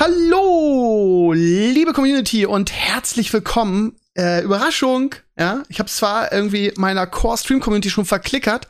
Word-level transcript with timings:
Hallo, 0.00 1.32
liebe 1.34 1.92
Community 1.92 2.46
und 2.46 2.70
herzlich 2.70 3.32
willkommen. 3.32 3.96
Äh, 4.16 4.44
Überraschung, 4.44 5.16
ja. 5.38 5.62
Ich 5.68 5.78
habe 5.78 5.88
zwar 5.88 6.32
irgendwie 6.32 6.72
meiner 6.76 7.06
Core-Stream-Community 7.06 7.90
schon 7.90 8.04
verklickert, 8.04 8.66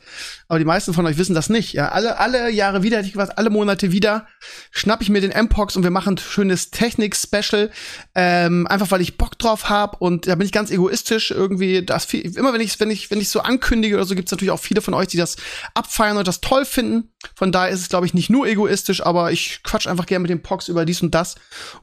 aber 0.47 0.59
die 0.59 0.65
meisten 0.65 0.93
von 0.93 1.05
euch 1.05 1.17
wissen 1.17 1.33
das 1.33 1.49
nicht. 1.49 1.73
Ja, 1.73 1.89
alle, 1.89 2.19
alle 2.19 2.51
Jahre 2.51 2.83
wieder, 2.83 2.99
ich 2.99 3.13
gesagt, 3.13 3.37
alle 3.37 3.49
Monate 3.49 3.91
wieder, 3.91 4.27
schnapp 4.71 5.01
ich 5.01 5.09
mir 5.09 5.19
den 5.19 5.31
M-Pox 5.31 5.75
und 5.75 5.83
wir 5.83 5.89
machen 5.89 6.13
ein 6.13 6.17
schönes 6.19 6.69
Technik-Special. 6.69 7.71
Ähm, 8.13 8.67
einfach 8.67 8.91
weil 8.91 9.01
ich 9.01 9.17
Bock 9.17 9.39
drauf 9.39 9.69
habe 9.69 9.97
und 9.97 10.27
da 10.27 10.35
bin 10.35 10.45
ich 10.45 10.51
ganz 10.51 10.69
egoistisch 10.69 11.31
irgendwie. 11.31 11.83
Das 11.83 12.05
viel, 12.05 12.35
immer 12.37 12.53
wenn 12.53 12.61
ich, 12.61 12.79
wenn 12.79 12.91
ich, 12.91 13.09
wenn 13.09 13.19
ich 13.19 13.29
so 13.29 13.41
ankündige 13.41 13.95
oder 13.95 14.05
so, 14.05 14.13
gibt's 14.13 14.31
natürlich 14.31 14.51
auch 14.51 14.59
viele 14.59 14.81
von 14.81 14.93
euch, 14.93 15.07
die 15.07 15.17
das 15.17 15.37
abfeiern 15.73 16.17
und 16.17 16.27
das 16.27 16.41
toll 16.41 16.65
finden. 16.65 17.11
Von 17.35 17.51
daher 17.51 17.69
ist 17.69 17.81
es, 17.81 17.89
glaube 17.89 18.05
ich, 18.05 18.13
nicht 18.13 18.29
nur 18.29 18.47
egoistisch, 18.47 19.05
aber 19.05 19.31
ich 19.31 19.61
quatsch 19.63 19.87
einfach 19.87 20.05
gerne 20.05 20.21
mit 20.21 20.29
dem 20.29 20.41
Pox 20.41 20.67
über 20.67 20.85
dies 20.85 21.01
und 21.01 21.13
das. 21.13 21.35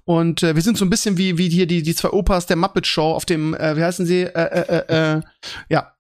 Und 0.05 0.43
äh, 0.43 0.55
wir 0.55 0.63
sind 0.63 0.79
so 0.79 0.85
ein 0.85 0.91
bisschen 0.91 1.19
wie, 1.19 1.39
wie 1.39 1.49
hier 1.49 1.67
die, 1.67 1.83
die 1.83 1.95
zwei 1.95 2.11
Opas 2.11 2.47
der 2.47 2.57
Muppet 2.57 2.87
Show 2.87 3.13
auf 3.13 3.27
dem, 3.27 3.55
äh, 3.55 3.77
wie 3.77 3.85
heißen 3.85 4.07
sie? 4.07 4.23
Äh, 4.23 4.31
äh, 4.31 4.76
äh, 4.89 5.17
äh, 5.17 5.23
ja, 5.69 5.93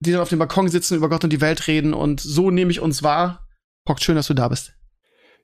die 0.00 0.12
dann 0.12 0.20
auf 0.20 0.28
dem 0.28 0.38
Balkon 0.38 0.68
sitzen, 0.68 0.96
über 0.96 1.08
Gott 1.08 1.24
und 1.24 1.30
die 1.30 1.40
Welt 1.40 1.66
reden 1.66 1.94
und 1.94 2.20
so 2.20 2.50
nehme 2.50 2.70
ich 2.70 2.80
uns 2.80 3.02
wahr. 3.02 3.48
Pock, 3.84 4.00
schön, 4.00 4.16
dass 4.16 4.26
du 4.26 4.34
da 4.34 4.48
bist. 4.48 4.74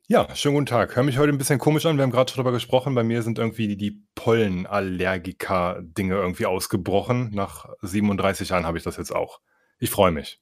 Ja, 0.09 0.33
schönen 0.37 0.55
guten 0.55 0.67
Tag. 0.67 0.95
Hör 0.95 1.03
mich 1.03 1.19
heute 1.19 1.33
ein 1.33 1.39
bisschen 1.39 1.59
komisch 1.59 1.85
an. 1.85 1.97
Wir 1.97 2.05
haben 2.05 2.13
gerade 2.13 2.33
darüber 2.33 2.53
gesprochen. 2.53 2.95
Bei 2.95 3.03
mir 3.03 3.23
sind 3.23 3.39
irgendwie 3.39 3.67
die, 3.67 3.77
die 3.77 4.07
Pollenallergiker-Dinge 4.15 6.15
irgendwie 6.15 6.47
ausgebrochen. 6.47 7.31
Nach 7.33 7.67
37 7.83 8.51
Jahren 8.51 8.67
habe 8.67 8.79
ich 8.79 8.85
das 8.85 8.99
jetzt 8.99 9.13
auch. 9.13 9.41
Ich 9.81 9.91
freue 9.91 10.13
mich. 10.13 10.41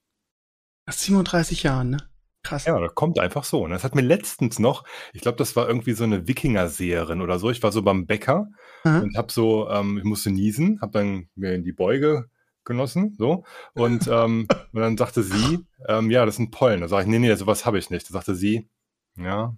Nach 0.85 0.93
37 0.93 1.63
Jahren, 1.63 1.91
ne? 1.91 1.97
Krass. 2.43 2.67
Ja, 2.67 2.79
das 2.79 2.95
kommt 2.95 3.19
einfach 3.19 3.45
so. 3.45 3.67
Das 3.67 3.85
hat 3.85 3.95
mir 3.95 4.03
letztens 4.03 4.59
noch, 4.59 4.85
ich 5.15 5.23
glaube, 5.23 5.39
das 5.39 5.57
war 5.57 5.67
irgendwie 5.67 5.95
so 5.95 6.05
eine 6.05 6.29
Wikinger-Seherin 6.29 7.23
oder 7.23 7.39
so. 7.39 7.51
Ich 7.51 7.63
war 7.63 7.73
so 7.73 7.81
beim 7.81 8.05
Bäcker 8.05 8.49
Aha. 8.85 8.99
und 8.99 9.17
habe 9.17 9.33
so, 9.33 9.71
ähm, 9.71 9.97
ich 9.97 10.05
musste 10.05 10.31
niesen, 10.31 10.79
habe 10.83 10.93
dann 10.93 11.31
mir 11.37 11.55
in 11.55 11.65
die 11.65 11.73
Beuge 11.73 12.29
genossen, 12.65 13.15
so. 13.19 13.45
Und, 13.75 14.07
ähm, 14.11 14.49
und 14.73 14.81
dann 14.81 14.97
sagte 14.97 15.23
sie, 15.23 15.65
ähm, 15.89 16.11
ja, 16.11 16.27
das 16.27 16.37
sind 16.37 16.51
Pollen. 16.51 16.81
Da 16.81 16.89
sage 16.89 17.03
ich, 17.03 17.09
nee, 17.09 17.19
nee, 17.19 17.35
sowas 17.35 17.67
habe 17.67 17.79
ich 17.79 17.91
nicht. 17.91 18.09
Da 18.09 18.13
sagte 18.13 18.35
sie, 18.35 18.69
ja, 19.17 19.57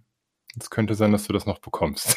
es 0.58 0.70
könnte 0.70 0.94
sein, 0.94 1.12
dass 1.12 1.26
du 1.26 1.32
das 1.32 1.46
noch 1.46 1.58
bekommst. 1.58 2.16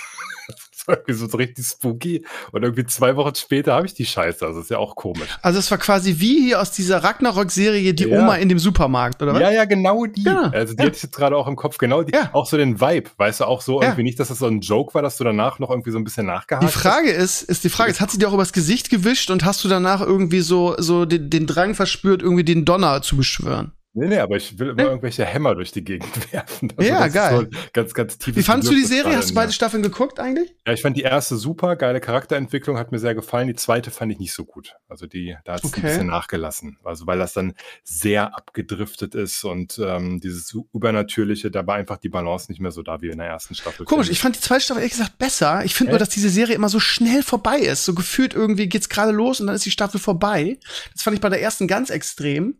Das 0.49 0.87
war 0.87 0.97
irgendwie 0.97 1.13
so 1.13 1.37
richtig 1.37 1.65
spooky. 1.65 2.25
Und 2.51 2.63
irgendwie 2.63 2.85
zwei 2.85 3.15
Wochen 3.15 3.35
später 3.35 3.73
habe 3.73 3.85
ich 3.85 3.93
die 3.93 4.05
Scheiße. 4.05 4.45
Also 4.45 4.61
ist 4.61 4.69
ja 4.69 4.77
auch 4.77 4.95
komisch. 4.95 5.29
Also 5.41 5.59
es 5.59 5.69
war 5.71 5.77
quasi 5.77 6.19
wie 6.19 6.45
hier 6.45 6.61
aus 6.61 6.71
dieser 6.71 7.03
Ragnarok-Serie 7.03 7.93
die 7.93 8.05
ja. 8.05 8.19
Oma 8.19 8.35
in 8.35 8.49
dem 8.49 8.59
Supermarkt, 8.59 9.21
oder 9.21 9.33
was? 9.33 9.41
Ja, 9.41 9.51
ja, 9.51 9.65
genau 9.65 10.05
die. 10.05 10.23
Ja. 10.23 10.49
Also 10.49 10.73
die 10.73 10.79
ja. 10.79 10.87
hatte 10.87 10.97
ich 10.97 11.03
jetzt 11.03 11.15
gerade 11.15 11.35
auch 11.35 11.47
im 11.47 11.55
Kopf. 11.55 11.77
Genau 11.77 12.03
die. 12.03 12.13
Ja. 12.13 12.29
Auch 12.33 12.45
so 12.45 12.57
den 12.57 12.79
Vibe. 12.79 13.09
Weißt 13.17 13.41
du, 13.41 13.45
auch 13.45 13.61
so 13.61 13.81
irgendwie 13.81 14.03
nicht, 14.03 14.19
dass 14.19 14.29
das 14.29 14.39
so 14.39 14.47
ein 14.47 14.61
Joke 14.61 14.93
war, 14.93 15.01
dass 15.01 15.17
du 15.17 15.23
danach 15.23 15.59
noch 15.59 15.69
irgendwie 15.69 15.91
so 15.91 15.97
ein 15.97 16.03
bisschen 16.03 16.25
nachgehakt 16.25 16.63
Die 16.63 16.71
Frage 16.71 17.09
hast. 17.09 17.41
ist, 17.41 17.49
ist 17.49 17.63
die 17.63 17.69
Frage, 17.69 17.89
jetzt 17.89 18.01
hat 18.01 18.11
sie 18.11 18.17
dir 18.17 18.27
auch 18.27 18.33
übers 18.33 18.53
Gesicht 18.53 18.89
gewischt 18.89 19.31
und 19.31 19.45
hast 19.45 19.63
du 19.63 19.67
danach 19.67 20.01
irgendwie 20.01 20.41
so, 20.41 20.75
so 20.77 21.05
den, 21.05 21.29
den 21.29 21.47
Drang 21.47 21.75
verspürt, 21.75 22.21
irgendwie 22.21 22.43
den 22.43 22.65
Donner 22.65 23.01
zu 23.01 23.17
beschwören? 23.17 23.71
Nee, 23.93 24.07
nee, 24.07 24.19
aber 24.19 24.37
ich 24.37 24.59
will 24.59 24.69
immer 24.69 24.83
irgendwelche 24.83 25.25
Hämmer 25.25 25.55
durch 25.55 25.71
die 25.71 25.83
Gegend 25.83 26.09
werfen. 26.31 26.71
Also 26.77 26.89
ja, 26.89 27.07
geil. 27.07 27.49
So 27.51 27.59
ganz, 27.73 27.93
ganz 27.95 28.17
tief. 28.19 28.35
Wie 28.35 28.43
fandest 28.43 28.71
du 28.71 28.75
die 28.75 28.85
Serie? 28.85 29.17
Hast 29.17 29.31
du 29.31 29.33
beide 29.33 29.51
Staffeln 29.51 29.81
geguckt 29.81 30.19
eigentlich? 30.19 30.55
Ja, 30.67 30.73
ich 30.73 30.81
fand 30.81 30.95
die 30.95 31.01
erste 31.01 31.37
super, 31.37 31.75
geile 31.75 31.99
Charakterentwicklung, 31.99 32.77
hat 32.77 32.91
mir 32.91 32.99
sehr 32.99 33.15
gefallen. 33.15 33.47
Die 33.47 33.55
zweite 33.55 33.89
fand 33.89 34.11
ich 34.11 34.19
nicht 34.19 34.33
so 34.33 34.45
gut. 34.45 34.75
Also 34.87 35.07
die, 35.07 35.35
da 35.43 35.53
hat 35.53 35.63
es 35.63 35.71
okay. 35.71 35.81
ein 35.81 35.87
bisschen 35.87 36.07
nachgelassen. 36.07 36.77
Also 36.83 37.07
weil 37.07 37.17
das 37.17 37.33
dann 37.33 37.53
sehr 37.83 38.35
abgedriftet 38.37 39.15
ist 39.15 39.43
und 39.43 39.79
ähm, 39.83 40.19
dieses 40.19 40.55
Übernatürliche, 40.71 41.49
da 41.49 41.65
war 41.65 41.75
einfach 41.75 41.97
die 41.97 42.09
Balance 42.09 42.51
nicht 42.51 42.61
mehr 42.61 42.71
so 42.71 42.83
da 42.83 43.01
wie 43.01 43.09
in 43.09 43.17
der 43.17 43.27
ersten 43.27 43.55
Staffel. 43.55 43.85
Komisch, 43.85 44.09
ich 44.09 44.19
fand 44.19 44.35
die 44.35 44.41
zweite 44.41 44.61
Staffel 44.61 44.81
ehrlich 44.81 44.93
gesagt 44.93 45.17
besser. 45.17 45.65
Ich 45.65 45.73
finde 45.73 45.93
nur, 45.93 45.99
dass 45.99 46.09
diese 46.09 46.29
Serie 46.29 46.53
immer 46.55 46.69
so 46.69 46.79
schnell 46.79 47.23
vorbei 47.23 47.57
ist. 47.57 47.85
So 47.85 47.95
gefühlt 47.95 48.35
irgendwie 48.35 48.69
geht's 48.69 48.87
gerade 48.87 49.11
los 49.11 49.41
und 49.41 49.47
dann 49.47 49.55
ist 49.55 49.65
die 49.65 49.71
Staffel 49.71 49.99
vorbei. 49.99 50.59
Das 50.93 51.01
fand 51.01 51.15
ich 51.15 51.21
bei 51.21 51.29
der 51.29 51.41
ersten 51.41 51.67
ganz 51.67 51.89
extrem. 51.89 52.55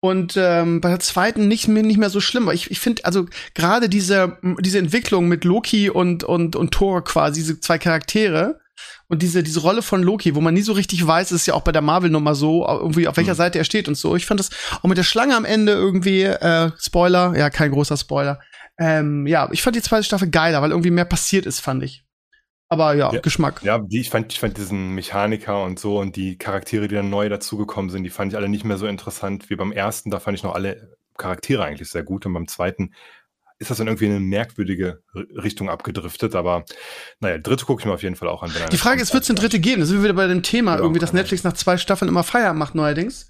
Und 0.00 0.34
ähm, 0.38 0.80
bei 0.80 0.88
der 0.88 1.00
zweiten 1.00 1.46
nicht 1.46 1.68
mehr, 1.68 1.82
nicht 1.82 1.98
mehr 1.98 2.08
so 2.08 2.20
schlimm. 2.20 2.44
Aber 2.44 2.54
ich, 2.54 2.70
ich 2.70 2.80
finde, 2.80 3.04
also 3.04 3.26
gerade 3.54 3.90
diese, 3.90 4.38
diese 4.60 4.78
Entwicklung 4.78 5.28
mit 5.28 5.44
Loki 5.44 5.90
und, 5.90 6.24
und, 6.24 6.56
und 6.56 6.72
Thor 6.72 7.04
quasi, 7.04 7.40
diese 7.40 7.60
zwei 7.60 7.78
Charaktere 7.78 8.60
und 9.08 9.20
diese, 9.22 9.42
diese 9.42 9.60
Rolle 9.60 9.82
von 9.82 10.02
Loki, 10.02 10.34
wo 10.34 10.40
man 10.40 10.54
nie 10.54 10.62
so 10.62 10.72
richtig 10.72 11.06
weiß, 11.06 11.32
ist 11.32 11.46
ja 11.46 11.54
auch 11.54 11.62
bei 11.62 11.72
der 11.72 11.82
Marvel-Nummer 11.82 12.34
so, 12.34 12.66
irgendwie 12.66 13.08
auf 13.08 13.16
welcher 13.18 13.32
mhm. 13.32 13.38
Seite 13.38 13.58
er 13.58 13.64
steht 13.64 13.88
und 13.88 13.96
so. 13.96 14.16
Ich 14.16 14.24
fand 14.24 14.40
das 14.40 14.50
auch 14.80 14.88
mit 14.88 14.96
der 14.96 15.02
Schlange 15.02 15.36
am 15.36 15.44
Ende 15.44 15.72
irgendwie, 15.72 16.22
äh, 16.22 16.70
Spoiler, 16.78 17.36
ja, 17.36 17.50
kein 17.50 17.70
großer 17.70 17.98
Spoiler. 17.98 18.40
Ähm, 18.78 19.26
ja, 19.26 19.50
ich 19.52 19.62
fand 19.62 19.76
die 19.76 19.82
zweite 19.82 20.04
Staffel 20.04 20.30
geiler, 20.30 20.62
weil 20.62 20.70
irgendwie 20.70 20.90
mehr 20.90 21.04
passiert 21.04 21.44
ist, 21.44 21.60
fand 21.60 21.82
ich. 21.82 22.04
Aber 22.72 22.94
ja, 22.94 23.12
ja, 23.12 23.20
Geschmack. 23.20 23.62
Ja, 23.64 23.78
die, 23.78 24.00
ich, 24.00 24.10
fand, 24.10 24.32
ich 24.32 24.38
fand 24.38 24.56
diesen 24.56 24.94
Mechaniker 24.94 25.64
und 25.64 25.80
so 25.80 25.98
und 25.98 26.14
die 26.14 26.38
Charaktere, 26.38 26.86
die 26.86 26.94
dann 26.94 27.10
neu 27.10 27.28
dazugekommen 27.28 27.90
sind, 27.90 28.04
die 28.04 28.10
fand 28.10 28.32
ich 28.32 28.38
alle 28.38 28.48
nicht 28.48 28.64
mehr 28.64 28.78
so 28.78 28.86
interessant 28.86 29.50
wie 29.50 29.56
beim 29.56 29.72
ersten. 29.72 30.10
Da 30.10 30.20
fand 30.20 30.38
ich 30.38 30.44
noch 30.44 30.54
alle 30.54 30.96
Charaktere 31.18 31.64
eigentlich 31.64 31.90
sehr 31.90 32.04
gut. 32.04 32.26
Und 32.26 32.32
beim 32.32 32.46
zweiten 32.46 32.94
ist 33.58 33.70
das 33.70 33.78
dann 33.78 33.88
irgendwie 33.88 34.06
in 34.06 34.12
eine 34.12 34.20
merkwürdige 34.20 35.02
Richtung 35.14 35.68
abgedriftet. 35.68 36.36
Aber 36.36 36.64
naja, 37.18 37.38
dritte 37.38 37.64
gucke 37.64 37.82
ich 37.82 37.86
mir 37.86 37.92
auf 37.92 38.04
jeden 38.04 38.14
Fall 38.14 38.28
auch 38.28 38.44
an. 38.44 38.52
Die 38.70 38.76
Frage 38.76 39.02
ist, 39.02 39.12
wird 39.12 39.24
es 39.24 39.30
eine 39.30 39.40
dritte 39.40 39.58
geben? 39.58 39.80
Da 39.80 39.86
sind 39.86 39.96
wir 39.96 40.04
wieder 40.04 40.14
bei 40.14 40.28
dem 40.28 40.44
Thema, 40.44 40.74
ja, 40.74 40.78
irgendwie, 40.78 41.00
dass 41.00 41.12
Netflix 41.12 41.42
nach 41.42 41.54
zwei 41.54 41.76
Staffeln 41.76 42.08
immer 42.08 42.22
Feierabend 42.22 42.60
macht 42.60 42.76
neuerdings. 42.76 43.26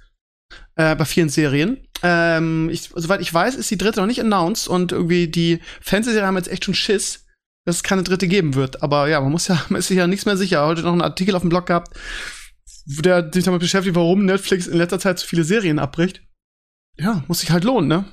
Äh, 0.74 0.96
bei 0.96 1.06
vielen 1.06 1.30
Serien. 1.30 1.88
Ähm, 2.02 2.68
ich, 2.70 2.90
soweit 2.94 3.22
ich 3.22 3.32
weiß, 3.32 3.54
ist 3.54 3.70
die 3.70 3.78
dritte 3.78 4.00
noch 4.00 4.06
nicht 4.06 4.20
announced 4.20 4.68
und 4.68 4.92
irgendwie 4.92 5.28
die 5.28 5.60
Fernsehserien 5.80 6.26
haben 6.26 6.36
jetzt 6.36 6.50
echt 6.50 6.66
schon 6.66 6.74
Schiss 6.74 7.26
dass 7.64 7.76
es 7.76 7.82
keine 7.82 8.02
dritte 8.02 8.28
geben 8.28 8.54
wird. 8.54 8.82
Aber 8.82 9.08
ja, 9.08 9.20
man 9.20 9.32
muss 9.32 9.48
ja, 9.48 9.62
man 9.68 9.78
ist 9.78 9.88
sich 9.88 9.98
ja 9.98 10.06
nichts 10.06 10.26
mehr 10.26 10.36
sicher. 10.36 10.66
Heute 10.66 10.82
noch 10.82 10.92
einen 10.92 11.02
Artikel 11.02 11.34
auf 11.34 11.42
dem 11.42 11.50
Blog 11.50 11.66
gehabt, 11.66 11.98
der 12.86 13.30
sich 13.32 13.44
damit 13.44 13.60
beschäftigt, 13.60 13.96
warum 13.96 14.24
Netflix 14.24 14.66
in 14.66 14.78
letzter 14.78 14.98
Zeit 14.98 15.18
so 15.18 15.26
viele 15.26 15.44
Serien 15.44 15.78
abbricht. 15.78 16.22
Ja, 16.98 17.24
muss 17.28 17.40
sich 17.40 17.50
halt 17.50 17.64
lohnen, 17.64 17.88
ne? 17.88 18.04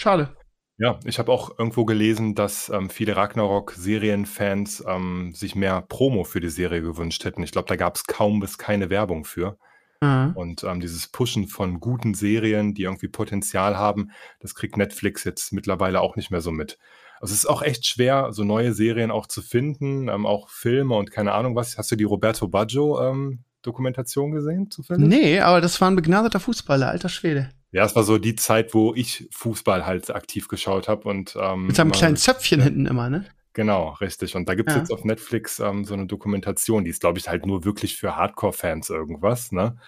Schade. 0.00 0.36
Ja, 0.76 0.98
ich 1.04 1.20
habe 1.20 1.30
auch 1.30 1.56
irgendwo 1.56 1.84
gelesen, 1.84 2.34
dass 2.34 2.68
ähm, 2.68 2.90
viele 2.90 3.14
Ragnarok-Serienfans 3.14 4.84
ähm, 4.88 5.32
sich 5.32 5.54
mehr 5.54 5.82
Promo 5.82 6.24
für 6.24 6.40
die 6.40 6.48
Serie 6.48 6.82
gewünscht 6.82 7.24
hätten. 7.24 7.44
Ich 7.44 7.52
glaube, 7.52 7.68
da 7.68 7.76
gab 7.76 7.94
es 7.94 8.06
kaum 8.06 8.40
bis 8.40 8.58
keine 8.58 8.90
Werbung 8.90 9.24
für. 9.24 9.56
Mhm. 10.00 10.32
Und 10.34 10.64
ähm, 10.64 10.80
dieses 10.80 11.06
Pushen 11.06 11.46
von 11.46 11.78
guten 11.78 12.14
Serien, 12.14 12.74
die 12.74 12.82
irgendwie 12.82 13.06
Potenzial 13.06 13.76
haben, 13.76 14.10
das 14.40 14.56
kriegt 14.56 14.76
Netflix 14.76 15.22
jetzt 15.22 15.52
mittlerweile 15.52 16.00
auch 16.00 16.16
nicht 16.16 16.32
mehr 16.32 16.40
so 16.40 16.50
mit. 16.50 16.76
Also 17.24 17.32
es 17.32 17.44
ist 17.44 17.46
auch 17.46 17.62
echt 17.62 17.86
schwer, 17.86 18.34
so 18.34 18.44
neue 18.44 18.74
Serien 18.74 19.10
auch 19.10 19.26
zu 19.26 19.40
finden, 19.40 20.08
ähm, 20.08 20.26
auch 20.26 20.50
Filme 20.50 20.94
und 20.94 21.10
keine 21.10 21.32
Ahnung 21.32 21.56
was. 21.56 21.78
Hast 21.78 21.90
du 21.90 21.96
die 21.96 22.04
Roberto 22.04 22.48
Baggio 22.48 23.00
ähm, 23.00 23.44
Dokumentation 23.62 24.32
gesehen, 24.32 24.70
zufällig? 24.70 25.08
Nee, 25.08 25.40
aber 25.40 25.62
das 25.62 25.80
war 25.80 25.90
ein 25.90 25.96
begnadeter 25.96 26.38
Fußballer, 26.38 26.86
alter 26.86 27.08
Schwede. 27.08 27.48
Ja, 27.72 27.86
es 27.86 27.96
war 27.96 28.02
so 28.02 28.18
die 28.18 28.36
Zeit, 28.36 28.74
wo 28.74 28.92
ich 28.94 29.26
Fußball 29.30 29.86
halt 29.86 30.14
aktiv 30.14 30.48
geschaut 30.48 30.86
habe 30.86 31.08
und 31.08 31.34
ähm, 31.40 31.68
mit 31.68 31.76
seinem 31.76 31.92
kleinen 31.92 32.16
Zöpfchen 32.18 32.58
ja, 32.58 32.64
hinten 32.66 32.84
immer, 32.84 33.08
ne? 33.08 33.24
Genau, 33.54 33.94
richtig. 34.02 34.36
Und 34.36 34.46
da 34.46 34.54
gibt 34.54 34.68
es 34.68 34.74
ja. 34.74 34.82
jetzt 34.82 34.92
auf 34.92 35.04
Netflix 35.04 35.60
ähm, 35.60 35.86
so 35.86 35.94
eine 35.94 36.04
Dokumentation, 36.04 36.84
die 36.84 36.90
ist, 36.90 37.00
glaube 37.00 37.18
ich, 37.18 37.26
halt 37.26 37.46
nur 37.46 37.64
wirklich 37.64 37.96
für 37.96 38.16
Hardcore-Fans 38.16 38.90
irgendwas, 38.90 39.50
ne? 39.50 39.78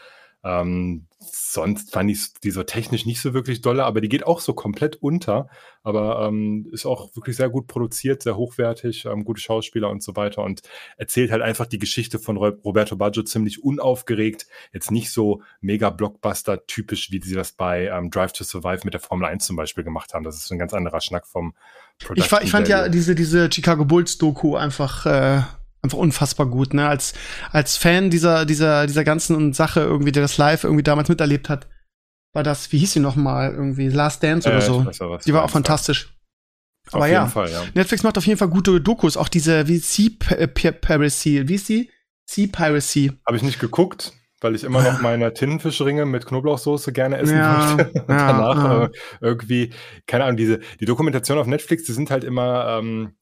Ähm, 0.47 1.07
sonst 1.19 1.93
fand 1.93 2.11
ich 2.11 2.35
die 2.45 2.53
so 2.53 2.63
technisch 2.63 3.05
nicht 3.05 3.21
so 3.21 3.35
wirklich 3.35 3.61
dolle, 3.61 3.85
aber 3.85 4.01
die 4.01 4.09
geht 4.09 4.25
auch 4.25 4.39
so 4.39 4.55
komplett 4.55 4.97
unter. 4.97 5.49
Aber 5.83 6.27
ähm, 6.27 6.69
ist 6.73 6.87
auch 6.87 7.15
wirklich 7.17 7.37
sehr 7.37 7.49
gut 7.49 7.67
produziert, 7.67 8.23
sehr 8.23 8.37
hochwertig, 8.37 9.07
ähm, 9.07 9.25
gute 9.25 9.41
Schauspieler 9.41 9.91
und 9.91 10.03
so 10.03 10.15
weiter 10.15 10.43
und 10.43 10.63
erzählt 10.97 11.33
halt 11.33 11.43
einfach 11.43 11.67
die 11.67 11.79
Geschichte 11.79 12.19
von 12.19 12.37
Roberto 12.37 12.97
Baggio 12.97 13.25
ziemlich 13.25 13.65
unaufgeregt. 13.65 14.47
Jetzt 14.73 14.91
nicht 14.91 15.11
so 15.11 15.43
mega 15.61 15.91
Blockbuster-typisch, 15.91 17.11
wie 17.11 17.21
sie 17.21 17.35
das 17.35 17.53
bei 17.53 17.87
ähm, 17.89 18.11
Drive 18.11 18.33
to 18.33 18.45
Survive 18.45 18.83
mit 18.85 18.95
der 18.95 19.01
Formel 19.01 19.27
1 19.27 19.47
zum 19.47 19.57
Beispiel 19.57 19.85
gemacht 19.85 20.15
haben. 20.15 20.25
Das 20.25 20.37
ist 20.37 20.51
ein 20.53 20.59
ganz 20.59 20.75
anderer 20.75 21.01
Schnack 21.01 21.27
vom 21.27 21.55
Production 21.99 22.39
Ich, 22.39 22.45
ich 22.45 22.51
fand 22.53 22.69
ja 22.69 22.89
diese, 22.89 23.15
diese 23.15 23.51
Chicago 23.51 23.85
Bulls-Doku 23.85 24.55
einfach. 24.55 25.07
Äh 25.07 25.43
einfach 25.87 25.99
unfassbar 25.99 26.47
gut, 26.47 26.75
ne? 26.75 26.89
Als, 26.89 27.15
als 27.51 27.77
Fan 27.77 28.11
dieser, 28.11 28.45
dieser, 28.45 28.87
dieser 28.87 29.05
ganzen 29.05 29.53
Sache 29.53 29.81
irgendwie, 29.81 30.13
der 30.13 30.23
das 30.23 30.39
live 30.39 30.65
irgendwie 30.65 30.85
damals 30.85 31.09
miterlebt 31.09 31.49
hat, 31.49 31.67
war 32.33 32.43
das, 32.43 32.71
wie 32.73 32.79
hieß 32.79 32.93
sie 32.93 33.01
nochmal, 33.01 33.53
irgendwie, 33.53 33.89
Last 33.89 34.23
Dance 34.23 34.49
oder 34.49 34.59
äh, 34.59 34.63
so. 34.63 34.87
Weiß, 34.87 35.25
die 35.25 35.33
war 35.33 35.45
auch 35.45 35.51
fantastisch. 35.51 36.13
Aber 36.93 37.05
auf 37.05 37.11
ja, 37.11 37.27
Fall, 37.27 37.51
ja, 37.51 37.65
Netflix 37.75 38.05
macht 38.05 38.17
auf 38.17 38.27
jeden 38.27 38.39
Fall 38.39 38.49
gute 38.49 38.81
Dokus, 38.81 39.17
auch 39.17 39.29
diese, 39.29 39.67
wie 39.67 39.79
sie, 39.79 40.11
Paris 40.11 41.21
Seal, 41.21 41.49
wie 41.49 41.55
ist 41.55 41.67
sie? 41.67 41.91
Sea 42.27 42.49
Piracy. 42.51 43.13
Habe 43.25 43.37
ich 43.37 43.43
nicht 43.43 43.61
geguckt, 43.61 44.13
weil 44.41 44.55
ich 44.55 44.65
immer 44.65 44.83
noch 44.83 45.01
meine 45.01 45.33
Tintenfischringe 45.33 46.05
mit 46.07 46.27
Knoblauchsoße 46.27 46.93
gerne 46.93 47.19
essen 47.19 47.37
ja, 47.37 47.77
möchte. 47.77 48.01
Und 48.01 48.09
ja, 48.09 48.33
danach 48.33 48.57
ja. 48.57 48.85
Äh, 48.85 48.91
irgendwie, 49.21 49.73
keine 50.07 50.25
Ahnung, 50.25 50.37
diese, 50.37 50.61
die 50.81 50.85
Dokumentation 50.85 51.39
auf 51.39 51.47
Netflix, 51.47 51.85
die 51.85 51.93
sind 51.93 52.11
halt 52.11 52.25
immer 52.25 52.79
ähm, 52.79 53.17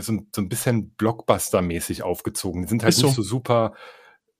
so, 0.00 0.18
so 0.34 0.40
ein 0.40 0.48
bisschen 0.48 0.94
Blockbuster-mäßig 0.96 2.02
aufgezogen. 2.02 2.62
Die 2.62 2.68
sind 2.68 2.82
halt 2.82 2.94
so. 2.94 3.06
nicht 3.06 3.16
so 3.16 3.22
super 3.22 3.74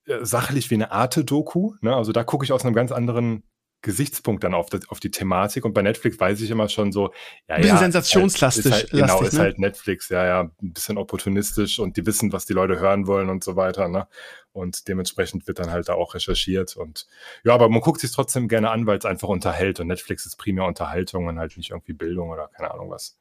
äh, 0.06 0.24
sachlich 0.24 0.70
wie 0.70 0.74
eine 0.76 0.92
Arte-Doku. 0.92 1.74
Ne? 1.80 1.94
Also 1.94 2.12
da 2.12 2.24
gucke 2.24 2.44
ich 2.44 2.52
aus 2.52 2.64
einem 2.64 2.74
ganz 2.74 2.92
anderen 2.92 3.44
Gesichtspunkt 3.82 4.44
dann 4.44 4.54
auf, 4.54 4.70
das, 4.70 4.88
auf 4.88 5.00
die 5.00 5.10
Thematik. 5.10 5.64
Und 5.64 5.74
bei 5.74 5.82
Netflix 5.82 6.18
weiß 6.18 6.40
ich 6.40 6.50
immer 6.50 6.68
schon 6.68 6.92
so, 6.92 7.12
ja, 7.48 7.56
bisschen 7.56 7.74
ja, 7.74 7.78
sensationslastig. 7.78 8.66
Ist 8.66 8.72
halt, 8.72 8.90
genau, 8.90 9.06
lastig, 9.06 9.26
ist 9.26 9.34
ne? 9.34 9.40
halt 9.40 9.58
Netflix, 9.58 10.08
ja, 10.08 10.24
ja, 10.24 10.40
ein 10.42 10.72
bisschen 10.72 10.96
opportunistisch 10.96 11.80
und 11.80 11.96
die 11.96 12.06
wissen, 12.06 12.32
was 12.32 12.46
die 12.46 12.52
Leute 12.52 12.78
hören 12.78 13.06
wollen 13.06 13.28
und 13.28 13.42
so 13.42 13.56
weiter. 13.56 13.88
Ne? 13.88 14.06
Und 14.52 14.86
dementsprechend 14.88 15.46
wird 15.48 15.58
dann 15.58 15.70
halt 15.70 15.88
da 15.88 15.94
auch 15.94 16.14
recherchiert. 16.14 16.76
Und 16.76 17.06
ja, 17.44 17.54
aber 17.54 17.68
man 17.68 17.80
guckt 17.80 18.00
sich 18.00 18.12
trotzdem 18.12 18.48
gerne 18.48 18.70
an, 18.70 18.86
weil 18.86 18.98
es 18.98 19.04
einfach 19.04 19.28
unterhält. 19.28 19.80
Und 19.80 19.88
Netflix 19.88 20.26
ist 20.26 20.36
primär 20.36 20.64
Unterhaltung 20.64 21.26
und 21.26 21.38
halt 21.38 21.56
nicht 21.56 21.70
irgendwie 21.70 21.92
Bildung 21.92 22.30
oder 22.30 22.48
keine 22.48 22.70
Ahnung 22.70 22.90
was. 22.90 23.18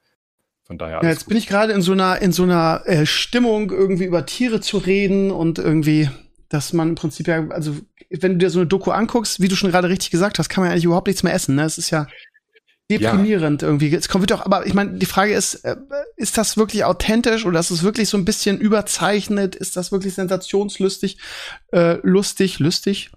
Von 0.63 0.77
daher. 0.77 1.01
Ja, 1.03 1.09
jetzt 1.09 1.25
gut. 1.25 1.29
bin 1.29 1.37
ich 1.37 1.47
gerade 1.47 1.73
in 1.73 1.81
so 1.81 1.91
einer, 1.91 2.21
in 2.21 2.31
so 2.31 2.43
einer 2.43 2.83
äh, 2.85 3.05
Stimmung, 3.05 3.71
irgendwie 3.71 4.05
über 4.05 4.25
Tiere 4.25 4.61
zu 4.61 4.77
reden 4.77 5.31
und 5.31 5.59
irgendwie 5.59 6.09
dass 6.51 6.73
man 6.73 6.89
im 6.89 6.95
Prinzip 6.95 7.27
ja, 7.27 7.47
also 7.49 7.77
wenn 8.09 8.33
du 8.33 8.37
dir 8.39 8.49
so 8.49 8.59
eine 8.59 8.67
Doku 8.67 8.91
anguckst, 8.91 9.39
wie 9.39 9.47
du 9.47 9.55
schon 9.55 9.71
gerade 9.71 9.87
richtig 9.87 10.11
gesagt 10.11 10.37
hast, 10.37 10.49
kann 10.49 10.61
man 10.61 10.69
ja 10.69 10.73
eigentlich 10.73 10.83
überhaupt 10.83 11.07
nichts 11.07 11.23
mehr 11.23 11.33
essen. 11.33 11.55
Ne? 11.55 11.63
Es 11.63 11.77
ist 11.77 11.91
ja 11.91 12.07
deprimierend 12.97 13.61
ja. 13.61 13.67
irgendwie. 13.67 13.93
Es 13.93 14.09
kommt 14.09 14.31
auch, 14.33 14.45
aber 14.45 14.65
ich 14.65 14.73
meine, 14.73 14.93
die 14.93 15.05
Frage 15.05 15.33
ist, 15.33 15.55
äh, 15.65 15.75
ist 16.15 16.37
das 16.37 16.57
wirklich 16.57 16.83
authentisch 16.83 17.45
oder 17.45 17.59
ist 17.59 17.71
es 17.71 17.83
wirklich 17.83 18.09
so 18.09 18.17
ein 18.17 18.25
bisschen 18.25 18.59
überzeichnet? 18.59 19.55
Ist 19.55 19.77
das 19.77 19.91
wirklich 19.91 20.13
sensationslustig, 20.13 21.17
äh, 21.71 21.97
lustig, 22.03 22.59
lustig? 22.59 23.11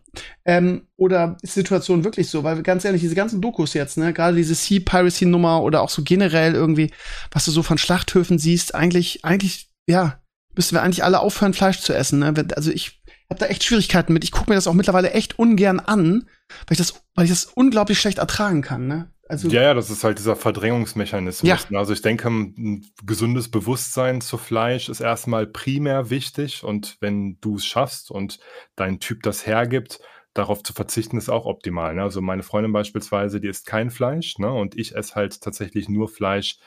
Ähm, 0.44 0.86
oder 0.96 1.36
ist 1.42 1.56
die 1.56 1.60
Situation 1.60 2.04
wirklich 2.04 2.28
so? 2.30 2.44
Weil 2.44 2.62
ganz 2.62 2.84
ehrlich, 2.84 3.02
diese 3.02 3.14
ganzen 3.14 3.40
Dokus 3.40 3.74
jetzt, 3.74 3.98
ne, 3.98 4.12
gerade 4.12 4.36
diese 4.36 4.54
Sea 4.54 4.80
Piracy 4.84 5.26
Nummer 5.26 5.62
oder 5.62 5.82
auch 5.82 5.90
so 5.90 6.02
generell 6.02 6.54
irgendwie, 6.54 6.92
was 7.30 7.44
du 7.44 7.50
so 7.50 7.62
von 7.62 7.78
Schlachthöfen 7.78 8.38
siehst, 8.38 8.74
eigentlich, 8.74 9.24
eigentlich, 9.24 9.70
ja, 9.86 10.20
müssten 10.54 10.76
wir 10.76 10.82
eigentlich 10.82 11.04
alle 11.04 11.20
aufhören, 11.20 11.54
Fleisch 11.54 11.80
zu 11.80 11.92
essen. 11.94 12.20
Ne? 12.20 12.32
Also 12.54 12.70
ich 12.70 13.02
habe 13.30 13.40
da 13.40 13.46
echt 13.46 13.64
Schwierigkeiten 13.64 14.12
mit. 14.12 14.24
Ich 14.24 14.32
gucke 14.32 14.50
mir 14.50 14.54
das 14.54 14.66
auch 14.66 14.74
mittlerweile 14.74 15.12
echt 15.12 15.38
ungern 15.38 15.80
an, 15.80 16.28
weil 16.48 16.72
ich 16.72 16.78
das, 16.78 17.02
weil 17.14 17.24
ich 17.24 17.30
das 17.30 17.44
unglaublich 17.44 17.98
schlecht 17.98 18.18
ertragen 18.18 18.62
kann. 18.62 18.86
Ne? 18.86 19.10
Also, 19.26 19.48
ja, 19.48 19.62
ja, 19.62 19.74
das 19.74 19.90
ist 19.90 20.04
halt 20.04 20.18
dieser 20.18 20.36
Verdrängungsmechanismus. 20.36 21.48
Ja. 21.48 21.58
Ne? 21.70 21.78
Also 21.78 21.92
ich 21.92 22.02
denke, 22.02 22.28
ein 22.28 22.86
gesundes 23.04 23.50
Bewusstsein 23.50 24.20
zu 24.20 24.36
Fleisch 24.36 24.88
ist 24.88 25.00
erstmal 25.00 25.46
primär 25.46 26.10
wichtig 26.10 26.62
und 26.62 26.96
wenn 27.00 27.38
du 27.40 27.56
es 27.56 27.64
schaffst 27.64 28.10
und 28.10 28.38
dein 28.76 29.00
Typ 29.00 29.22
das 29.22 29.46
hergibt, 29.46 30.00
darauf 30.34 30.62
zu 30.62 30.72
verzichten, 30.72 31.16
ist 31.16 31.30
auch 31.30 31.46
optimal. 31.46 31.94
Ne? 31.94 32.02
Also 32.02 32.20
meine 32.20 32.42
Freundin 32.42 32.72
beispielsweise, 32.72 33.40
die 33.40 33.48
isst 33.48 33.66
kein 33.66 33.90
Fleisch 33.90 34.38
ne? 34.38 34.52
und 34.52 34.76
ich 34.76 34.94
esse 34.94 35.14
halt 35.14 35.40
tatsächlich 35.40 35.88
nur 35.88 36.08
Fleisch, 36.08 36.58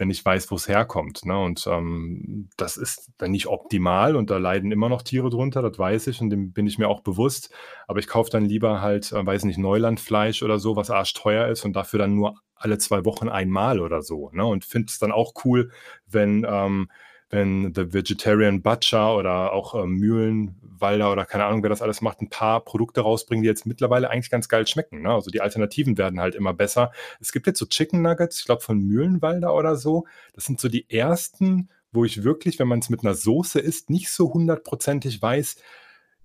wenn 0.00 0.08
ich 0.08 0.24
weiß, 0.24 0.50
wo 0.50 0.54
es 0.54 0.66
herkommt. 0.66 1.26
Ne? 1.26 1.38
Und 1.38 1.66
ähm, 1.66 2.48
das 2.56 2.78
ist 2.78 3.10
dann 3.18 3.32
nicht 3.32 3.48
optimal 3.48 4.16
und 4.16 4.30
da 4.30 4.38
leiden 4.38 4.72
immer 4.72 4.88
noch 4.88 5.02
Tiere 5.02 5.28
drunter, 5.28 5.60
das 5.60 5.78
weiß 5.78 6.06
ich 6.06 6.22
und 6.22 6.30
dem 6.30 6.54
bin 6.54 6.66
ich 6.66 6.78
mir 6.78 6.88
auch 6.88 7.02
bewusst. 7.02 7.52
Aber 7.86 7.98
ich 7.98 8.06
kaufe 8.06 8.30
dann 8.30 8.46
lieber 8.46 8.80
halt, 8.80 9.12
äh, 9.12 9.26
weiß 9.26 9.44
nicht, 9.44 9.58
Neulandfleisch 9.58 10.42
oder 10.42 10.58
so, 10.58 10.74
was 10.74 10.90
arschteuer 10.90 11.48
ist 11.48 11.66
und 11.66 11.74
dafür 11.74 11.98
dann 11.98 12.14
nur 12.14 12.40
alle 12.54 12.78
zwei 12.78 13.04
Wochen 13.04 13.28
einmal 13.28 13.78
oder 13.78 14.00
so. 14.00 14.30
Ne? 14.32 14.42
Und 14.42 14.64
finde 14.64 14.86
es 14.88 14.98
dann 14.98 15.12
auch 15.12 15.34
cool, 15.44 15.70
wenn 16.06 16.46
ähm, 16.48 16.88
wenn 17.30 17.72
The 17.74 17.92
Vegetarian 17.92 18.60
Butcher 18.60 19.16
oder 19.16 19.52
auch 19.52 19.74
äh, 19.74 19.86
Mühlenwalder 19.86 21.12
oder 21.12 21.24
keine 21.24 21.44
Ahnung, 21.44 21.62
wer 21.62 21.70
das 21.70 21.80
alles 21.80 22.00
macht, 22.00 22.20
ein 22.20 22.28
paar 22.28 22.64
Produkte 22.64 23.02
rausbringen, 23.02 23.42
die 23.42 23.48
jetzt 23.48 23.66
mittlerweile 23.66 24.10
eigentlich 24.10 24.30
ganz 24.30 24.48
geil 24.48 24.66
schmecken. 24.66 25.02
Ne? 25.02 25.10
Also 25.10 25.30
die 25.30 25.40
Alternativen 25.40 25.96
werden 25.96 26.20
halt 26.20 26.34
immer 26.34 26.52
besser. 26.52 26.90
Es 27.20 27.30
gibt 27.32 27.46
jetzt 27.46 27.60
so 27.60 27.66
Chicken 27.66 28.02
Nuggets, 28.02 28.40
ich 28.40 28.46
glaube 28.46 28.62
von 28.62 28.80
Mühlenwalder 28.80 29.54
oder 29.54 29.76
so. 29.76 30.06
Das 30.34 30.44
sind 30.44 30.60
so 30.60 30.68
die 30.68 30.90
ersten, 30.90 31.68
wo 31.92 32.04
ich 32.04 32.24
wirklich, 32.24 32.58
wenn 32.58 32.68
man 32.68 32.80
es 32.80 32.90
mit 32.90 33.04
einer 33.04 33.14
Soße 33.14 33.60
isst, 33.60 33.90
nicht 33.90 34.10
so 34.10 34.34
hundertprozentig 34.34 35.22
weiß, 35.22 35.56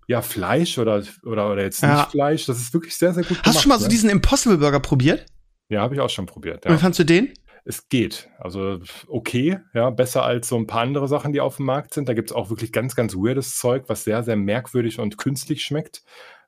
ja, 0.08 0.22
Fleisch 0.22 0.78
oder, 0.78 1.04
oder, 1.24 1.52
oder 1.52 1.64
jetzt 1.64 1.82
ja. 1.82 1.98
nicht 1.98 2.12
Fleisch. 2.12 2.46
Das 2.46 2.60
ist 2.60 2.74
wirklich 2.74 2.96
sehr, 2.96 3.14
sehr 3.14 3.24
gut. 3.24 3.38
Hast 3.38 3.44
gemacht, 3.44 3.56
du 3.56 3.62
schon 3.62 3.70
mal 3.70 3.78
ne? 3.78 3.84
so 3.84 3.88
diesen 3.90 4.10
Impossible 4.10 4.58
Burger 4.58 4.80
probiert? 4.80 5.26
Ja, 5.70 5.82
habe 5.82 5.96
ich 5.96 6.02
auch 6.02 6.10
schon 6.10 6.26
probiert. 6.26 6.66
Ja. 6.66 6.72
Und 6.72 6.78
wie 6.78 6.82
fandst 6.82 7.00
du 7.00 7.04
den? 7.04 7.34
Es 7.66 7.90
geht. 7.90 8.30
Also 8.38 8.80
okay, 9.08 9.60
ja, 9.74 9.90
besser 9.90 10.24
als 10.24 10.48
so 10.48 10.56
ein 10.56 10.68
paar 10.68 10.82
andere 10.82 11.08
Sachen, 11.08 11.34
die 11.34 11.42
auf 11.42 11.58
dem 11.58 11.66
Markt 11.66 11.94
sind. 11.94 12.08
Da 12.08 12.14
gibt 12.14 12.30
es 12.30 12.36
auch 12.36 12.50
wirklich 12.50 12.72
ganz, 12.72 12.96
ganz 12.96 13.16
weirdes 13.16 13.58
Zeug, 13.58 13.86
was 13.88 14.04
sehr, 14.04 14.24
sehr 14.24 14.36
merkwürdig 14.36 15.00
und 15.00 15.18
künstlich 15.18 15.64
schmeckt. 15.64 16.04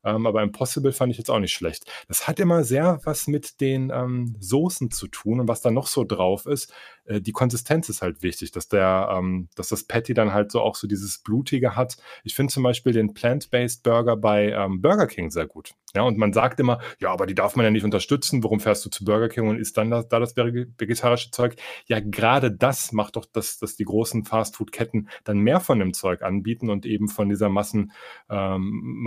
Ähm, 0.08 0.26
aber 0.26 0.42
Impossible 0.42 0.94
fand 0.94 1.12
ich 1.12 1.18
jetzt 1.18 1.30
auch 1.30 1.40
nicht 1.40 1.54
schlecht. 1.54 1.84
Das 2.08 2.28
hat 2.28 2.40
immer 2.40 2.64
sehr 2.64 3.02
was 3.04 3.28
mit 3.28 3.60
den 3.60 3.92
ähm, 3.94 4.36
Soßen 4.40 4.90
zu 4.90 5.08
tun 5.08 5.42
und 5.42 5.48
was 5.50 5.62
da 5.62 5.70
noch 5.70 5.88
so 5.88 6.06
drauf 6.06 6.46
ist. 6.46 6.74
Äh, 7.04 7.20
die 7.20 7.34
Konsistenz 7.34 7.90
ist 7.90 8.02
halt 8.02 8.24
wichtig, 8.24 8.52
dass 8.52 8.70
der, 8.70 9.10
ähm, 9.12 9.50
dass 9.56 9.68
das 9.68 9.84
Patty 9.84 10.14
dann 10.14 10.34
halt 10.34 10.52
so 10.52 10.62
auch 10.62 10.76
so 10.76 10.88
dieses 10.88 11.18
Blutige 11.20 11.76
hat. 11.76 11.98
Ich 12.24 12.36
finde 12.36 12.54
zum 12.54 12.64
Beispiel 12.64 12.94
den 12.94 13.14
Plant-Based 13.14 13.84
Burger 13.84 14.16
bei 14.16 14.52
ähm, 14.52 14.82
Burger 14.82 15.08
King 15.08 15.30
sehr 15.30 15.48
gut. 15.48 15.74
Ja, 15.96 16.04
und 16.04 16.18
man 16.18 16.34
sagt 16.34 16.60
immer, 16.60 16.80
ja, 17.00 17.12
aber 17.12 17.26
die 17.26 17.34
darf 17.34 17.56
man 17.56 17.64
ja 17.64 17.72
nicht 17.72 17.86
unterstützen. 17.86 18.44
Warum 18.44 18.60
fährst 18.60 18.86
du 18.86 18.90
zu 18.90 19.04
Burger 19.04 19.30
King 19.30 19.48
und 19.48 19.58
isst 19.58 19.78
dann 19.78 19.90
das, 19.90 20.08
da 20.08 20.20
das 20.20 20.36
vegetarische 20.36 21.32
Zeug? 21.32 21.56
Ja, 21.88 22.00
gerade 22.00 22.52
das 22.52 22.92
macht 22.92 23.16
doch, 23.16 23.26
dass, 23.26 23.58
dass 23.58 23.78
die 23.78 23.86
großen 23.86 24.26
Fastfood-Ketten 24.26 25.10
dann 25.24 25.40
mehr 25.40 25.60
von 25.60 25.80
dem 25.80 25.94
Zeug 25.94 26.22
anbieten 26.22 26.70
und 26.70 26.86
eben 26.86 27.08
von 27.08 27.30
dieser 27.30 27.50
Massen, 27.50 27.94
ähm, 28.30 29.02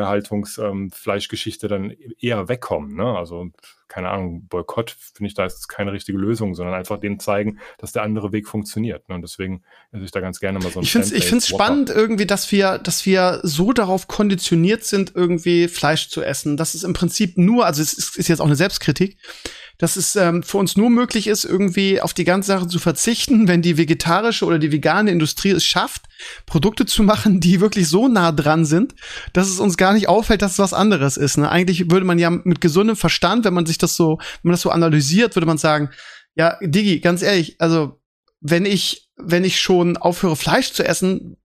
Massenproduktionstierhaltungsfleischgeschichte 0.00 1.66
ähm, 1.66 1.70
dann 1.70 1.90
eher 2.18 2.48
wegkommen. 2.48 2.96
Ne? 2.96 3.04
Also 3.04 3.50
keine 3.88 4.10
Ahnung, 4.10 4.46
Boykott 4.48 4.90
finde 4.90 5.28
ich 5.28 5.34
da 5.34 5.44
ist 5.44 5.68
keine 5.68 5.92
richtige 5.92 6.18
Lösung, 6.18 6.54
sondern 6.54 6.74
einfach 6.74 6.98
denen 6.98 7.20
zeigen, 7.20 7.60
dass 7.78 7.92
der 7.92 8.02
andere 8.02 8.32
Weg 8.32 8.48
funktioniert. 8.48 9.08
Ne? 9.08 9.14
Und 9.14 9.22
deswegen 9.22 9.62
esse 9.92 10.04
ich 10.04 10.10
da 10.10 10.20
ganz 10.20 10.40
gerne 10.40 10.58
mal 10.58 10.70
so 10.70 10.80
ein 10.80 10.84
Ich 10.84 10.90
finde 10.90 11.36
es 11.36 11.46
spannend 11.48 11.90
irgendwie, 11.90 12.26
dass 12.26 12.50
wir, 12.50 12.78
dass 12.78 13.06
wir 13.06 13.40
so 13.42 13.72
darauf 13.72 14.08
konditioniert 14.08 14.84
sind, 14.84 15.12
irgendwie 15.14 15.68
Fleisch 15.68 16.08
zu 16.08 16.22
essen. 16.22 16.56
Das 16.56 16.74
ist 16.74 16.82
im 16.82 16.92
Prinzip 16.92 17.38
nur, 17.38 17.66
also 17.66 17.82
es 17.82 17.92
ist, 17.92 18.16
ist 18.16 18.28
jetzt 18.28 18.40
auch 18.40 18.46
eine 18.46 18.56
Selbstkritik, 18.56 19.18
dass 19.78 19.96
es 19.96 20.16
ähm, 20.16 20.42
für 20.42 20.58
uns 20.58 20.76
nur 20.76 20.90
möglich 20.90 21.26
ist, 21.26 21.44
irgendwie 21.44 22.00
auf 22.00 22.14
die 22.14 22.24
ganze 22.24 22.48
Sache 22.48 22.68
zu 22.68 22.78
verzichten, 22.78 23.48
wenn 23.48 23.62
die 23.62 23.76
vegetarische 23.76 24.44
oder 24.44 24.58
die 24.58 24.72
vegane 24.72 25.10
Industrie 25.10 25.50
es 25.50 25.64
schafft, 25.64 26.02
Produkte 26.46 26.86
zu 26.86 27.02
machen, 27.02 27.40
die 27.40 27.60
wirklich 27.60 27.88
so 27.88 28.08
nah 28.08 28.32
dran 28.32 28.64
sind, 28.64 28.94
dass 29.32 29.48
es 29.48 29.58
uns 29.58 29.76
gar 29.76 29.92
nicht 29.92 30.08
auffällt, 30.08 30.42
dass 30.42 30.52
es 30.52 30.58
was 30.58 30.72
anderes 30.72 31.16
ist. 31.16 31.38
Ne? 31.38 31.50
Eigentlich 31.50 31.90
würde 31.90 32.06
man 32.06 32.18
ja 32.18 32.30
mit 32.30 32.60
gesundem 32.60 32.96
Verstand, 32.96 33.44
wenn 33.44 33.54
man 33.54 33.66
sich 33.66 33.78
das 33.78 33.96
so, 33.96 34.18
wenn 34.18 34.50
man 34.50 34.52
das 34.52 34.62
so 34.62 34.70
analysiert, 34.70 35.34
würde 35.34 35.46
man 35.46 35.58
sagen, 35.58 35.90
ja, 36.36 36.56
Digi, 36.60 37.00
ganz 37.00 37.22
ehrlich, 37.22 37.56
also 37.60 38.00
wenn 38.40 38.66
ich, 38.66 39.08
wenn 39.16 39.44
ich 39.44 39.60
schon 39.60 39.96
aufhöre, 39.96 40.36
Fleisch 40.36 40.72
zu 40.72 40.84
essen, 40.84 41.36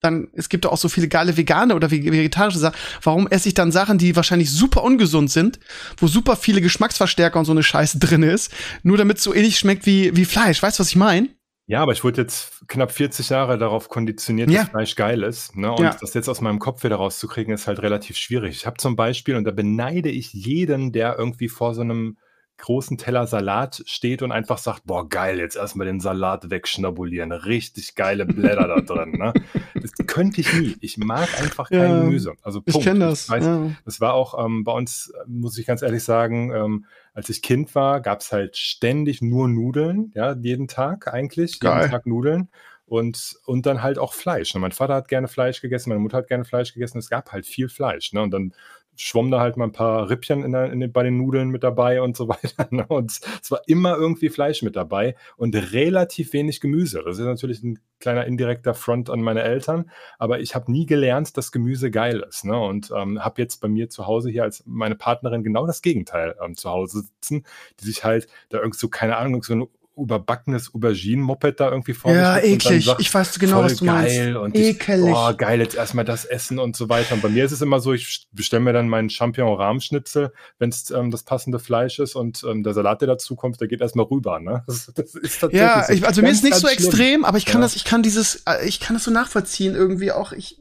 dann, 0.00 0.28
es 0.34 0.48
gibt 0.48 0.66
auch 0.66 0.76
so 0.76 0.88
viele 0.88 1.08
geile 1.08 1.36
vegane 1.36 1.74
oder 1.74 1.90
vegetarische 1.90 2.58
Sachen. 2.58 2.76
Warum 3.02 3.26
esse 3.26 3.48
ich 3.48 3.54
dann 3.54 3.72
Sachen, 3.72 3.98
die 3.98 4.14
wahrscheinlich 4.14 4.50
super 4.50 4.84
ungesund 4.84 5.30
sind, 5.30 5.58
wo 5.96 6.06
super 6.06 6.36
viele 6.36 6.60
Geschmacksverstärker 6.60 7.38
und 7.38 7.44
so 7.44 7.52
eine 7.52 7.62
Scheiße 7.62 7.98
drin 7.98 8.22
ist, 8.22 8.52
nur 8.82 8.96
damit 8.96 9.18
es 9.18 9.24
so 9.24 9.34
ähnlich 9.34 9.58
schmeckt 9.58 9.86
wie, 9.86 10.16
wie 10.16 10.24
Fleisch? 10.24 10.62
Weißt 10.62 10.78
du, 10.78 10.82
was 10.82 10.90
ich 10.90 10.96
meine? 10.96 11.28
Ja, 11.68 11.82
aber 11.82 11.92
ich 11.92 12.04
wurde 12.04 12.22
jetzt 12.22 12.68
knapp 12.68 12.92
40 12.92 13.28
Jahre 13.28 13.58
darauf 13.58 13.88
konditioniert, 13.88 14.50
ja. 14.50 14.60
dass 14.60 14.70
Fleisch 14.70 14.94
geil 14.94 15.24
ist. 15.24 15.56
Ne? 15.56 15.72
Und 15.72 15.82
ja. 15.82 15.96
das 16.00 16.14
jetzt 16.14 16.28
aus 16.28 16.40
meinem 16.40 16.60
Kopf 16.60 16.84
wieder 16.84 16.96
rauszukriegen, 16.96 17.52
ist 17.52 17.66
halt 17.66 17.82
relativ 17.82 18.16
schwierig. 18.16 18.54
Ich 18.54 18.66
habe 18.66 18.76
zum 18.76 18.94
Beispiel, 18.94 19.34
und 19.34 19.44
da 19.44 19.50
beneide 19.50 20.08
ich 20.08 20.32
jeden, 20.32 20.92
der 20.92 21.18
irgendwie 21.18 21.48
vor 21.48 21.74
so 21.74 21.80
einem 21.80 22.18
großen 22.58 22.98
Teller 22.98 23.26
Salat 23.26 23.82
steht 23.86 24.22
und 24.22 24.32
einfach 24.32 24.58
sagt, 24.58 24.86
boah, 24.86 25.08
geil, 25.08 25.38
jetzt 25.38 25.56
erstmal 25.56 25.86
den 25.86 26.00
Salat 26.00 26.50
wegschnabulieren. 26.50 27.32
Richtig 27.32 27.94
geile 27.94 28.26
Blätter 28.26 28.68
da 28.68 28.80
drin. 28.80 29.12
Ne? 29.12 29.32
Das 29.74 29.92
könnte 30.06 30.40
ich 30.40 30.52
nie. 30.54 30.76
Ich 30.80 30.98
mag 30.98 31.28
einfach 31.40 31.68
kein 31.68 31.78
ja, 31.78 32.00
Gemüse. 32.00 32.34
Also 32.42 32.60
Punkt. 32.60 32.78
Ich 32.78 32.84
kenne 32.84 33.00
das. 33.00 33.24
Ich 33.24 33.30
weiß, 33.30 33.44
ja. 33.44 33.70
Das 33.84 34.00
war 34.00 34.14
auch 34.14 34.44
ähm, 34.44 34.64
bei 34.64 34.72
uns, 34.72 35.12
muss 35.26 35.58
ich 35.58 35.66
ganz 35.66 35.82
ehrlich 35.82 36.02
sagen, 36.02 36.50
ähm, 36.52 36.86
als 37.14 37.28
ich 37.28 37.40
Kind 37.40 37.72
war, 37.74 38.00
gab 38.00 38.20
es 38.20 38.32
halt 38.32 38.56
ständig 38.56 39.22
nur 39.22 39.48
Nudeln, 39.48 40.10
ja, 40.14 40.34
jeden 40.34 40.66
Tag 40.66 41.12
eigentlich, 41.12 41.60
geil. 41.60 41.82
jeden 41.82 41.90
Tag 41.92 42.06
Nudeln 42.06 42.48
und, 42.86 43.36
und 43.44 43.66
dann 43.66 43.82
halt 43.82 43.98
auch 43.98 44.14
Fleisch. 44.14 44.54
Und 44.54 44.60
mein 44.60 44.72
Vater 44.72 44.94
hat 44.94 45.08
gerne 45.08 45.28
Fleisch 45.28 45.60
gegessen, 45.60 45.90
meine 45.90 46.00
Mutter 46.00 46.18
hat 46.18 46.28
gerne 46.28 46.44
Fleisch 46.44 46.72
gegessen. 46.72 46.98
Es 46.98 47.10
gab 47.10 47.32
halt 47.32 47.44
viel 47.44 47.68
Fleisch. 47.68 48.12
Ne? 48.12 48.22
Und 48.22 48.30
dann 48.30 48.54
schwamm 48.96 49.30
da 49.30 49.40
halt 49.40 49.56
mal 49.56 49.64
ein 49.64 49.72
paar 49.72 50.10
Rippchen 50.10 50.44
in 50.44 50.52
der, 50.52 50.72
in 50.72 50.80
den, 50.80 50.92
bei 50.92 51.02
den 51.02 51.16
Nudeln 51.16 51.50
mit 51.50 51.62
dabei 51.62 52.02
und 52.02 52.16
so 52.16 52.28
weiter. 52.28 52.68
Ne? 52.70 52.86
Und 52.86 53.20
es 53.42 53.50
war 53.50 53.60
immer 53.66 53.96
irgendwie 53.96 54.28
Fleisch 54.28 54.62
mit 54.62 54.76
dabei 54.76 55.14
und 55.36 55.54
relativ 55.72 56.32
wenig 56.32 56.60
Gemüse. 56.60 57.02
Das 57.04 57.18
ist 57.18 57.24
natürlich 57.24 57.62
ein 57.62 57.78
kleiner 58.00 58.26
indirekter 58.26 58.74
Front 58.74 59.10
an 59.10 59.20
meine 59.20 59.42
Eltern, 59.42 59.90
aber 60.18 60.40
ich 60.40 60.54
habe 60.54 60.70
nie 60.70 60.86
gelernt, 60.86 61.36
dass 61.36 61.52
Gemüse 61.52 61.90
geil 61.90 62.24
ist. 62.28 62.44
Ne? 62.44 62.58
Und 62.58 62.92
ähm, 62.94 63.24
habe 63.24 63.40
jetzt 63.40 63.60
bei 63.60 63.68
mir 63.68 63.88
zu 63.88 64.06
Hause 64.06 64.30
hier 64.30 64.42
als 64.42 64.62
meine 64.66 64.96
Partnerin 64.96 65.42
genau 65.42 65.66
das 65.66 65.82
Gegenteil 65.82 66.36
ähm, 66.42 66.56
zu 66.56 66.70
Hause 66.70 67.02
sitzen, 67.02 67.44
die 67.80 67.86
sich 67.86 68.04
halt 68.04 68.28
da 68.48 68.58
irgend 68.58 68.76
so, 68.76 68.88
keine 68.88 69.16
Ahnung, 69.16 69.42
so 69.42 69.54
ein 69.54 69.66
überbackenes 69.96 70.74
Auberginen-Moped 70.74 71.58
da 71.58 71.70
irgendwie 71.70 71.94
vor 71.94 72.12
Ja, 72.12 72.38
eklig. 72.38 72.88
Ich 72.98 73.12
weiß 73.12 73.38
genau, 73.38 73.62
was 73.62 73.76
du 73.76 73.86
geil 73.86 74.32
meinst. 74.32 74.36
Und 74.36 74.56
Ekelig. 74.56 75.08
Ich, 75.08 75.14
oh, 75.14 75.32
geil, 75.36 75.60
jetzt 75.60 75.74
erstmal 75.74 76.04
das 76.04 76.24
Essen 76.24 76.58
und 76.58 76.76
so 76.76 76.88
weiter. 76.88 77.14
Und 77.14 77.22
bei 77.22 77.28
mir 77.28 77.44
ist 77.44 77.52
es 77.52 77.62
immer 77.62 77.80
so, 77.80 77.92
ich 77.92 78.26
bestelle 78.32 78.62
mir 78.62 78.72
dann 78.72 78.88
meinen 78.88 79.08
Champignon-Rahmschnitzel, 79.08 80.32
wenn 80.58 80.68
es 80.68 80.90
ähm, 80.90 81.10
das 81.10 81.22
passende 81.22 81.58
Fleisch 81.58 81.98
ist 81.98 82.14
und 82.14 82.44
ähm, 82.48 82.62
der 82.62 82.74
Salat, 82.74 83.00
der 83.00 83.08
dazu 83.08 83.36
kommt, 83.36 83.60
der 83.60 83.68
geht 83.68 83.80
erstmal 83.80 84.06
rüber. 84.06 84.38
Ne? 84.40 84.64
Das, 84.66 84.86
das 84.94 85.14
ist 85.14 85.40
tatsächlich 85.40 85.60
ja, 85.60 85.88
ich, 85.88 86.06
also 86.06 86.22
mir 86.22 86.30
ist 86.30 86.44
nicht 86.44 86.56
so 86.56 86.68
schlimm. 86.68 86.72
extrem, 86.72 87.24
aber 87.24 87.38
ich 87.38 87.46
kann 87.46 87.60
ja. 87.60 87.66
das, 87.66 87.76
ich 87.76 87.84
kann 87.84 88.02
dieses, 88.02 88.42
äh, 88.46 88.66
ich 88.66 88.80
kann 88.80 88.94
das 88.94 89.04
so 89.04 89.10
nachvollziehen 89.10 89.74
irgendwie 89.74 90.12
auch. 90.12 90.32
Ich, 90.32 90.60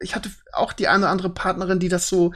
ich 0.00 0.16
hatte 0.16 0.30
auch 0.52 0.72
die 0.72 0.88
eine 0.88 1.04
oder 1.04 1.10
andere 1.10 1.30
Partnerin, 1.30 1.78
die 1.78 1.88
das 1.88 2.08
so 2.08 2.32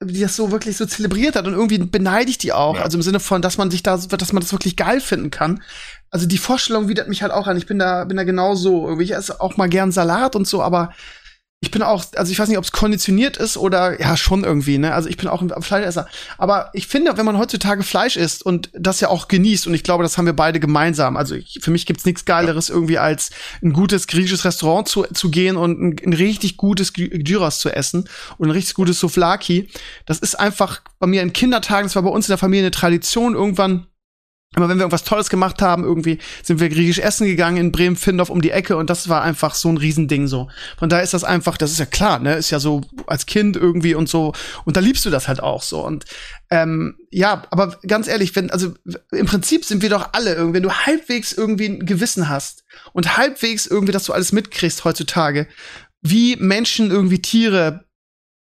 die 0.00 0.20
das 0.20 0.36
so 0.36 0.52
wirklich 0.52 0.76
so 0.76 0.86
zelebriert 0.86 1.34
hat 1.34 1.46
und 1.46 1.54
irgendwie 1.54 1.78
beneide 1.78 2.30
ich 2.30 2.38
die 2.38 2.52
auch. 2.52 2.76
Ja. 2.76 2.82
Also 2.82 2.98
im 2.98 3.02
Sinne 3.02 3.18
von, 3.18 3.42
dass 3.42 3.58
man 3.58 3.70
sich 3.70 3.82
da, 3.82 3.96
dass 3.96 4.32
man 4.32 4.42
das 4.42 4.52
wirklich 4.52 4.76
geil 4.76 5.00
finden 5.00 5.30
kann. 5.30 5.60
Also 6.10 6.26
die 6.26 6.38
Vorstellung 6.38 6.88
widert 6.88 7.08
mich 7.08 7.22
halt 7.22 7.32
auch 7.32 7.48
an. 7.48 7.56
Ich 7.56 7.66
bin 7.66 7.78
da, 7.78 8.04
bin 8.04 8.16
da 8.16 8.24
genauso. 8.24 8.98
Ich 9.00 9.12
esse 9.12 9.40
auch 9.40 9.56
mal 9.56 9.68
gern 9.68 9.90
Salat 9.90 10.36
und 10.36 10.46
so, 10.46 10.62
aber 10.62 10.92
ich 11.60 11.72
bin 11.72 11.82
auch, 11.82 12.04
also 12.14 12.30
ich 12.30 12.38
weiß 12.38 12.48
nicht, 12.48 12.56
ob 12.56 12.62
es 12.62 12.70
konditioniert 12.70 13.36
ist 13.36 13.56
oder 13.56 14.00
ja, 14.00 14.16
schon 14.16 14.44
irgendwie, 14.44 14.78
ne? 14.78 14.94
Also 14.94 15.08
ich 15.08 15.16
bin 15.16 15.26
auch 15.26 15.42
ein 15.42 15.50
Fleischesser. 15.60 16.06
Aber 16.36 16.70
ich 16.72 16.86
finde, 16.86 17.16
wenn 17.16 17.26
man 17.26 17.36
heutzutage 17.36 17.82
Fleisch 17.82 18.16
isst 18.16 18.46
und 18.46 18.70
das 18.74 19.00
ja 19.00 19.08
auch 19.08 19.26
genießt, 19.26 19.66
und 19.66 19.74
ich 19.74 19.82
glaube, 19.82 20.04
das 20.04 20.16
haben 20.16 20.26
wir 20.26 20.34
beide 20.34 20.60
gemeinsam. 20.60 21.16
Also 21.16 21.34
ich, 21.34 21.58
für 21.60 21.72
mich 21.72 21.84
gibt's 21.84 22.04
nichts 22.04 22.24
Geileres 22.24 22.70
irgendwie 22.70 22.98
als 22.98 23.30
ein 23.60 23.72
gutes 23.72 24.06
griechisches 24.06 24.44
Restaurant 24.44 24.86
zu, 24.86 25.02
zu 25.12 25.30
gehen 25.30 25.56
und 25.56 25.80
ein, 25.80 25.96
ein 26.06 26.12
richtig 26.12 26.58
gutes 26.58 26.92
Gyros 26.92 27.58
zu 27.58 27.70
essen 27.70 28.08
und 28.38 28.48
ein 28.48 28.52
richtig 28.52 28.74
gutes 28.74 29.00
Souflaki. 29.00 29.68
Das 30.06 30.20
ist 30.20 30.38
einfach 30.38 30.82
bei 31.00 31.08
mir 31.08 31.22
in 31.22 31.32
Kindertagen, 31.32 31.86
das 31.86 31.96
war 31.96 32.02
bei 32.04 32.10
uns 32.10 32.28
in 32.28 32.32
der 32.32 32.38
Familie 32.38 32.66
eine 32.66 32.70
Tradition 32.70 33.34
irgendwann 33.34 33.88
aber 34.54 34.68
wenn 34.68 34.78
wir 34.78 34.82
irgendwas 34.82 35.04
Tolles 35.04 35.28
gemacht 35.28 35.60
haben, 35.60 35.84
irgendwie 35.84 36.18
sind 36.42 36.58
wir 36.58 36.70
griechisch 36.70 37.00
essen 37.00 37.26
gegangen 37.26 37.58
in 37.58 37.72
Bremen-Findorf 37.72 38.30
um 38.30 38.40
die 38.40 38.50
Ecke 38.50 38.78
und 38.78 38.88
das 38.88 39.10
war 39.10 39.22
einfach 39.22 39.54
so 39.54 39.68
ein 39.68 39.76
Riesending 39.76 40.26
so. 40.26 40.48
Von 40.78 40.88
daher 40.88 41.04
ist 41.04 41.12
das 41.12 41.22
einfach, 41.22 41.58
das 41.58 41.70
ist 41.70 41.78
ja 41.78 41.84
klar, 41.84 42.18
ne, 42.18 42.34
ist 42.34 42.48
ja 42.48 42.58
so 42.58 42.80
als 43.06 43.26
Kind 43.26 43.56
irgendwie 43.56 43.94
und 43.94 44.08
so. 44.08 44.32
Und 44.64 44.76
da 44.78 44.80
liebst 44.80 45.04
du 45.04 45.10
das 45.10 45.28
halt 45.28 45.40
auch 45.40 45.62
so. 45.62 45.84
Und 45.84 46.06
ähm, 46.48 46.96
ja, 47.10 47.42
aber 47.50 47.78
ganz 47.86 48.08
ehrlich, 48.08 48.34
wenn 48.36 48.50
also 48.50 48.72
im 49.12 49.26
Prinzip 49.26 49.66
sind 49.66 49.82
wir 49.82 49.90
doch 49.90 50.10
alle 50.12 50.34
irgendwie, 50.34 50.54
wenn 50.54 50.62
du 50.62 50.72
halbwegs 50.72 51.32
irgendwie 51.32 51.66
ein 51.66 51.84
Gewissen 51.84 52.30
hast 52.30 52.64
und 52.94 53.18
halbwegs 53.18 53.66
irgendwie, 53.66 53.92
dass 53.92 54.04
du 54.04 54.14
alles 54.14 54.32
mitkriegst 54.32 54.82
heutzutage, 54.84 55.46
wie 56.00 56.36
Menschen 56.36 56.90
irgendwie 56.90 57.20
Tiere 57.20 57.87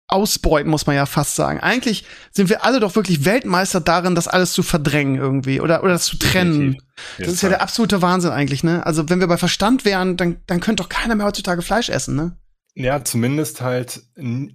ausbeuten, 0.06 0.70
muss 0.70 0.86
man 0.86 0.96
ja 0.96 1.06
fast 1.06 1.34
sagen. 1.34 1.60
Eigentlich 1.60 2.04
sind 2.30 2.48
wir 2.48 2.64
alle 2.64 2.80
doch 2.80 2.94
wirklich 2.94 3.24
Weltmeister 3.24 3.80
darin, 3.80 4.14
das 4.14 4.28
alles 4.28 4.52
zu 4.52 4.62
verdrängen 4.62 5.16
irgendwie 5.16 5.60
oder, 5.60 5.82
oder 5.82 5.92
das 5.92 6.04
zu 6.06 6.18
trennen. 6.18 6.76
Das 7.18 7.28
ist 7.28 7.42
ja 7.42 7.48
der 7.48 7.62
absolute 7.62 8.02
Wahnsinn 8.02 8.30
eigentlich, 8.30 8.62
ne? 8.62 8.84
Also 8.86 9.08
wenn 9.08 9.20
wir 9.20 9.26
bei 9.26 9.38
Verstand 9.38 9.84
wären, 9.84 10.16
dann, 10.16 10.36
dann 10.46 10.60
könnte 10.60 10.82
doch 10.82 10.88
keiner 10.88 11.14
mehr 11.14 11.26
heutzutage 11.26 11.62
Fleisch 11.62 11.88
essen, 11.88 12.16
ne? 12.16 12.36
Ja, 12.76 13.04
zumindest 13.04 13.60
halt, 13.60 14.02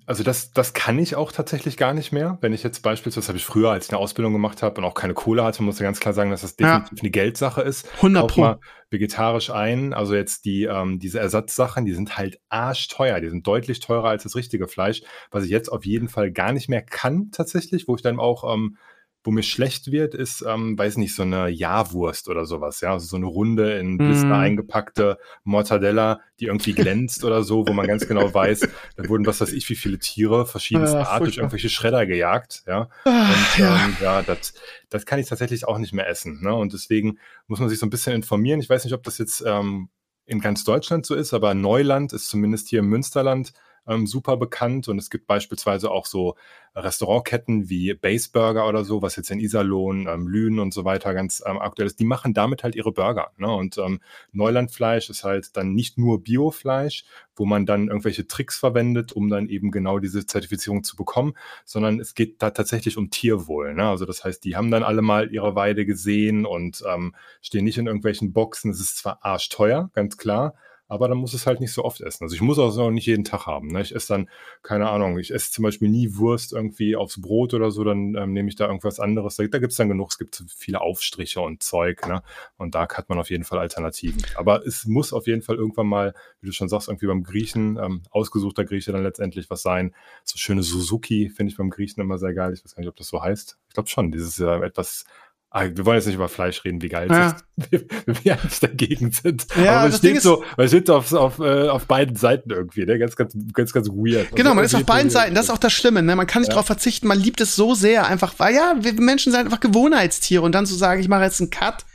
also 0.06 0.24
das, 0.24 0.52
das 0.52 0.74
kann 0.74 1.00
ich 1.00 1.16
auch 1.16 1.32
tatsächlich 1.32 1.78
gar 1.78 1.94
nicht 1.94 2.12
mehr. 2.12 2.38
Wenn 2.42 2.52
ich 2.52 2.64
jetzt 2.64 2.82
beispielsweise, 2.82 3.22
das 3.22 3.28
habe 3.30 3.38
ich 3.38 3.46
früher, 3.46 3.72
als 3.72 3.86
ich 3.86 3.92
eine 3.92 4.00
Ausbildung 4.00 4.34
gemacht 4.34 4.62
habe 4.62 4.82
und 4.82 4.84
auch 4.84 4.94
keine 4.94 5.14
Kohle 5.14 5.44
hatte, 5.46 5.64
muss 5.64 5.76
ich 5.76 5.82
ganz 5.82 6.02
klar 6.02 6.14
sagen, 6.14 6.30
dass 6.30 6.42
das 6.42 6.58
definitiv 6.58 6.98
ja. 6.98 7.02
eine 7.02 7.12
Geldsache 7.12 7.62
ist. 7.62 7.88
100 7.98 8.28
Pro. 8.28 8.42
Mal 8.42 8.60
vegetarisch 8.90 9.52
ein. 9.52 9.94
Also 9.94 10.16
jetzt 10.16 10.46
die, 10.46 10.64
ähm, 10.64 11.00
diese 11.00 11.20
Ersatzsachen, 11.20 11.86
die 11.86 11.94
sind 11.94 12.18
halt 12.18 12.42
arschteuer. 12.50 13.22
Die 13.22 13.30
sind 13.30 13.46
deutlich 13.46 13.80
teurer 13.80 14.10
als 14.10 14.24
das 14.24 14.36
richtige 14.36 14.68
Fleisch, 14.68 15.02
was 15.32 15.44
ich 15.44 15.50
jetzt 15.50 15.72
auf 15.72 15.86
jeden 15.86 16.10
Fall 16.10 16.32
gar 16.32 16.52
nicht 16.52 16.70
mehr 16.70 16.82
kann 16.82 17.30
tatsächlich, 17.32 17.88
wo 17.88 17.96
ich 17.96 18.02
dann 18.02 18.20
auch 18.20 18.52
ähm, 18.54 18.78
wo 19.24 19.32
mir 19.32 19.44
schlecht 19.44 19.92
wird, 19.92 20.16
ist, 20.16 20.46
ähm, 20.48 20.78
weiß 20.78 20.98
nicht, 20.98 21.14
so 21.14 21.24
eine 21.24 21.50
Jahrwurst 21.50 22.30
oder 22.30 22.46
sowas, 22.46 22.80
ja, 22.82 22.94
also 22.94 23.06
so 23.06 23.18
eine 23.18 23.26
runde 23.26 23.78
in 23.78 23.98
Blister 23.98 24.28
mm. 24.28 24.34
eingepackte 24.34 25.18
Mortadella, 25.44 26.22
die 26.40 26.46
irgendwie 26.46 26.74
glänzt 26.74 27.26
oder 27.26 27.44
so, 27.44 27.68
wo 27.68 27.74
man 27.74 27.86
ganz 27.86 28.08
genau 28.08 28.34
weiß, 28.34 28.68
da 28.96 29.10
wurden 29.10 29.26
was 29.26 29.42
weiß 29.42 29.52
ich 29.52 29.70
wie 29.70 29.76
viele 29.76 30.00
Tiere 30.00 30.46
verschiedenster 30.46 31.00
ja, 31.00 31.08
Art 31.08 31.22
durch 31.22 31.38
irgendwelche 31.38 31.70
Schredder 31.70 32.06
gejagt, 32.06 32.64
ja. 32.66 32.90
Und 33.04 33.58
ja, 33.58 33.86
ähm, 33.86 33.98
ja 34.02 34.22
das, 34.22 34.54
das 34.90 35.06
kann 35.06 35.20
ich 35.20 35.28
tatsächlich 35.28 35.68
auch 35.68 35.80
nicht 35.80 35.94
mehr 35.94 36.08
essen, 36.08 36.42
ne? 36.42 36.54
Und 36.54 36.72
deswegen 36.72 37.20
muss 37.48 37.60
man 37.60 37.68
sich 37.68 37.80
so 37.80 37.86
ein 37.86 37.90
bisschen 37.90 38.14
informieren. 38.14 38.62
Ich 38.62 38.70
weiß 38.70 38.86
nicht, 38.86 38.94
ob 38.94 39.04
das 39.04 39.18
jetzt 39.18 39.44
ähm, 39.46 39.90
in 40.26 40.40
ganz 40.40 40.64
Deutschland 40.64 41.06
so 41.06 41.16
ist, 41.16 41.34
aber 41.34 41.54
Neuland 41.54 42.14
ist 42.14 42.30
zumindest 42.30 42.70
hier 42.70 42.80
im 42.80 42.88
Münsterland 42.88 43.52
ähm, 43.88 44.08
super 44.08 44.38
bekannt 44.38 44.88
und 44.88 44.98
es 44.98 45.10
gibt 45.10 45.28
beispielsweise 45.28 45.92
auch 45.92 46.06
so 46.06 46.36
Restaurantketten 46.76 47.70
wie 47.70 47.94
Base 47.94 48.30
Burger 48.32 48.68
oder 48.68 48.84
so, 48.84 49.02
was 49.02 49.16
jetzt 49.16 49.32
in 49.32 49.40
Iserlohn, 49.40 50.08
ähm, 50.08 50.28
Lünen 50.28 50.60
und 50.60 50.74
so 50.74 50.86
weiter 50.86 51.14
ganz 51.14 51.44
ähm, 51.46 51.58
aktuell 51.58 51.88
ist, 51.88 52.00
die 52.00 52.06
machen 52.06 52.34
damit 52.34 52.64
halt 52.64 52.76
ihre 52.76 52.92
Burger. 52.92 53.32
Ne? 53.38 53.52
Und 53.52 53.78
ähm, 53.78 54.00
Neulandfleisch 54.32 55.10
ist 55.10 55.24
halt 55.24 55.56
dann 55.58 55.74
nicht 55.74 55.98
nur 55.98 56.24
Biofleisch, 56.24 57.06
wo 57.36 57.46
man 57.46 57.66
dann 57.66 57.88
irgendwelche 57.88 58.28
Tricks 58.28 58.58
verwendet, 58.58 59.14
um 59.14 59.30
dann 59.30 59.48
eben 59.48 59.72
genau 59.72 60.00
diese 60.00 60.26
Zertifizierung 60.26 60.84
zu 60.84 60.96
bekommen, 60.96 61.34
sondern 61.66 62.00
es 62.00 62.14
geht 62.14 62.42
da 62.42 62.52
tatsächlich 62.52 62.98
um 62.98 63.10
Tierwohl. 63.10 63.74
Ne? 63.74 63.88
Also 63.88 64.06
das 64.06 64.24
heißt, 64.24 64.44
die 64.44 64.56
haben 64.56 64.72
dann 64.72 64.84
alle 64.84 65.02
mal 65.02 65.34
ihre 65.34 65.56
Weide 65.56 65.86
gesehen 65.86 66.46
und 66.46 66.84
ähm, 66.88 67.16
stehen 67.42 67.66
nicht 67.66 67.78
in 67.78 67.88
irgendwelchen 67.88 68.34
Boxen. 68.34 68.72
Es 68.72 68.80
ist 68.80 68.98
zwar 68.98 69.26
arschteuer, 69.26 69.90
ganz 69.94 70.18
klar, 70.18 70.54
aber 70.90 71.08
dann 71.08 71.20
muss 71.20 71.34
es 71.34 71.46
halt 71.46 71.62
nicht 71.62 71.72
so 71.72 71.86
oft 71.86 72.02
essen. 72.02 72.24
Also 72.24 72.36
ich 72.36 72.42
muss 72.42 72.58
auch 72.60 72.90
nicht 72.90 73.06
jeden 73.06 73.24
Tag 73.24 73.46
haben. 73.46 73.68
Ne? 73.68 73.82
Ich 73.82 73.96
esse 73.96 74.08
dann, 74.10 74.30
keine 74.64 74.90
Ahnung, 74.90 75.20
ich 75.20 75.32
esse 75.32 75.52
zum 75.52 75.64
Beispiel 75.64 75.88
nie 75.88 76.18
Wurst 76.18 76.52
irgendwie 76.52 76.96
aufs 76.96 77.22
Brot 77.22 77.54
oder 77.54 77.70
so, 77.70 77.84
dann 77.84 78.16
ähm, 78.16 78.34
nehme 78.34 78.50
ich 78.50 78.56
da 78.56 78.66
irgendwas 78.66 79.00
anderes. 79.00 79.36
Da, 79.36 79.46
da 79.46 79.60
gibt 79.60 79.72
es 79.72 79.78
dann 79.78 79.88
genug, 79.88 80.10
es 80.12 80.18
gibt 80.18 80.44
viele 80.50 80.82
Aufstriche 80.82 81.42
und 81.42 81.62
Zeug, 81.62 82.08
ne? 82.08 82.24
Und 82.58 82.74
da 82.74 82.88
hat 82.90 83.08
man 83.08 83.20
auf 83.20 83.30
jeden 83.30 83.44
Fall 83.44 83.60
Alternativen. 83.60 84.24
Aber 84.36 84.66
es 84.66 84.86
muss 84.86 85.14
auf 85.14 85.28
jeden 85.28 85.44
Fall 85.44 85.58
irgendwann 85.58 85.88
mal, 85.88 86.14
wie 86.42 86.48
du 86.48 86.54
schon 86.54 86.70
sagst, 86.70 86.88
irgendwie 86.88 87.08
beim 87.08 87.24
Griechen, 87.24 87.78
ähm, 87.78 88.02
ausgesuchter 88.10 88.66
Grieche 88.66 88.92
dann 88.92 89.04
letztendlich 89.04 89.50
was 89.52 89.62
sein. 89.62 89.94
So 90.24 90.38
schöne 90.38 90.64
Suzuki 90.64 91.30
finde 91.30 91.52
ich 91.52 91.58
beim 91.58 91.70
Griechen 91.70 92.02
immer 92.02 92.18
sehr 92.18 92.34
geil. 92.34 92.52
Ich 92.54 92.66
weiß 92.66 92.74
gar 92.74 92.82
nicht, 92.82 92.90
ob 92.90 92.96
das 92.96 93.08
so 93.08 93.22
heißt. 93.22 93.60
Ich 93.68 93.74
glaube 93.76 93.90
schon, 93.90 94.12
dieses 94.12 94.38
ja 94.40 94.60
etwas 94.64 95.06
wir 95.52 95.86
wollen 95.86 95.98
jetzt 95.98 96.06
nicht 96.06 96.16
über 96.16 96.30
Fleisch 96.30 96.64
reden, 96.64 96.82
wie 96.82 96.90
geil 96.90 97.08
ja. 97.10 97.36
es 97.58 97.72
ist, 97.72 97.90
wie 98.06 98.26
wir 98.26 98.34
eigentlich 98.34 98.60
dagegen 98.60 99.12
sind. 99.12 99.48
Ja, 99.64 99.80
Aber 99.80 99.90
es 99.90 99.98
steht 99.98 100.22
so, 100.22 100.44
man 100.58 100.68
steht 100.68 100.90
auf, 100.90 101.12
auf, 101.12 101.40
äh, 101.40 101.68
auf 101.68 101.88
beiden 101.88 102.16
Seiten 102.16 102.52
irgendwie, 102.52 102.86
ne? 102.86 103.00
ganz, 103.00 103.16
ganz, 103.16 103.36
ganz, 103.54 103.74
ganz 103.74 103.90
weird. 103.90 104.36
Genau, 104.36 104.54
man 104.54 104.64
ist 104.64 104.76
auf 104.76 104.86
beiden 104.86 105.10
Seiten, 105.10 105.34
das 105.34 105.46
ist 105.46 105.52
auch 105.52 105.58
das 105.58 105.74
Schlimme, 105.74 106.04
ne? 106.04 106.16
man 106.16 106.28
kann 106.28 106.42
nicht 106.42 106.50
ja. 106.50 106.54
darauf 106.54 106.68
verzichten, 106.68 107.08
man 107.08 107.20
liebt 107.20 107.42
es 107.42 107.56
so 107.56 107.74
sehr, 107.74 108.06
einfach, 108.06 108.34
weil 108.38 108.54
ja, 108.54 108.76
wir 108.80 108.94
Menschen 108.94 109.32
sind 109.32 109.42
einfach 109.42 109.60
Gewohnheitstiere 109.60 110.44
und 110.44 110.54
dann 110.54 110.68
zu 110.68 110.76
sagen, 110.76 111.02
ich 111.02 111.08
mache 111.08 111.24
jetzt 111.24 111.42
einen 111.42 111.50
Cut 111.50 111.86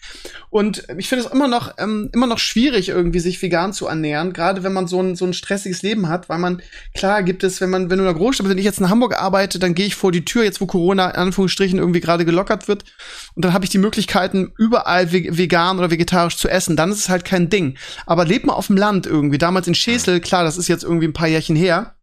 und 0.54 0.84
ich 0.98 1.08
finde 1.08 1.24
es 1.24 1.32
immer 1.32 1.48
noch, 1.48 1.74
ähm, 1.78 2.10
immer 2.12 2.28
noch 2.28 2.38
schwierig, 2.38 2.90
irgendwie 2.90 3.18
sich 3.18 3.42
vegan 3.42 3.72
zu 3.72 3.88
ernähren, 3.88 4.32
gerade 4.32 4.62
wenn 4.62 4.72
man 4.72 4.86
so 4.86 5.02
ein, 5.02 5.16
so 5.16 5.24
ein 5.24 5.32
stressiges 5.34 5.82
Leben 5.82 6.08
hat, 6.08 6.28
weil 6.28 6.38
man, 6.38 6.62
klar 6.94 7.24
gibt 7.24 7.42
es, 7.42 7.60
wenn 7.60 7.70
man, 7.70 7.90
wenn 7.90 7.98
du 7.98 8.04
in 8.04 8.12
der 8.12 8.14
Großstadt 8.14 8.44
bist, 8.44 8.52
wenn 8.52 8.58
ich 8.58 8.64
jetzt 8.64 8.78
in 8.78 8.88
Hamburg 8.88 9.20
arbeite, 9.20 9.58
dann 9.58 9.74
gehe 9.74 9.86
ich 9.86 9.96
vor 9.96 10.12
die 10.12 10.24
Tür, 10.24 10.44
jetzt 10.44 10.60
wo 10.60 10.66
Corona 10.66 11.10
in 11.10 11.16
Anführungsstrichen 11.16 11.80
irgendwie 11.80 11.98
gerade 11.98 12.24
gelockert 12.24 12.68
wird, 12.68 12.84
und 13.34 13.44
dann 13.44 13.52
habe 13.52 13.64
ich 13.64 13.70
die 13.70 13.78
Möglichkeiten, 13.78 14.52
überall 14.56 15.10
vegan 15.10 15.76
oder 15.80 15.90
vegetarisch 15.90 16.36
zu 16.36 16.48
essen. 16.48 16.76
Dann 16.76 16.92
ist 16.92 16.98
es 16.98 17.08
halt 17.08 17.24
kein 17.24 17.50
Ding. 17.50 17.76
Aber 18.06 18.24
lebt 18.24 18.46
mal 18.46 18.52
auf 18.52 18.68
dem 18.68 18.76
Land 18.76 19.06
irgendwie. 19.06 19.38
Damals 19.38 19.66
in 19.66 19.74
Schesel, 19.74 20.20
klar, 20.20 20.44
das 20.44 20.56
ist 20.56 20.68
jetzt 20.68 20.84
irgendwie 20.84 21.08
ein 21.08 21.12
paar 21.14 21.26
Jährchen 21.26 21.56
her, 21.56 21.96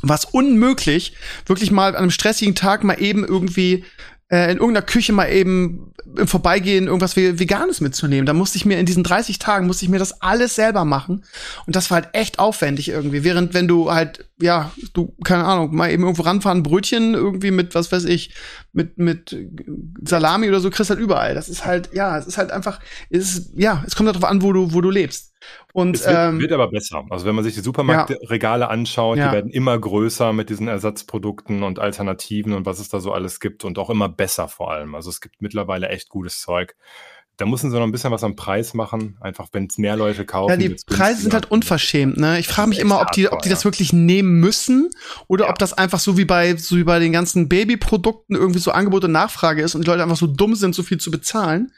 war 0.00 0.16
es 0.16 0.24
unmöglich, 0.24 1.14
wirklich 1.44 1.70
mal 1.70 1.90
an 1.90 1.96
einem 1.96 2.10
stressigen 2.10 2.54
Tag 2.54 2.84
mal 2.84 3.02
eben 3.02 3.22
irgendwie 3.22 3.84
in 4.32 4.58
irgendeiner 4.58 4.86
Küche 4.86 5.12
mal 5.12 5.26
eben 5.26 5.92
im 6.16 6.26
Vorbeigehen 6.26 6.86
irgendwas 6.86 7.16
Veganes 7.16 7.82
mitzunehmen. 7.82 8.24
Da 8.24 8.32
musste 8.32 8.56
ich 8.56 8.64
mir 8.64 8.78
in 8.78 8.86
diesen 8.86 9.04
30 9.04 9.38
Tagen, 9.38 9.66
musste 9.66 9.84
ich 9.84 9.90
mir 9.90 9.98
das 9.98 10.22
alles 10.22 10.54
selber 10.54 10.86
machen. 10.86 11.24
Und 11.66 11.76
das 11.76 11.90
war 11.90 11.96
halt 11.96 12.14
echt 12.14 12.38
aufwendig 12.38 12.88
irgendwie. 12.88 13.24
Während 13.24 13.52
wenn 13.52 13.68
du 13.68 13.92
halt, 13.92 14.26
ja, 14.40 14.72
du, 14.94 15.14
keine 15.22 15.44
Ahnung, 15.44 15.74
mal 15.74 15.90
eben 15.90 16.02
irgendwo 16.02 16.22
ranfahren, 16.22 16.62
Brötchen 16.62 17.12
irgendwie 17.12 17.50
mit, 17.50 17.74
was 17.74 17.92
weiß 17.92 18.04
ich, 18.04 18.34
mit, 18.72 18.98
mit 18.98 19.36
Salami 20.02 20.48
oder 20.48 20.60
so, 20.60 20.70
kriegst 20.70 20.88
halt 20.88 21.00
überall. 21.00 21.34
Das 21.34 21.50
ist 21.50 21.66
halt, 21.66 21.90
ja, 21.92 22.16
es 22.16 22.26
ist 22.26 22.38
halt 22.38 22.52
einfach, 22.52 22.80
es 23.10 23.34
ist, 23.34 23.50
ja, 23.54 23.84
es 23.86 23.96
kommt 23.96 24.08
darauf 24.08 24.24
an, 24.24 24.40
wo 24.40 24.52
du, 24.52 24.72
wo 24.72 24.80
du 24.80 24.90
lebst. 24.90 25.31
Und, 25.72 25.96
es 25.96 26.06
wird, 26.06 26.16
ähm, 26.16 26.40
wird, 26.40 26.52
aber 26.52 26.68
besser. 26.68 27.04
Also 27.10 27.26
wenn 27.26 27.34
man 27.34 27.44
sich 27.44 27.54
die 27.54 27.60
Supermarktregale 27.60 28.64
ja. 28.64 28.68
anschaut, 28.68 29.18
ja. 29.18 29.28
die 29.28 29.34
werden 29.34 29.50
immer 29.50 29.78
größer 29.78 30.32
mit 30.32 30.50
diesen 30.50 30.68
Ersatzprodukten 30.68 31.62
und 31.62 31.78
Alternativen 31.78 32.52
und 32.52 32.66
was 32.66 32.78
es 32.78 32.88
da 32.88 33.00
so 33.00 33.12
alles 33.12 33.40
gibt 33.40 33.64
und 33.64 33.78
auch 33.78 33.90
immer 33.90 34.08
besser 34.08 34.48
vor 34.48 34.70
allem. 34.70 34.94
Also 34.94 35.10
es 35.10 35.20
gibt 35.20 35.40
mittlerweile 35.40 35.88
echt 35.88 36.08
gutes 36.08 36.40
Zeug. 36.40 36.74
Da 37.38 37.46
müssen 37.46 37.70
sie 37.70 37.76
noch 37.76 37.84
ein 37.84 37.92
bisschen 37.92 38.10
was 38.10 38.24
am 38.24 38.36
Preis 38.36 38.74
machen, 38.74 39.16
einfach 39.20 39.48
wenn 39.52 39.66
es 39.66 39.78
mehr 39.78 39.96
Leute 39.96 40.26
kaufen. 40.26 40.50
Ja, 40.50 40.56
die 40.56 40.76
Preise 40.86 41.22
sind 41.22 41.32
halt 41.32 41.50
unverschämt, 41.50 42.18
ne? 42.18 42.38
Ich 42.38 42.46
frage 42.46 42.68
mich 42.68 42.78
immer, 42.78 43.00
ob 43.00 43.10
die, 43.12 43.32
ob 43.32 43.40
die 43.40 43.48
das 43.48 43.64
wirklich 43.64 43.92
nehmen 43.92 44.38
müssen 44.38 44.90
oder 45.28 45.46
ja. 45.46 45.50
ob 45.50 45.58
das 45.58 45.72
einfach 45.72 45.98
so 45.98 46.18
wie 46.18 46.26
bei, 46.26 46.56
so 46.56 46.76
wie 46.76 46.84
bei 46.84 46.98
den 46.98 47.10
ganzen 47.10 47.48
Babyprodukten 47.48 48.36
irgendwie 48.36 48.60
so 48.60 48.70
Angebot 48.70 49.04
und 49.04 49.12
Nachfrage 49.12 49.62
ist 49.62 49.74
und 49.74 49.82
die 49.82 49.90
Leute 49.90 50.02
einfach 50.02 50.16
so 50.16 50.26
dumm 50.26 50.54
sind, 50.54 50.74
so 50.74 50.82
viel 50.82 50.98
zu 50.98 51.10
bezahlen. 51.10 51.72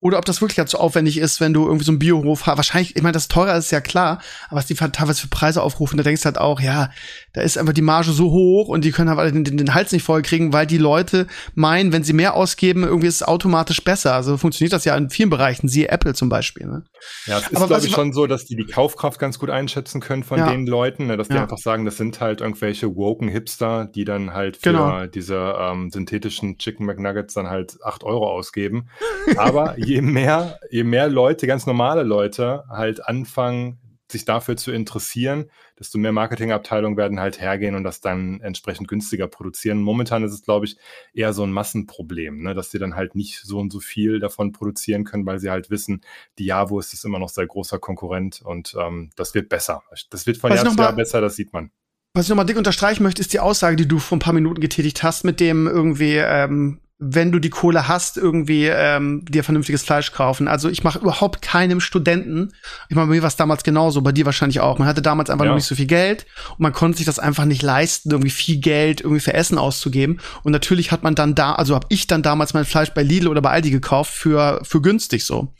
Oder 0.00 0.18
ob 0.18 0.24
das 0.24 0.40
wirklich 0.40 0.58
halt 0.58 0.68
so 0.68 0.78
aufwendig 0.78 1.18
ist, 1.18 1.40
wenn 1.40 1.52
du 1.52 1.64
irgendwie 1.64 1.84
so 1.84 1.90
einen 1.90 1.98
Biohof 1.98 2.46
hast. 2.46 2.56
Wahrscheinlich, 2.56 2.94
ich 2.94 3.02
meine, 3.02 3.14
das 3.14 3.26
teurer 3.26 3.56
ist 3.56 3.72
ja 3.72 3.80
klar, 3.80 4.20
aber 4.48 4.58
was 4.58 4.66
die 4.66 4.74
teilweise 4.74 5.22
für 5.22 5.28
Preise 5.28 5.60
aufrufen, 5.60 5.96
da 5.96 6.04
denkst 6.04 6.22
du 6.22 6.26
halt 6.26 6.38
auch, 6.38 6.60
ja, 6.60 6.90
da 7.32 7.40
ist 7.40 7.58
einfach 7.58 7.72
die 7.72 7.82
Marge 7.82 8.12
so 8.12 8.30
hoch 8.30 8.68
und 8.68 8.84
die 8.84 8.92
können 8.92 9.10
halt 9.10 9.34
den, 9.34 9.42
den, 9.42 9.56
den 9.56 9.74
Hals 9.74 9.90
nicht 9.90 10.04
voll 10.04 10.22
kriegen, 10.22 10.52
weil 10.52 10.66
die 10.66 10.78
Leute 10.78 11.26
meinen, 11.54 11.92
wenn 11.92 12.04
sie 12.04 12.12
mehr 12.12 12.34
ausgeben, 12.34 12.84
irgendwie 12.84 13.08
ist 13.08 13.16
es 13.16 13.22
automatisch 13.24 13.82
besser. 13.82 14.14
Also 14.14 14.36
funktioniert 14.36 14.72
das 14.72 14.84
ja 14.84 14.96
in 14.96 15.10
vielen 15.10 15.30
Bereichen, 15.30 15.66
siehe 15.66 15.88
Apple 15.88 16.14
zum 16.14 16.28
Beispiel. 16.28 16.66
Ne? 16.66 16.84
Ja, 17.26 17.38
es 17.38 17.48
ist, 17.48 17.66
glaube 17.66 17.86
ich, 17.86 17.92
schon 17.92 18.12
so, 18.12 18.28
dass 18.28 18.44
die 18.44 18.54
die 18.54 18.66
Kaufkraft 18.66 19.18
ganz 19.18 19.40
gut 19.40 19.50
einschätzen 19.50 20.00
können 20.00 20.22
von 20.22 20.38
ja. 20.38 20.50
den 20.50 20.66
Leuten, 20.66 21.06
ne, 21.06 21.16
dass 21.16 21.26
die 21.26 21.34
ja. 21.34 21.42
einfach 21.42 21.58
sagen, 21.58 21.84
das 21.84 21.96
sind 21.96 22.20
halt 22.20 22.40
irgendwelche 22.40 22.94
woken 22.94 23.28
Hipster, 23.28 23.86
die 23.92 24.04
dann 24.04 24.32
halt 24.32 24.58
für 24.58 24.70
genau. 24.70 25.06
diese 25.06 25.56
ähm, 25.58 25.90
synthetischen 25.90 26.58
Chicken 26.58 26.86
McNuggets 26.86 27.34
dann 27.34 27.48
halt 27.48 27.78
acht 27.82 28.04
Euro 28.04 28.30
ausgeben. 28.30 28.88
Aber 29.36 29.76
je 29.88 30.02
mehr, 30.02 30.60
je 30.70 30.84
mehr 30.84 31.08
Leute, 31.08 31.46
ganz 31.46 31.66
normale 31.66 32.02
Leute, 32.02 32.64
halt 32.68 33.06
anfangen, 33.06 33.78
sich 34.10 34.24
dafür 34.24 34.56
zu 34.56 34.72
interessieren, 34.72 35.50
desto 35.78 35.98
mehr 35.98 36.12
Marketingabteilungen 36.12 36.96
werden 36.96 37.20
halt 37.20 37.40
hergehen 37.40 37.74
und 37.74 37.84
das 37.84 38.00
dann 38.00 38.40
entsprechend 38.40 38.88
günstiger 38.88 39.28
produzieren. 39.28 39.82
Momentan 39.82 40.24
ist 40.24 40.32
es, 40.32 40.42
glaube 40.42 40.64
ich, 40.64 40.78
eher 41.12 41.34
so 41.34 41.42
ein 41.42 41.52
Massenproblem, 41.52 42.42
ne? 42.42 42.54
dass 42.54 42.70
sie 42.70 42.78
dann 42.78 42.96
halt 42.96 43.14
nicht 43.14 43.42
so 43.44 43.58
und 43.58 43.70
so 43.70 43.80
viel 43.80 44.18
davon 44.18 44.52
produzieren 44.52 45.04
können, 45.04 45.26
weil 45.26 45.38
sie 45.40 45.50
halt 45.50 45.68
wissen, 45.68 46.02
die 46.38 46.46
Javo 46.46 46.78
ist 46.80 47.04
immer 47.04 47.18
noch 47.18 47.28
sehr 47.28 47.46
großer 47.46 47.78
Konkurrent 47.78 48.40
und 48.42 48.74
ähm, 48.78 49.10
das 49.16 49.34
wird 49.34 49.50
besser. 49.50 49.82
Das 50.10 50.26
wird 50.26 50.38
von 50.38 50.52
Jahr 50.52 50.64
zu 50.64 50.76
Jahr 50.76 50.94
besser, 50.94 51.20
das 51.20 51.36
sieht 51.36 51.52
man. 51.52 51.70
Was 52.14 52.24
ich 52.24 52.30
nochmal 52.30 52.46
dick 52.46 52.56
unterstreichen 52.56 53.02
möchte, 53.02 53.20
ist 53.20 53.34
die 53.34 53.40
Aussage, 53.40 53.76
die 53.76 53.86
du 53.86 53.98
vor 53.98 54.16
ein 54.16 54.20
paar 54.20 54.32
Minuten 54.32 54.60
getätigt 54.60 55.02
hast, 55.02 55.24
mit 55.24 55.38
dem 55.38 55.66
irgendwie 55.66 56.16
ähm, 56.16 56.80
wenn 57.00 57.30
du 57.30 57.38
die 57.38 57.50
Kohle 57.50 57.86
hast, 57.86 58.16
irgendwie 58.16 58.66
ähm, 58.66 59.24
dir 59.24 59.44
vernünftiges 59.44 59.84
Fleisch 59.84 60.12
kaufen. 60.12 60.48
Also 60.48 60.68
ich 60.68 60.82
mache 60.82 60.98
überhaupt 60.98 61.42
keinem 61.42 61.80
Studenten, 61.80 62.52
ich 62.88 62.96
meine, 62.96 63.06
bei 63.06 63.14
mir 63.14 63.22
war 63.22 63.28
es 63.28 63.36
damals 63.36 63.62
genauso, 63.62 64.02
bei 64.02 64.10
dir 64.10 64.26
wahrscheinlich 64.26 64.60
auch. 64.60 64.78
Man 64.78 64.88
hatte 64.88 65.00
damals 65.00 65.30
einfach 65.30 65.44
ja. 65.44 65.52
noch 65.52 65.56
nicht 65.56 65.66
so 65.66 65.76
viel 65.76 65.86
Geld 65.86 66.26
und 66.50 66.60
man 66.60 66.72
konnte 66.72 66.98
sich 66.98 67.06
das 67.06 67.20
einfach 67.20 67.44
nicht 67.44 67.62
leisten, 67.62 68.10
irgendwie 68.10 68.30
viel 68.30 68.58
Geld 68.58 69.00
irgendwie 69.00 69.20
für 69.20 69.34
Essen 69.34 69.58
auszugeben. 69.58 70.20
Und 70.42 70.50
natürlich 70.50 70.90
hat 70.90 71.04
man 71.04 71.14
dann 71.14 71.36
da, 71.36 71.52
also 71.52 71.76
habe 71.76 71.86
ich 71.88 72.08
dann 72.08 72.22
damals 72.22 72.52
mein 72.52 72.64
Fleisch 72.64 72.90
bei 72.90 73.04
Lidl 73.04 73.28
oder 73.28 73.42
bei 73.42 73.50
Aldi 73.50 73.70
gekauft 73.70 74.12
für, 74.12 74.60
für 74.64 74.82
günstig 74.82 75.24
so. 75.24 75.54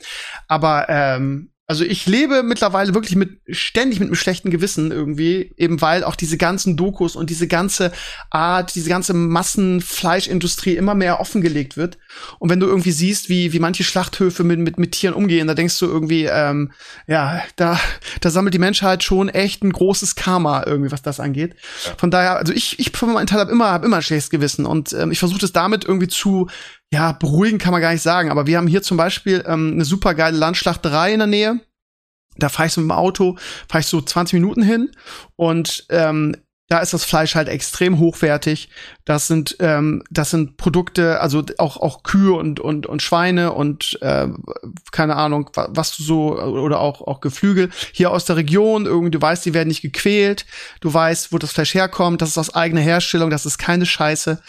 Aber 0.49 0.87
ähm, 0.89 1.51
also 1.69 1.83
ich 1.83 2.07
lebe 2.07 2.41
mittlerweile 2.41 2.95
wirklich 2.95 3.15
mit 3.15 3.41
ständig 3.47 3.99
mit 3.99 4.07
einem 4.07 4.15
schlechten 4.15 4.49
Gewissen 4.49 4.91
irgendwie, 4.91 5.53
eben 5.55 5.81
weil 5.81 6.03
auch 6.03 6.15
diese 6.15 6.35
ganzen 6.35 6.75
Dokus 6.75 7.15
und 7.15 7.29
diese 7.29 7.47
ganze 7.47 7.91
Art, 8.31 8.73
diese 8.73 8.89
ganze 8.89 9.13
Massenfleischindustrie 9.13 10.75
immer 10.75 10.95
mehr 10.95 11.19
offengelegt 11.19 11.77
wird. 11.77 11.99
Und 12.39 12.49
wenn 12.49 12.59
du 12.59 12.65
irgendwie 12.65 12.89
siehst, 12.89 13.29
wie, 13.29 13.53
wie 13.53 13.59
manche 13.59 13.83
Schlachthöfe 13.83 14.43
mit, 14.43 14.57
mit, 14.57 14.79
mit 14.79 14.93
Tieren 14.93 15.13
umgehen, 15.13 15.45
da 15.45 15.53
denkst 15.53 15.77
du 15.77 15.85
irgendwie, 15.85 16.23
ähm, 16.23 16.71
ja, 17.05 17.43
da, 17.55 17.79
da 18.19 18.31
sammelt 18.31 18.55
die 18.55 18.59
Menschheit 18.59 19.03
schon 19.03 19.29
echt 19.29 19.63
ein 19.63 19.71
großes 19.71 20.15
Karma 20.15 20.63
irgendwie, 20.65 20.91
was 20.91 21.03
das 21.03 21.19
angeht. 21.19 21.55
Von 21.97 22.09
daher, 22.09 22.37
also 22.37 22.51
ich, 22.51 22.79
ich 22.79 22.89
für 22.97 23.05
meinen 23.05 23.27
Teil 23.27 23.41
habe 23.41 23.51
immer, 23.51 23.69
hab 23.69 23.85
immer 23.85 23.97
ein 23.97 24.01
schlechtes 24.01 24.31
Gewissen 24.31 24.65
und 24.65 24.91
ähm, 24.93 25.11
ich 25.11 25.19
versuche 25.19 25.41
das 25.41 25.53
damit 25.53 25.85
irgendwie 25.85 26.07
zu 26.07 26.47
ja, 26.91 27.11
beruhigen 27.11 27.59
kann 27.59 27.71
man 27.71 27.81
gar 27.81 27.91
nicht 27.91 28.01
sagen, 28.01 28.31
aber 28.31 28.47
wir 28.47 28.57
haben 28.57 28.67
hier 28.67 28.81
zum 28.81 28.97
Beispiel 28.97 29.43
ähm, 29.47 29.73
eine 29.73 29.85
super 29.85 30.15
geile 30.15 30.37
Landschlachterei 30.37 31.13
in 31.13 31.19
der 31.19 31.27
Nähe. 31.27 31.59
Da 32.37 32.49
fahre 32.49 32.67
ich 32.67 32.73
so 32.73 32.81
mit 32.81 32.89
dem 32.89 32.97
Auto, 32.97 33.37
fahre 33.67 33.81
ich 33.81 33.87
so 33.87 34.01
20 34.01 34.33
Minuten 34.33 34.61
hin 34.63 34.91
und 35.35 35.85
ähm, 35.89 36.35
da 36.69 36.79
ist 36.79 36.93
das 36.93 37.03
Fleisch 37.03 37.33
halt 37.33 37.49
extrem 37.49 37.97
hochwertig. 37.97 38.69
Das 39.03 39.27
sind 39.27 39.57
ähm, 39.59 40.03
das 40.11 40.29
sind 40.29 40.55
Produkte, 40.57 41.19
also 41.19 41.43
auch 41.57 41.77
auch 41.77 42.03
Kühe 42.03 42.33
und 42.33 42.59
und 42.59 42.85
und 42.85 43.01
Schweine 43.01 43.53
und 43.53 43.97
äh, 44.01 44.27
keine 44.91 45.15
Ahnung, 45.15 45.49
was 45.55 45.97
du 45.97 46.03
so 46.03 46.39
oder 46.39 46.79
auch 46.79 47.01
auch 47.01 47.21
Geflügel 47.21 47.71
hier 47.91 48.11
aus 48.11 48.25
der 48.25 48.35
Region. 48.35 48.85
Irgendwie 48.85 49.11
du 49.11 49.19
weißt, 49.19 49.43
die 49.45 49.55
werden 49.55 49.67
nicht 49.67 49.81
gequält. 49.81 50.45
Du 50.79 50.93
weißt, 50.93 51.33
wo 51.33 51.39
das 51.39 51.51
Fleisch 51.51 51.73
herkommt. 51.73 52.21
Das 52.21 52.29
ist 52.29 52.37
aus 52.37 52.53
eigener 52.53 52.81
Herstellung. 52.81 53.31
Das 53.31 53.47
ist 53.47 53.57
keine 53.57 53.87
Scheiße. 53.87 54.39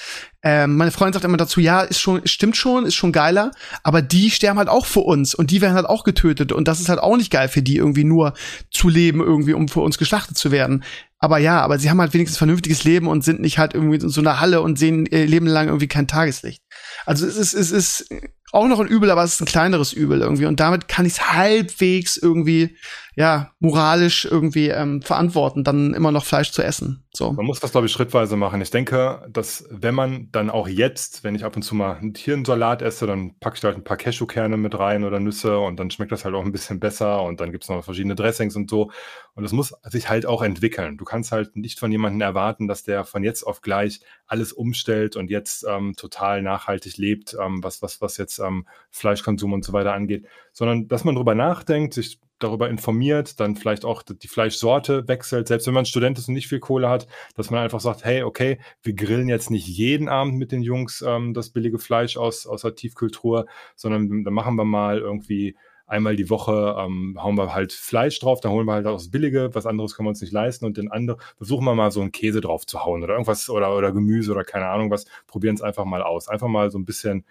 Ähm, 0.43 0.77
meine 0.77 0.91
Freundin 0.91 1.13
sagt 1.15 1.25
immer 1.25 1.37
dazu, 1.37 1.61
ja, 1.61 1.83
ist 1.83 2.01
schon, 2.01 2.27
stimmt 2.27 2.57
schon, 2.57 2.87
ist 2.87 2.95
schon 2.95 3.13
geiler, 3.13 3.51
aber 3.83 4.01
die 4.01 4.31
sterben 4.31 4.59
halt 4.59 4.71
auch 4.71 4.87
für 4.87 5.01
uns 5.01 5.35
und 5.35 5.51
die 5.51 5.61
werden 5.61 5.75
halt 5.75 5.85
auch 5.85 6.03
getötet 6.03 6.51
und 6.51 6.67
das 6.67 6.81
ist 6.81 6.89
halt 6.89 6.99
auch 6.99 7.19
nicht 7.19 7.31
geil 7.31 7.49
für 7.49 7.61
die 7.61 7.77
irgendwie 7.77 8.05
nur 8.05 8.33
zu 8.71 8.89
leben 8.89 9.21
irgendwie, 9.21 9.53
um 9.53 9.69
für 9.69 9.81
uns 9.81 9.99
geschlachtet 9.99 10.39
zu 10.39 10.51
werden. 10.51 10.83
Aber 11.23 11.37
ja, 11.37 11.61
aber 11.61 11.79
sie 11.79 11.91
haben 11.91 12.01
halt 12.01 12.15
wenigstens 12.15 12.39
vernünftiges 12.39 12.85
Leben 12.85 13.07
und 13.07 13.23
sind 13.23 13.41
nicht 13.41 13.59
halt 13.59 13.75
irgendwie 13.75 13.97
in 13.97 14.09
so 14.09 14.23
einer 14.23 14.41
Halle 14.41 14.63
und 14.63 14.79
sehen 14.79 15.05
ihr 15.05 15.27
Leben 15.27 15.47
lang 15.47 15.67
irgendwie 15.67 15.87
kein 15.87 16.09
Tageslicht. 16.09 16.63
Also 17.05 17.27
es 17.27 17.37
ist, 17.37 17.53
es 17.53 17.71
ist 17.71 18.09
auch 18.53 18.67
noch 18.67 18.81
ein 18.81 18.89
Übel, 18.89 19.11
aber 19.11 19.23
es 19.23 19.35
ist 19.35 19.43
ein 19.43 19.47
kleineres 19.47 19.93
Übel 19.93 20.23
irgendwie. 20.23 20.47
Und 20.47 20.61
damit 20.61 20.89
kann 20.89 21.05
ich 21.05 21.13
es 21.13 21.33
halbwegs 21.33 22.17
irgendwie 22.17 22.77
ja, 23.17 23.51
moralisch 23.59 24.25
irgendwie 24.25 24.69
ähm, 24.69 25.03
verantworten, 25.03 25.65
dann 25.65 25.95
immer 25.95 26.13
noch 26.13 26.25
Fleisch 26.25 26.53
zu 26.53 26.63
essen. 26.63 27.05
So. 27.13 27.33
Man 27.33 27.45
muss 27.45 27.59
das, 27.59 27.73
glaube 27.73 27.89
ich, 27.89 27.93
schrittweise 27.93 28.37
machen. 28.37 28.61
Ich 28.61 28.71
denke, 28.71 29.27
dass 29.29 29.67
wenn 29.69 29.97
man 29.97 30.29
dann 30.31 30.49
auch 30.49 30.69
jetzt, 30.69 31.25
wenn 31.25 31.35
ich 31.35 31.45
ab 31.45 31.57
und 31.57 31.63
zu 31.63 31.75
mal 31.75 31.97
einen 31.97 32.45
Salat 32.45 32.83
esse, 32.83 33.07
dann 33.07 33.35
packe 33.41 33.57
ich 33.57 33.61
da 33.61 33.69
halt 33.69 33.79
ein 33.79 33.85
paar 33.85 33.97
Cashewkerne 33.97 34.57
mit 34.57 34.79
rein 34.79 35.03
oder 35.03 35.19
Nüsse 35.19 35.59
und 35.59 35.79
dann 35.81 35.91
schmeckt 35.91 36.13
das 36.13 36.25
halt 36.25 36.37
auch 36.37 36.45
ein 36.45 36.53
bisschen 36.53 36.79
besser 36.79 37.23
und 37.25 37.41
dann 37.41 37.51
gibt 37.51 37.65
es 37.65 37.71
noch 37.71 37.83
verschiedene 37.83 38.15
Dressings 38.15 38.55
und 38.55 38.71
so. 38.71 38.93
Und 39.35 39.43
das 39.43 39.53
muss 39.53 39.75
sich 39.85 40.09
halt 40.09 40.25
auch 40.25 40.43
entwickeln. 40.43 40.99
Du 40.99 41.05
kannst 41.05 41.33
halt 41.33 41.57
nicht 41.57 41.81
von 41.81 41.91
jemandem 41.91 42.21
erwarten, 42.21 42.69
dass 42.69 42.85
der 42.85 43.05
von 43.05 43.25
jetzt 43.25 43.43
auf 43.43 43.61
gleich 43.61 44.01
alles 44.27 44.53
umstellt 44.53 45.17
und 45.17 45.31
jetzt 45.31 45.67
ähm, 45.69 45.95
total 45.97 46.43
nachhaltig 46.43 46.97
lebt, 46.97 47.37
ähm, 47.41 47.63
was, 47.63 47.83
was, 47.83 48.01
was 48.01 48.19
jetzt 48.19 48.39
ähm, 48.39 48.67
Fleischkonsum 48.91 49.53
und 49.53 49.65
so 49.65 49.73
weiter 49.73 49.95
angeht, 49.95 50.27
sondern 50.53 50.87
dass 50.87 51.03
man 51.03 51.17
drüber 51.17 51.35
nachdenkt, 51.35 51.95
sich 51.95 52.21
darüber 52.43 52.69
informiert, 52.69 53.39
dann 53.41 53.57
vielleicht 53.57 53.85
auch 53.85 54.03
die 54.03 54.29
Fleischsorte 54.29 55.07
wechselt, 55.09 55.49
selbst 55.49 55.67
wenn 55.67 55.75
man 55.75 55.87
Student 55.87 56.19
ist 56.19 56.29
und 56.29 56.35
nicht 56.35 56.49
viel 56.49 56.61
Kohle 56.61 56.89
hat, 56.89 57.07
dass 57.37 57.51
man 57.51 57.61
einfach 57.61 57.81
sagt, 57.81 58.05
hey, 58.05 58.23
okay, 58.23 58.59
wir 58.83 58.95
grillen 58.95 59.29
jetzt 59.29 59.51
nicht 59.51 59.67
jeden 59.67 60.09
Abend 60.09 60.37
mit 60.37 60.53
den 60.53 60.63
Jungs 60.63 61.03
ähm, 61.07 61.35
das 61.35 61.51
billige 61.51 61.79
Fleisch 61.79 62.17
aus, 62.17 62.47
aus 62.47 62.63
der 62.63 62.75
Tiefkultur, 62.75 63.47
sondern 63.77 64.25
dann 64.25 64.35
machen 64.35 64.57
wir 64.57 64.65
mal 64.65 64.99
irgendwie 64.99 65.57
einmal 65.91 66.15
die 66.15 66.31
Woche 66.31 66.77
ähm, 66.79 67.19
hauen 67.21 67.37
wir 67.37 67.53
halt 67.53 67.73
Fleisch 67.73 68.21
drauf, 68.21 68.41
dann 68.41 68.53
holen 68.53 68.67
wir 68.67 68.75
halt 68.75 68.87
auch 68.87 68.97
das 68.97 69.11
Billige, 69.11 69.55
was 69.55 69.67
anderes 69.67 69.95
können 69.95 70.07
wir 70.07 70.11
uns 70.11 70.21
nicht 70.21 70.33
leisten 70.33 70.65
und 70.65 70.77
den 70.77 70.91
anderen 70.91 71.21
versuchen 71.37 71.65
wir 71.65 71.75
mal 71.75 71.91
so 71.91 72.01
einen 72.01 72.13
Käse 72.13 72.41
drauf 72.41 72.65
zu 72.65 72.85
hauen 72.85 73.03
oder 73.03 73.15
irgendwas 73.15 73.51
oder, 73.51 73.77
oder 73.77 73.91
Gemüse 73.91 74.31
oder 74.31 74.45
keine 74.45 74.69
Ahnung 74.69 74.91
was, 74.91 75.07
probieren 75.27 75.57
es 75.57 75.63
einfach 75.63 75.85
mal 75.85 76.03
aus. 76.03 76.29
Einfach 76.29 76.47
mal 76.47 76.71
so 76.71 76.79
ein 76.79 76.85
bisschen 76.85 77.25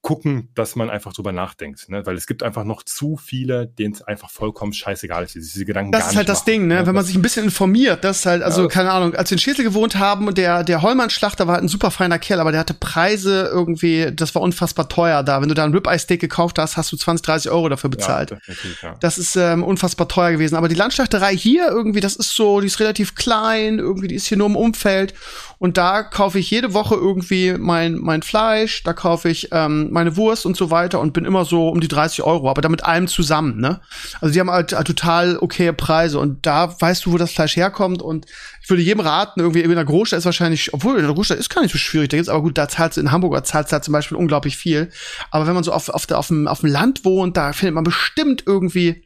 gucken, 0.00 0.50
dass 0.54 0.76
man 0.76 0.90
einfach 0.90 1.12
drüber 1.12 1.32
nachdenkt, 1.32 1.88
ne? 1.88 2.06
weil 2.06 2.16
es 2.16 2.26
gibt 2.26 2.42
einfach 2.42 2.64
noch 2.64 2.82
zu 2.82 3.16
viele, 3.16 3.66
denen 3.66 3.94
es 3.94 4.02
einfach 4.02 4.30
vollkommen 4.30 4.72
scheißegal 4.72 5.24
ist, 5.24 5.34
diese 5.34 5.64
Gedanken 5.64 5.92
Das 5.92 6.10
ist 6.10 6.16
halt 6.16 6.28
das 6.28 6.40
machen, 6.40 6.46
Ding, 6.46 6.66
ne? 6.68 6.76
ne? 6.76 6.86
wenn 6.86 6.94
man 6.94 7.04
sich 7.04 7.16
ein 7.16 7.22
bisschen 7.22 7.44
informiert, 7.44 8.04
das 8.04 8.20
ist 8.20 8.26
halt, 8.26 8.42
also 8.42 8.62
ja, 8.62 8.68
keine 8.68 8.92
Ahnung, 8.92 9.14
als 9.14 9.30
wir 9.30 9.34
in 9.34 9.40
Schädel 9.40 9.64
gewohnt 9.64 9.96
haben 9.96 10.28
und 10.28 10.38
der 10.38 10.64
der 10.64 10.82
Hollmann-Schlachter 10.82 11.46
war 11.46 11.54
halt 11.54 11.64
ein 11.64 11.68
super 11.68 11.90
feiner 11.90 12.18
Kerl, 12.18 12.40
aber 12.40 12.52
der 12.52 12.60
hatte 12.60 12.74
Preise 12.74 13.50
irgendwie, 13.52 14.12
das 14.14 14.34
war 14.34 14.42
unfassbar 14.42 14.88
teuer 14.88 15.22
da. 15.22 15.40
Wenn 15.40 15.48
du 15.48 15.54
da 15.54 15.64
ein 15.64 15.72
Ribeye-Steak 15.72 16.20
gekauft 16.20 16.58
hast, 16.58 16.76
hast 16.76 16.92
du 16.92 16.96
20, 16.96 17.24
30 17.24 17.50
Euro 17.50 17.68
dafür 17.68 17.90
bezahlt. 17.90 18.30
Ja, 18.30 18.38
ja. 18.82 18.94
Das 19.00 19.18
ist 19.18 19.36
ähm, 19.36 19.62
unfassbar 19.62 20.08
teuer 20.08 20.32
gewesen. 20.32 20.56
Aber 20.56 20.68
die 20.68 20.74
Landschlachterei 20.74 21.36
hier 21.36 21.68
irgendwie, 21.68 22.00
das 22.00 22.16
ist 22.16 22.34
so, 22.34 22.60
die 22.60 22.66
ist 22.66 22.80
relativ 22.80 23.14
klein, 23.14 23.78
irgendwie, 23.78 24.08
die 24.08 24.14
ist 24.14 24.26
hier 24.26 24.36
nur 24.36 24.46
im 24.46 24.56
Umfeld 24.56 25.14
und 25.58 25.76
da 25.76 26.02
kaufe 26.02 26.38
ich 26.38 26.50
jede 26.50 26.72
Woche 26.72 26.94
irgendwie 26.94 27.54
mein, 27.58 27.94
mein 27.94 28.22
Fleisch, 28.22 28.82
da 28.84 28.92
kaufe 28.92 29.28
ich 29.28 29.48
ähm, 29.52 29.90
meine 29.98 30.16
Wurst 30.16 30.46
und 30.46 30.56
so 30.56 30.70
weiter 30.70 31.00
und 31.00 31.12
bin 31.12 31.24
immer 31.24 31.44
so 31.44 31.68
um 31.68 31.80
die 31.80 31.88
30 31.88 32.22
Euro, 32.22 32.48
aber 32.48 32.62
damit 32.62 32.84
allem 32.84 33.08
zusammen, 33.08 33.60
ne? 33.60 33.80
Also 34.20 34.32
die 34.32 34.40
haben 34.40 34.50
halt, 34.50 34.72
halt 34.72 34.86
total 34.86 35.38
okay 35.38 35.72
Preise 35.72 36.18
und 36.18 36.46
da 36.46 36.80
weißt 36.80 37.04
du, 37.04 37.12
wo 37.12 37.18
das 37.18 37.32
Fleisch 37.32 37.56
herkommt 37.56 38.00
und 38.00 38.26
ich 38.62 38.70
würde 38.70 38.82
jedem 38.82 39.00
raten, 39.00 39.40
irgendwie 39.40 39.62
in 39.62 39.70
der 39.70 39.84
Großstadt 39.84 40.18
ist 40.18 40.24
wahrscheinlich, 40.24 40.72
obwohl 40.72 40.96
in 40.98 41.04
der 41.04 41.14
Großstadt 41.14 41.38
ist 41.38 41.50
gar 41.50 41.62
nicht 41.62 41.72
so 41.72 41.78
schwierig, 41.78 42.10
da 42.10 42.16
gibt's 42.16 42.28
aber 42.28 42.42
gut, 42.42 42.56
da 42.56 42.68
zahlst 42.68 42.96
du 42.96 43.00
in 43.00 43.10
Hamburg, 43.10 43.46
zahlst 43.46 43.72
du 43.72 43.76
da 43.76 43.82
zum 43.82 43.92
Beispiel 43.92 44.16
unglaublich 44.16 44.56
viel. 44.56 44.90
Aber 45.30 45.46
wenn 45.46 45.54
man 45.54 45.64
so 45.64 45.72
auf, 45.72 45.88
auf, 45.88 46.06
der, 46.06 46.18
auf, 46.18 46.28
dem, 46.28 46.46
auf 46.46 46.60
dem 46.60 46.70
Land 46.70 47.04
wohnt, 47.04 47.36
da 47.36 47.52
findet 47.52 47.74
man 47.74 47.84
bestimmt 47.84 48.44
irgendwie 48.46 49.04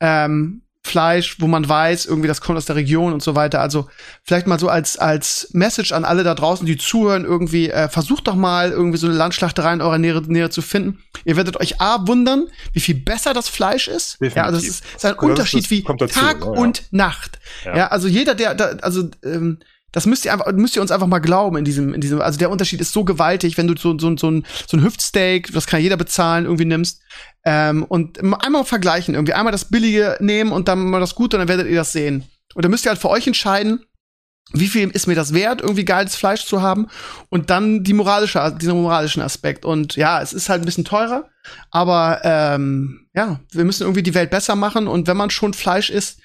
ähm, 0.00 0.63
Fleisch, 0.86 1.40
wo 1.40 1.46
man 1.46 1.66
weiß, 1.66 2.04
irgendwie 2.04 2.28
das 2.28 2.42
kommt 2.42 2.58
aus 2.58 2.66
der 2.66 2.76
Region 2.76 3.14
und 3.14 3.22
so 3.22 3.34
weiter. 3.34 3.62
Also 3.62 3.88
vielleicht 4.22 4.46
mal 4.46 4.58
so 4.58 4.68
als 4.68 4.98
als 4.98 5.48
Message 5.52 5.92
an 5.92 6.04
alle 6.04 6.24
da 6.24 6.34
draußen, 6.34 6.66
die 6.66 6.76
zuhören, 6.76 7.24
irgendwie 7.24 7.70
äh, 7.70 7.88
versucht 7.88 8.28
doch 8.28 8.34
mal 8.34 8.70
irgendwie 8.70 8.98
so 8.98 9.06
eine 9.06 9.16
Landschlachterei 9.16 9.72
in 9.72 9.80
eurer 9.80 9.96
Nähe, 9.96 10.20
Nähe 10.26 10.50
zu 10.50 10.60
finden. 10.60 11.02
Ihr 11.24 11.36
werdet 11.36 11.58
euch 11.58 11.80
a 11.80 12.06
wundern, 12.06 12.48
wie 12.74 12.80
viel 12.80 12.96
besser 12.96 13.32
das 13.32 13.48
Fleisch 13.48 13.88
ist. 13.88 14.20
Definitiv. 14.20 14.36
Ja, 14.36 14.42
also 14.44 14.58
es 14.58 14.68
ist, 14.68 14.84
ist 14.94 15.04
ein 15.06 15.14
Unterschied 15.14 15.70
wie 15.70 15.82
dazu, 15.82 16.06
Tag 16.06 16.40
ja. 16.40 16.46
und 16.46 16.82
Nacht. 16.90 17.38
Ja. 17.64 17.76
ja. 17.76 17.86
also 17.88 18.06
jeder 18.06 18.34
der 18.34 18.54
da, 18.54 18.64
also 18.82 19.08
ähm, 19.24 19.58
das 19.94 20.06
müsst 20.06 20.24
ihr 20.24 20.32
einfach, 20.32 20.50
müsst 20.52 20.74
ihr 20.74 20.82
uns 20.82 20.90
einfach 20.90 21.06
mal 21.06 21.20
glauben 21.20 21.56
in 21.56 21.64
diesem, 21.64 21.94
in 21.94 22.00
diesem, 22.00 22.20
also 22.20 22.36
der 22.36 22.50
Unterschied 22.50 22.80
ist 22.80 22.92
so 22.92 23.04
gewaltig, 23.04 23.56
wenn 23.56 23.68
du 23.68 23.76
so, 23.76 23.96
so, 23.96 24.16
so, 24.16 24.28
ein, 24.28 24.44
so 24.66 24.76
ein 24.76 24.82
Hüftsteak, 24.82 25.52
das 25.52 25.68
kann 25.68 25.80
jeder 25.80 25.96
bezahlen, 25.96 26.46
irgendwie 26.46 26.64
nimmst, 26.64 27.00
ähm, 27.44 27.84
und 27.84 28.18
einmal 28.20 28.64
vergleichen, 28.64 29.14
irgendwie 29.14 29.34
einmal 29.34 29.52
das 29.52 29.66
Billige 29.66 30.16
nehmen 30.18 30.50
und 30.50 30.66
dann 30.66 30.80
mal 30.80 30.98
das 30.98 31.14
Gute 31.14 31.36
und 31.36 31.42
dann 31.42 31.48
werdet 31.48 31.68
ihr 31.68 31.76
das 31.76 31.92
sehen. 31.92 32.24
Und 32.56 32.64
dann 32.64 32.72
müsst 32.72 32.84
ihr 32.84 32.88
halt 32.88 33.00
für 33.00 33.08
euch 33.08 33.28
entscheiden, 33.28 33.84
wie 34.52 34.66
viel 34.66 34.90
ist 34.90 35.06
mir 35.06 35.14
das 35.14 35.32
wert, 35.32 35.62
irgendwie 35.62 35.84
geiles 35.84 36.16
Fleisch 36.16 36.44
zu 36.44 36.60
haben? 36.60 36.88
Und 37.28 37.50
dann 37.50 37.82
die 37.82 37.94
moralische, 37.94 38.56
diesen 38.60 38.82
moralischen 38.82 39.22
Aspekt. 39.22 39.64
Und 39.64 39.96
ja, 39.96 40.20
es 40.20 40.32
ist 40.32 40.48
halt 40.48 40.62
ein 40.62 40.66
bisschen 40.66 40.84
teurer, 40.84 41.28
aber 41.70 42.20
ähm, 42.24 43.06
ja, 43.14 43.40
wir 43.52 43.64
müssen 43.64 43.84
irgendwie 43.84 44.02
die 44.02 44.14
Welt 44.14 44.30
besser 44.30 44.54
machen. 44.54 44.86
Und 44.86 45.06
wenn 45.06 45.16
man 45.16 45.30
schon 45.30 45.54
Fleisch 45.54 45.90
isst, 45.90 46.20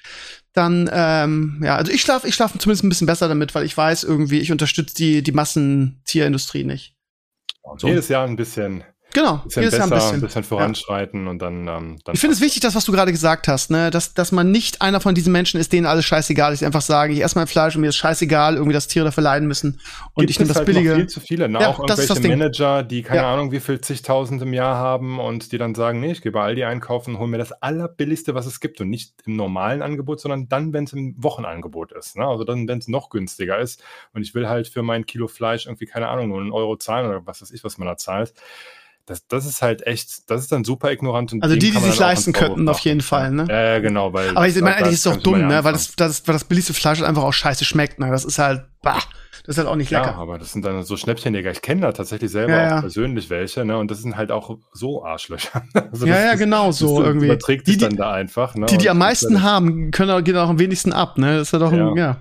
dann 0.52 0.90
ähm, 0.92 1.60
ja, 1.64 1.76
also 1.76 1.92
ich 1.92 2.00
schlafe, 2.00 2.26
ich 2.26 2.34
schlafe 2.34 2.58
zumindest 2.58 2.84
ein 2.84 2.88
bisschen 2.88 3.06
besser 3.06 3.28
damit, 3.28 3.54
weil 3.54 3.64
ich 3.64 3.76
weiß 3.76 4.04
irgendwie, 4.04 4.40
ich 4.40 4.52
unterstütze 4.52 4.94
die 4.94 5.22
die 5.22 5.32
Massentierindustrie 5.32 6.64
nicht. 6.64 6.96
So. 7.76 7.86
Jedes 7.86 8.08
Jahr 8.08 8.26
ein 8.26 8.36
bisschen 8.36 8.82
Genau, 9.12 9.38
bisschen 9.38 9.64
besser, 9.64 9.82
ein 9.84 9.90
bisschen, 9.90 10.14
ein 10.14 10.20
bisschen 10.20 10.44
voranschreiten 10.44 11.24
ja. 11.24 11.30
und 11.30 11.38
dann, 11.40 11.66
ähm, 11.66 11.98
dann. 12.04 12.14
Ich 12.14 12.20
finde 12.20 12.34
es 12.34 12.40
wichtig, 12.40 12.60
das, 12.60 12.74
was 12.74 12.84
du 12.84 12.92
gerade 12.92 13.10
gesagt 13.10 13.48
hast, 13.48 13.70
ne, 13.70 13.90
dass, 13.90 14.14
dass 14.14 14.30
man 14.30 14.50
nicht 14.50 14.82
einer 14.82 15.00
von 15.00 15.14
diesen 15.14 15.32
Menschen 15.32 15.58
ist, 15.58 15.72
denen 15.72 15.86
alles 15.86 16.04
scheißegal 16.04 16.52
ist, 16.52 16.62
einfach 16.62 16.80
sagen, 16.80 17.12
ich 17.12 17.22
esse 17.22 17.36
mein 17.36 17.48
Fleisch 17.48 17.74
und 17.74 17.80
mir 17.80 17.88
ist 17.88 17.96
scheißegal, 17.96 18.54
irgendwie, 18.54 18.72
dass 18.72 18.86
Tiere 18.86 19.06
dafür 19.06 19.24
leiden 19.24 19.48
müssen. 19.48 19.80
Und 20.14 20.22
Gibt 20.22 20.30
ich 20.30 20.38
nehme 20.38 20.48
das 20.48 20.58
halt 20.58 20.66
billige. 20.66 20.90
Noch 20.90 20.96
viel 20.96 21.06
zu 21.08 21.20
viele, 21.20 21.48
ne? 21.48 21.60
Ja, 21.60 21.68
auch 21.68 21.86
das 21.86 21.98
irgendwelche 22.00 22.28
das. 22.28 22.38
Manager, 22.38 22.82
die 22.84 23.02
keine 23.02 23.22
Ja. 23.22 23.34
Ahnung, 23.34 23.50
wie 23.52 23.60
viel 23.60 23.80
zigtausend 23.80 24.42
im 24.42 24.52
Jahr 24.52 24.76
haben 24.76 25.18
und 25.18 25.50
die 25.52 25.58
dann 25.58 25.74
sagen, 25.74 26.00
nee, 26.00 26.12
ich 26.12 26.22
gehe 26.22 26.32
bei 26.32 26.42
Aldi 26.42 26.64
einkaufen, 26.64 27.18
hol 27.18 27.26
mir 27.26 27.38
das 27.38 27.52
allerbilligste, 27.52 28.34
was 28.34 28.46
es 28.46 28.60
gibt 28.60 28.80
und 28.80 28.90
nicht 28.90 29.14
im 29.26 29.34
normalen 29.36 29.82
Angebot, 29.82 30.20
sondern 30.20 30.48
dann, 30.48 30.72
wenn 30.72 30.84
es 30.84 30.92
im 30.92 31.14
Wochenangebot 31.18 31.92
ist, 31.92 32.16
ne? 32.16 32.26
Also 32.26 32.44
dann, 32.44 32.68
wenn 32.68 32.78
es 32.78 32.88
noch 32.88 33.10
günstiger 33.10 33.58
ist 33.58 33.82
und 34.12 34.22
ich 34.22 34.34
will 34.34 34.48
halt 34.48 34.68
für 34.68 34.82
mein 34.82 35.04
Kilo 35.06 35.26
Fleisch 35.26 35.66
irgendwie 35.66 35.86
keine 35.86 36.08
Ahnung 36.08 36.28
nur 36.28 36.40
einen 36.40 36.52
Euro 36.52 36.76
zahlen 36.76 37.08
oder 37.08 37.26
was 37.26 37.42
weiß 37.42 37.50
ich, 37.50 37.64
was 37.64 37.78
man 37.78 37.88
da 37.88 37.96
zahlt. 37.96 38.34
Das, 39.10 39.26
das 39.26 39.44
ist 39.44 39.60
halt 39.60 39.86
echt, 39.86 40.30
das 40.30 40.42
ist 40.42 40.52
dann 40.52 40.62
super 40.64 40.92
ignorant. 40.92 41.32
Und 41.32 41.42
Also 41.42 41.56
die, 41.56 41.72
die 41.72 41.78
sich 41.78 41.94
auch 41.94 41.98
leisten 41.98 42.32
könnten, 42.32 42.68
auf 42.68 42.78
jeden 42.80 43.00
Fall, 43.00 43.32
ne? 43.32 43.44
Ja, 43.48 43.60
ja, 43.74 43.78
genau, 43.80 44.12
weil. 44.12 44.30
Aber 44.30 44.46
ich 44.46 44.54
meine, 44.60 44.76
eigentlich 44.76 44.92
ist 44.92 45.04
es 45.06 45.12
doch 45.12 45.20
dumm, 45.20 45.40
ja 45.40 45.46
ne? 45.48 45.64
Weil 45.64 45.72
das, 45.72 45.96
das, 45.96 46.26
weil 46.28 46.34
das 46.34 46.44
billigste 46.44 46.74
Fleisch 46.74 46.98
halt 47.00 47.08
einfach 47.08 47.24
auch 47.24 47.32
scheiße 47.32 47.64
schmeckt, 47.64 47.98
ne? 47.98 48.08
Das 48.10 48.24
ist 48.24 48.38
halt, 48.38 48.62
bah, 48.82 48.98
das 49.44 49.48
ist 49.54 49.58
halt 49.58 49.66
auch 49.66 49.74
nicht 49.74 49.90
Ja, 49.90 50.00
lecker. 50.02 50.14
aber 50.16 50.38
das 50.38 50.52
sind 50.52 50.64
dann 50.64 50.82
so 50.84 50.96
Schnäppchenjäger. 50.96 51.50
Ich 51.50 51.60
kenne 51.60 51.80
da 51.80 51.92
tatsächlich 51.92 52.30
selber 52.30 52.52
Ja, 52.52 52.62
ja. 52.62 52.76
auch 52.76 52.80
persönlich 52.82 53.30
welche, 53.30 53.64
ne? 53.64 53.78
Und 53.78 53.90
das 53.90 53.98
sind 54.00 54.16
halt 54.16 54.30
auch 54.30 54.58
so 54.72 55.04
Arschlöcher. 55.04 55.62
Also 55.90 56.06
Ja, 56.06 56.20
ja, 56.26 56.32
ist- 56.32 56.38
genau 56.38 56.68
das 56.68 56.78
so 56.78 57.00
ist- 57.00 57.06
irgendwie. 57.06 57.26
Überträgt 57.26 57.66
Die, 57.66 57.72
die, 57.72 57.78
dann 57.78 57.96
da 57.96 58.12
einfach. 58.12 58.54
Ne? 58.54 58.66
die, 58.66 58.78
die 58.78 58.90
am 58.90 58.98
meisten 58.98 59.34
ist 59.34 59.40
ja- 59.40 59.42
haben, 59.42 59.90
können 59.90 60.10
auch, 60.12 60.22
gehen 60.22 60.36
auch 60.36 60.50
am 60.50 60.58
wenigsten 60.60 60.92
ab, 60.92 61.18
ne? 61.18 61.38
Das 61.38 61.48
ist 61.48 61.52
ja 61.52 61.58
doch, 61.58 61.72
ein, 61.72 61.78
Ja. 61.78 61.94
ja. 61.96 62.16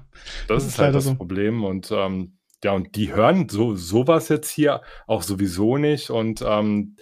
Das 0.47 0.57
Das 0.57 0.63
ist 0.63 0.69
ist 0.71 0.79
halt 0.79 0.95
das 0.95 1.03
so. 1.03 1.13
Problem. 1.15 1.63
Und 1.63 1.91
ähm, 1.91 2.33
ja, 2.63 2.73
und 2.73 2.95
die 2.95 3.13
hören 3.13 3.49
so 3.49 3.75
sowas 3.75 4.29
jetzt 4.29 4.49
hier 4.49 4.81
auch 5.07 5.23
sowieso 5.23 5.77
nicht. 5.77 6.09
Und 6.09 6.43
ähm, 6.45 6.95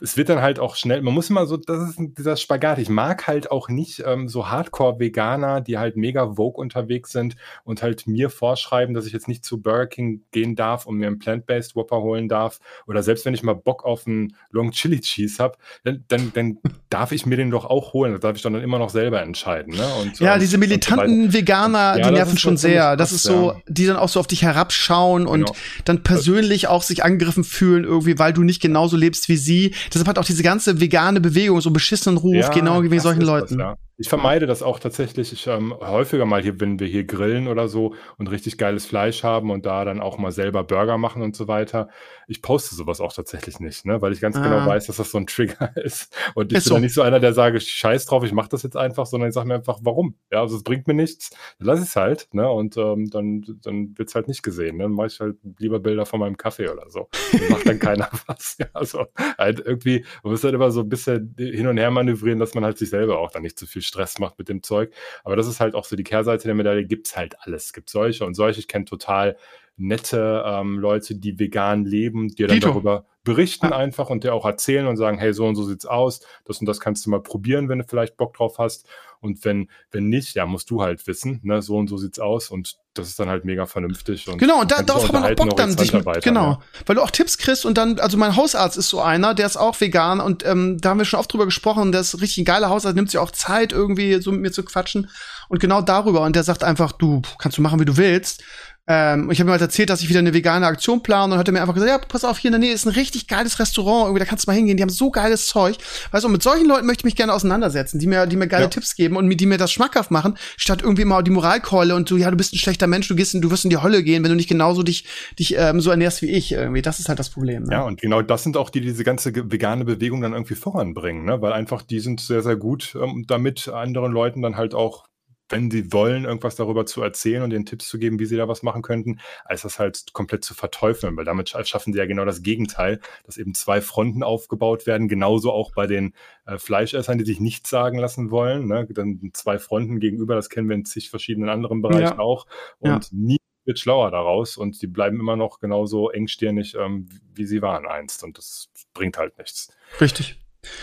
es 0.00 0.16
wird 0.16 0.28
dann 0.28 0.40
halt 0.40 0.58
auch 0.58 0.76
schnell, 0.76 1.02
man 1.02 1.14
muss 1.14 1.30
immer 1.30 1.46
so, 1.46 1.56
das 1.56 1.90
ist 1.90 1.98
dieser 1.98 2.36
Spagat. 2.36 2.78
Ich 2.78 2.88
mag 2.88 3.26
halt 3.26 3.50
auch 3.50 3.68
nicht 3.68 4.02
ähm, 4.06 4.28
so 4.28 4.48
Hardcore-Veganer, 4.48 5.60
die 5.60 5.78
halt 5.78 5.96
mega 5.96 6.34
Vogue 6.36 6.60
unterwegs 6.60 7.12
sind 7.12 7.36
und 7.64 7.82
halt 7.82 8.06
mir 8.06 8.30
vorschreiben, 8.30 8.94
dass 8.94 9.06
ich 9.06 9.12
jetzt 9.12 9.28
nicht 9.28 9.44
zu 9.44 9.60
Burger 9.60 9.86
King 9.86 10.22
gehen 10.30 10.56
darf 10.56 10.86
und 10.86 10.96
mir 10.96 11.06
einen 11.06 11.18
Plant-Based 11.18 11.76
Whopper 11.76 12.00
holen 12.00 12.28
darf. 12.28 12.60
Oder 12.86 13.02
selbst 13.02 13.24
wenn 13.24 13.34
ich 13.34 13.42
mal 13.42 13.54
Bock 13.54 13.84
auf 13.84 14.06
einen 14.06 14.36
Long 14.50 14.70
Chili 14.72 15.00
Cheese 15.00 15.42
habe, 15.42 15.58
dann, 15.84 16.04
dann, 16.08 16.32
dann 16.34 16.58
darf 16.88 17.12
ich 17.12 17.26
mir 17.26 17.36
den 17.36 17.50
doch 17.50 17.64
auch 17.64 17.92
holen. 17.92 18.12
Das 18.12 18.20
darf 18.20 18.36
ich 18.36 18.42
dann 18.42 18.54
immer 18.54 18.78
noch 18.78 18.90
selber 18.90 19.22
entscheiden. 19.22 19.74
Ne? 19.74 19.86
Und, 20.00 20.18
Ja, 20.20 20.34
ähm, 20.34 20.40
diese 20.40 20.56
und 20.56 20.62
so 20.62 20.68
militanten 20.68 21.32
Veganer, 21.32 21.98
Ja, 21.98 22.08
die 22.08 22.14
nerven 22.14 22.38
schon 22.38 22.56
sehr. 22.56 22.96
Das 22.96 23.12
ist 23.12 23.22
so, 23.22 23.54
die 23.68 23.86
dann 23.86 23.96
auch 23.96 24.08
so 24.08 24.20
auf 24.20 24.26
dich 24.26 24.42
herabschauen 24.42 25.26
und 25.26 25.40
Genau. 25.40 25.56
dann 25.84 26.02
persönlich 26.02 26.68
auch 26.68 26.82
sich 26.82 27.04
angegriffen 27.04 27.44
fühlen, 27.44 27.84
irgendwie, 27.84 28.18
weil 28.18 28.32
du 28.32 28.42
nicht 28.42 28.60
genauso 28.60 28.96
lebst 28.96 29.28
wie 29.28 29.36
sie. 29.36 29.74
Deshalb 29.92 30.08
hat 30.08 30.18
auch 30.18 30.24
diese 30.24 30.42
ganze 30.42 30.80
vegane 30.80 31.20
Bewegung 31.20 31.60
so 31.60 31.70
beschissenen 31.70 32.18
Ruf, 32.18 32.34
Ja, 32.34 32.48
genau 32.50 32.82
wie 32.82 32.98
solchen 32.98 33.22
Leuten. 33.22 33.58
Das, 33.58 33.66
ja. 33.66 33.76
Ich 34.00 34.08
vermeide 34.08 34.46
das 34.46 34.62
auch 34.62 34.78
tatsächlich 34.78 35.30
ich, 35.34 35.46
ähm, 35.46 35.74
häufiger 35.78 36.24
mal 36.24 36.40
hier, 36.40 36.58
wenn 36.58 36.80
wir 36.80 36.86
hier 36.86 37.04
grillen 37.04 37.48
oder 37.48 37.68
so 37.68 37.94
und 38.16 38.30
richtig 38.30 38.56
geiles 38.56 38.86
Fleisch 38.86 39.22
haben 39.24 39.50
und 39.50 39.66
da 39.66 39.84
dann 39.84 40.00
auch 40.00 40.16
mal 40.16 40.32
selber 40.32 40.64
Burger 40.64 40.96
machen 40.96 41.20
und 41.20 41.36
so 41.36 41.48
weiter. 41.48 41.90
Ich 42.26 42.40
poste 42.40 42.74
sowas 42.74 43.00
auch 43.02 43.12
tatsächlich 43.12 43.60
nicht, 43.60 43.84
ne? 43.84 44.00
weil 44.00 44.12
ich 44.14 44.20
ganz 44.22 44.36
Ah. 44.36 44.42
genau 44.42 44.64
weiß, 44.66 44.86
dass 44.86 44.96
das 44.96 45.10
so 45.10 45.18
ein 45.18 45.26
Trigger 45.26 45.76
ist. 45.84 46.16
Und 46.34 46.50
ich 46.50 46.58
Ist 46.58 46.64
bin 46.64 46.76
so. 46.76 46.78
nicht 46.78 46.94
so 46.94 47.02
einer, 47.02 47.20
der 47.20 47.34
sage, 47.34 47.60
scheiß 47.60 48.06
drauf, 48.06 48.24
ich 48.24 48.32
mache 48.32 48.48
das 48.48 48.62
jetzt 48.62 48.76
einfach, 48.76 49.04
sondern 49.04 49.28
ich 49.28 49.34
sage 49.34 49.46
mir 49.46 49.56
einfach, 49.56 49.80
warum? 49.82 50.14
Ja, 50.32 50.40
also 50.40 50.56
es 50.56 50.62
bringt 50.62 50.86
mir 50.86 50.94
nichts, 50.94 51.28
dann 51.58 51.66
lass 51.66 51.80
ich 51.80 51.88
es 51.88 51.96
halt, 51.96 52.28
ne? 52.32 52.50
Und 52.50 52.78
ähm, 52.78 53.10
dann, 53.10 53.44
dann 53.62 53.98
wird 53.98 54.08
es 54.08 54.14
halt 54.14 54.28
nicht 54.28 54.42
gesehen. 54.42 54.78
Ne? 54.78 54.84
Dann 54.84 54.92
mache 54.92 55.08
ich 55.08 55.20
halt 55.20 55.36
lieber 55.58 55.78
Bilder 55.78 56.06
von 56.06 56.20
meinem 56.20 56.38
Kaffee 56.38 56.70
oder 56.70 56.88
so. 56.88 57.08
Dann 57.32 57.50
macht 57.50 57.66
dann 57.68 57.78
keiner 57.78 58.08
was. 58.26 58.56
Ja, 58.58 58.66
also 58.72 59.04
halt 59.36 59.60
irgendwie, 59.60 60.06
man 60.22 60.32
muss 60.32 60.42
halt 60.42 60.54
immer 60.54 60.70
so 60.70 60.80
ein 60.80 60.88
bisschen 60.88 61.34
hin 61.38 61.66
und 61.66 61.76
her 61.76 61.90
manövrieren, 61.90 62.38
dass 62.38 62.54
man 62.54 62.64
halt 62.64 62.78
sich 62.78 62.88
selber 62.88 63.18
auch 63.18 63.30
dann 63.30 63.42
nicht 63.42 63.58
zu 63.58 63.66
viel 63.66 63.82
Stress 63.90 64.18
macht 64.18 64.38
mit 64.38 64.48
dem 64.48 64.62
Zeug. 64.62 64.92
Aber 65.24 65.36
das 65.36 65.46
ist 65.46 65.60
halt 65.60 65.74
auch 65.74 65.84
so 65.84 65.96
die 65.96 66.04
Kehrseite 66.04 66.44
der 66.48 66.54
Medaille, 66.54 66.86
gibt's 66.86 67.16
halt 67.16 67.34
alles. 67.40 67.66
Es 67.66 67.72
gibt 67.72 67.90
solche 67.90 68.24
und 68.24 68.34
solche. 68.34 68.60
Ich 68.60 68.68
kenne 68.68 68.84
total 68.86 69.36
nette 69.76 70.42
ähm, 70.46 70.78
Leute, 70.78 71.14
die 71.14 71.38
vegan 71.38 71.84
leben, 71.84 72.28
die 72.28 72.46
dann 72.46 72.54
Dito. 72.54 72.68
darüber 72.68 73.06
berichten 73.24 73.66
Ja. 73.66 73.76
einfach 73.76 74.10
und 74.10 74.24
dir 74.24 74.34
auch 74.34 74.44
erzählen 74.46 74.86
und 74.86 74.96
sagen, 74.96 75.18
hey, 75.18 75.32
so 75.32 75.46
und 75.46 75.54
so 75.56 75.62
sieht's 75.64 75.86
aus, 75.86 76.20
das 76.44 76.58
und 76.60 76.66
das 76.66 76.80
kannst 76.80 77.04
du 77.04 77.10
mal 77.10 77.22
probieren, 77.22 77.68
wenn 77.68 77.78
du 77.78 77.84
vielleicht 77.84 78.16
Bock 78.16 78.34
drauf 78.34 78.58
hast. 78.58 78.86
Und 79.20 79.44
wenn, 79.44 79.68
wenn 79.90 80.08
nicht, 80.08 80.34
ja, 80.34 80.46
musst 80.46 80.70
du 80.70 80.82
halt 80.82 81.06
wissen, 81.06 81.40
ne, 81.42 81.60
so 81.60 81.76
und 81.76 81.88
so 81.88 81.98
sieht's 81.98 82.18
aus 82.18 82.50
und 82.50 82.76
das 82.94 83.08
ist 83.08 83.20
dann 83.20 83.28
halt 83.28 83.44
mega 83.44 83.66
vernünftig. 83.66 84.26
Und 84.28 84.38
Genau, 84.38 84.60
und 84.62 84.70
da, 84.70 84.82
darauf 84.82 85.04
hat 85.04 85.12
man 85.12 85.22
auch 85.22 85.28
unterhalten, 85.28 85.48
Bock 85.48 85.56
dann, 85.56 85.76
sich, 85.76 85.92
erweitern, 85.92 86.22
genau, 86.22 86.50
ja. 86.52 86.60
weil 86.86 86.96
du 86.96 87.02
auch 87.02 87.10
Tipps 87.10 87.38
kriegst 87.38 87.64
und 87.64 87.76
dann, 87.78 88.00
also 88.00 88.16
mein 88.16 88.34
Hausarzt 88.34 88.78
ist 88.78 88.88
so 88.88 89.00
einer, 89.00 89.34
der 89.34 89.46
ist 89.46 89.56
auch 89.56 89.80
vegan 89.80 90.20
und 90.20 90.44
ähm, 90.44 90.78
da 90.80 90.90
haben 90.90 90.98
wir 90.98 91.04
schon 91.04 91.20
oft 91.20 91.32
drüber 91.32 91.44
gesprochen, 91.44 91.92
der 91.92 92.00
ist 92.00 92.20
richtig 92.20 92.38
ein 92.38 92.44
geiler 92.46 92.70
Hausarzt, 92.70 92.96
nimmt 92.96 93.10
sich 93.10 93.18
auch 93.18 93.30
Zeit 93.30 93.72
irgendwie 93.72 94.20
so 94.20 94.32
mit 94.32 94.40
mir 94.40 94.52
zu 94.52 94.64
quatschen 94.64 95.08
und 95.48 95.60
genau 95.60 95.82
darüber 95.82 96.22
und 96.22 96.34
der 96.34 96.42
sagt 96.42 96.64
einfach, 96.64 96.92
du 96.92 97.22
kannst 97.38 97.58
du 97.58 97.62
machen, 97.62 97.78
wie 97.78 97.84
du 97.84 97.96
willst. 97.96 98.42
Ähm, 98.90 99.30
ich 99.30 99.38
habe 99.38 99.48
ihm 99.48 99.52
halt 99.52 99.60
erzählt, 99.60 99.88
dass 99.88 100.00
ich 100.00 100.08
wieder 100.08 100.18
eine 100.18 100.34
vegane 100.34 100.66
Aktion 100.66 101.00
plane 101.00 101.32
und 101.32 101.38
hat 101.38 101.46
er 101.46 101.52
mir 101.52 101.60
einfach 101.60 101.74
gesagt, 101.74 101.90
ja, 101.92 101.98
pass 102.08 102.24
auf, 102.24 102.38
hier 102.38 102.48
in 102.48 102.54
der 102.54 102.58
Nähe 102.58 102.72
ist 102.72 102.86
ein 102.86 102.92
richtig 102.92 103.28
geiles 103.28 103.60
Restaurant, 103.60 104.06
irgendwie, 104.06 104.18
da 104.18 104.24
kannst 104.24 104.46
du 104.46 104.50
mal 104.50 104.56
hingehen, 104.56 104.76
die 104.76 104.82
haben 104.82 104.90
so 104.90 105.12
geiles 105.12 105.46
Zeug. 105.46 105.76
Weißt 106.10 106.24
du, 106.24 106.26
und 106.26 106.32
mit 106.32 106.42
solchen 106.42 106.66
Leuten 106.66 106.86
möchte 106.86 107.02
ich 107.02 107.04
mich 107.04 107.14
gerne 107.14 107.32
auseinandersetzen, 107.32 108.00
die 108.00 108.08
mir, 108.08 108.26
die 108.26 108.34
mir 108.34 108.48
geile 108.48 108.64
Ja. 108.64 108.68
Tipps 108.68 108.96
geben 108.96 109.09
und 109.16 109.26
mir, 109.26 109.36
die 109.36 109.46
mir 109.46 109.58
das 109.58 109.72
schmackhaft 109.72 110.10
machen, 110.10 110.36
statt 110.56 110.82
irgendwie 110.82 111.04
mal 111.04 111.22
die 111.22 111.30
Moralkeule 111.30 111.94
und 111.94 112.10
du, 112.10 112.16
ja, 112.16 112.30
du 112.30 112.36
bist 112.36 112.52
ein 112.52 112.58
schlechter 112.58 112.86
Mensch, 112.86 113.08
du 113.08 113.14
gehst 113.14 113.34
in, 113.34 113.40
du 113.40 113.50
wirst 113.50 113.64
in 113.64 113.70
die 113.70 113.82
Hölle 113.82 114.02
gehen, 114.02 114.22
wenn 114.22 114.30
du 114.30 114.36
nicht 114.36 114.48
genauso 114.48 114.82
dich, 114.82 115.04
dich 115.38 115.56
ähm, 115.56 115.80
so 115.80 115.90
ernährst 115.90 116.22
wie 116.22 116.30
ich 116.30 116.52
irgendwie. 116.52 116.82
Das 116.82 117.00
ist 117.00 117.08
halt 117.08 117.18
das 117.18 117.30
Problem. 117.30 117.64
Ne? 117.64 117.72
Ja, 117.72 117.82
und 117.82 118.00
genau 118.00 118.22
das 118.22 118.42
sind 118.42 118.56
auch 118.56 118.70
die, 118.70 118.80
die 118.80 118.88
diese 118.88 119.04
ganze 119.04 119.32
vegane 119.34 119.84
Bewegung 119.84 120.20
dann 120.20 120.32
irgendwie 120.32 120.54
voranbringen, 120.54 121.24
ne? 121.24 121.40
weil 121.40 121.52
einfach 121.52 121.82
die 121.82 122.00
sind 122.00 122.20
sehr, 122.20 122.42
sehr 122.42 122.56
gut 122.56 122.96
ähm, 123.00 123.24
damit, 123.26 123.68
anderen 123.68 124.12
Leuten 124.12 124.42
dann 124.42 124.56
halt 124.56 124.74
auch, 124.74 125.06
wenn 125.50 125.70
sie 125.70 125.92
wollen, 125.92 126.24
irgendwas 126.24 126.56
darüber 126.56 126.86
zu 126.86 127.02
erzählen 127.02 127.42
und 127.42 127.52
ihnen 127.52 127.66
Tipps 127.66 127.88
zu 127.88 127.98
geben, 127.98 128.18
wie 128.18 128.24
sie 128.26 128.36
da 128.36 128.48
was 128.48 128.62
machen 128.62 128.82
könnten, 128.82 129.20
als 129.44 129.62
das 129.62 129.78
halt 129.78 130.12
komplett 130.12 130.44
zu 130.44 130.54
verteufeln, 130.54 131.16
weil 131.16 131.24
damit 131.24 131.48
scha- 131.50 131.64
schaffen 131.64 131.92
sie 131.92 131.98
ja 131.98 132.06
genau 132.06 132.24
das 132.24 132.42
Gegenteil, 132.42 133.00
dass 133.24 133.36
eben 133.36 133.54
zwei 133.54 133.80
Fronten 133.80 134.22
aufgebaut 134.22 134.86
werden, 134.86 135.08
genauso 135.08 135.52
auch 135.52 135.72
bei 135.74 135.86
den 135.86 136.14
äh, 136.46 136.56
Fleischessern, 136.58 137.18
die 137.18 137.24
sich 137.24 137.40
nichts 137.40 137.68
sagen 137.68 137.98
lassen 137.98 138.30
wollen, 138.30 138.66
ne? 138.66 138.86
dann 138.90 139.30
zwei 139.34 139.58
Fronten 139.58 140.00
gegenüber, 140.00 140.34
das 140.34 140.48
kennen 140.48 140.68
wir 140.68 140.76
in 140.76 140.84
zig 140.84 141.10
verschiedenen 141.10 141.48
anderen 141.50 141.82
Bereichen 141.82 142.16
Ja. 142.16 142.18
auch 142.18 142.46
und 142.78 143.12
nie 143.12 143.38
wird 143.66 143.78
schlauer 143.78 144.10
daraus 144.10 144.56
und 144.56 144.80
die 144.80 144.86
bleiben 144.86 145.20
immer 145.20 145.36
noch 145.36 145.60
genauso 145.60 146.10
engstirnig, 146.10 146.74
ähm, 146.76 147.08
wie 147.34 147.44
sie 147.44 147.60
waren 147.60 147.86
einst. 147.86 148.24
Und 148.24 148.38
das 148.38 148.68
bringt 148.94 149.18
halt 149.18 149.36
nichts. 149.38 149.68
Richtig. 150.00 150.40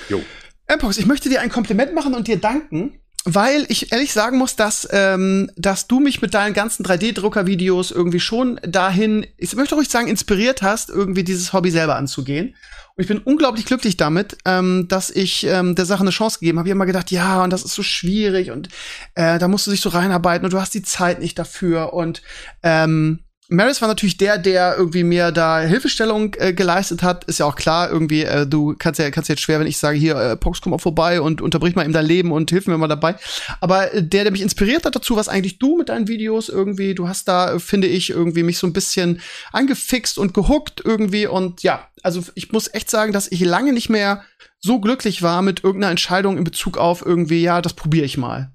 Jo. 0.10 0.22
Mpox, 0.70 0.98
ich 0.98 1.06
möchte 1.06 1.28
dir 1.30 1.42
ein 1.42 1.50
Kompliment 1.50 1.94
machen 1.96 2.14
und 2.14 2.28
dir 2.28 2.38
danken, 2.38 3.00
weil 3.30 3.66
ich 3.68 3.92
ehrlich 3.92 4.14
sagen 4.14 4.38
muss, 4.38 4.56
dass, 4.56 4.88
ähm, 4.90 5.52
dass 5.58 5.88
du 5.88 6.00
mich 6.00 6.22
mit 6.22 6.34
deinen 6.34 6.54
ganzen 6.54 6.86
3D-Drucker-Videos 6.86 7.92
irgendwie 7.92 8.22
schon 8.22 8.58
dahin, 8.64 9.28
ich 9.36 9.54
möchte 9.54 9.76
ruhig 9.76 9.90
sagen, 9.90 10.08
inspiriert 10.08 10.62
hast, 10.62 10.90
irgendwie 10.90 11.26
dieses 11.26 11.52
Hobby 11.52 11.70
selber 11.70 11.98
anzugehen. 11.98 12.56
Und 12.96 13.02
ich 13.02 13.08
bin 13.10 13.18
unglaublich 13.18 13.66
glücklich 13.66 13.98
damit, 13.98 14.38
ähm, 14.46 14.88
dass 14.88 15.10
ich 15.10 15.46
ähm, 15.46 15.76
der 15.76 15.86
Sache 15.86 16.02
eine 16.02 16.12
Chance 16.12 16.40
gegeben 16.40 16.58
habe. 16.58 16.70
Ich 16.70 16.72
habe 16.72 16.78
immer 16.78 16.86
gedacht, 16.86 17.12
ja, 17.12 17.44
und 17.44 17.52
das 17.52 17.66
ist 17.66 17.76
so 17.76 17.84
schwierig 17.84 18.50
und 18.50 18.70
äh, 19.16 19.38
da 19.40 19.50
musst 19.50 19.68
du 19.68 19.72
dich 19.72 19.82
so 19.82 19.90
reinarbeiten 19.90 20.46
und 20.46 20.54
du 20.54 20.62
hast 20.62 20.74
die 20.74 20.84
Zeit 20.84 21.20
nicht 21.20 21.38
dafür. 21.38 21.94
Und 21.94 22.22
ähm, 22.64 23.20
Maris 23.50 23.82
war 23.82 23.88
natürlich 23.88 24.18
der, 24.18 24.38
der 24.38 24.76
irgendwie 24.78 25.04
mir 25.04 25.32
da 25.32 25.62
Hilfestellung 25.62 26.36
äh, 26.38 26.52
geleistet 26.52 27.02
hat. 27.02 27.24
Ist 27.26 27.40
ja 27.40 27.46
auch 27.46 27.56
klar, 27.56 27.90
irgendwie, 27.90 28.24
äh, 28.24 28.46
du 28.46 28.76
kannst 28.78 29.00
ja, 29.00 29.10
kannst 29.10 29.30
ja 29.30 29.34
jetzt 29.34 29.42
schwer, 29.42 29.60
wenn 29.60 29.68
ich 29.68 29.78
sage, 29.78 29.98
hier, 29.98 30.16
äh, 30.18 30.36
Pox, 30.36 30.60
komm 30.60 30.72
mal 30.72 30.80
vorbei 30.80 31.22
und 31.22 31.42
unterbrich 31.42 31.74
mal 31.74 31.84
eben 31.84 31.94
dein 31.94 32.06
Leben 32.06 32.34
und 32.34 32.50
hilf 32.50 32.68
mir 32.68 32.78
mal 32.78 32.88
dabei. 32.88 33.16
Aber 33.62 33.94
äh, 33.94 34.04
der, 34.04 34.24
der 34.24 34.32
mich 34.34 34.42
inspiriert 34.42 34.86
hat 34.86 34.98
dazu, 34.98 35.16
was 35.16 35.30
eigentlich 35.30 35.60
du 35.60 35.78
mit 35.78 35.88
deinen 35.88 36.10
Videos 36.10 36.50
irgendwie, 36.50 36.94
du 36.94 37.08
hast 37.08 37.30
da, 37.30 37.54
äh, 37.54 37.60
finde 37.60 37.88
ich, 37.88 38.10
irgendwie 38.10 38.44
mich 38.44 38.58
so 38.58 38.68
ein 38.68 38.74
bisschen 38.74 39.22
angefixt 39.54 40.18
und 40.18 40.34
gehuckt 40.34 40.82
irgendwie. 40.84 41.28
Und 41.28 41.64
ja, 41.64 41.88
also 42.04 42.24
ich 42.36 42.52
muss 42.52 42.74
echt 42.74 42.90
sagen, 42.90 43.14
dass 43.14 43.32
ich 43.32 43.40
lange 43.40 43.72
nicht 43.72 43.90
mehr 43.90 44.24
so 44.60 44.82
glücklich 44.82 45.22
war 45.22 45.42
mit 45.42 45.64
irgendeiner 45.64 45.92
Entscheidung 45.92 46.38
in 46.38 46.44
Bezug 46.44 46.78
auf 46.78 47.06
irgendwie, 47.06 47.42
ja, 47.44 47.62
das 47.62 47.74
probiere 47.74 48.06
ich 48.06 48.18
mal. 48.18 48.52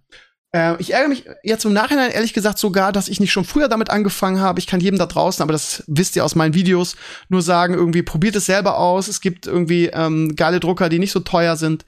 Äh, 0.54 0.76
ich 0.78 0.92
ärgere 0.92 1.08
mich 1.08 1.24
jetzt 1.42 1.64
im 1.64 1.72
Nachhinein 1.72 2.10
ehrlich 2.10 2.34
gesagt 2.34 2.58
sogar, 2.58 2.92
dass 2.92 3.08
ich 3.08 3.20
nicht 3.20 3.32
schon 3.32 3.44
früher 3.44 3.68
damit 3.68 3.90
angefangen 3.90 4.40
habe. 4.40 4.60
Ich 4.60 4.66
kann 4.66 4.80
jedem 4.80 4.98
da 4.98 5.06
draußen, 5.06 5.42
aber 5.42 5.52
das 5.52 5.82
wisst 5.86 6.14
ihr 6.16 6.24
aus 6.24 6.34
meinen 6.34 6.54
Videos, 6.54 6.96
nur 7.28 7.42
sagen, 7.42 7.74
irgendwie 7.74 8.02
probiert 8.02 8.36
es 8.36 8.46
selber 8.46 8.78
aus. 8.78 9.08
Es 9.08 9.20
gibt 9.20 9.46
irgendwie 9.46 9.86
ähm, 9.86 10.34
geile 10.36 10.60
Drucker, 10.60 10.88
die 10.88 10.98
nicht 10.98 11.12
so 11.12 11.20
teuer 11.20 11.56
sind. 11.56 11.84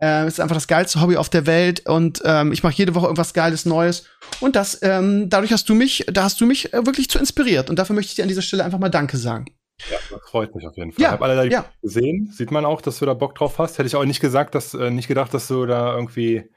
Äh, 0.00 0.28
ist 0.28 0.40
einfach 0.40 0.54
das 0.54 0.68
geilste 0.68 1.00
Hobby 1.00 1.16
auf 1.16 1.28
der 1.28 1.46
Welt 1.46 1.88
und 1.88 2.22
ähm, 2.24 2.52
ich 2.52 2.62
mache 2.62 2.74
jede 2.74 2.94
Woche 2.94 3.06
irgendwas 3.06 3.34
Geiles 3.34 3.66
Neues. 3.66 4.06
Und 4.38 4.54
das, 4.54 4.78
ähm, 4.82 5.28
dadurch 5.28 5.52
hast 5.52 5.68
du 5.68 5.74
mich, 5.74 6.06
da 6.08 6.22
hast 6.22 6.40
du 6.40 6.46
mich 6.46 6.72
äh, 6.72 6.86
wirklich 6.86 7.10
zu 7.10 7.18
inspiriert. 7.18 7.68
Und 7.68 7.80
dafür 7.80 7.96
möchte 7.96 8.10
ich 8.10 8.14
dir 8.14 8.22
an 8.22 8.28
dieser 8.28 8.42
Stelle 8.42 8.64
einfach 8.64 8.78
mal 8.78 8.90
Danke 8.90 9.16
sagen. 9.16 9.46
Ja, 9.90 9.96
das 10.10 10.20
freut 10.28 10.54
mich 10.54 10.66
auf 10.66 10.76
jeden 10.76 10.92
Fall. 10.92 11.02
Ja, 11.02 11.08
ich 11.08 11.12
habe 11.14 11.24
alle 11.24 11.50
ja. 11.50 11.64
gesehen. 11.82 12.30
Sieht 12.32 12.52
man 12.52 12.64
auch, 12.64 12.80
dass 12.80 13.00
du 13.00 13.06
da 13.06 13.14
Bock 13.14 13.34
drauf 13.34 13.58
hast. 13.58 13.78
Hätte 13.78 13.88
ich 13.88 13.96
auch 13.96 14.04
nicht 14.04 14.20
gesagt, 14.20 14.54
dass, 14.54 14.74
äh, 14.74 14.90
nicht 14.90 15.08
gedacht, 15.08 15.34
dass 15.34 15.48
du 15.48 15.66
da 15.66 15.94
irgendwie 15.94 16.48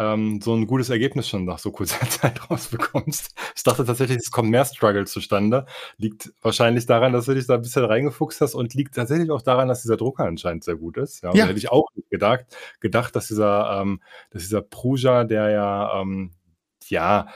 ähm, 0.00 0.40
so 0.40 0.54
ein 0.54 0.66
gutes 0.66 0.88
Ergebnis 0.88 1.28
schon 1.28 1.44
nach 1.44 1.58
so 1.58 1.70
kurzer 1.70 2.00
Zeit 2.08 2.50
rausbekommst. 2.50 3.34
Ich 3.54 3.62
dachte 3.62 3.84
tatsächlich, 3.84 4.18
es 4.18 4.30
kommt 4.30 4.48
mehr 4.50 4.64
Struggle 4.64 5.04
zustande. 5.04 5.66
Liegt 5.98 6.32
wahrscheinlich 6.40 6.86
daran, 6.86 7.12
dass 7.12 7.26
du 7.26 7.34
dich 7.34 7.46
da 7.46 7.54
ein 7.54 7.62
bisschen 7.62 7.84
reingefuchst 7.84 8.40
hast 8.40 8.54
und 8.54 8.72
liegt 8.72 8.94
tatsächlich 8.94 9.30
auch 9.30 9.42
daran, 9.42 9.68
dass 9.68 9.82
dieser 9.82 9.98
Drucker 9.98 10.24
anscheinend 10.24 10.64
sehr 10.64 10.76
gut 10.76 10.96
ist. 10.96 11.22
Ja, 11.22 11.34
Ja. 11.34 11.46
Hätte 11.46 11.58
ich 11.58 11.70
auch 11.70 11.86
nicht 11.94 12.08
gedacht, 12.08 12.46
gedacht 12.80 13.14
dass 13.14 13.28
dieser, 13.28 13.80
ähm, 13.82 14.00
dass 14.30 14.42
dieser 14.42 14.62
Prusa, 14.62 15.24
der 15.24 15.50
ja, 15.50 16.00
ähm, 16.00 16.30
ja, 16.88 17.28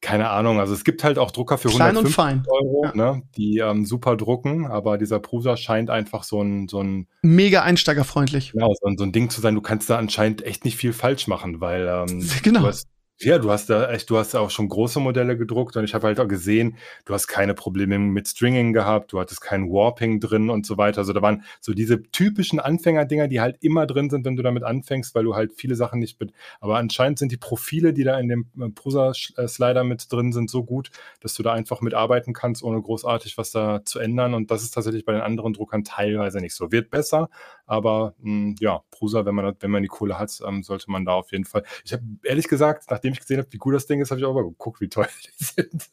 keine 0.00 0.30
Ahnung, 0.30 0.60
also 0.60 0.72
es 0.72 0.84
gibt 0.84 1.04
halt 1.04 1.18
auch 1.18 1.30
Drucker 1.30 1.58
für 1.58 1.68
Klein 1.68 1.96
und 1.96 2.06
150 2.06 2.14
fein. 2.14 2.42
Euro, 2.48 2.84
Ja. 2.86 2.94
ne, 2.94 3.22
die 3.36 3.58
ähm, 3.58 3.84
super 3.84 4.16
drucken, 4.16 4.66
aber 4.66 4.96
dieser 4.98 5.18
Prusa 5.20 5.56
scheint 5.56 5.90
einfach 5.90 6.22
so 6.24 6.40
ein, 6.42 6.68
so 6.68 6.82
ein 6.82 7.06
Mega 7.22 7.62
einsteigerfreundlich. 7.62 8.52
Genau, 8.52 8.72
so, 8.80 8.86
ein- 8.88 8.96
so 8.96 9.04
ein 9.04 9.12
Ding 9.12 9.28
zu 9.30 9.40
sein, 9.40 9.54
du 9.54 9.60
kannst 9.60 9.90
da 9.90 9.98
anscheinend 9.98 10.42
echt 10.44 10.64
nicht 10.64 10.76
viel 10.76 10.92
falsch 10.92 11.26
machen, 11.26 11.60
weil 11.60 11.86
ähm, 11.86 12.20
Genau. 12.42 12.60
du 12.60 12.66
hast, 12.68 12.86
ja, 13.22 13.38
du 13.38 13.50
hast 13.50 13.68
da 13.68 13.90
echt, 13.90 14.08
du 14.08 14.16
hast 14.16 14.34
auch 14.34 14.48
schon 14.50 14.68
große 14.68 14.98
Modelle 14.98 15.36
gedruckt 15.36 15.76
und 15.76 15.84
ich 15.84 15.92
habe 15.92 16.06
halt 16.06 16.18
auch 16.20 16.28
gesehen, 16.28 16.78
du 17.04 17.12
hast 17.12 17.26
keine 17.26 17.52
Probleme 17.52 17.98
mit 17.98 18.28
Stringing 18.28 18.72
gehabt, 18.72 19.12
du 19.12 19.20
hattest 19.20 19.42
kein 19.42 19.70
Warping 19.70 20.20
drin 20.20 20.48
und 20.48 20.64
so 20.64 20.78
weiter. 20.78 20.98
Also 20.98 21.12
da 21.12 21.20
waren 21.20 21.44
so 21.60 21.74
diese 21.74 22.02
typischen 22.02 22.60
Anfängerdinger, 22.60 23.28
die 23.28 23.40
halt 23.40 23.58
immer 23.60 23.86
drin 23.86 24.08
sind, 24.08 24.24
wenn 24.24 24.36
du 24.36 24.42
damit 24.42 24.62
anfängst, 24.62 25.14
weil 25.14 25.24
du 25.24 25.34
halt 25.34 25.52
viele 25.54 25.74
Sachen 25.74 26.00
nicht 26.00 26.18
mit. 26.18 26.32
Aber 26.60 26.78
anscheinend 26.78 27.18
sind 27.18 27.30
die 27.30 27.36
Profile, 27.36 27.92
die 27.92 28.04
da 28.04 28.18
in 28.18 28.28
dem 28.28 28.46
äh, 28.58 28.70
Prusa-Slider 28.70 29.84
mit 29.84 30.10
drin 30.10 30.32
sind, 30.32 30.48
so 30.48 30.64
gut, 30.64 30.90
dass 31.20 31.34
du 31.34 31.42
da 31.42 31.52
einfach 31.52 31.82
mitarbeiten 31.82 32.32
kannst, 32.32 32.62
ohne 32.62 32.80
großartig 32.80 33.36
was 33.36 33.50
da 33.50 33.84
zu 33.84 33.98
ändern. 33.98 34.32
Und 34.32 34.50
das 34.50 34.62
ist 34.62 34.70
tatsächlich 34.70 35.04
bei 35.04 35.12
den 35.12 35.22
anderen 35.22 35.52
Druckern 35.52 35.84
teilweise 35.84 36.40
nicht 36.40 36.54
so. 36.54 36.72
Wird 36.72 36.90
besser, 36.90 37.28
aber 37.70 38.14
mh, 38.18 38.56
ja, 38.58 38.82
Prusa, 38.90 39.24
wenn 39.24 39.36
man, 39.36 39.54
wenn 39.60 39.70
man 39.70 39.82
die 39.82 39.88
Kohle 39.88 40.18
hat, 40.18 40.36
ähm, 40.44 40.64
sollte 40.64 40.90
man 40.90 41.04
da 41.04 41.12
auf 41.12 41.30
jeden 41.30 41.44
Fall. 41.44 41.62
Ich 41.84 41.92
habe 41.92 42.02
ehrlich 42.24 42.48
gesagt, 42.48 42.90
nachdem 42.90 43.12
ich 43.12 43.20
gesehen 43.20 43.38
habe, 43.38 43.46
wie 43.52 43.58
gut 43.58 43.74
das 43.74 43.86
Ding 43.86 44.00
ist, 44.00 44.10
habe 44.10 44.20
ich 44.20 44.26
auch 44.26 44.34
mal 44.34 44.42
geguckt, 44.42 44.80
wie 44.80 44.88
teuer 44.88 45.06
die 45.24 45.44
sind. 45.44 45.88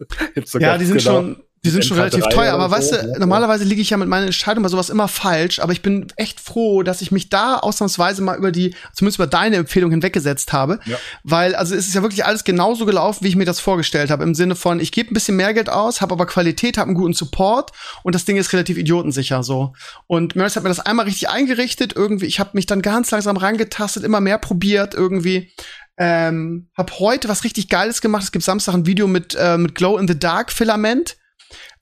Ja, 0.59 0.77
die 0.79 0.85
sind 0.85 0.97
genau. 0.97 1.11
schon, 1.11 1.43
die 1.67 1.71
sind 1.71 1.85
schon 1.85 1.97
MK3 1.97 1.99
relativ 1.99 2.27
teuer, 2.29 2.53
aber 2.53 2.65
oder 2.65 2.71
weißt 2.77 2.89
so, 2.89 2.95
du, 2.97 3.07
ne? 3.07 3.19
normalerweise 3.19 3.63
liege 3.63 3.81
ich 3.81 3.89
ja 3.89 3.97
mit 3.97 4.07
meinen 4.07 4.25
Entscheidungen 4.25 4.63
bei 4.63 4.69
sowas 4.69 4.89
immer 4.89 5.07
falsch, 5.07 5.59
aber 5.59 5.71
ich 5.71 5.81
bin 5.81 6.07
echt 6.15 6.39
froh, 6.39 6.83
dass 6.83 7.01
ich 7.01 7.11
mich 7.11 7.29
da 7.29 7.57
ausnahmsweise 7.57 8.21
mal 8.21 8.37
über 8.37 8.51
die, 8.51 8.75
zumindest 8.93 9.19
über 9.19 9.27
deine 9.27 9.57
Empfehlung 9.57 9.91
hinweggesetzt 9.91 10.53
habe, 10.53 10.79
Ja. 10.85 10.97
weil 11.23 11.55
also 11.55 11.75
es 11.75 11.87
ist 11.87 11.95
ja 11.95 12.01
wirklich 12.01 12.25
alles 12.25 12.43
genauso 12.43 12.85
gelaufen, 12.85 13.23
wie 13.23 13.29
ich 13.29 13.35
mir 13.35 13.45
das 13.45 13.59
vorgestellt 13.59 14.09
habe, 14.09 14.23
im 14.23 14.33
Sinne 14.35 14.55
von, 14.55 14.79
ich 14.79 14.91
gebe 14.91 15.11
ein 15.11 15.13
bisschen 15.13 15.35
mehr 15.35 15.53
Geld 15.53 15.69
aus, 15.69 16.01
habe 16.01 16.13
aber 16.13 16.25
Qualität, 16.25 16.77
habe 16.77 16.87
einen 16.87 16.97
guten 16.97 17.13
Support 17.13 17.71
und 18.03 18.15
das 18.15 18.25
Ding 18.25 18.37
ist 18.37 18.53
relativ 18.53 18.77
idiotensicher 18.77 19.43
so. 19.43 19.73
Und 20.07 20.35
Maris 20.35 20.55
hat 20.55 20.63
mir 20.63 20.69
das 20.69 20.79
einmal 20.79 21.05
richtig 21.05 21.29
eingerichtet, 21.29 21.93
irgendwie, 21.95 22.25
ich 22.25 22.39
habe 22.39 22.51
mich 22.53 22.65
dann 22.65 22.81
ganz 22.81 23.11
langsam 23.11 23.37
rangetastet, 23.37 24.03
immer 24.03 24.21
mehr 24.21 24.37
probiert 24.37 24.93
irgendwie. 24.93 25.51
Ähm, 25.99 26.67
hab 26.77 26.99
heute 26.99 27.27
was 27.27 27.43
richtig 27.43 27.69
Geiles 27.69 28.01
gemacht. 28.01 28.23
Es 28.23 28.31
gibt 28.31 28.45
Samstag 28.45 28.75
ein 28.75 28.85
Video 28.85 29.07
mit, 29.07 29.35
äh, 29.39 29.57
mit 29.57 29.73
Glow 29.73 29.97
in 29.97 30.07
the 30.07 30.17
Dark 30.17 30.51
Filament. 30.51 31.17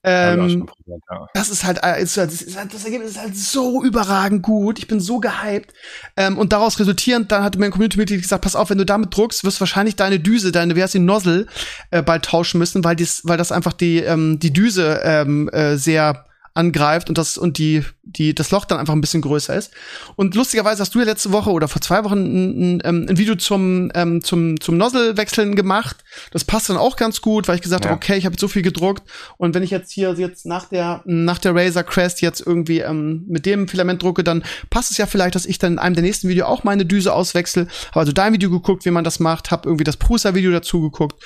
Ähm, 0.07 0.49
schon 0.49 0.65
probiert, 0.65 1.01
ja. 1.09 1.27
das 1.33 1.49
ist 1.49 1.63
halt, 1.63 1.79
äh, 1.79 1.81
halt- 1.81 2.01
das, 2.03 2.41
ist 2.41 2.57
halt, 2.57 2.73
das 2.73 2.85
Ergebnis 2.85 3.11
ist 3.11 3.19
halt 3.19 3.35
so 3.35 3.83
überragend 3.83 4.43
gut. 4.43 4.77
Ich 4.79 4.87
bin 4.87 4.99
so 4.99 5.19
gehypt. 5.19 5.73
Ähm, 6.15 6.37
und 6.37 6.53
daraus 6.53 6.79
resultierend, 6.79 7.31
dann 7.31 7.43
hat 7.43 7.57
mir 7.57 7.65
ein 7.65 7.71
Community-Mitglied 7.71 8.21
gesagt, 8.21 8.43
pass 8.43 8.55
auf, 8.55 8.69
wenn 8.69 8.77
du 8.77 8.85
damit 8.85 9.15
druckst, 9.15 9.43
wirst 9.43 9.57
du 9.57 9.61
wahrscheinlich 9.61 9.95
deine 9.95 10.19
Düse, 10.19 10.51
deine, 10.51 10.75
wie 10.75 10.83
heißt 10.83 10.93
die, 10.93 10.99
Nozzle, 10.99 11.47
äh, 11.91 12.01
bald 12.03 12.25
tauschen 12.25 12.59
müssen, 12.59 12.83
weil, 12.83 12.95
dies, 12.95 13.21
weil 13.23 13.37
das 13.37 13.51
einfach 13.51 13.73
die, 13.73 13.97
ähm, 13.99 14.39
die 14.39 14.53
Düse 14.53 15.01
ähm, 15.03 15.49
äh, 15.49 15.77
sehr 15.77 16.25
angreift 16.53 17.09
und 17.09 17.17
das 17.17 17.37
und 17.37 17.57
die 17.57 17.83
die 18.05 18.35
das 18.35 18.51
Loch 18.51 18.65
dann 18.65 18.77
einfach 18.77 18.93
ein 18.93 19.01
bisschen 19.01 19.21
größer 19.21 19.55
ist. 19.55 19.71
Und 20.15 20.35
lustigerweise 20.35 20.81
hast 20.81 20.93
du 20.95 20.99
ja 20.99 21.05
letzte 21.05 21.31
Woche 21.31 21.49
oder 21.49 21.67
vor 21.67 21.81
zwei 21.81 22.03
Wochen 22.03 22.19
ein, 22.19 22.75
ein, 22.77 22.81
ähm, 22.85 23.05
ein 23.09 23.17
Video 23.17 23.35
zum 23.35 23.91
ähm, 23.95 24.23
zum 24.23 24.59
zum 24.59 24.77
Nozzle 24.77 25.17
wechseln 25.17 25.55
gemacht. 25.55 25.97
Das 26.31 26.43
passt 26.43 26.69
dann 26.69 26.77
auch 26.77 26.95
ganz 26.95 27.21
gut 27.21 27.47
weil 27.47 27.55
ich 27.55 27.61
gesagt 27.61 27.85
Ja. 27.85 27.91
habe 27.91 27.97
okay 27.97 28.17
ich 28.17 28.25
habe 28.25 28.33
jetzt 28.33 28.41
so 28.41 28.47
viel 28.47 28.61
gedruckt. 28.61 29.03
Und 29.37 29.53
wenn 29.55 29.63
ich 29.63 29.71
jetzt 29.71 29.91
hier 29.91 30.13
jetzt 30.13 30.45
nach 30.45 30.69
der 30.69 31.01
nach 31.05 31.39
der 31.39 31.55
Razer 31.55 31.83
Crest 31.83 32.21
jetzt 32.21 32.45
irgendwie 32.45 32.79
ähm, 32.79 33.25
mit 33.27 33.45
dem 33.45 33.67
Filament 33.67 34.01
drucke 34.01 34.23
dann 34.23 34.43
passt 34.69 34.91
es 34.91 34.97
ja 34.97 35.05
vielleicht 35.07 35.35
dass 35.35 35.45
ich 35.45 35.57
dann 35.57 35.73
in 35.73 35.79
einem 35.79 35.95
der 35.95 36.03
nächsten 36.03 36.29
Video 36.29 36.45
auch 36.45 36.63
meine 36.63 36.85
Düse 36.85 37.13
auswechsel. 37.13 37.67
Habe 37.91 38.01
also 38.01 38.11
dein 38.11 38.33
Video 38.33 38.49
geguckt 38.49 38.85
wie 38.85 38.91
man 38.91 39.03
das 39.03 39.19
macht 39.19 39.51
habe 39.51 39.67
irgendwie 39.67 39.83
das 39.83 39.97
Prusa 39.97 40.35
Video 40.35 40.51
dazu 40.51 40.81
geguckt. 40.81 41.21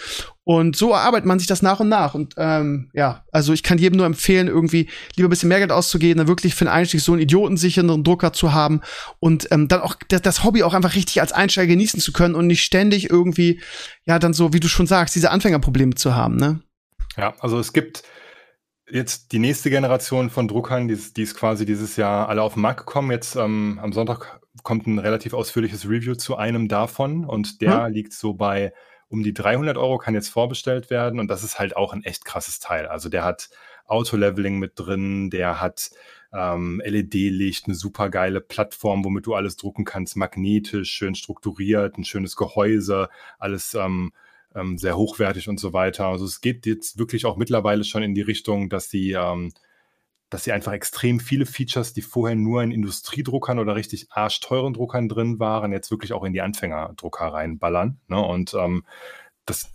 Und 0.50 0.76
so 0.76 0.94
erarbeitet 0.94 1.28
man 1.28 1.38
sich 1.38 1.48
das 1.48 1.62
nach 1.62 1.80
und 1.80 1.90
nach. 1.90 2.16
Und 2.16 2.34
ähm, 2.38 2.90
ja, 2.94 3.24
also 3.32 3.54
ich 3.54 3.62
kann 3.62 3.78
jedem 3.78 3.98
nur 3.98 4.08
empfehlen, 4.08 4.48
irgendwie 4.48 4.90
lieber 5.16 5.28
ein 5.28 5.30
bisschen 5.30 5.50
mehr 5.50 5.60
Geld 5.60 5.72
auszugeben, 5.72 6.18
dann 6.18 6.28
wirklich 6.28 6.56
für 6.56 6.69
den 6.70 6.76
Einstieg 6.76 7.02
so 7.02 7.12
einen 7.12 7.22
idiotensicheren 7.22 8.04
Drucker 8.04 8.32
zu 8.34 8.54
haben 8.54 8.82
und 9.20 9.48
ähm, 9.52 9.68
dann 9.68 9.82
auch 9.82 9.96
das, 10.08 10.22
das 10.22 10.44
Hobby 10.44 10.64
auch 10.64 10.74
einfach 10.74 10.96
richtig 10.96 11.20
als 11.22 11.32
Einsteiger 11.32 11.68
genießen 11.68 12.00
zu 12.00 12.14
können 12.14 12.36
und 12.36 12.48
nicht 12.48 12.64
ständig 12.64 13.10
irgendwie, 13.10 13.62
ja, 14.06 14.20
dann 14.20 14.34
so, 14.34 14.54
wie 14.54 14.60
du 14.60 14.68
schon 14.68 14.88
sagst, 14.88 15.16
diese 15.16 15.32
Anfängerprobleme 15.32 15.96
zu 15.96 16.16
haben, 16.16 16.36
ne? 16.38 16.62
Ja, 17.18 17.34
also 17.40 17.60
es 17.60 17.74
gibt 17.74 18.04
jetzt 18.92 19.32
die 19.32 19.40
nächste 19.40 19.70
Generation 19.70 20.30
von 20.30 20.48
Druckern, 20.48 20.88
die, 20.88 20.94
ist- 20.96 21.18
die 21.18 21.24
ist 21.24 21.36
quasi 21.36 21.66
dieses 21.66 21.96
Jahr 21.96 22.30
alle 22.30 22.42
auf 22.42 22.54
den 22.54 22.62
Markt 22.62 22.80
gekommen. 22.80 23.12
Jetzt 23.12 23.36
ähm, 23.36 23.80
am 23.82 23.94
Sonntag 23.94 24.40
kommt 24.64 24.88
ein 24.88 25.00
relativ 25.00 25.34
ausführliches 25.34 25.86
Review 25.88 26.16
zu 26.16 26.36
einem 26.38 26.68
davon 26.68 27.24
und 27.26 27.62
der 27.62 27.90
liegt 27.90 28.14
so 28.14 28.34
bei 28.34 28.74
um 29.08 29.24
die 29.24 29.34
300 29.34 29.78
Euro, 29.78 29.98
kann 29.98 30.14
jetzt 30.14 30.30
vorbestellt 30.30 30.90
werden 30.90 31.20
und 31.20 31.28
das 31.30 31.44
ist 31.44 31.58
halt 31.60 31.76
auch 31.76 31.94
ein 31.94 32.04
echt 32.04 32.26
krasses 32.26 32.60
Teil. 32.60 32.86
Also 32.88 33.10
der 33.10 33.24
hat 33.24 33.50
Auto-Leveling 33.88 34.60
mit 34.60 34.74
drin, 34.76 35.30
der 35.32 35.60
hat 35.62 35.90
ähm, 36.34 36.82
LED-Licht, 36.86 37.66
eine 37.66 37.76
super 37.76 38.10
geile 38.10 38.42
Plattform, 38.42 39.04
womit 39.04 39.26
du 39.26 39.34
alles 39.34 39.58
drucken 39.58 39.86
kannst, 39.86 40.16
magnetisch, 40.16 40.92
schön 40.92 41.16
strukturiert, 41.16 41.98
ein 41.98 42.06
schönes 42.06 42.36
Gehäuse, 42.36 43.10
alles 43.40 43.74
ähm, 43.74 44.12
ähm, 44.56 44.78
sehr 44.78 44.98
hochwertig 44.98 45.50
und 45.50 45.60
so 45.60 45.74
weiter. 45.74 46.06
Also 46.06 46.26
es 46.26 46.42
geht 46.42 46.66
jetzt 46.66 46.98
wirklich 46.98 47.26
auch 47.26 47.38
mittlerweile 47.38 47.84
schon 47.84 48.04
in 48.04 48.16
die 48.16 48.22
Richtung, 48.22 48.70
dass 48.70 48.90
sie, 48.90 49.14
ähm, 49.14 49.54
dass 50.30 50.44
sie 50.44 50.52
einfach 50.52 50.74
extrem 50.74 51.20
viele 51.20 51.46
Features, 51.46 51.94
die 51.94 52.02
vorher 52.02 52.36
nur 52.36 52.62
in 52.64 52.72
Industriedruckern 52.72 53.60
oder 53.60 53.76
richtig 53.76 54.12
arschteuren 54.12 54.74
Druckern 54.74 55.10
drin 55.10 55.40
waren, 55.40 55.72
jetzt 55.72 55.92
wirklich 55.92 56.14
auch 56.14 56.24
in 56.24 56.34
die 56.34 56.42
Anfängerdrucker 56.42 57.28
reinballern. 57.28 58.00
Ne? 58.08 58.20
Und 58.20 58.54
ähm, 58.54 58.84
das, 59.46 59.72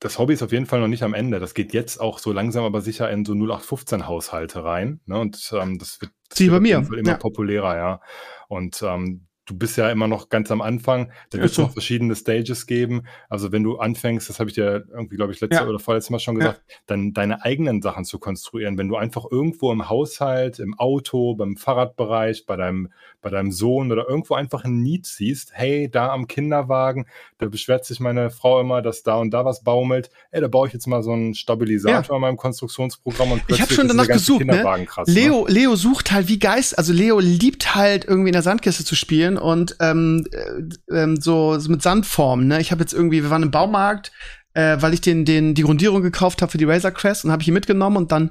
das 0.00 0.18
Hobby 0.18 0.32
ist 0.32 0.42
auf 0.42 0.50
jeden 0.50 0.66
Fall 0.66 0.80
noch 0.80 0.88
nicht 0.88 1.02
am 1.02 1.14
Ende. 1.14 1.38
Das 1.40 1.54
geht 1.54 1.74
jetzt 1.74 2.00
auch 2.00 2.18
so 2.18 2.32
langsam 2.32 2.64
aber 2.64 2.80
sicher 2.80 3.10
in 3.10 3.24
so 3.24 3.34
0815-Haushalte 3.34 4.64
rein. 4.64 5.00
Ne? 5.04 5.18
Und 5.18 5.52
ähm, 5.54 5.78
das 5.78 6.00
wird, 6.00 6.12
das 6.28 6.40
wird 6.40 6.50
bei 6.50 6.60
mir, 6.60 6.78
immer 6.78 7.10
ja. 7.10 7.16
populärer, 7.16 7.76
ja. 7.76 8.00
Und 8.48 8.82
ähm, 8.82 9.26
du 9.50 9.56
bist 9.56 9.76
ja 9.76 9.90
immer 9.90 10.06
noch 10.06 10.28
ganz 10.28 10.50
am 10.52 10.62
Anfang. 10.62 11.10
Da 11.30 11.38
wird 11.38 11.50
es 11.50 11.56
so. 11.56 11.62
noch 11.62 11.72
verschiedene 11.72 12.14
Stages 12.14 12.66
geben. 12.66 13.02
Also 13.28 13.50
wenn 13.50 13.64
du 13.64 13.78
anfängst, 13.78 14.28
das 14.28 14.38
habe 14.38 14.48
ich 14.48 14.54
dir 14.54 14.84
irgendwie, 14.92 15.16
glaube 15.16 15.32
ich, 15.32 15.40
letztes 15.40 15.60
Ja. 15.60 15.66
oder 15.68 15.80
vorletztes 15.80 16.10
Mal 16.10 16.20
schon 16.20 16.36
gesagt, 16.36 16.62
dann 16.86 17.12
deine 17.12 17.44
eigenen 17.44 17.82
Sachen 17.82 18.04
zu 18.04 18.18
konstruieren. 18.20 18.78
Wenn 18.78 18.88
du 18.88 18.96
einfach 18.96 19.24
irgendwo 19.28 19.72
im 19.72 19.88
Haushalt, 19.88 20.60
im 20.60 20.78
Auto, 20.78 21.34
beim 21.34 21.56
Fahrradbereich, 21.56 22.46
bei 22.46 22.56
deinem, 22.56 22.92
bei 23.22 23.30
deinem 23.30 23.50
Sohn 23.50 23.90
oder 23.90 24.08
irgendwo 24.08 24.34
einfach 24.34 24.64
ein 24.64 24.80
Need 24.82 25.04
siehst, 25.06 25.50
hey, 25.52 25.90
da 25.90 26.10
am 26.10 26.28
Kinderwagen, 26.28 27.06
da 27.38 27.46
beschwert 27.46 27.84
sich 27.84 27.98
meine 27.98 28.30
Frau 28.30 28.60
immer, 28.60 28.82
dass 28.82 29.02
da 29.02 29.16
und 29.16 29.32
da 29.32 29.44
was 29.44 29.64
baumelt. 29.64 30.10
Ey, 30.30 30.40
da 30.40 30.46
baue 30.48 30.68
ich 30.68 30.72
jetzt 30.72 30.86
mal 30.86 31.02
so 31.02 31.12
einen 31.12 31.34
Stabilisator 31.34 32.16
in 32.16 32.22
meinem 32.22 32.36
Konstruktionsprogramm 32.36 33.32
und 33.32 33.38
Ich 33.38 33.46
plötzlich 33.46 33.68
hab 33.68 33.74
schon 33.74 33.88
danach 33.88 34.06
gesucht, 34.06 34.44
ne? 34.44 34.86
Krass. 34.86 35.08
ne? 35.08 35.14
Leo, 35.14 35.46
Leo 35.48 35.74
sucht 35.74 36.12
halt 36.12 36.28
wie 36.28 36.38
Geist, 36.38 36.78
also 36.78 36.92
Leo 36.92 37.18
liebt 37.18 37.74
halt 37.74 38.04
irgendwie 38.04 38.28
in 38.28 38.34
der 38.34 38.42
Sandkiste 38.42 38.84
zu 38.84 38.94
spielen 38.94 39.38
und 39.40 39.76
ähm, 39.80 40.26
äh, 40.32 40.96
ähm, 41.02 41.16
so, 41.20 41.58
so 41.58 41.70
mit 41.70 41.82
Sandformen. 41.82 42.48
Ne? 42.48 42.60
Ich 42.60 42.70
habe 42.70 42.82
jetzt 42.82 42.92
irgendwie, 42.92 43.22
wir 43.22 43.30
waren 43.30 43.42
im 43.42 43.50
Baumarkt, 43.50 44.12
äh, 44.54 44.76
weil 44.80 44.94
ich 44.94 45.00
den, 45.00 45.24
den 45.24 45.54
die 45.54 45.62
Grundierung 45.62 46.02
gekauft 46.02 46.42
habe 46.42 46.50
für 46.50 46.58
die 46.58 46.64
Razor 46.64 46.90
Crest 46.90 47.24
und 47.24 47.32
habe 47.32 47.42
ich 47.42 47.48
ihn 47.48 47.54
mitgenommen 47.54 47.96
und 47.96 48.12
dann 48.12 48.30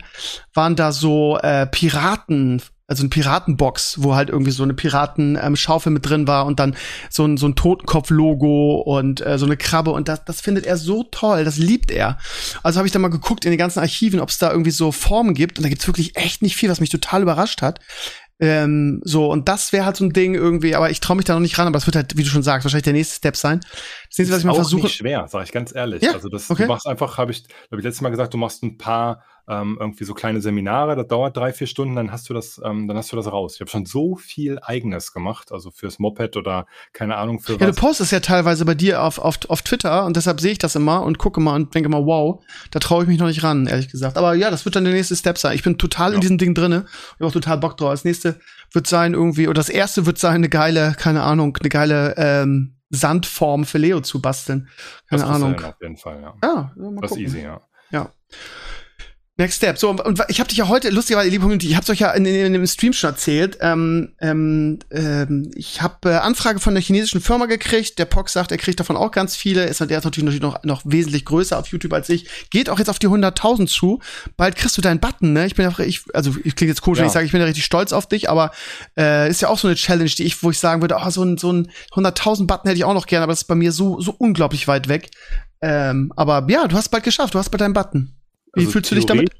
waren 0.54 0.76
da 0.76 0.92
so 0.92 1.38
äh, 1.38 1.66
Piraten. 1.68 2.62
Also 2.88 3.04
eine 3.04 3.10
Piratenbox, 3.10 4.02
wo 4.02 4.16
halt 4.16 4.32
irgendwie 4.32 4.50
so 4.50 4.64
eine 4.64 4.74
Piraten-Schaufel 4.74 5.92
ähm, 5.92 5.94
mit 5.94 6.10
drin 6.10 6.28
war 6.28 6.48
und 6.48 6.60
dann 6.60 6.76
so 7.12 7.24
ein, 7.24 7.38
so 7.38 7.48
ein 7.48 7.54
Totenkopf-Logo 7.54 8.82
und 8.82 9.24
äh, 9.24 9.38
so 9.38 9.46
eine 9.46 9.58
Krabbe 9.58 9.92
und 9.92 10.08
das, 10.08 10.26
das 10.26 10.42
findet 10.42 10.66
er 10.66 10.76
so 10.76 11.04
toll, 11.04 11.46
das 11.46 11.58
liebt 11.58 11.92
er. 11.92 12.18
Also 12.64 12.80
habe 12.80 12.88
ich 12.88 12.92
da 12.92 12.98
mal 12.98 13.10
geguckt 13.10 13.46
in 13.46 13.52
den 13.52 13.60
ganzen 13.60 13.78
Archiven, 13.78 14.20
ob 14.20 14.30
es 14.30 14.40
da 14.40 14.50
irgendwie 14.50 14.72
so 14.72 14.92
Formen 14.92 15.36
gibt 15.36 15.60
und 15.60 15.64
da 15.66 15.70
gibt's 15.70 15.86
wirklich 15.86 16.16
echt 16.16 16.42
nicht 16.42 16.56
viel, 16.56 16.72
was 16.72 16.80
mich 16.80 16.90
total 16.90 17.22
überrascht 17.22 17.62
hat. 17.62 17.80
Ähm, 18.40 19.02
so, 19.04 19.30
und 19.30 19.50
das 19.50 19.74
wäre 19.74 19.86
halt 19.86 19.98
so 19.98 20.06
ein 20.06 20.14
Ding 20.14 20.34
irgendwie, 20.34 20.74
aber 20.76 20.90
ich 20.90 21.02
traue 21.02 21.18
mich 21.18 21.26
da 21.26 21.34
noch 21.34 21.42
nicht 21.42 21.58
ran, 21.58 21.68
aber 21.68 21.74
das 21.74 21.86
wird 21.86 21.98
halt, 21.98 22.18
wie 22.18 22.24
du 22.24 22.30
schon 22.30 22.44
sagst, 22.44 22.64
wahrscheinlich 22.64 22.86
der 22.86 22.94
nächste 22.94 23.16
Step 23.16 23.36
sein, 23.36 23.60
Sehen 24.10 24.26
Sie, 24.26 24.32
was 24.32 24.40
ich 24.40 24.46
mal 24.46 24.56
versuche? 24.56 24.84
Nicht 24.84 24.96
schwer, 24.96 25.28
sage 25.28 25.44
ich 25.44 25.52
ganz 25.52 25.74
ehrlich. 25.76 26.02
Ja? 26.02 26.14
Also 26.14 26.30
das, 26.30 26.50
okay. 26.50 26.64
du 26.64 26.70
machst 26.70 26.88
einfach, 26.88 27.18
habe 27.18 27.32
ich, 27.32 27.44
habe 27.72 27.80
ich 27.80 27.84
letztes 27.84 28.02
Mal 28.02 28.10
gesagt, 28.10 28.34
du 28.34 28.38
machst 28.38 28.64
ein 28.64 28.78
paar 28.78 29.24
ähm, 29.50 29.78
irgendwie 29.80 30.04
so 30.04 30.14
kleine 30.14 30.40
Seminare, 30.42 30.96
das 30.96 31.08
dauert 31.08 31.36
drei, 31.36 31.52
vier 31.52 31.68
Stunden, 31.68 31.96
dann 31.96 32.12
hast 32.12 32.30
du 32.30 32.34
das, 32.34 32.62
ähm, 32.64 32.88
dann 32.88 32.96
hast 32.96 33.12
du 33.12 33.16
das 33.16 33.32
raus. 33.32 33.56
Ich 33.56 33.62
habe 33.62 33.70
schon 33.72 33.86
so 33.86 34.16
viel 34.16 34.60
Eigenes 34.62 35.12
gemacht, 35.12 35.52
also 35.52 35.72
fürs 35.72 35.98
Moped 36.00 36.38
oder 36.38 36.68
keine 36.94 37.18
Ahnung 37.18 37.40
für 37.40 37.54
ja, 37.54 37.62
was. 37.62 37.76
du 37.76 37.82
postest 37.82 38.12
ja 38.12 38.20
teilweise 38.20 38.64
bei 38.66 38.76
dir 38.76 39.02
auf, 39.04 39.18
auf, 39.18 39.40
auf 39.48 39.62
Twitter 39.64 40.06
und 40.06 40.16
deshalb 40.16 40.40
sehe 40.40 40.52
ich 40.52 40.60
das 40.60 40.76
immer 40.76 41.02
und 41.02 41.18
gucke 41.18 41.42
mal 41.42 41.56
und 41.56 41.74
denke 41.74 41.90
mal, 41.90 42.06
wow, 42.06 42.44
da 42.72 42.80
traue 42.80 43.04
ich 43.04 43.10
mich 43.10 43.20
noch 43.20 43.28
nicht 43.28 43.44
ran, 43.44 43.66
ehrlich 43.68 43.90
gesagt. 43.90 44.18
Aber 44.18 44.36
ja, 44.36 44.52
das 44.52 44.66
wird 44.66 44.76
dann 44.76 44.84
der 44.86 44.94
nächste 44.94 45.16
Step 45.16 45.38
sein. 45.38 45.56
Ich 45.56 45.64
bin 45.64 45.78
total 45.78 46.12
Ja. 46.12 46.16
in 46.16 46.22
diesem 46.22 46.38
Ding 46.38 46.54
drinne. 46.54 46.86
Ich 46.88 47.14
habe 47.16 47.26
auch 47.26 47.32
total 47.32 47.58
Bock 47.58 47.76
drauf. 47.76 47.92
Das 47.92 48.06
nächste 48.06 48.40
wird 48.72 48.86
sein 48.88 49.14
irgendwie, 49.16 49.48
oder 49.48 49.56
das 49.60 49.70
erste 49.70 50.06
wird 50.06 50.20
sein, 50.20 50.36
eine 50.36 50.50
geile, 50.50 50.94
keine 50.98 51.24
Ahnung, 51.24 51.58
eine 51.60 51.70
geile 51.70 52.14
ähm, 52.18 52.76
Sandform 52.92 53.66
für 53.66 53.78
Leo 53.80 54.02
zu 54.02 54.22
basteln. 54.22 54.68
Keine 55.10 55.24
das 55.24 55.30
Ahnung. 55.32 55.56
auf 55.56 55.76
jeden 55.82 55.98
Fall, 55.98 56.22
ja. 56.22 56.34
Ja, 56.44 56.72
mal 56.76 57.02
Das 57.02 57.12
ist 57.12 57.18
easy, 57.18 57.42
ja. 57.42 57.62
Ja. 57.92 58.12
Next 59.40 59.56
Step. 59.56 59.78
So, 59.78 59.90
und 59.92 60.22
ich 60.28 60.42
habe 60.42 60.50
dich 60.50 60.58
ja 60.58 60.68
heute, 60.68 60.90
lustigerweise, 60.90 61.30
liebe 61.30 61.44
Community, 61.44 61.68
ich 61.68 61.76
habe 61.76 61.84
es 61.84 61.90
euch 61.90 62.00
ja 62.00 62.12
in, 62.12 62.26
in, 62.26 62.48
in 62.48 62.52
dem 62.52 62.68
Stream 62.68 62.92
schon 62.92 63.12
erzählt. 63.12 63.58
Ähm, 63.62 64.12
ähm, 64.20 64.80
ähm, 64.92 65.50
ich 65.56 65.82
habe 65.82 66.12
äh, 66.12 66.16
Anfrage 66.16 66.60
von 66.60 66.74
einer 66.74 66.82
chinesischen 66.82 67.22
Firma 67.22 67.46
gekriegt. 67.46 68.00
Der 68.00 68.04
Pox 68.06 68.34
sagt, 68.34 68.52
er 68.52 68.58
kriegt 68.58 68.82
davon 68.82 68.98
auch 68.98 69.12
ganz 69.12 69.38
viele. 69.38 69.64
Ist, 69.64 69.80
der 69.80 69.98
ist 69.98 70.04
natürlich 70.04 70.42
noch, 70.42 70.62
noch 70.66 70.82
wesentlich 70.84 71.24
größer 71.24 71.58
auf 71.58 71.68
YouTube 71.68 71.94
als 71.94 72.10
ich. 72.10 72.28
Geht 72.50 72.70
auch 72.70 72.80
jetzt 72.80 72.90
auf 72.90 73.00
die 73.00 73.08
100.000 73.08 73.68
zu. 73.68 74.02
Bald 74.36 74.58
kriegst 74.58 74.78
du 74.78 74.82
deinen 74.82 75.00
Button, 75.00 75.32
ne? 75.32 75.46
Ich 75.46 75.56
bin 75.56 75.64
ja, 75.64 75.80
ich, 75.86 76.02
also 76.14 76.36
ich 76.44 76.58
klinge 76.58 76.72
jetzt 76.72 76.82
komisch, 76.82 77.00
wenn 77.00 77.06
Ja. 77.06 77.08
ich 77.08 77.14
sage, 77.14 77.26
ich 77.26 77.32
bin 77.32 77.40
ja 77.40 77.48
richtig 77.48 77.64
stolz 77.64 77.94
auf 77.94 78.10
dich, 78.10 78.30
aber 78.30 78.52
äh, 78.98 79.30
ist 79.30 79.42
ja 79.42 79.48
auch 79.48 79.58
so 79.58 79.70
eine 79.70 79.76
Challenge, 79.76 80.10
die 80.10 80.24
ich, 80.24 80.44
wo 80.44 80.52
ich 80.52 80.60
sagen 80.60 80.82
würde, 80.82 80.98
oh, 81.02 81.10
so 81.12 81.24
ein, 81.24 81.38
so 81.38 81.54
ein 81.54 81.72
100.000 81.94 82.46
Button 82.46 82.68
hätte 82.68 82.78
ich 82.78 82.84
auch 82.84 82.94
noch 82.94 83.06
gerne, 83.06 83.24
aber 83.24 83.32
das 83.32 83.44
ist 83.44 83.48
bei 83.48 83.56
mir 83.56 83.72
so, 83.72 84.02
so 84.02 84.14
unglaublich 84.18 84.68
weit 84.68 84.90
weg. 84.90 85.12
Ähm, 85.62 86.12
aber 86.18 86.46
ja, 86.50 86.68
du 86.68 86.76
hast 86.76 86.90
bald 86.90 87.06
geschafft, 87.06 87.36
du 87.36 87.40
hast 87.40 87.52
bald 87.52 87.62
deinen 87.62 87.74
Button. 87.74 88.19
Wie 88.54 88.62
Also 88.62 88.72
fühlst 88.72 88.92
du 88.92 88.96
dich 88.96 89.06
damit? 89.06 89.32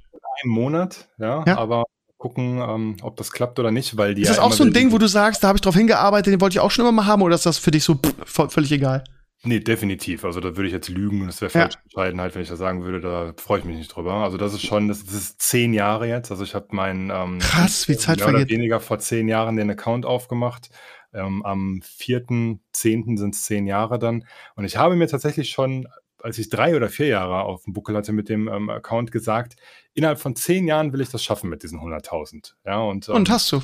Einen 0.44 0.52
Monat, 0.54 1.10
ja, 1.18 1.44
Ja. 1.46 1.58
aber 1.58 1.84
gucken, 2.18 2.60
ähm, 2.62 2.98
ob 3.02 3.16
das 3.18 3.32
klappt 3.32 3.60
oder 3.60 3.72
nicht, 3.72 3.96
weil 3.98 4.14
die 4.14 4.22
Ist 4.24 4.28
ja 4.30 4.36
das 4.36 4.40
auch 4.44 4.48
immer 4.48 4.56
so 4.56 4.64
ein 4.66 4.74
Ding, 4.74 4.92
wo 4.92 4.98
du 4.98 5.08
sagst, 5.08 5.44
da 5.44 5.48
habe 5.50 5.58
ich 5.58 5.62
drauf 5.62 5.76
hingearbeitet, 5.76 6.34
den 6.34 6.42
wollte 6.42 6.54
ich 6.56 6.60
auch 6.60 6.72
schon 6.72 6.84
immer 6.84 6.92
mal 6.92 7.06
haben, 7.06 7.22
oder 7.22 7.36
ist 7.36 7.46
das 7.46 7.58
für 7.58 7.72
dich 7.72 7.84
so 7.84 7.96
pff, 7.96 8.52
völlig 8.52 8.72
egal? 8.72 9.04
Nee, 9.44 9.62
definitiv. 9.62 10.26
Also 10.26 10.42
da 10.42 10.58
würde 10.58 10.68
ich 10.68 10.74
jetzt 10.74 10.90
lügen 10.90 11.22
und 11.22 11.30
es 11.30 11.40
wäre 11.42 11.50
Ja. 11.54 11.62
falsch 11.62 11.76
entscheiden, 11.84 12.20
halt, 12.20 12.36
wenn 12.36 12.42
ich 12.42 12.50
das 12.50 12.60
sagen 12.60 12.84
würde, 12.84 13.00
da 13.00 13.34
freue 13.38 13.60
ich 13.60 13.66
mich 13.66 13.78
nicht 13.78 13.88
drüber. 13.96 14.16
Also 14.16 14.36
das 14.38 14.54
ist 14.54 14.66
schon, 14.66 14.90
das, 14.90 15.06
das 15.06 15.14
ist 15.14 15.42
zehn 15.42 15.74
Jahre 15.74 16.08
jetzt. 16.10 16.30
Also 16.30 16.44
ich 16.44 16.56
habe 16.56 16.68
meinen 16.72 17.10
ähm, 17.10 17.40
Krass, 17.40 17.88
wie 17.88 17.96
Zeit 17.96 18.18
mehr 18.18 18.28
oder 18.28 18.40
vergeht. 18.40 18.54
weniger 18.58 18.82
vor 18.82 19.00
zehn 19.00 19.30
Jahren 19.30 19.56
den 19.56 19.70
Account 19.72 20.06
aufgemacht. 20.06 20.70
Ähm, 21.14 21.46
am 21.46 21.82
4.10. 21.86 23.18
sind 23.18 23.34
es 23.34 23.44
zehn 23.46 23.66
Jahre 23.66 23.98
dann. 23.98 24.26
Und 24.56 24.66
ich 24.66 24.76
habe 24.76 24.98
mir 24.98 25.08
tatsächlich 25.08 25.50
schon, 25.52 25.88
als 26.24 26.38
ich 26.38 26.50
drei 26.50 26.76
oder 26.76 26.90
vier 26.90 27.08
Jahre 27.08 27.42
auf 27.42 27.64
dem 27.64 27.74
Buckel 27.74 27.96
hatte 27.96 28.12
mit 28.12 28.30
dem 28.30 28.48
ähm, 28.48 28.70
Account, 28.70 29.12
gesagt, 29.12 29.56
innerhalb 29.94 30.20
von 30.20 30.36
zehn 30.36 30.68
Jahren 30.68 30.94
will 30.94 31.02
ich 31.02 31.10
das 31.10 31.24
schaffen 31.24 31.50
mit 31.50 31.64
diesen 31.64 31.80
100.000. 31.80 32.54
Ja, 32.66 32.80
und, 32.80 33.10
ähm, 33.10 33.16
Und 33.16 33.30
hast 33.30 33.52
du. 33.52 33.62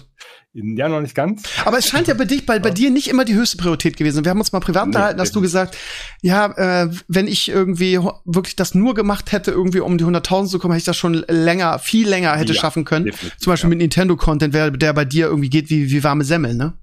ja, 0.53 0.89
noch 0.89 1.01
nicht 1.01 1.15
ganz. 1.15 1.43
Aber 1.65 1.77
es 1.77 1.87
scheint 1.87 2.07
ja 2.07 2.13
bei 2.13 2.25
dich, 2.25 2.45
bei, 2.45 2.59
bei 2.59 2.71
dir 2.71 2.89
nicht 2.89 3.07
immer 3.09 3.25
die 3.25 3.35
höchste 3.35 3.57
Priorität 3.57 3.97
gewesen. 3.97 4.25
Wir 4.25 4.31
haben 4.31 4.39
uns 4.39 4.51
mal 4.51 4.59
privat 4.59 4.83
Nee, 4.83 4.89
unterhalten, 4.89 5.19
hast 5.19 5.35
du 5.35 5.41
gesagt, 5.41 5.77
ja, 6.21 6.83
äh, 6.83 6.89
wenn 7.07 7.27
ich 7.27 7.49
irgendwie 7.49 7.99
wirklich 8.25 8.55
das 8.55 8.75
nur 8.75 8.93
gemacht 8.93 9.31
hätte, 9.31 9.51
irgendwie 9.51 9.79
um 9.79 9.97
die 9.97 10.05
100.000 10.05 10.47
zu 10.47 10.59
kommen, 10.59 10.73
hätte 10.73 10.79
ich 10.81 10.85
das 10.85 10.97
schon 10.97 11.25
länger, 11.27 11.79
viel 11.79 12.07
länger 12.07 12.35
hätte 12.35 12.53
Ja, 12.53 12.59
schaffen 12.59 12.85
können. 12.85 13.11
Zum 13.37 13.51
Beispiel 13.51 13.67
ja. 13.67 13.69
mit 13.69 13.79
Nintendo-Content, 13.79 14.53
der 14.53 14.93
bei 14.93 15.05
dir 15.05 15.27
irgendwie 15.27 15.49
geht 15.49 15.69
wie, 15.69 15.89
wie 15.91 16.03
warme 16.03 16.23
Semmel, 16.23 16.55
ne? 16.55 16.77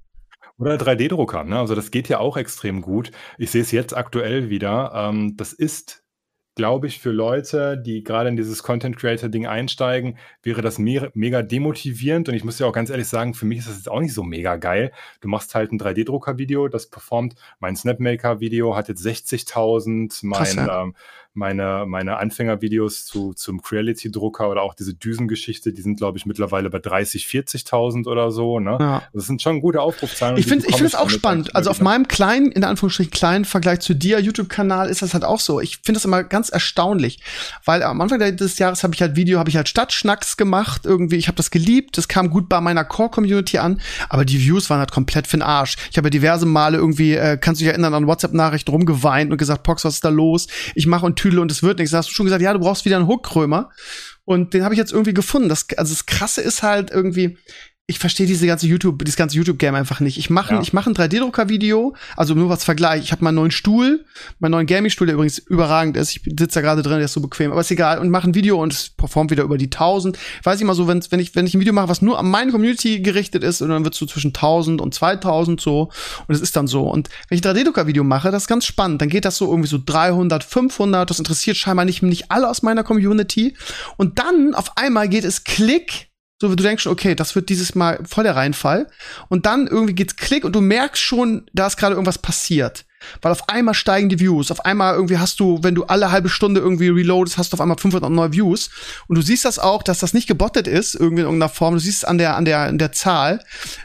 Oder 0.62 0.76
3D-Drucker, 0.76 1.42
ne? 1.42 1.58
Also 1.58 1.74
das 1.74 1.90
geht 1.90 2.08
ja 2.08 2.20
auch 2.20 2.36
extrem 2.36 2.82
gut. 2.82 3.10
Ich 3.36 3.50
sehe 3.50 3.62
es 3.62 3.72
jetzt 3.72 3.96
aktuell 3.96 4.48
wieder. 4.48 4.92
Ähm, 4.94 5.36
das 5.36 5.52
ist, 5.52 6.04
glaube 6.54 6.86
ich, 6.86 7.00
für 7.00 7.10
Leute, 7.10 7.76
die 7.76 8.04
gerade 8.04 8.28
in 8.28 8.36
dieses 8.36 8.62
Content-Creator-Ding 8.62 9.44
einsteigen, 9.44 10.18
wäre 10.40 10.62
das 10.62 10.78
me 10.78 11.10
mega 11.14 11.42
demotivierend. 11.42 12.28
Und 12.28 12.36
ich 12.36 12.44
muss 12.44 12.60
ja 12.60 12.66
auch 12.68 12.72
ganz 12.72 12.90
ehrlich 12.90 13.08
sagen, 13.08 13.34
für 13.34 13.44
mich 13.44 13.58
ist 13.58 13.70
das 13.70 13.76
jetzt 13.78 13.90
auch 13.90 13.98
nicht 13.98 14.14
so 14.14 14.22
mega 14.22 14.54
geil. 14.54 14.92
Du 15.20 15.26
machst 15.26 15.52
halt 15.56 15.72
ein 15.72 15.80
3D-Drucker-Video, 15.80 16.68
das 16.68 16.88
performt. 16.88 17.34
Mein 17.58 17.74
Snapmaker-Video 17.74 18.76
hat 18.76 18.86
jetzt 18.86 19.04
60.000. 19.04 20.32
Krass, 20.32 20.54
Mein, 20.54 20.66
ja. 20.66 20.82
ähm, 20.82 20.94
meine, 21.34 21.84
meine 21.86 22.18
Anfängervideos 22.18 23.06
zu, 23.06 23.32
zum 23.32 23.62
Creality-Drucker 23.62 24.50
oder 24.50 24.62
auch 24.62 24.74
diese 24.74 24.94
Düsengeschichte, 24.94 25.72
die 25.72 25.80
sind, 25.80 25.96
glaube 25.96 26.18
ich, 26.18 26.26
mittlerweile 26.26 26.68
bei 26.68 26.78
30.000, 26.78 27.66
40.000 27.66 28.06
oder 28.06 28.30
so. 28.30 28.60
Ne? 28.60 28.76
Ja. 28.78 29.02
Das 29.14 29.26
sind 29.26 29.40
schon 29.40 29.60
gute 29.60 29.80
Aufrufzahlen. 29.80 30.36
Ich 30.36 30.46
finde 30.46 30.66
ich 30.66 30.72
bekomme 30.72 30.88
finde 30.90 30.96
es 30.96 31.02
auch 31.02 31.10
spannend. 31.10 31.56
Also 31.56 31.70
auf 31.70 31.80
meinem 31.80 32.06
kleinen, 32.06 32.52
in 32.52 32.64
Anführungsstrichen 32.64 33.10
kleinen 33.10 33.44
Vergleich 33.46 33.80
zu 33.80 33.94
dir 33.94 34.20
YouTube-Kanal 34.20 34.90
ist 34.90 35.00
das 35.00 35.14
halt 35.14 35.24
auch 35.24 35.40
so. 35.40 35.60
Ich 35.60 35.78
finde 35.78 35.94
das 35.94 36.04
immer 36.04 36.22
ganz 36.22 36.50
erstaunlich, 36.50 37.20
weil 37.64 37.82
am 37.82 38.00
Anfang 38.00 38.18
des 38.18 38.58
Jahres 38.58 38.82
habe 38.82 38.94
ich 38.94 39.00
halt 39.00 39.16
Video, 39.16 39.38
habe 39.38 39.48
ich 39.48 39.56
halt 39.56 39.68
Stadtschnacks 39.68 40.36
gemacht. 40.36 40.82
Irgendwie, 40.84 41.16
ich 41.16 41.28
habe 41.28 41.36
das 41.36 41.50
geliebt. 41.50 41.96
Das 41.96 42.08
kam 42.08 42.28
gut 42.28 42.48
bei 42.48 42.60
meiner 42.60 42.84
Core-Community 42.84 43.58
an, 43.58 43.80
aber 44.10 44.26
die 44.26 44.40
Views 44.40 44.68
waren 44.68 44.80
halt 44.80 44.92
komplett 44.92 45.26
für 45.26 45.38
den 45.38 45.42
Arsch. 45.42 45.76
Ich 45.90 45.96
habe 45.96 46.08
ja 46.08 46.10
diverse 46.10 46.44
Male 46.44 46.76
irgendwie, 46.76 47.14
äh, 47.14 47.38
kannst 47.40 47.60
du 47.60 47.64
dich 47.64 47.70
erinnern, 47.72 47.94
an 47.94 48.06
WhatsApp-Nachrichten 48.06 48.70
rumgeweint 48.70 49.32
und 49.32 49.38
gesagt, 49.38 49.62
Pox, 49.62 49.84
was 49.84 49.94
ist 49.94 50.04
da 50.04 50.10
los? 50.10 50.48
Ich 50.74 50.86
mache 50.86 51.06
und 51.06 51.21
tüdel 51.22 51.38
und 51.38 51.50
es 51.50 51.62
wird 51.62 51.78
nichts. 51.78 51.92
Da 51.92 51.98
hast 51.98 52.10
du 52.10 52.14
schon 52.14 52.26
gesagt, 52.26 52.42
ja, 52.42 52.52
du 52.52 52.58
brauchst 52.58 52.84
wieder 52.84 52.96
einen 52.96 53.06
Hookkrömer. 53.06 53.70
Und 54.24 54.54
den 54.54 54.64
habe 54.64 54.74
ich 54.74 54.78
jetzt 54.78 54.92
irgendwie 54.92 55.14
gefunden. 55.14 55.48
Das, 55.48 55.66
also 55.76 55.92
das 55.92 56.06
Krasse 56.06 56.40
ist 56.40 56.62
halt 56.62 56.90
irgendwie, 56.90 57.38
ich 57.88 57.98
verstehe 57.98 58.26
diese 58.26 58.46
ganze 58.46 58.66
YouTube, 58.68 59.04
dieses 59.04 59.16
ganze 59.16 59.36
YouTube-Game 59.36 59.74
einfach 59.74 59.98
nicht. 59.98 60.16
Ich 60.16 60.30
mache 60.30 60.54
Ja. 60.54 60.60
ich 60.60 60.72
mache 60.72 60.88
ein 60.88 60.94
3D-Drucker-Video, 60.94 61.94
also 62.16 62.34
nur 62.34 62.48
was 62.48 62.62
Vergleich. 62.62 63.02
Ich 63.02 63.12
habe 63.12 63.24
meinen 63.24 63.34
neuen 63.34 63.50
Stuhl, 63.50 64.04
meinen 64.38 64.52
neuen 64.52 64.66
Gaming-Stuhl, 64.66 65.06
der 65.08 65.14
übrigens 65.14 65.38
überragend 65.38 65.96
ist. 65.96 66.16
Ich 66.16 66.22
sitze 66.22 66.54
da 66.54 66.60
gerade 66.60 66.82
drin, 66.82 66.98
der 66.98 67.06
ist 67.06 67.12
so 67.12 67.20
bequem, 67.20 67.50
aber 67.50 67.60
ist 67.60 67.72
egal. 67.72 67.98
Und 67.98 68.08
mache 68.08 68.28
ein 68.30 68.34
Video 68.36 68.62
und 68.62 68.72
es 68.72 68.90
performt 68.90 69.32
wieder 69.32 69.42
über 69.42 69.58
die 69.58 69.68
1000. 69.68 70.16
Weiß 70.44 70.60
ich 70.60 70.64
mal 70.64 70.74
so, 70.74 70.86
wenn, 70.86 71.02
wenn 71.10 71.18
ich 71.18 71.34
wenn 71.34 71.44
ich 71.44 71.54
ein 71.54 71.60
Video 71.60 71.72
mache, 71.74 71.88
was 71.88 72.02
nur 72.02 72.20
an 72.20 72.30
meine 72.30 72.52
Community 72.52 73.00
gerichtet 73.00 73.42
ist, 73.42 73.60
und 73.60 73.68
dann 73.70 73.84
wird 73.84 73.94
so 73.94 74.06
zwischen 74.06 74.28
1000 74.28 74.80
und 74.80 74.94
2000 74.94 75.60
so 75.60 75.90
und 76.28 76.34
es 76.34 76.40
ist 76.40 76.54
dann 76.54 76.68
so. 76.68 76.88
Und 76.88 77.10
wenn 77.28 77.38
ich 77.38 77.44
ein 77.44 77.56
3D-Drucker-Video 77.56 78.04
mache, 78.04 78.30
das 78.30 78.44
ist 78.44 78.48
ganz 78.48 78.64
spannend. 78.64 79.02
Dann 79.02 79.08
geht 79.08 79.24
das 79.24 79.36
so 79.36 79.50
irgendwie 79.50 79.68
so 79.68 79.78
300, 79.84 80.44
500. 80.44 81.10
Das 81.10 81.18
interessiert 81.18 81.56
scheinbar 81.56 81.84
nicht 81.84 82.02
nicht 82.02 82.30
alle 82.30 82.48
aus 82.48 82.62
meiner 82.62 82.84
Community. 82.84 83.56
Und 83.96 84.20
dann 84.20 84.54
auf 84.54 84.76
einmal 84.76 85.08
geht 85.08 85.24
es 85.24 85.42
Klick 85.44 86.11
so, 86.42 86.48
du 86.56 86.60
denkst 86.60 86.82
schon, 86.82 86.92
okay, 86.92 87.14
das 87.14 87.36
wird 87.36 87.50
dieses 87.50 87.76
Mal 87.76 88.00
voll 88.04 88.24
der 88.24 88.34
Reinfall. 88.34 88.88
Und 89.28 89.46
dann 89.46 89.68
irgendwie 89.68 89.94
geht's 89.94 90.16
Klick 90.16 90.44
und 90.44 90.56
du 90.56 90.60
merkst 90.60 91.00
schon, 91.00 91.46
da 91.52 91.68
ist 91.68 91.76
gerade 91.76 91.94
irgendwas 91.94 92.18
passiert. 92.18 92.84
Weil 93.20 93.30
auf 93.30 93.48
einmal 93.48 93.74
steigen 93.74 94.08
die 94.08 94.18
Views. 94.18 94.50
Auf 94.50 94.64
einmal 94.64 94.94
irgendwie 94.94 95.18
hast 95.18 95.38
du, 95.38 95.60
wenn 95.62 95.76
du 95.76 95.84
alle 95.84 96.10
halbe 96.10 96.28
Stunde 96.28 96.60
irgendwie 96.60 96.88
reloadest, 96.88 97.38
hast 97.38 97.52
du 97.52 97.54
auf 97.54 97.60
einmal 97.60 97.78
500 97.78 98.10
neue 98.10 98.32
Views. 98.32 98.70
Und 99.06 99.16
du 99.16 99.22
siehst 99.22 99.44
das 99.44 99.60
auch, 99.60 99.84
dass 99.84 100.00
das 100.00 100.14
nicht 100.14 100.26
gebottet 100.26 100.66
ist, 100.66 100.96
irgendwie 100.96 101.20
in 101.20 101.26
irgendeiner 101.26 101.48
Form. 101.48 101.74
Du 101.74 101.80
siehst 101.80 101.98
es 101.98 102.04
an 102.04 102.18
der, 102.18 102.36
an 102.36 102.44
der, 102.44 102.58
an 102.58 102.78
der 102.78 102.90
Zahl, 102.90 103.38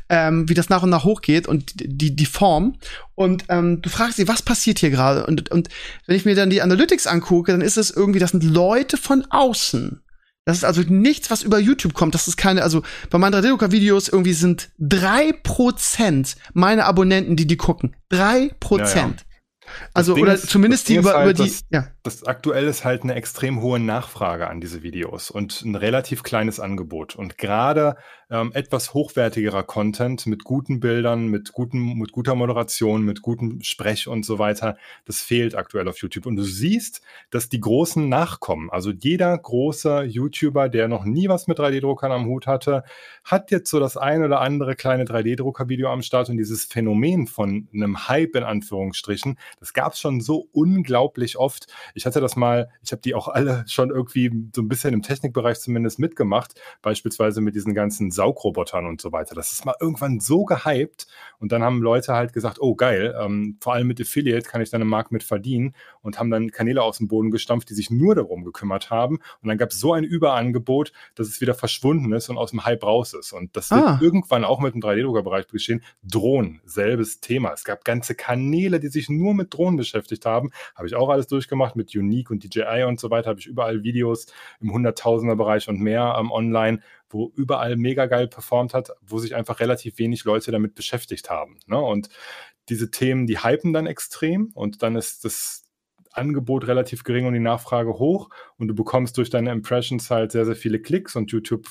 ähm, 0.10 0.50
wie 0.50 0.56
das 0.56 0.70
nach 0.70 0.82
und 0.82 0.90
nach 0.90 1.04
hochgeht 1.04 1.48
und 1.48 1.74
die, 1.76 2.16
die 2.16 2.26
Form. 2.26 2.78
Und 3.14 3.46
ähm, 3.50 3.84
du 3.84 3.90
fragst 3.90 4.18
dich, 4.18 4.28
was 4.28 4.42
passiert 4.42 4.80
hier 4.80 4.90
gerade? 4.90 5.28
Und, 5.28 5.52
und 5.52 5.70
wenn 6.08 6.16
ich 6.16 6.26
mir 6.26 6.34
dann 6.34 6.50
die 6.50 6.64
Analytics 6.64 7.06
angucke, 7.06 7.52
dann 7.52 7.62
ist 7.62 7.78
es 7.78 7.92
irgendwie, 7.92 8.20
das 8.20 8.32
sind 8.32 8.44
Leute 8.44 8.98
von 8.98 9.26
außen. 9.30 10.02
Das 10.48 10.56
ist 10.56 10.64
also 10.64 10.82
nichts, 10.88 11.30
was 11.30 11.44
über 11.44 11.60
YouTube 11.60 11.94
kommt. 11.94 12.16
Das 12.16 12.30
ist 12.30 12.38
keine, 12.38 12.64
also 12.64 12.82
bei 13.10 13.18
meinen 13.18 13.36
3D-Drucker-Videos 13.36 14.08
irgendwie 14.08 14.32
sind 14.32 14.70
drei 14.80 15.34
Prozent 15.44 16.38
meine 16.54 16.86
Abonnenten, 16.86 17.36
die 17.36 17.46
die 17.46 17.58
gucken. 17.58 17.98
Drei 18.08 18.52
Prozent. 18.62 19.26
Also, 19.94 20.14
Ding 20.14 20.24
oder 20.24 20.38
zumindest 20.38 20.88
die 20.88 20.96
über, 20.96 21.16
halt, 21.16 21.38
über 21.38 21.46
die, 21.46 21.54
ja. 21.70 21.90
Das 22.08 22.24
aktuell 22.24 22.68
ist 22.68 22.86
halt 22.86 23.04
eine 23.04 23.16
extrem 23.16 23.62
hohe 23.62 23.80
Nachfrage 23.80 24.48
an 24.48 24.62
diese 24.62 24.82
Videos 24.82 25.30
und 25.30 25.62
ein 25.64 25.76
relativ 25.76 26.24
kleines 26.24 26.58
Angebot. 26.58 27.18
Und 27.18 27.38
gerade 27.38 27.98
ähm, 28.30 28.52
etwas 28.54 28.94
hochwertigerer 28.94 29.64
Content 29.64 30.26
mit 30.26 30.44
guten 30.44 30.80
Bildern, 30.80 31.28
mit, 31.28 31.54
guten, 31.54 31.98
mit 31.98 32.12
guter 32.12 32.36
Moderation, 32.36 33.04
mit 33.04 33.22
gutem 33.22 33.62
Sprech 33.62 34.08
und 34.08 34.26
so 34.26 34.38
weiter, 34.40 34.78
das 35.06 35.22
fehlt 35.22 35.56
aktuell 35.56 35.88
auf 35.88 35.98
YouTube. 36.00 36.26
Und 36.26 36.36
du 36.36 36.44
siehst, 36.44 37.02
dass 37.30 37.50
die 37.50 37.60
Großen 37.60 38.08
nachkommen. 38.08 38.70
Also 38.70 38.92
jeder 38.92 39.38
große 39.38 40.04
YouTuber, 40.04 40.70
der 40.70 40.88
noch 40.88 41.06
nie 41.06 41.30
was 41.30 41.48
mit 41.48 41.60
3D-Druckern 41.60 42.12
am 42.12 42.26
Hut 42.26 42.48
hatte, 42.48 42.84
hat 43.24 43.52
jetzt 43.52 43.70
so 43.70 43.80
das 43.80 43.98
ein 43.98 44.24
oder 44.24 44.42
andere 44.42 44.76
kleine 44.76 45.06
3D-Drucker-Video 45.06 45.90
am 45.90 46.02
Start. 46.02 46.30
Und 46.30 46.38
dieses 46.38 46.66
Phänomen 46.66 47.28
von 47.28 47.68
einem 47.74 48.08
Hype 48.08 48.36
in 48.36 48.44
Anführungsstrichen, 48.44 49.38
das 49.60 49.74
gab 49.74 49.94
es 49.94 50.00
schon 50.00 50.20
so 50.20 50.48
unglaublich 50.52 51.38
oft. 51.38 51.68
Ich 51.98 52.06
hatte 52.06 52.22
das 52.22 52.36
mal, 52.36 52.70
ich 52.84 52.92
habe 52.92 53.02
die 53.02 53.16
auch 53.16 53.28
alle 53.28 53.66
schon 53.68 53.90
irgendwie 53.90 54.32
so 54.56 54.62
ein 54.62 54.68
bisschen 54.68 54.94
im 54.94 55.02
Technikbereich 55.02 55.60
zumindest 55.60 56.00
mitgemacht, 56.00 56.54
beispielsweise 56.82 57.42
mit 57.42 57.56
diesen 57.56 57.74
ganzen 57.74 58.12
Saugrobotern 58.12 58.86
und 58.86 59.02
so 59.02 59.12
weiter. 59.12 59.36
Das 59.36 59.52
ist 59.52 59.66
mal 59.66 59.76
irgendwann 59.80 60.20
so 60.20 60.46
gehypt 60.46 61.08
und 61.40 61.52
dann 61.52 61.64
haben 61.64 61.82
Leute 61.82 62.14
halt 62.14 62.34
gesagt, 62.34 62.60
oh 62.62 62.76
geil, 62.76 63.16
ähm, 63.20 63.58
vor 63.60 63.74
allem 63.74 63.88
mit 63.88 64.00
Affiliate 64.00 64.48
kann 64.48 64.62
ich 64.62 64.70
dann 64.70 64.82
im 64.82 64.88
Markt 64.88 65.12
mit 65.12 65.24
verdienen 65.24 65.74
und 66.02 66.20
haben 66.20 66.30
dann 66.30 66.52
Kanäle 66.52 66.84
aus 66.84 67.00
dem 67.00 67.08
Boden 67.08 67.32
gestampft, 67.32 67.70
die 67.70 67.74
sich 67.74 67.90
nur 67.90 68.16
darum 68.16 68.44
gekümmert 68.44 68.92
haben 68.92 69.18
und 69.42 69.50
dann 69.50 69.58
gab 69.58 69.72
es 69.72 69.80
so 69.80 69.94
ein 69.94 70.04
Überangebot, 70.04 70.92
dass 71.16 71.28
es 71.28 71.42
wieder 71.42 71.56
verschwunden 71.56 72.14
ist 72.14 72.30
und 72.30 72.38
aus 72.38 72.52
dem 72.52 72.64
Hype 72.64 72.84
raus 72.84 73.14
ist 73.14 73.34
und 73.34 73.56
das 73.58 73.72
wird 73.72 73.84
ah. 73.84 74.00
irgendwann 74.02 74.44
auch 74.44 74.60
mit 74.60 74.76
dem 74.76 74.82
3D-Druckerbereich 74.82 75.48
geschehen. 75.48 75.84
Drohnen, 76.04 76.62
selbes 76.66 77.20
Thema. 77.20 77.54
Es 77.54 77.64
gab 77.64 77.84
ganze 77.84 78.16
Kanäle, 78.16 78.80
die 78.80 78.90
sich 78.90 79.10
nur 79.10 79.34
mit 79.34 79.54
Drohnen 79.54 79.78
beschäftigt 79.78 80.26
haben. 80.26 80.52
Habe 80.76 80.88
ich 80.88 80.96
auch 80.96 81.10
alles 81.10 81.28
durchgemacht 81.28 81.76
mit 81.76 81.87
Unique 81.96 82.32
und 82.32 82.44
DJI 82.44 82.84
und 82.88 83.00
so 83.00 83.10
weiter. 83.10 83.30
Habe 83.30 83.40
ich 83.40 83.48
überall 83.48 83.84
Videos 83.84 84.28
im 84.60 84.72
Hunderttausender-Bereich 84.72 85.68
und 85.68 85.80
mehr 85.80 86.16
ähm, 86.20 86.32
online, 86.32 86.80
wo 87.10 87.32
überall 87.36 87.76
mega 87.76 88.06
geil 88.06 88.28
performt 88.28 88.74
hat, 88.74 88.92
wo 89.02 89.20
sich 89.20 89.36
einfach 89.36 89.60
relativ 89.60 89.98
wenig 89.98 90.24
Leute 90.24 90.52
damit 90.52 90.76
beschäftigt 90.76 91.30
haben. 91.30 91.60
Ne? 91.68 91.80
Und 91.80 92.10
diese 92.70 92.92
Themen, 92.92 93.28
die 93.28 93.44
hypen 93.44 93.74
dann 93.74 93.88
extrem 93.88 94.52
und 94.54 94.84
dann 94.84 94.96
ist 94.96 95.26
das 95.26 95.64
Angebot 96.12 96.68
relativ 96.68 97.04
gering 97.04 97.26
und 97.28 97.34
die 97.34 97.40
Nachfrage 97.40 97.94
hoch 98.00 98.30
und 98.58 98.68
du 98.68 98.76
bekommst 98.76 99.18
durch 99.18 99.30
deine 99.30 99.52
Impressions 99.52 100.10
halt 100.10 100.32
sehr, 100.32 100.46
sehr 100.46 100.56
viele 100.56 100.80
Klicks 100.82 101.16
und 101.16 101.32
YouTube 101.32 101.68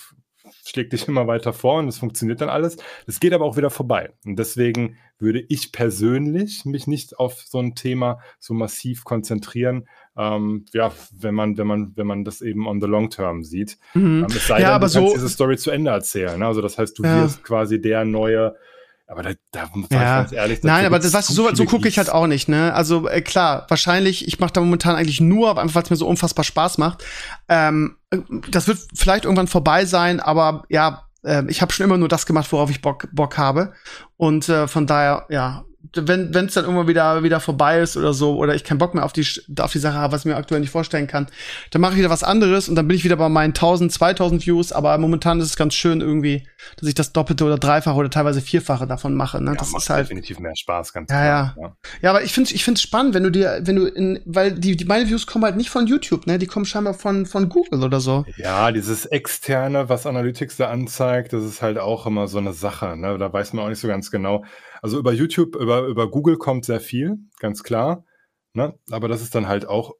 schlägt 0.64 0.92
dich 0.92 1.08
immer 1.08 1.26
weiter 1.26 1.52
vor 1.52 1.78
und 1.78 1.88
es 1.88 1.98
funktioniert 1.98 2.40
dann 2.40 2.48
alles. 2.48 2.76
Es 3.06 3.20
geht 3.20 3.32
aber 3.32 3.44
auch 3.44 3.56
wieder 3.56 3.70
vorbei. 3.70 4.12
Und 4.24 4.38
deswegen 4.38 4.96
würde 5.18 5.44
ich 5.48 5.72
persönlich 5.72 6.64
mich 6.64 6.86
nicht 6.86 7.18
auf 7.18 7.42
so 7.42 7.58
ein 7.58 7.74
Thema 7.74 8.20
so 8.38 8.54
massiv 8.54 9.04
konzentrieren. 9.04 9.88
Ähm, 10.18 10.64
ja, 10.72 10.92
wenn 11.12 11.34
man, 11.34 11.58
wenn 11.58 11.66
man, 11.66 11.92
wenn 11.96 12.06
man 12.06 12.24
das 12.24 12.40
eben 12.40 12.66
on 12.66 12.80
the 12.80 12.86
long 12.86 13.10
term 13.10 13.44
sieht. 13.44 13.78
Mhm. 13.94 14.24
Ähm, 14.24 14.26
es 14.28 14.46
sei 14.46 14.60
ja, 14.60 14.68
denn, 14.68 14.74
aber 14.74 14.88
du 14.88 14.94
kannst 14.94 15.08
so 15.08 15.14
diese 15.14 15.28
Story 15.28 15.56
zu 15.56 15.70
Ende 15.70 15.90
erzählen. 15.90 16.38
Ne? 16.38 16.46
Also 16.46 16.62
das 16.62 16.78
heißt, 16.78 16.98
du 16.98 17.02
ja. 17.02 17.22
wirst 17.22 17.44
quasi 17.44 17.80
der 17.80 18.04
neue 18.04 18.56
aber 19.08 19.22
da, 19.22 19.30
da 19.52 19.70
ja. 19.90 20.22
ganz 20.22 20.32
ehrlich. 20.32 20.62
Nein, 20.64 20.84
aber 20.84 20.98
das 20.98 21.12
weißt 21.12 21.28
du, 21.30 21.32
so, 21.32 21.54
so 21.54 21.64
gucke 21.64 21.86
ich 21.86 21.96
halt 21.96 22.10
auch 22.10 22.26
nicht, 22.26 22.48
ne? 22.48 22.74
Also 22.74 23.08
äh, 23.08 23.20
klar, 23.20 23.64
wahrscheinlich, 23.68 24.26
ich 24.26 24.40
mache 24.40 24.52
da 24.52 24.60
momentan 24.60 24.96
eigentlich 24.96 25.20
nur, 25.20 25.58
einfach 25.58 25.76
weil 25.76 25.82
es 25.84 25.90
mir 25.90 25.96
so 25.96 26.08
unfassbar 26.08 26.44
Spaß 26.44 26.78
macht. 26.78 27.04
Ähm, 27.48 27.96
das 28.50 28.66
wird 28.66 28.78
vielleicht 28.94 29.24
irgendwann 29.24 29.46
vorbei 29.46 29.84
sein, 29.84 30.18
aber 30.18 30.64
ja, 30.70 31.04
äh, 31.22 31.44
ich 31.46 31.62
habe 31.62 31.72
schon 31.72 31.84
immer 31.84 31.98
nur 31.98 32.08
das 32.08 32.26
gemacht, 32.26 32.50
worauf 32.50 32.68
ich 32.68 32.82
Bock, 32.82 33.08
Bock 33.12 33.38
habe. 33.38 33.74
Und 34.16 34.48
äh, 34.48 34.66
von 34.66 34.88
daher, 34.88 35.26
ja, 35.28 35.64
wenn 35.94 36.34
es 36.34 36.54
dann 36.54 36.64
irgendwann 36.64 36.88
wieder 36.88 37.22
wieder 37.22 37.40
vorbei 37.40 37.80
ist 37.80 37.96
oder 37.96 38.12
so 38.12 38.36
oder 38.36 38.54
ich 38.54 38.64
keinen 38.64 38.78
Bock 38.78 38.94
mehr 38.94 39.04
auf 39.04 39.12
die 39.12 39.26
auf 39.60 39.72
die 39.72 39.78
Sache 39.78 39.96
habe, 39.96 40.12
was 40.12 40.22
ich 40.22 40.26
mir 40.26 40.36
aktuell 40.36 40.60
nicht 40.60 40.70
vorstellen 40.70 41.06
kann, 41.06 41.26
dann 41.70 41.80
mache 41.80 41.92
ich 41.92 41.98
wieder 41.98 42.10
was 42.10 42.22
anderes 42.22 42.68
und 42.68 42.74
dann 42.74 42.88
bin 42.88 42.96
ich 42.96 43.04
wieder 43.04 43.16
bei 43.16 43.28
meinen 43.28 43.50
1000, 43.50 43.92
2000 43.92 44.46
Views, 44.46 44.72
aber 44.72 44.96
momentan 44.98 45.40
ist 45.40 45.46
es 45.46 45.56
ganz 45.56 45.74
schön 45.74 46.00
irgendwie, 46.00 46.46
dass 46.76 46.88
ich 46.88 46.94
das 46.94 47.12
doppelte 47.12 47.44
oder 47.44 47.58
dreifache 47.58 47.96
oder 47.96 48.10
teilweise 48.10 48.40
vierfache 48.40 48.86
davon 48.86 49.14
mache, 49.14 49.42
ne? 49.42 49.50
Ja, 49.50 49.56
das 49.56 49.74
ist 49.74 49.90
halt 49.90 50.06
definitiv 50.06 50.38
mehr 50.38 50.54
Spaß, 50.56 50.92
ganz 50.92 51.10
ja, 51.10 51.16
klar. 51.16 51.54
Ja. 51.56 51.62
ja. 51.62 51.76
Ja, 52.02 52.10
aber 52.10 52.22
ich 52.22 52.32
finde 52.32 52.52
ich 52.52 52.64
finde 52.64 52.80
spannend, 52.80 53.14
wenn 53.14 53.22
du 53.22 53.30
dir 53.30 53.60
wenn 53.62 53.76
du 53.76 53.86
in 53.86 54.20
weil 54.24 54.52
die, 54.52 54.76
die 54.76 54.84
meine 54.84 55.08
Views 55.08 55.26
kommen 55.26 55.44
halt 55.44 55.56
nicht 55.56 55.70
von 55.70 55.86
YouTube, 55.86 56.26
ne? 56.26 56.38
Die 56.38 56.46
kommen 56.46 56.64
scheinbar 56.64 56.94
von 56.94 57.26
von 57.26 57.48
Google 57.48 57.82
oder 57.82 58.00
so. 58.00 58.24
Ja, 58.36 58.72
dieses 58.72 59.06
externe, 59.06 59.88
was 59.88 60.06
Analytics 60.06 60.56
da 60.56 60.68
anzeigt, 60.70 61.32
das 61.32 61.44
ist 61.44 61.62
halt 61.62 61.78
auch 61.78 62.06
immer 62.06 62.28
so 62.28 62.38
eine 62.38 62.52
Sache, 62.52 62.96
ne? 62.96 63.18
Da 63.18 63.32
weiß 63.32 63.52
man 63.52 63.64
auch 63.64 63.68
nicht 63.68 63.80
so 63.80 63.88
ganz 63.88 64.10
genau 64.10 64.44
also 64.86 65.00
über 65.00 65.12
YouTube, 65.12 65.56
über, 65.56 65.88
über 65.88 66.08
Google 66.08 66.36
kommt 66.36 66.64
sehr 66.64 66.78
viel, 66.78 67.18
ganz 67.40 67.64
klar. 67.64 68.04
Ne? 68.52 68.78
Aber 68.92 69.08
das 69.08 69.20
ist 69.20 69.34
dann 69.34 69.48
halt 69.48 69.66
auch, 69.66 69.94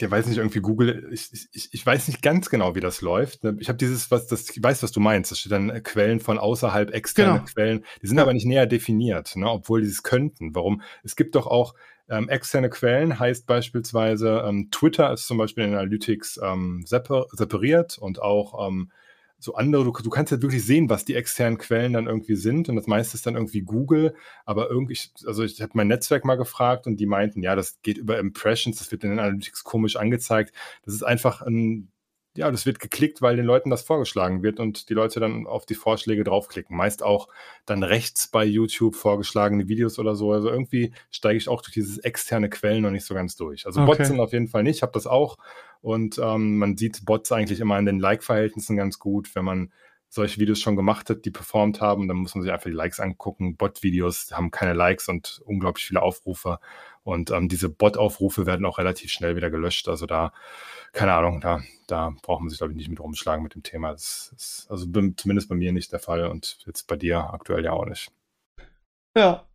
der 0.00 0.10
weiß 0.10 0.26
nicht 0.26 0.38
irgendwie 0.38 0.60
Google, 0.60 1.10
ich, 1.12 1.28
ich, 1.52 1.68
ich 1.70 1.84
weiß 1.84 2.08
nicht 2.08 2.22
ganz 2.22 2.48
genau, 2.48 2.74
wie 2.74 2.80
das 2.80 3.02
läuft. 3.02 3.44
Ne? 3.44 3.58
Ich 3.60 3.68
habe 3.68 3.76
dieses, 3.76 4.10
was 4.10 4.26
das, 4.26 4.48
ich 4.48 4.62
weiß, 4.62 4.82
was 4.82 4.92
du 4.92 5.00
meinst. 5.00 5.30
Das 5.30 5.38
steht 5.38 5.52
dann 5.52 5.68
äh, 5.68 5.82
Quellen 5.82 6.18
von 6.18 6.38
außerhalb, 6.38 6.94
externe 6.94 7.40
genau. 7.40 7.44
Quellen. 7.44 7.84
Die 8.00 8.06
sind 8.06 8.18
aber 8.18 8.32
nicht 8.32 8.46
näher 8.46 8.64
definiert, 8.64 9.36
ne? 9.36 9.50
obwohl 9.50 9.82
die 9.82 9.88
es 9.88 10.02
könnten. 10.02 10.54
Warum? 10.54 10.80
Es 11.02 11.14
gibt 11.14 11.34
doch 11.34 11.46
auch 11.46 11.74
ähm, 12.08 12.30
externe 12.30 12.70
Quellen, 12.70 13.18
heißt 13.18 13.46
beispielsweise, 13.46 14.44
ähm, 14.46 14.70
Twitter 14.70 15.12
ist 15.12 15.26
zum 15.26 15.36
Beispiel 15.36 15.64
in 15.64 15.74
Analytics 15.74 16.40
ähm, 16.42 16.86
separiert 16.86 17.98
und 17.98 18.22
auch 18.22 18.66
ähm, 18.66 18.92
so 19.40 19.54
andere, 19.54 19.84
du, 19.84 19.92
du 19.92 20.10
kannst 20.10 20.30
ja 20.30 20.42
wirklich 20.42 20.64
sehen, 20.64 20.90
was 20.90 21.04
die 21.04 21.14
externen 21.14 21.58
Quellen 21.58 21.94
dann 21.94 22.06
irgendwie 22.06 22.36
sind 22.36 22.68
und 22.68 22.76
das 22.76 22.86
meiste 22.86 23.16
ist 23.16 23.26
dann 23.26 23.34
irgendwie 23.34 23.62
Google, 23.62 24.14
aber 24.44 24.70
irgendwie, 24.70 24.98
also 25.26 25.42
ich 25.42 25.60
habe 25.60 25.72
mein 25.74 25.88
Netzwerk 25.88 26.24
mal 26.24 26.36
gefragt 26.36 26.86
und 26.86 26.98
die 26.98 27.06
meinten, 27.06 27.42
ja, 27.42 27.56
das 27.56 27.80
geht 27.82 27.98
über 27.98 28.18
Impressions, 28.18 28.78
das 28.78 28.92
wird 28.92 29.02
in 29.02 29.10
den 29.10 29.18
Analytics 29.18 29.64
komisch 29.64 29.96
angezeigt. 29.96 30.54
Das 30.84 30.94
ist 30.94 31.02
einfach 31.02 31.40
ein, 31.40 31.90
ja, 32.36 32.50
das 32.50 32.64
wird 32.64 32.78
geklickt, 32.78 33.22
weil 33.22 33.36
den 33.36 33.44
Leuten 33.44 33.70
das 33.70 33.82
vorgeschlagen 33.82 34.42
wird 34.42 34.60
und 34.60 34.88
die 34.88 34.94
Leute 34.94 35.18
dann 35.18 35.46
auf 35.46 35.66
die 35.66 35.74
Vorschläge 35.74 36.22
draufklicken. 36.22 36.76
Meist 36.76 37.02
auch 37.02 37.28
dann 37.66 37.82
rechts 37.82 38.28
bei 38.28 38.44
YouTube 38.44 38.94
vorgeschlagene 38.94 39.68
Videos 39.68 39.98
oder 39.98 40.14
so. 40.14 40.32
Also 40.32 40.48
irgendwie 40.48 40.92
steige 41.10 41.38
ich 41.38 41.48
auch 41.48 41.62
durch 41.62 41.72
dieses 41.72 41.98
externe 41.98 42.48
Quellen 42.48 42.82
noch 42.82 42.92
nicht 42.92 43.04
so 43.04 43.14
ganz 43.14 43.34
durch. 43.36 43.66
Also 43.66 43.80
okay. 43.80 43.96
Bots 43.96 44.08
sind 44.08 44.20
auf 44.20 44.32
jeden 44.32 44.48
Fall 44.48 44.62
nicht, 44.62 44.76
ich 44.76 44.82
habe 44.82 44.92
das 44.92 45.06
auch 45.06 45.38
und 45.82 46.18
ähm, 46.18 46.58
man 46.58 46.76
sieht 46.76 47.04
Bots 47.04 47.32
eigentlich 47.32 47.60
immer 47.60 47.78
in 47.78 47.86
den 47.86 48.00
Like-Verhältnissen 48.00 48.76
ganz 48.76 48.98
gut, 48.98 49.34
wenn 49.34 49.44
man 49.44 49.72
solche 50.10 50.40
Videos 50.40 50.60
schon 50.60 50.74
gemacht 50.74 51.08
hat, 51.08 51.24
die 51.24 51.30
performt 51.30 51.80
haben, 51.80 52.08
dann 52.08 52.16
muss 52.16 52.34
man 52.34 52.42
sich 52.42 52.52
einfach 52.52 52.68
die 52.68 52.72
Likes 52.72 52.98
angucken. 52.98 53.56
Bot-Videos 53.56 54.32
haben 54.32 54.50
keine 54.50 54.72
Likes 54.72 55.08
und 55.08 55.40
unglaublich 55.44 55.86
viele 55.86 56.02
Aufrufe. 56.02 56.58
Und 57.04 57.30
ähm, 57.30 57.48
diese 57.48 57.68
Bot-Aufrufe 57.68 58.44
werden 58.44 58.66
auch 58.66 58.78
relativ 58.78 59.12
schnell 59.12 59.36
wieder 59.36 59.50
gelöscht. 59.50 59.88
Also 59.88 60.06
da, 60.06 60.32
keine 60.92 61.12
Ahnung, 61.14 61.40
da, 61.40 61.62
da 61.86 62.12
braucht 62.22 62.40
man 62.40 62.50
sich, 62.50 62.58
glaube 62.58 62.72
ich, 62.72 62.76
nicht 62.76 62.90
mit 62.90 62.98
rumschlagen 62.98 63.44
mit 63.44 63.54
dem 63.54 63.62
Thema. 63.62 63.92
Das 63.92 64.34
ist 64.36 64.66
also 64.68 64.86
zumindest 65.16 65.48
bei 65.48 65.54
mir 65.54 65.70
nicht 65.70 65.92
der 65.92 66.00
Fall 66.00 66.26
und 66.26 66.58
jetzt 66.66 66.88
bei 66.88 66.96
dir 66.96 67.32
aktuell 67.32 67.64
ja 67.64 67.70
auch 67.70 67.86
nicht. 67.86 68.10
Ja, 69.16 69.46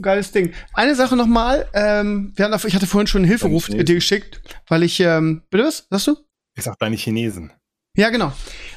Geiles 0.00 0.32
Ding. 0.32 0.52
Eine 0.72 0.94
Sache 0.94 1.16
nochmal. 1.16 1.68
Ähm, 1.74 2.32
wir 2.34 2.46
hatten, 2.46 2.66
ich 2.66 2.74
hatte 2.74 2.86
vorhin 2.86 3.06
schon 3.06 3.20
einen 3.20 3.28
Hilferuf 3.28 3.66
dir 3.66 3.84
geschickt, 3.84 4.40
weil 4.68 4.82
ich, 4.82 5.00
ähm, 5.00 5.42
bitte 5.50 5.64
was? 5.64 5.86
Sagst 5.90 6.06
du? 6.06 6.16
Ich 6.56 6.64
sag 6.64 6.78
deine 6.78 6.96
Chinesen. 6.96 7.52
Ja, 7.94 8.08
genau. 8.08 8.32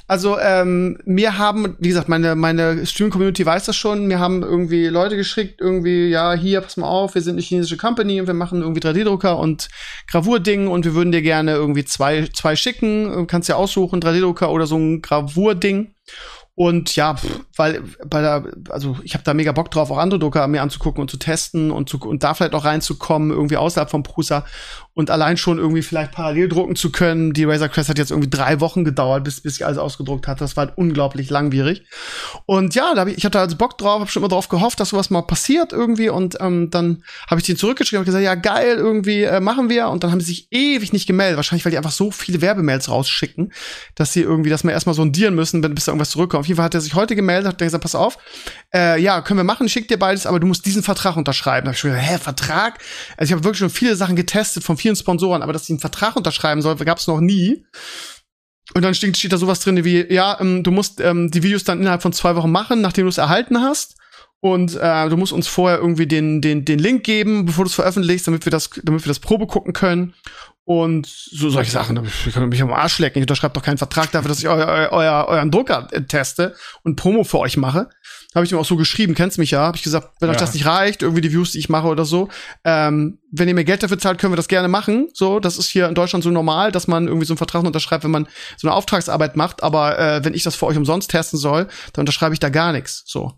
Also 0.07 0.38
ähm, 0.38 0.99
mir 1.05 1.38
haben, 1.38 1.78
wie 1.80 1.88
gesagt, 1.88 2.09
meine 2.09 2.36
meine 2.36 2.86
Stream-Community 2.86 3.45
weiß 3.45 3.63
das 3.63 3.78
schon. 3.78 4.07
Mir 4.07 4.20
haben 4.20 4.43
irgendwie 4.43 4.88
Leute 4.88 5.16
geschickt, 5.16 5.61
irgendwie, 5.61 6.09
ja, 6.09 6.34
hier, 6.34 6.59
pass 6.59 6.76
mal 6.76 6.88
auf, 6.88 7.16
wir 7.16 7.22
sind 7.22 7.36
eine 7.36 7.41
chinesische 7.41 7.78
Company 7.78 8.20
und 8.20 8.28
wir 8.28 8.34
machen 8.34 8.61
irgendwie 8.61 8.82
3D-Drucker 8.82 9.39
und 9.39 9.70
Gravurding 10.11 10.68
und 10.68 10.84
wir 10.84 10.95
würden 10.95 11.13
dir 11.13 11.22
gerne 11.22 11.53
irgendwie 11.53 11.86
zwei 11.86 12.28
zwei 12.34 12.57
schicken. 12.57 13.26
Kannst 13.28 13.47
ja 13.47 13.55
aussuchen, 13.55 14.01
3D-Drucker 14.01 14.51
oder 14.51 14.68
so 14.68 14.76
ein 14.78 15.01
Gravurding. 15.01 15.95
Und 16.55 16.95
ja, 16.95 17.15
weil 17.57 17.83
bei 18.05 18.21
der, 18.21 18.45
also 18.69 18.97
ich 19.03 19.13
habe 19.13 19.25
da 19.25 19.33
mega 19.33 19.51
Bock 19.51 19.71
drauf, 19.71 19.91
auch 19.91 19.97
andere 19.97 20.19
Drucker 20.19 20.47
mir 20.47 20.61
anzugucken 20.61 21.01
und 21.01 21.11
zu 21.11 21.17
testen 21.17 21.69
und, 21.69 21.89
zu, 21.89 21.99
und 21.99 22.23
da 22.23 22.33
vielleicht 22.33 22.53
auch 22.53 22.63
reinzukommen, 22.63 23.31
irgendwie 23.31 23.57
außerhalb 23.57 23.89
vom 23.89 24.03
Prusa 24.03 24.45
und 24.95 25.11
allein 25.11 25.35
schon 25.35 25.57
irgendwie 25.57 25.81
vielleicht 25.81 26.13
parallel 26.13 26.47
drucken 26.47 26.77
zu 26.77 26.89
können. 26.89 27.33
Die 27.33 27.43
Razer 27.43 27.67
Crest 27.67 27.89
hat 27.89 27.97
jetzt 27.97 28.11
irgendwie 28.11 28.29
drei 28.29 28.61
Wochen 28.61 28.85
gedauert, 28.85 29.25
bis, 29.25 29.41
bis 29.41 29.57
ich 29.57 29.65
alles 29.65 29.77
ausgedruckt 29.77 30.25
hatte. 30.25 30.39
Das 30.39 30.55
war 30.55 30.67
halt 30.67 30.77
unglaublich 30.77 31.29
langwierig. 31.29 31.83
Und 32.45 32.75
ja, 32.75 32.93
da 32.95 33.01
hab 33.01 33.09
ich, 33.09 33.17
ich 33.17 33.25
hatte 33.25 33.37
also 33.37 33.57
Bock 33.57 33.77
drauf, 33.77 33.99
habe 33.99 34.09
schon 34.09 34.21
immer 34.21 34.29
drauf 34.29 34.47
gehofft, 34.47 34.79
dass 34.79 34.89
sowas 34.89 35.09
mal 35.09 35.21
passiert 35.23 35.73
irgendwie. 35.73 36.07
Und 36.07 36.37
ähm, 36.39 36.69
dann 36.69 37.03
habe 37.29 37.41
ich 37.41 37.45
den 37.45 37.57
zurückgeschrieben 37.57 37.99
und 37.99 38.05
gesagt, 38.05 38.23
ja 38.23 38.35
geil, 38.35 38.77
irgendwie 38.77 39.23
äh, 39.23 39.41
machen 39.41 39.69
wir. 39.69 39.89
Und 39.89 40.05
dann 40.05 40.11
haben 40.11 40.21
sie 40.21 40.27
sich 40.27 40.47
ewig 40.51 40.93
nicht 40.93 41.07
gemeldet. 41.07 41.35
Wahrscheinlich, 41.35 41.65
weil 41.65 41.71
die 41.71 41.77
einfach 41.77 41.91
so 41.91 42.09
viele 42.09 42.39
Werbemails 42.39 42.87
rausschicken, 42.87 43.51
dass 43.95 44.13
sie 44.13 44.21
irgendwie 44.21 44.49
das 44.49 44.63
mal 44.63 44.71
erstmal 44.71 44.95
sondieren 44.95 45.35
müssen, 45.35 45.59
bis 45.59 45.85
da 45.85 45.91
irgendwas 45.91 46.11
zurückkommt. 46.11 46.39
Auf 46.39 46.47
jeden 46.47 46.55
Fall 46.55 46.65
hat 46.65 46.73
er 46.73 46.79
sich 46.79 46.93
heute 46.93 47.17
gemeldet, 47.17 47.49
hat 47.49 47.57
gesagt, 47.57 47.81
pass 47.81 47.95
auf, 47.95 48.17
äh, 48.73 48.97
ja, 49.01 49.19
können 49.19 49.39
wir 49.39 49.43
machen, 49.43 49.67
schick 49.67 49.89
dir 49.89 49.99
beides, 49.99 50.25
aber 50.25 50.39
du 50.39 50.47
musst 50.47 50.65
diesen 50.65 50.83
Vertrag 50.83 51.17
unterschreiben. 51.17 51.65
Da 51.65 51.71
hab 51.71 51.75
ich 51.75 51.81
schon 51.81 51.91
gesagt, 51.91 52.09
hä, 52.09 52.17
Vertrag? 52.17 52.79
Also 53.17 53.29
ich 53.29 53.31
habe 53.33 53.43
wirklich 53.43 53.59
schon 53.59 53.69
viele 53.69 53.97
Sachen 53.97 54.15
getestet 54.15 54.63
von 54.63 54.77
vielen 54.86 54.95
Sponsoren, 54.95 55.41
aber 55.41 55.51
dass 55.51 55.65
sie 55.65 55.73
einen 55.73 55.79
Vertrag 55.79 56.15
unterschreiben 56.15 56.61
soll, 56.61 56.75
gab 56.75 56.99
es 56.99 57.07
noch 57.07 57.19
nie. 57.19 57.65
Und 58.75 58.83
dann 58.83 58.93
steht, 58.93 59.17
steht 59.17 59.33
da 59.33 59.38
sowas 59.38 59.59
drin 59.61 59.83
wie, 59.83 60.13
ja, 60.13 60.39
ähm, 60.39 60.63
du 60.63 60.69
musst 60.69 61.01
ähm, 61.01 61.31
die 61.31 61.41
Videos 61.41 61.63
dann 61.63 61.79
innerhalb 61.79 62.03
von 62.03 62.13
zwei 62.13 62.36
Wochen 62.36 62.51
machen, 62.51 62.81
nachdem 62.81 63.05
du 63.05 63.09
es 63.09 63.17
erhalten 63.17 63.61
hast. 63.61 63.95
Und 64.41 64.75
äh, 64.75 65.09
du 65.09 65.17
musst 65.17 65.33
uns 65.33 65.47
vorher 65.47 65.79
irgendwie 65.79 66.05
den, 66.05 66.39
den, 66.39 66.65
den 66.65 66.77
Link 66.77 67.03
geben, 67.03 67.45
bevor 67.45 67.65
du 67.65 67.69
es 67.69 67.75
veröffentlichst, 67.75 68.27
damit 68.27 68.45
wir 68.45 68.51
das, 68.51 68.69
damit 68.83 69.03
wir 69.03 69.09
das 69.09 69.19
Probe 69.19 69.47
gucken 69.47 69.73
können. 69.73 70.13
Und 70.65 71.07
so 71.07 71.49
solche 71.49 71.71
Sachen. 71.71 71.99
Ich 72.27 72.33
kann 72.33 72.49
mich 72.49 72.61
am 72.61 72.73
Arsch 72.73 72.99
lecken. 72.99 73.19
Ich 73.19 73.23
unterschreibe 73.23 73.53
doch 73.53 73.63
keinen 73.63 73.77
Vertrag 73.79 74.11
dafür, 74.11 74.29
dass 74.29 74.39
ich 74.39 74.47
eu, 74.47 74.53
eu, 74.53 74.89
euer, 74.91 75.25
euren 75.27 75.49
Drucker 75.49 75.88
äh, 75.91 76.03
teste 76.03 76.55
und 76.83 76.95
Promo 76.95 77.23
für 77.23 77.39
euch 77.39 77.57
mache. 77.57 77.89
Habe 78.36 78.45
ich 78.45 78.51
ihm 78.51 78.57
auch 78.57 78.65
so 78.65 78.75
geschrieben, 78.75 79.15
kennst 79.15 79.38
mich 79.38 79.51
ja. 79.51 79.61
Habe 79.61 79.77
ich 79.77 79.83
gesagt, 79.83 80.09
wenn 80.19 80.27
ja. 80.27 80.33
euch 80.33 80.39
das 80.39 80.53
nicht 80.53 80.65
reicht, 80.65 81.01
irgendwie 81.01 81.21
die 81.21 81.31
Views, 81.31 81.53
die 81.53 81.59
ich 81.59 81.69
mache 81.69 81.88
oder 81.88 82.05
so, 82.05 82.29
ähm, 82.65 83.17
wenn 83.31 83.47
ihr 83.47 83.55
mir 83.55 83.63
Geld 83.63 83.81
dafür 83.81 83.97
zahlt, 83.97 84.19
können 84.19 84.33
wir 84.33 84.38
das 84.38 84.47
gerne 84.47 84.67
machen. 84.67 85.09
So, 85.13 85.39
das 85.39 85.57
ist 85.57 85.69
hier 85.69 85.88
in 85.88 85.95
Deutschland 85.95 86.23
so 86.23 86.31
normal, 86.31 86.71
dass 86.71 86.88
man 86.88 87.07
irgendwie 87.07 87.25
so 87.25 87.33
einen 87.33 87.38
Vertrag 87.38 87.63
unterschreibt, 87.63 88.03
wenn 88.03 88.11
man 88.11 88.27
so 88.57 88.67
eine 88.67 88.75
Auftragsarbeit 88.75 89.36
macht. 89.36 89.63
Aber 89.63 89.97
äh, 89.97 90.23
wenn 90.23 90.33
ich 90.33 90.43
das 90.43 90.55
für 90.55 90.65
euch 90.65 90.77
umsonst 90.77 91.09
testen 91.09 91.39
soll, 91.39 91.67
dann 91.93 92.03
unterschreibe 92.03 92.33
ich 92.33 92.39
da 92.39 92.49
gar 92.49 92.71
nichts. 92.71 93.03
So. 93.07 93.33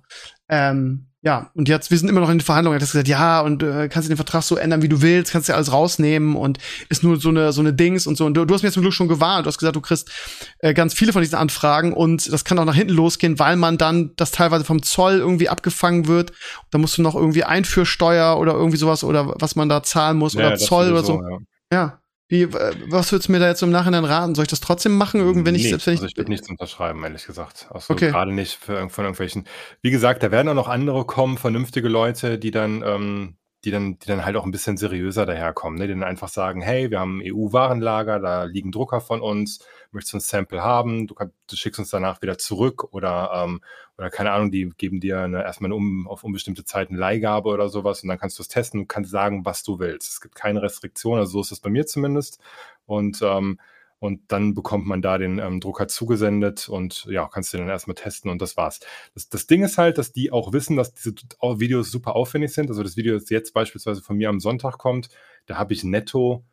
Ähm, 0.50 1.07
ja, 1.24 1.50
und 1.56 1.68
jetzt, 1.68 1.90
wir 1.90 1.98
sind 1.98 2.10
immer 2.10 2.20
noch 2.20 2.30
in 2.30 2.38
den 2.38 2.46
Verhandlungen. 2.46 2.78
Er 2.78 2.82
hat 2.82 2.92
gesagt, 2.92 3.08
ja, 3.08 3.42
und 3.42 3.64
äh, 3.64 3.90
kannst 3.90 4.08
du 4.08 4.12
den 4.12 4.18
Vertrag 4.18 4.44
so 4.44 4.56
ändern, 4.56 4.84
wie 4.84 4.88
du 4.88 5.02
willst, 5.02 5.32
kannst 5.32 5.50
du 5.50 5.54
alles 5.56 5.72
rausnehmen 5.72 6.36
und 6.36 6.60
ist 6.90 7.04
nur 7.04 7.20
so 7.20 7.30
eine, 7.30 7.52
so 7.52 7.62
eine 7.62 7.74
Dings 7.74 8.06
und 8.06 8.18
so. 8.18 8.26
Und 8.26 8.36
du, 8.36 8.46
du 8.46 8.54
hast 8.54 8.62
mir 8.62 8.72
zum 8.72 8.84
Glück 8.84 8.94
schon 8.94 9.08
gewarnt. 9.08 9.46
Du 9.46 9.48
hast 9.48 9.58
gesagt, 9.58 9.76
du 9.76 9.82
kriegst 9.82 10.12
äh, 10.60 10.76
ganz 10.76 10.94
viele 10.94 11.14
von 11.14 11.24
diesen 11.24 11.36
Anfragen 11.36 11.92
und 11.92 12.32
das 12.32 12.46
kann 12.46 12.60
auch 12.60 12.66
nach 12.66 12.76
hinten 12.76 12.94
losgehen, 12.94 13.40
weil 13.40 13.56
man 13.56 13.80
dann 13.80 14.12
das 14.16 14.30
teilweise 14.30 14.64
vom 14.64 14.84
Zoll 14.84 15.18
irgendwie 15.18 15.50
abgefangen 15.50 16.08
wird. 16.08 16.34
Da 16.70 16.78
musst 16.78 17.00
du 17.00 17.02
noch 17.02 17.16
irgendwie 17.16 17.44
Einführsteuer 17.44 18.38
oder 18.38 18.54
irgendwie 18.54 18.78
sowas 18.78 19.04
oder 19.04 19.34
was 19.40 19.56
man 19.56 19.70
da 19.70 19.82
zahlen 19.82 20.18
muss 20.18 20.36
ja, 20.36 20.48
oder 20.48 20.58
Zoll 20.58 20.92
oder 20.92 21.04
so. 21.04 21.22
Ja. 21.72 21.78
ja. 21.78 22.00
Wie, 22.30 22.52
was 22.54 23.12
würdest 23.12 23.30
du 23.30 23.32
mir 23.32 23.40
da 23.40 23.48
jetzt 23.48 23.64
im 23.64 23.70
Nachhinein 23.70 24.04
raten? 24.04 24.36
Soll 24.36 24.44
ich 24.44 24.50
das 24.50 24.60
trotzdem 24.60 24.98
machen, 24.98 25.22
irgendwann 25.22 25.54
nee, 25.54 25.62
ich 25.62 25.70
selbst 25.70 25.88
wenn 25.88 25.94
ich. 25.94 26.00
Also 26.02 26.12
ich 26.12 26.18
würde 26.18 26.32
nichts 26.32 26.50
unterschreiben, 26.50 27.02
ehrlich 27.04 27.26
gesagt. 27.26 27.68
Also 27.70 27.94
okay. 27.94 28.10
gerade 28.10 28.34
nicht 28.34 28.56
für, 28.56 28.90
von 28.90 29.06
irgendwelchen. 29.06 29.48
Wie 29.82 29.92
gesagt, 29.92 30.24
da 30.24 30.32
werden 30.32 30.50
auch 30.50 30.54
noch 30.54 30.68
andere 30.68 31.06
kommen, 31.06 31.38
vernünftige 31.38 31.88
Leute, 31.88 32.38
die 32.38 32.52
dann, 32.52 32.84
ähm, 32.86 33.38
die 33.64 33.72
dann, 33.72 33.98
die 34.00 34.08
dann 34.08 34.26
halt 34.26 34.36
auch 34.36 34.44
ein 34.44 34.52
bisschen 34.52 34.76
seriöser 34.76 35.26
daherkommen, 35.26 35.80
ne? 35.80 35.88
Die 35.88 35.94
dann 35.94 36.04
einfach 36.04 36.28
sagen, 36.28 36.62
hey, 36.62 36.92
wir 36.92 37.00
haben 37.00 37.20
ein 37.20 37.34
EU-Warenlager, 37.34 38.20
da 38.20 38.44
liegen 38.44 38.74
Drucker 38.74 39.00
von 39.00 39.22
uns, 39.22 39.66
möchtest 39.92 40.14
du 40.14 40.18
ein 40.18 40.22
Sample 40.22 40.62
haben, 40.62 41.08
du, 41.08 41.16
kannst, 41.16 41.34
du 41.50 41.56
schickst 41.56 41.80
uns 41.80 41.90
danach 41.92 42.22
wieder 42.22 42.38
zurück 42.38 42.94
oder, 42.94 43.32
ähm, 43.46 43.62
oder 43.98 44.10
keine 44.10 44.32
Ahnung, 44.32 44.52
die 44.52 44.70
geben 44.78 45.00
dir 45.00 45.22
eine, 45.22 45.44
erstmal 45.44 45.70
eine 45.70 45.76
um, 45.76 46.08
auf 46.08 46.24
unbestimmte 46.24 46.64
Zeit 46.66 46.90
eine 46.90 46.98
Leihgabe 46.98 47.50
oder 47.50 47.70
sowas 47.70 48.04
und 48.04 48.10
dann 48.10 48.20
kannst 48.20 48.38
du 48.38 48.44
es 48.44 48.48
testen 48.48 48.82
und 48.82 48.88
kannst 48.88 49.12
sagen, 49.12 49.46
was 49.46 49.64
du 49.64 49.80
willst. 49.80 50.10
Es 50.10 50.22
gibt 50.22 50.36
keine 50.36 50.62
Restriktion, 50.62 51.18
also 51.18 51.32
so 51.34 51.42
ist 51.42 51.52
es 51.52 51.60
bei 51.60 51.70
mir 51.70 51.86
zumindest. 51.86 52.40
Und 52.86 53.22
ähm, 53.22 53.60
und 54.00 54.32
dann 54.32 54.54
bekommt 54.54 54.86
man 54.86 55.02
da 55.02 55.18
den 55.18 55.40
ähm, 55.40 55.60
Drucker 55.60 55.88
zugesendet 55.88 56.70
und 56.70 57.06
ja, 57.06 57.28
kannst 57.28 57.54
du 57.54 57.58
dann 57.58 57.68
erstmal 57.68 57.96
testen 57.96 58.30
und 58.30 58.42
das 58.42 58.56
war's. 58.56 58.80
Das, 59.16 59.30
das 59.30 59.48
Ding 59.48 59.64
ist 59.64 59.78
halt, 59.80 59.98
dass 59.98 60.12
die 60.14 60.32
auch 60.32 60.54
wissen, 60.54 60.78
dass 60.78 60.94
diese 60.94 61.16
Videos 61.42 61.90
super 61.90 62.16
aufwendig 62.16 62.54
sind. 62.54 62.70
Also 62.70 62.84
das 62.84 62.96
Video, 62.96 63.16
das 63.16 63.30
jetzt 63.30 63.54
beispielsweise 63.54 64.02
von 64.04 64.18
mir 64.18 64.30
am 64.30 64.40
Sonntag 64.40 64.78
kommt, 64.78 65.10
da 65.48 65.58
habe 65.58 65.74
ich 65.74 65.84
netto 65.84 66.44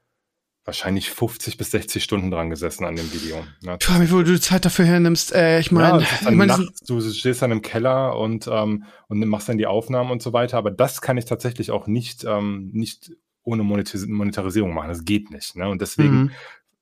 wahrscheinlich 0.65 1.11
50 1.11 1.59
bis 1.59 1.71
60 1.73 2.03
Stunden 2.03 2.31
dran 2.31 2.51
gesessen 2.51 2.85
an 2.85 2.97
dem 2.97 3.13
Video. 3.13 3.45
Ja, 3.61 3.77
Puh, 3.77 4.01
wie 4.01 4.07
du 4.07 4.23
die 4.23 4.41
Zeit 4.41 4.65
dafür 4.65 4.87
hernimmst, 4.87 5.35
äh, 5.35 5.61
ich 5.61 5.71
meine, 5.71 6.03
ja, 6.03 6.09
ich 6.23 6.31
mein, 6.31 6.69
du 6.87 7.01
stehst 7.01 7.43
dann 7.43 7.51
im 7.51 7.63
Keller 7.63 8.19
und, 8.19 8.49
ähm, 8.51 8.85
und 9.09 9.27
machst 9.27 9.49
dann 9.49 9.59
die 9.59 9.67
Aufnahmen 9.67 10.11
und 10.11 10.23
so 10.23 10.33
weiter, 10.33 10.57
aber 10.57 10.71
das 10.71 11.03
kann 11.03 11.19
ich 11.19 11.27
tatsächlich 11.27 11.71
auch 11.71 11.87
nicht, 11.87 12.25
ähm, 12.25 12.71
nicht 12.73 13.13
ohne 13.43 13.63
Monetis 13.63 14.07
Monetarisierung 14.07 14.73
machen. 14.73 14.89
Das 14.89 15.05
geht 15.05 15.31
nicht. 15.31 15.55
Ne? 15.55 15.69
Und 15.69 15.83
deswegen 15.83 16.15
mhm. 16.15 16.31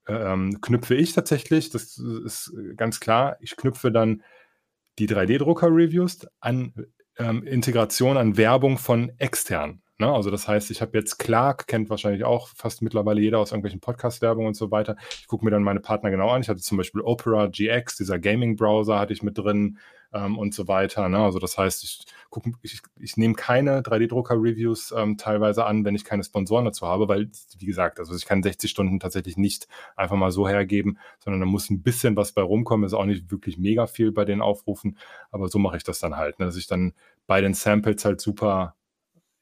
ähm, 0.07 0.61
knüpfe 0.61 0.95
ich 0.95 1.13
tatsächlich, 1.13 1.71
das 1.71 1.99
ist 1.99 2.53
ganz 2.77 3.01
klar, 3.01 3.37
ich 3.41 3.57
knüpfe 3.57 3.91
dann 3.91 4.23
die 4.99 5.09
3D-Drucker-Reviews 5.09 6.27
an 6.41 6.73
ähm, 7.19 7.43
Integration, 7.43 8.17
an 8.17 8.37
Werbung 8.37 8.79
von 8.79 9.11
extern. 9.19 9.82
Ne? 10.03 10.13
Also 10.13 10.33
das 10.33 10.49
heißt, 10.49 10.73
ich 10.73 10.83
habe 10.83 10.99
jetzt 10.99 11.19
Clark, 11.19 11.69
kennt 11.69 11.89
wahrscheinlich 11.89 12.25
auch 12.25 12.49
fast 12.49 12.83
mittlerweile 12.83 13.21
jeder 13.21 13.39
aus 13.39 13.53
irgendwelchen 13.53 13.79
Podcast-Werbungen 13.79 14.49
und 14.49 14.55
so 14.55 14.73
weiter. 14.73 14.97
Ich 15.21 15.29
gucke 15.29 15.45
mir 15.45 15.53
dann 15.53 15.63
meine 15.63 15.79
Partner 15.79 16.11
genau 16.11 16.29
an. 16.31 16.43
Ich 16.43 16.49
hatte 16.49 16.61
zum 16.61 16.77
Beispiel 16.77 17.03
Opera 17.03 17.47
GX, 17.47 17.99
dieser 17.99 18.19
Gaming-Browser 18.19 18.99
hatte 18.99 19.13
ich 19.13 19.23
mit 19.23 19.39
drin 19.39 19.79
ähm, 20.13 20.39
und 20.39 20.55
so 20.55 20.67
weiter. 20.67 21.09
Ne? 21.09 21.19
Also 21.19 21.39
das 21.39 21.57
heißt, 21.57 21.85
ich, 21.85 22.05
ich, 22.63 22.83
ich 22.99 23.17
nehme 23.17 23.35
keine 23.35 23.81
3D-Drucker-Reviews 23.83 24.93
ähm, 24.97 25.19
teilweise 25.19 25.67
an, 25.67 25.85
wenn 25.85 25.95
ich 25.95 26.05
keine 26.05 26.25
Sponsoren 26.25 26.65
dazu 26.65 26.89
habe, 26.89 27.07
weil, 27.07 27.31
wie 27.59 27.67
gesagt, 27.67 28.01
also 28.01 28.13
ich 28.17 28.27
kann 28.27 28.43
60 28.43 28.69
Stunden 28.69 28.99
tatsächlich 28.99 29.37
nicht 29.37 29.69
einfach 29.95 30.17
mal 30.17 30.33
so 30.33 30.49
hergeben, 30.49 30.99
sondern 31.21 31.39
da 31.39 31.47
muss 31.47 31.71
ein 31.71 31.83
bisschen 31.85 32.17
was 32.17 32.33
bei 32.33 32.43
rumkommen. 32.43 32.85
Ist 32.87 32.95
auch 32.95 33.05
nicht 33.05 33.31
wirklich 33.31 33.57
mega 33.57 33.87
viel 33.87 34.11
bei 34.11 34.25
den 34.25 34.43
Aufrufen, 34.43 34.99
aber 35.31 35.47
so 35.47 35.61
mache 35.61 35.77
ich 35.77 35.85
das 35.85 36.01
dann 36.01 36.17
halt, 36.17 36.41
ne? 36.41 36.47
dass 36.47 36.57
ich 36.57 36.67
dann 36.67 36.93
bei 37.29 37.41
den 37.41 37.55
Samples 37.55 38.05
halt 38.05 38.21
super 38.21 38.75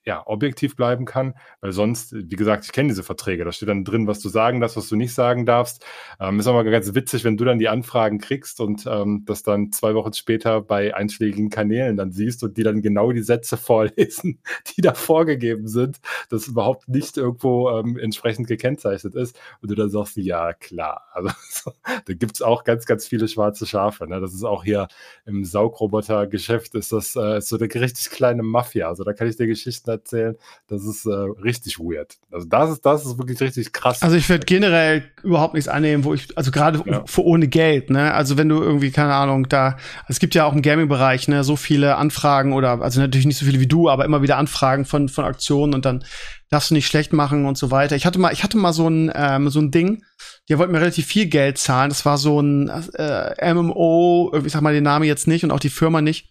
ja, 0.06 0.22
objektiv 0.26 0.76
bleiben 0.76 1.04
kann, 1.04 1.34
weil 1.60 1.72
sonst, 1.72 2.14
wie 2.14 2.36
gesagt, 2.36 2.64
ich 2.64 2.72
kenne 2.72 2.88
diese 2.88 3.02
Verträge, 3.02 3.44
da 3.44 3.52
steht 3.52 3.68
dann 3.68 3.84
drin, 3.84 4.06
was 4.06 4.20
du 4.20 4.30
sagen 4.30 4.60
darfst, 4.60 4.76
was 4.78 4.88
du 4.88 4.96
nicht 4.96 5.12
sagen 5.12 5.44
darfst. 5.44 5.84
Ähm, 6.18 6.40
ist 6.40 6.46
aber 6.46 6.64
ganz 6.64 6.94
witzig, 6.94 7.22
wenn 7.24 7.36
du 7.36 7.44
dann 7.44 7.58
die 7.58 7.68
Anfragen 7.68 8.18
kriegst 8.18 8.60
und 8.60 8.86
ähm, 8.86 9.24
das 9.26 9.42
dann 9.42 9.72
zwei 9.72 9.94
Wochen 9.94 10.14
später 10.14 10.62
bei 10.62 10.94
einschlägigen 10.94 11.50
Kanälen 11.50 11.98
dann 11.98 12.12
siehst 12.12 12.42
und 12.42 12.56
die 12.56 12.62
dann 12.62 12.80
genau 12.80 13.12
die 13.12 13.22
Sätze 13.22 13.58
vorlesen, 13.58 14.40
die 14.76 14.80
da 14.80 14.94
vorgegeben 14.94 15.68
sind, 15.68 16.00
das 16.30 16.48
überhaupt 16.48 16.88
nicht 16.88 17.18
irgendwo 17.18 17.68
ähm, 17.70 17.98
entsprechend 17.98 18.48
gekennzeichnet 18.48 19.14
ist 19.14 19.38
und 19.60 19.70
du 19.70 19.74
dann 19.74 19.90
sagst, 19.90 20.16
ja, 20.16 20.52
klar. 20.54 21.02
Also 21.20 21.30
so, 21.50 21.72
da 21.84 22.14
gibt's 22.14 22.40
auch 22.40 22.64
ganz, 22.64 22.86
ganz 22.86 23.06
viele 23.06 23.28
schwarze 23.28 23.66
Schafe. 23.66 24.06
Ne? 24.08 24.20
Das 24.20 24.32
ist 24.32 24.44
auch 24.44 24.64
hier 24.64 24.88
im 25.26 25.44
Saugroboter-Geschäft 25.44 26.74
ist 26.74 26.92
das 26.92 27.14
äh, 27.14 27.42
so 27.42 27.56
eine 27.58 27.74
richtig 27.74 28.08
kleine 28.08 28.42
Mafia. 28.42 28.88
Also 28.88 29.04
da 29.04 29.12
kann 29.12 29.28
ich 29.28 29.36
dir 29.36 29.46
Geschichten 29.46 29.89
erzählen. 29.90 30.36
Das 30.68 30.84
ist 30.84 31.06
äh, 31.06 31.10
richtig 31.10 31.78
weird. 31.78 32.16
Also 32.30 32.46
das 32.46 32.70
ist, 32.70 32.86
das 32.86 33.06
ist 33.06 33.18
wirklich 33.18 33.40
richtig 33.40 33.72
krass. 33.72 34.02
Also 34.02 34.16
ich 34.16 34.28
würde 34.28 34.46
generell 34.46 35.04
überhaupt 35.22 35.54
nichts 35.54 35.68
annehmen, 35.68 36.04
wo 36.04 36.14
ich, 36.14 36.36
also 36.36 36.50
gerade 36.50 36.82
ja. 36.86 37.02
für 37.06 37.24
ohne 37.24 37.48
Geld, 37.48 37.90
ne? 37.90 38.14
Also 38.14 38.38
wenn 38.38 38.48
du 38.48 38.62
irgendwie, 38.62 38.90
keine 38.90 39.14
Ahnung, 39.14 39.48
da, 39.48 39.76
es 40.08 40.18
gibt 40.18 40.34
ja 40.34 40.44
auch 40.44 40.52
im 40.52 40.62
Gaming-Bereich, 40.62 41.28
ne, 41.28 41.44
so 41.44 41.56
viele 41.56 41.96
Anfragen 41.96 42.52
oder, 42.52 42.80
also 42.80 43.00
natürlich 43.00 43.26
nicht 43.26 43.38
so 43.38 43.46
viele 43.46 43.60
wie 43.60 43.66
du, 43.66 43.88
aber 43.88 44.04
immer 44.04 44.22
wieder 44.22 44.38
Anfragen 44.38 44.84
von, 44.84 45.08
von 45.08 45.24
Aktionen 45.24 45.74
und 45.74 45.84
dann 45.84 46.04
darfst 46.50 46.70
du 46.70 46.74
nicht 46.74 46.86
schlecht 46.86 47.12
machen 47.12 47.46
und 47.46 47.56
so 47.56 47.70
weiter. 47.70 47.96
Ich 47.96 48.06
hatte 48.06 48.18
mal, 48.18 48.32
ich 48.32 48.42
hatte 48.42 48.56
mal 48.56 48.72
so 48.72 48.88
ein, 48.88 49.10
ähm, 49.14 49.48
so 49.50 49.60
ein 49.60 49.70
Ding, 49.70 50.04
die 50.48 50.58
wollten 50.58 50.72
mir 50.72 50.80
relativ 50.80 51.06
viel 51.06 51.26
Geld 51.26 51.58
zahlen. 51.58 51.90
Das 51.90 52.04
war 52.04 52.18
so 52.18 52.40
ein 52.40 52.68
äh, 52.94 53.54
MMO, 53.54 54.32
ich 54.44 54.52
sag 54.52 54.60
mal 54.60 54.74
den 54.74 54.84
Namen 54.84 55.04
jetzt 55.04 55.28
nicht 55.28 55.44
und 55.44 55.52
auch 55.52 55.60
die 55.60 55.70
Firma 55.70 56.02
nicht. 56.02 56.28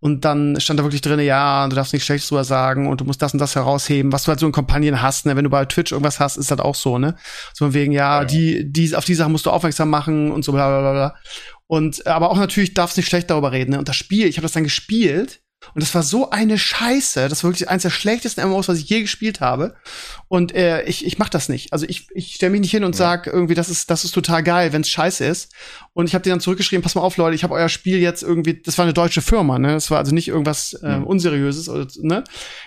Und 0.00 0.24
dann 0.24 0.58
stand 0.60 0.78
da 0.78 0.84
wirklich 0.84 1.02
drin, 1.02 1.20
ja, 1.20 1.66
du 1.68 1.76
darfst 1.76 1.92
nichts 1.92 2.06
Schlechtes 2.06 2.28
drüber 2.28 2.44
sagen 2.44 2.88
und 2.88 3.00
du 3.00 3.04
musst 3.04 3.20
das 3.20 3.32
und 3.32 3.38
das 3.38 3.54
herausheben, 3.54 4.12
was 4.12 4.24
du 4.24 4.28
halt 4.28 4.40
so 4.40 4.46
in 4.46 4.52
Kampagnen 4.52 5.02
hast, 5.02 5.26
ne? 5.26 5.36
Wenn 5.36 5.44
du 5.44 5.50
bei 5.50 5.64
Twitch 5.64 5.92
irgendwas 5.92 6.20
hast, 6.20 6.36
ist 6.36 6.50
das 6.50 6.60
auch 6.60 6.74
so, 6.74 6.98
ne? 6.98 7.16
So 7.52 7.66
von 7.66 7.74
wegen, 7.74 7.92
ja, 7.92 8.20
ja, 8.20 8.24
die, 8.24 8.70
die, 8.70 8.94
auf 8.96 9.04
die 9.04 9.14
Sachen 9.14 9.32
musst 9.32 9.46
du 9.46 9.50
aufmerksam 9.50 9.90
machen 9.90 10.32
und 10.32 10.44
so 10.44 10.52
bla 10.52 10.68
bla 10.68 10.92
bla. 10.92 11.14
Und 11.66 12.06
aber 12.06 12.30
auch 12.30 12.38
natürlich 12.38 12.74
darfst 12.74 12.96
du 12.96 13.00
nicht 13.00 13.08
schlecht 13.08 13.30
darüber 13.30 13.52
reden, 13.52 13.72
ne? 13.72 13.78
Und 13.78 13.88
das 13.88 13.96
Spiel, 13.96 14.26
ich 14.26 14.36
habe 14.36 14.44
das 14.44 14.52
dann 14.52 14.64
gespielt 14.64 15.40
und 15.74 15.82
das 15.82 15.94
war 15.94 16.02
so 16.02 16.30
eine 16.30 16.56
Scheiße. 16.56 17.28
Das 17.28 17.42
war 17.42 17.50
wirklich 17.50 17.68
eines 17.68 17.82
der 17.82 17.90
schlechtesten 17.90 18.46
MMOs, 18.46 18.68
was 18.68 18.78
ich 18.78 18.88
je 18.88 19.02
gespielt 19.02 19.40
habe. 19.40 19.74
Und 20.28 20.54
äh, 20.54 20.82
ich, 20.84 21.04
ich 21.04 21.18
mach 21.18 21.28
das 21.28 21.48
nicht. 21.48 21.72
Also 21.72 21.84
ich, 21.88 22.08
ich 22.14 22.34
stelle 22.34 22.52
mich 22.52 22.60
nicht 22.60 22.70
hin 22.70 22.84
und 22.84 22.94
ja. 22.94 22.98
sag 22.98 23.26
irgendwie, 23.26 23.54
das 23.54 23.68
ist, 23.68 23.90
das 23.90 24.04
ist 24.04 24.12
total 24.12 24.42
geil, 24.42 24.72
wenn 24.72 24.82
es 24.82 24.88
scheiße 24.88 25.24
ist. 25.24 25.52
Und 25.92 26.06
ich 26.06 26.14
habe 26.14 26.22
dir 26.22 26.30
dann 26.30 26.40
zurückgeschrieben, 26.40 26.82
pass 26.82 26.94
mal 26.94 27.02
auf, 27.02 27.16
Leute, 27.16 27.34
ich 27.34 27.42
habe 27.42 27.54
euer 27.54 27.68
Spiel 27.68 27.98
jetzt 27.98 28.22
irgendwie, 28.22 28.62
das 28.62 28.78
war 28.78 28.84
eine 28.84 28.94
deutsche 28.94 29.20
Firma, 29.22 29.58
ne? 29.58 29.72
Das 29.72 29.90
war 29.90 29.98
also 29.98 30.14
nicht 30.14 30.28
irgendwas 30.28 30.74
äh, 30.82 31.00
Unseriöses, 31.04 31.68
oder, 31.68 31.86
ne? 32.02 32.24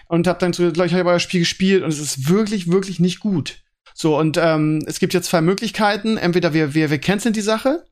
Und 0.07 0.27
habe 0.27 0.39
dann 0.39 0.53
zurück, 0.53 0.75
ich 0.77 0.93
habe 0.93 1.09
euer 1.09 1.19
Spiel 1.19 1.41
gespielt 1.41 1.83
und 1.83 1.89
es 1.89 1.99
ist 1.99 2.29
wirklich, 2.29 2.71
wirklich 2.71 2.99
nicht 2.99 3.19
gut. 3.19 3.63
So, 3.93 4.17
und 4.17 4.37
ähm, 4.37 4.83
es 4.85 4.99
gibt 4.99 5.13
jetzt 5.13 5.29
zwei 5.29 5.41
Möglichkeiten. 5.41 6.17
Entweder 6.17 6.53
wir, 6.53 6.73
wir, 6.73 6.89
wir 6.89 6.99
canceln 6.99 7.33
die 7.33 7.41
Sache 7.41 7.83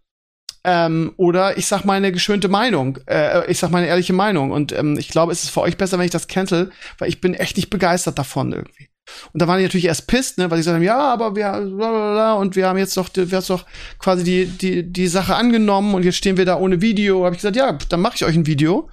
ähm, 0.64 1.14
oder 1.18 1.58
ich 1.58 1.68
sag 1.68 1.86
meine 1.86 2.12
geschönte 2.12 2.50
Meinung. 2.50 2.98
Äh, 3.08 3.50
ich 3.50 3.60
sag 3.60 3.72
meine 3.72 3.88
ehrliche 3.88 4.14
Meinung. 4.14 4.52
Und 4.52 4.72
ähm, 4.72 4.98
ich 4.98 5.10
glaube, 5.10 5.32
es 5.32 5.44
ist 5.44 5.52
für 5.52 5.62
euch 5.62 5.78
besser, 5.78 5.98
wenn 5.98 6.06
ich 6.06 6.12
das 6.12 6.28
cancel, 6.28 6.72
weil 6.98 7.10
ich 7.10 7.22
bin 7.22 7.34
echt 7.34 7.58
nicht 7.58 7.70
begeistert 7.70 8.20
davon 8.20 8.52
irgendwie. 8.52 8.90
Und 9.34 9.42
da 9.42 9.48
waren 9.48 9.58
die 9.58 9.64
natürlich 9.64 9.86
erst 9.86 10.08
pisst, 10.08 10.38
ne, 10.38 10.50
weil 10.50 10.58
sie 10.58 10.62
gesagt 10.62 10.76
haben, 10.76 10.84
ja, 10.84 11.00
aber 11.00 11.36
wir, 11.36 11.52
blablabla, 11.52 12.34
und 12.34 12.56
wir 12.56 12.68
haben 12.68 12.78
jetzt 12.78 12.96
doch, 12.96 13.10
wir 13.14 13.38
haben 13.38 13.46
doch 13.48 13.66
quasi 13.98 14.24
die, 14.24 14.46
die, 14.46 14.92
die 14.92 15.08
Sache 15.08 15.36
angenommen 15.36 15.96
und 15.96 16.04
jetzt 16.04 16.18
stehen 16.18 16.38
wir 16.38 16.46
da 16.46 16.58
ohne 16.58 16.82
Video. 16.82 17.26
Habe 17.26 17.36
ich 17.36 17.42
gesagt, 17.42 17.56
ja, 17.56 17.78
dann 17.90 18.02
mache 18.02 18.16
ich 18.16 18.26
euch 18.26 18.36
ein 18.36 18.46
Video. 18.46 18.90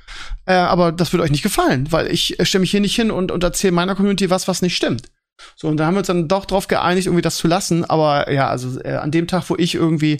Äh, 0.46 0.54
aber 0.54 0.92
das 0.92 1.12
wird 1.12 1.22
euch 1.22 1.30
nicht 1.30 1.42
gefallen, 1.42 1.90
weil 1.90 2.10
ich 2.10 2.38
stelle 2.42 2.60
mich 2.60 2.70
hier 2.70 2.80
nicht 2.80 2.96
hin 2.96 3.10
und, 3.10 3.30
und 3.30 3.44
erzähle 3.44 3.72
meiner 3.72 3.94
Community 3.94 4.30
was, 4.30 4.48
was 4.48 4.62
nicht 4.62 4.76
stimmt. 4.76 5.10
So, 5.54 5.68
und 5.68 5.76
da 5.76 5.86
haben 5.86 5.94
wir 5.94 5.98
uns 5.98 6.06
dann 6.06 6.28
doch 6.28 6.46
drauf 6.46 6.66
geeinigt, 6.66 7.06
irgendwie 7.06 7.22
das 7.22 7.36
zu 7.36 7.46
lassen. 7.46 7.84
Aber 7.84 8.32
ja, 8.32 8.48
also 8.48 8.80
äh, 8.80 8.94
an 8.94 9.10
dem 9.10 9.26
Tag, 9.26 9.44
wo 9.50 9.56
ich 9.56 9.74
irgendwie 9.74 10.18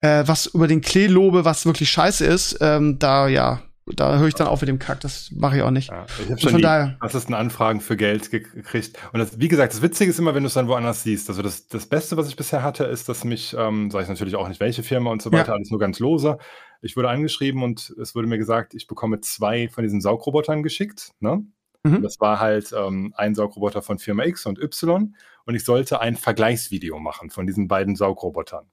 äh, 0.00 0.24
was 0.26 0.46
über 0.46 0.68
den 0.68 0.80
Klee 0.80 1.06
lobe, 1.06 1.44
was 1.44 1.66
wirklich 1.66 1.90
scheiße 1.90 2.24
ist, 2.24 2.58
ähm, 2.60 2.98
da 2.98 3.28
ja, 3.28 3.62
da 3.86 4.18
höre 4.18 4.28
ich 4.28 4.34
dann 4.34 4.46
auf 4.46 4.62
mit 4.62 4.68
dem 4.68 4.78
Kack. 4.78 5.00
Das 5.00 5.30
mache 5.32 5.56
ich 5.56 5.62
auch 5.62 5.70
nicht. 5.70 5.90
Ja, 5.90 6.06
ich 6.22 6.30
habe 6.30 6.40
schon 6.40 6.50
von 6.52 6.60
die 6.60 7.34
Anfragen 7.34 7.80
für 7.80 7.96
Geld 7.96 8.30
gekriegt. 8.30 8.98
Und 9.12 9.18
das, 9.18 9.38
wie 9.38 9.48
gesagt, 9.48 9.74
das 9.74 9.82
Witzige 9.82 10.10
ist 10.10 10.18
immer, 10.18 10.34
wenn 10.34 10.42
du 10.42 10.46
es 10.46 10.54
dann 10.54 10.68
woanders 10.68 11.02
siehst. 11.02 11.28
Also 11.28 11.42
das, 11.42 11.68
das 11.68 11.86
Beste, 11.86 12.16
was 12.16 12.28
ich 12.28 12.36
bisher 12.36 12.62
hatte, 12.62 12.84
ist, 12.84 13.08
dass 13.10 13.24
mich, 13.24 13.54
ähm, 13.58 13.90
sage 13.90 14.04
ich 14.04 14.08
natürlich 14.08 14.36
auch 14.36 14.48
nicht, 14.48 14.60
welche 14.60 14.82
Firma 14.82 15.10
und 15.10 15.20
so 15.20 15.30
weiter, 15.32 15.48
ja. 15.48 15.54
alles 15.54 15.70
nur 15.70 15.80
ganz 15.80 15.98
lose. 15.98 16.38
Ich 16.80 16.96
wurde 16.96 17.10
angeschrieben 17.10 17.62
und 17.62 17.94
es 18.00 18.14
wurde 18.14 18.26
mir 18.26 18.38
gesagt, 18.38 18.74
ich 18.74 18.86
bekomme 18.86 19.20
zwei 19.20 19.68
von 19.68 19.84
diesen 19.84 20.00
Saugrobotern 20.00 20.62
geschickt. 20.62 21.12
Ne? 21.20 21.44
Mhm. 21.82 22.02
Das 22.02 22.18
war 22.20 22.40
halt 22.40 22.72
ähm, 22.72 23.12
ein 23.16 23.34
Saugroboter 23.34 23.82
von 23.82 23.98
Firma 23.98 24.24
X 24.24 24.46
und 24.46 24.58
Y 24.58 25.14
und 25.44 25.54
ich 25.54 25.64
sollte 25.64 26.00
ein 26.00 26.16
Vergleichsvideo 26.16 26.98
machen 26.98 27.28
von 27.28 27.46
diesen 27.46 27.68
beiden 27.68 27.96
Saugrobotern. 27.96 28.66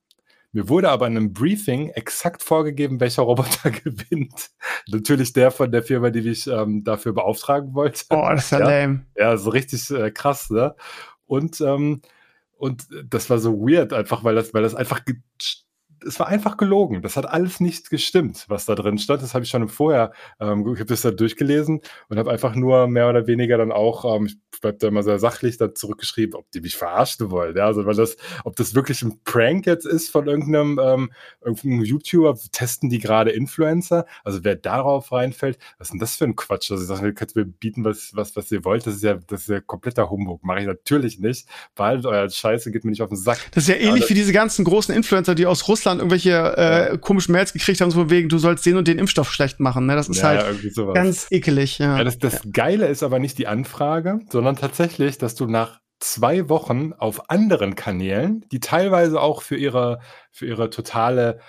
Mir 0.53 0.67
wurde 0.67 0.89
aber 0.89 1.07
in 1.07 1.15
einem 1.15 1.33
Briefing 1.33 1.89
exakt 1.89 2.43
vorgegeben, 2.43 2.99
welcher 2.99 3.23
Roboter 3.23 3.71
gewinnt. 3.83 4.51
Natürlich 4.87 5.31
der 5.33 5.51
von 5.51 5.71
der 5.71 5.83
Firma, 5.83 6.09
die 6.09 6.21
mich 6.21 6.45
ähm, 6.47 6.83
dafür 6.83 7.13
beauftragen 7.13 7.73
wollte. 7.73 8.03
Oh, 8.09 8.27
das 8.31 8.45
ist 8.45 8.51
ja, 8.51 8.59
ja 8.59 8.65
lame. 8.65 9.05
Ja, 9.15 9.37
so 9.37 9.49
richtig 9.51 9.89
äh, 9.91 10.11
krass, 10.11 10.49
ne? 10.49 10.75
Und, 11.25 11.61
ähm, 11.61 12.01
und 12.57 12.87
das 13.05 13.29
war 13.29 13.39
so 13.39 13.59
weird, 13.61 13.93
einfach 13.93 14.23
weil 14.25 14.35
das, 14.35 14.53
weil 14.53 14.63
das 14.63 14.75
einfach 14.75 14.99
es 16.05 16.19
war 16.19 16.27
einfach 16.27 16.57
gelogen. 16.57 17.01
Das 17.01 17.17
hat 17.17 17.25
alles 17.27 17.59
nicht 17.59 17.89
gestimmt, 17.89 18.45
was 18.47 18.65
da 18.65 18.75
drin 18.75 18.97
stand. 18.97 19.21
Das 19.21 19.33
habe 19.33 19.43
ich 19.43 19.49
schon 19.49 19.67
vorher, 19.69 20.11
ähm, 20.39 20.61
ich 20.73 20.79
habe 20.79 20.85
das 20.85 21.01
da 21.01 21.11
durchgelesen 21.11 21.81
und 22.09 22.17
habe 22.17 22.31
einfach 22.31 22.55
nur 22.55 22.87
mehr 22.87 23.09
oder 23.09 23.27
weniger 23.27 23.57
dann 23.57 23.71
auch, 23.71 24.15
ähm, 24.15 24.25
ich 24.25 24.37
bleibe 24.61 24.77
da 24.77 24.87
immer 24.87 25.03
sehr 25.03 25.19
sachlich, 25.19 25.57
da 25.57 25.73
zurückgeschrieben, 25.73 26.35
ob 26.35 26.49
die 26.51 26.61
mich 26.61 26.75
verarschen 26.75 27.31
wollen. 27.31 27.55
Ja, 27.55 27.65
also 27.65 27.85
weil 27.85 27.95
das, 27.95 28.17
ob 28.43 28.55
das 28.55 28.75
wirklich 28.75 29.01
ein 29.01 29.19
Prank 29.23 29.65
jetzt 29.65 29.85
ist 29.85 30.09
von 30.09 30.27
irgendeinem, 30.27 30.79
ähm, 30.81 31.11
irgendeinem 31.43 31.83
YouTuber, 31.83 32.37
testen 32.51 32.89
die 32.89 32.99
gerade 32.99 33.31
Influencer. 33.31 34.05
Also 34.23 34.43
wer 34.43 34.55
darauf 34.55 35.11
reinfällt, 35.11 35.57
was 35.77 35.87
ist 35.87 35.91
denn 35.91 35.99
das 35.99 36.15
für 36.15 36.25
ein 36.25 36.35
Quatsch? 36.35 36.71
Also 36.71 36.83
ich 36.83 36.87
sage, 36.87 37.07
ihr 37.07 37.13
könnt 37.13 37.35
mir 37.35 37.45
bieten, 37.45 37.83
was, 37.83 38.11
was, 38.13 38.35
was 38.35 38.51
ihr 38.51 38.63
wollt. 38.65 38.85
Das 38.87 38.95
ist 38.95 39.03
ja, 39.03 39.15
das 39.15 39.41
ist 39.41 39.49
ja 39.49 39.59
kompletter 39.59 40.09
Humbug. 40.09 40.43
Mache 40.43 40.61
ich 40.61 40.65
natürlich 40.65 41.19
nicht. 41.19 41.47
Behaltet 41.75 42.05
euer 42.05 42.29
Scheiße, 42.29 42.71
geht 42.71 42.83
mir 42.83 42.91
nicht 42.91 43.01
auf 43.01 43.09
den 43.09 43.17
Sack. 43.17 43.39
Das 43.53 43.63
ist 43.63 43.69
ja 43.69 43.75
ähnlich 43.75 44.09
wie 44.09 44.13
diese 44.13 44.33
ganzen 44.33 44.65
großen 44.65 44.93
Influencer, 44.95 45.35
die 45.35 45.45
aus 45.45 45.67
Russland 45.67 45.90
irgendwelche 45.99 46.57
äh, 46.57 46.97
komischen 46.97 47.33
Mails 47.33 47.53
gekriegt 47.53 47.81
haben, 47.81 47.91
so 47.91 48.09
wegen, 48.09 48.29
du 48.29 48.37
sollst 48.37 48.65
den 48.65 48.77
und 48.77 48.87
den 48.87 48.99
Impfstoff 48.99 49.31
schlecht 49.31 49.59
machen. 49.59 49.85
Ne? 49.85 49.95
Das 49.95 50.09
ist 50.09 50.21
ja, 50.21 50.43
halt 50.43 50.93
ganz 50.93 51.27
ekelig. 51.29 51.79
Ja. 51.79 51.97
ja 51.97 52.03
das, 52.03 52.17
das 52.17 52.41
Geile 52.51 52.87
ist 52.87 53.03
aber 53.03 53.19
nicht 53.19 53.37
die 53.37 53.47
Anfrage, 53.47 54.19
sondern 54.29 54.55
tatsächlich, 54.55 55.17
dass 55.17 55.35
du 55.35 55.45
nach 55.47 55.79
zwei 55.99 56.49
Wochen 56.49 56.93
auf 56.93 57.29
anderen 57.29 57.75
Kanälen, 57.75 58.45
die 58.51 58.59
teilweise 58.59 59.21
auch 59.21 59.41
für 59.41 59.55
ihre, 59.55 59.99
für 60.31 60.47
ihre 60.47 60.69
totale 60.69 61.39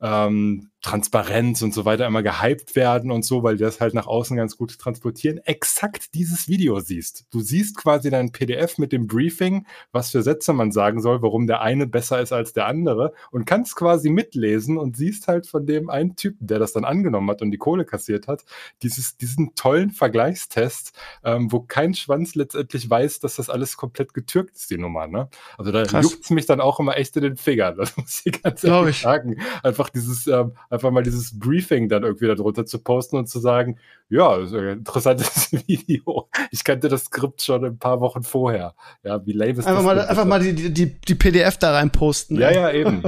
ähm, 0.00 0.70
Transparenz 0.86 1.62
und 1.62 1.74
so 1.74 1.84
weiter 1.84 2.06
immer 2.06 2.22
gehypt 2.22 2.76
werden 2.76 3.10
und 3.10 3.24
so, 3.24 3.42
weil 3.42 3.56
die 3.56 3.64
das 3.64 3.80
halt 3.80 3.92
nach 3.92 4.06
außen 4.06 4.36
ganz 4.36 4.56
gut 4.56 4.78
transportieren, 4.78 5.38
exakt 5.38 6.14
dieses 6.14 6.46
Video 6.46 6.78
siehst. 6.78 7.24
Du 7.32 7.40
siehst 7.40 7.76
quasi 7.76 8.08
dein 8.08 8.30
PDF 8.30 8.78
mit 8.78 8.92
dem 8.92 9.08
Briefing, 9.08 9.66
was 9.90 10.12
für 10.12 10.22
Sätze 10.22 10.52
man 10.52 10.70
sagen 10.70 11.02
soll, 11.02 11.22
warum 11.22 11.48
der 11.48 11.60
eine 11.60 11.88
besser 11.88 12.20
ist 12.20 12.32
als 12.32 12.52
der 12.52 12.66
andere 12.66 13.12
und 13.32 13.46
kannst 13.46 13.74
quasi 13.74 14.10
mitlesen 14.10 14.78
und 14.78 14.96
siehst 14.96 15.26
halt 15.26 15.48
von 15.48 15.66
dem 15.66 15.90
einen 15.90 16.14
Typen, 16.14 16.46
der 16.46 16.60
das 16.60 16.72
dann 16.72 16.84
angenommen 16.84 17.28
hat 17.30 17.42
und 17.42 17.50
die 17.50 17.58
Kohle 17.58 17.84
kassiert 17.84 18.28
hat, 18.28 18.44
dieses, 18.82 19.16
diesen 19.16 19.56
tollen 19.56 19.90
Vergleichstest, 19.90 20.92
ähm, 21.24 21.50
wo 21.50 21.62
kein 21.62 21.94
Schwanz 21.94 22.36
letztendlich 22.36 22.88
weiß, 22.88 23.18
dass 23.18 23.34
das 23.34 23.50
alles 23.50 23.76
komplett 23.76 24.14
getürkt 24.14 24.54
ist, 24.54 24.70
die 24.70 24.78
Nummer. 24.78 25.08
Ne? 25.08 25.28
Also 25.58 25.72
da 25.72 25.82
juckt 25.82 26.22
es 26.22 26.30
mich 26.30 26.46
dann 26.46 26.60
auch 26.60 26.78
immer 26.78 26.96
echt 26.96 27.16
in 27.16 27.22
den 27.24 27.36
Fingern, 27.36 27.76
das 27.76 27.96
muss 27.96 28.22
ich 28.24 28.40
ganz 28.40 28.62
ehrlich 28.62 29.00
sagen. 29.00 29.42
Einfach 29.64 29.90
dieses 29.90 30.28
ähm, 30.28 30.52
einfach 30.76 30.90
mal 30.90 31.02
dieses 31.02 31.38
Briefing 31.38 31.88
dann 31.88 32.04
irgendwie 32.04 32.26
darunter 32.26 32.64
zu 32.64 32.78
posten 32.78 33.16
und 33.16 33.28
zu 33.28 33.40
sagen, 33.40 33.78
ja, 34.08 34.36
interessantes 34.36 35.50
Video. 35.66 36.28
Ich 36.50 36.62
kannte 36.64 36.88
das 36.88 37.04
Skript 37.04 37.42
schon 37.42 37.64
ein 37.64 37.78
paar 37.78 38.00
Wochen 38.00 38.22
vorher. 38.22 38.74
Ja, 39.02 39.24
wie 39.26 39.32
lame 39.32 39.52
ist 39.52 39.66
einfach 39.66 39.84
das? 39.84 39.84
Mal, 39.84 40.00
einfach 40.00 40.24
mal 40.24 40.40
die, 40.40 40.72
die, 40.72 41.00
die 41.00 41.14
PDF 41.14 41.58
da 41.58 41.72
rein 41.72 41.90
posten. 41.90 42.36
Ja, 42.36 42.50
ja, 42.50 42.70
eben. 42.70 43.04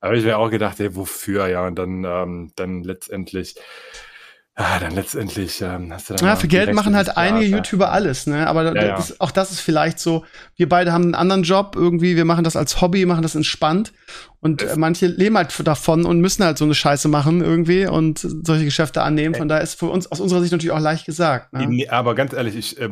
aber 0.00 0.14
ich 0.14 0.24
wäre 0.24 0.38
auch 0.38 0.50
gedacht, 0.50 0.80
ey, 0.80 0.94
wofür, 0.96 1.48
ja, 1.48 1.66
und 1.66 1.76
dann, 1.76 2.04
ähm, 2.04 2.52
dann 2.56 2.82
letztendlich 2.82 3.56
Ah, 4.56 4.78
dann 4.78 4.94
letztendlich 4.94 5.62
ähm, 5.62 5.90
hast 5.90 6.10
du 6.10 6.14
dann. 6.14 6.26
Ja, 6.26 6.36
für 6.36 6.46
Geld 6.46 6.74
machen 6.74 6.94
halt 6.94 7.16
einige 7.16 7.46
YouTuber 7.46 7.92
alles, 7.92 8.26
ne? 8.26 8.46
Aber 8.46 8.64
ja, 8.74 8.74
ja. 8.74 8.96
Das, 8.96 9.18
auch 9.18 9.30
das 9.30 9.52
ist 9.52 9.60
vielleicht 9.60 9.98
so, 9.98 10.24
wir 10.56 10.68
beide 10.68 10.92
haben 10.92 11.04
einen 11.04 11.14
anderen 11.14 11.44
Job 11.44 11.76
irgendwie, 11.76 12.14
wir 12.14 12.26
machen 12.26 12.44
das 12.44 12.56
als 12.56 12.82
Hobby, 12.82 13.06
machen 13.06 13.22
das 13.22 13.34
entspannt. 13.34 13.94
Und 14.42 14.62
es 14.62 14.76
manche 14.76 15.06
leben 15.06 15.36
halt 15.36 15.54
davon 15.66 16.06
und 16.06 16.20
müssen 16.20 16.42
halt 16.44 16.56
so 16.56 16.64
eine 16.64 16.74
Scheiße 16.74 17.08
machen 17.08 17.42
irgendwie 17.42 17.86
und 17.86 18.18
solche 18.18 18.64
Geschäfte 18.64 19.02
annehmen. 19.02 19.34
Von 19.34 19.48
daher 19.48 19.62
ist 19.62 19.78
für 19.78 19.86
uns 19.86 20.10
aus 20.10 20.18
unserer 20.18 20.40
Sicht 20.40 20.52
natürlich 20.52 20.72
auch 20.72 20.80
leicht 20.80 21.04
gesagt. 21.04 21.52
Ne? 21.52 21.86
Aber 21.90 22.14
ganz 22.14 22.32
ehrlich, 22.32 22.56
ich 22.56 22.80
äh, 22.80 22.88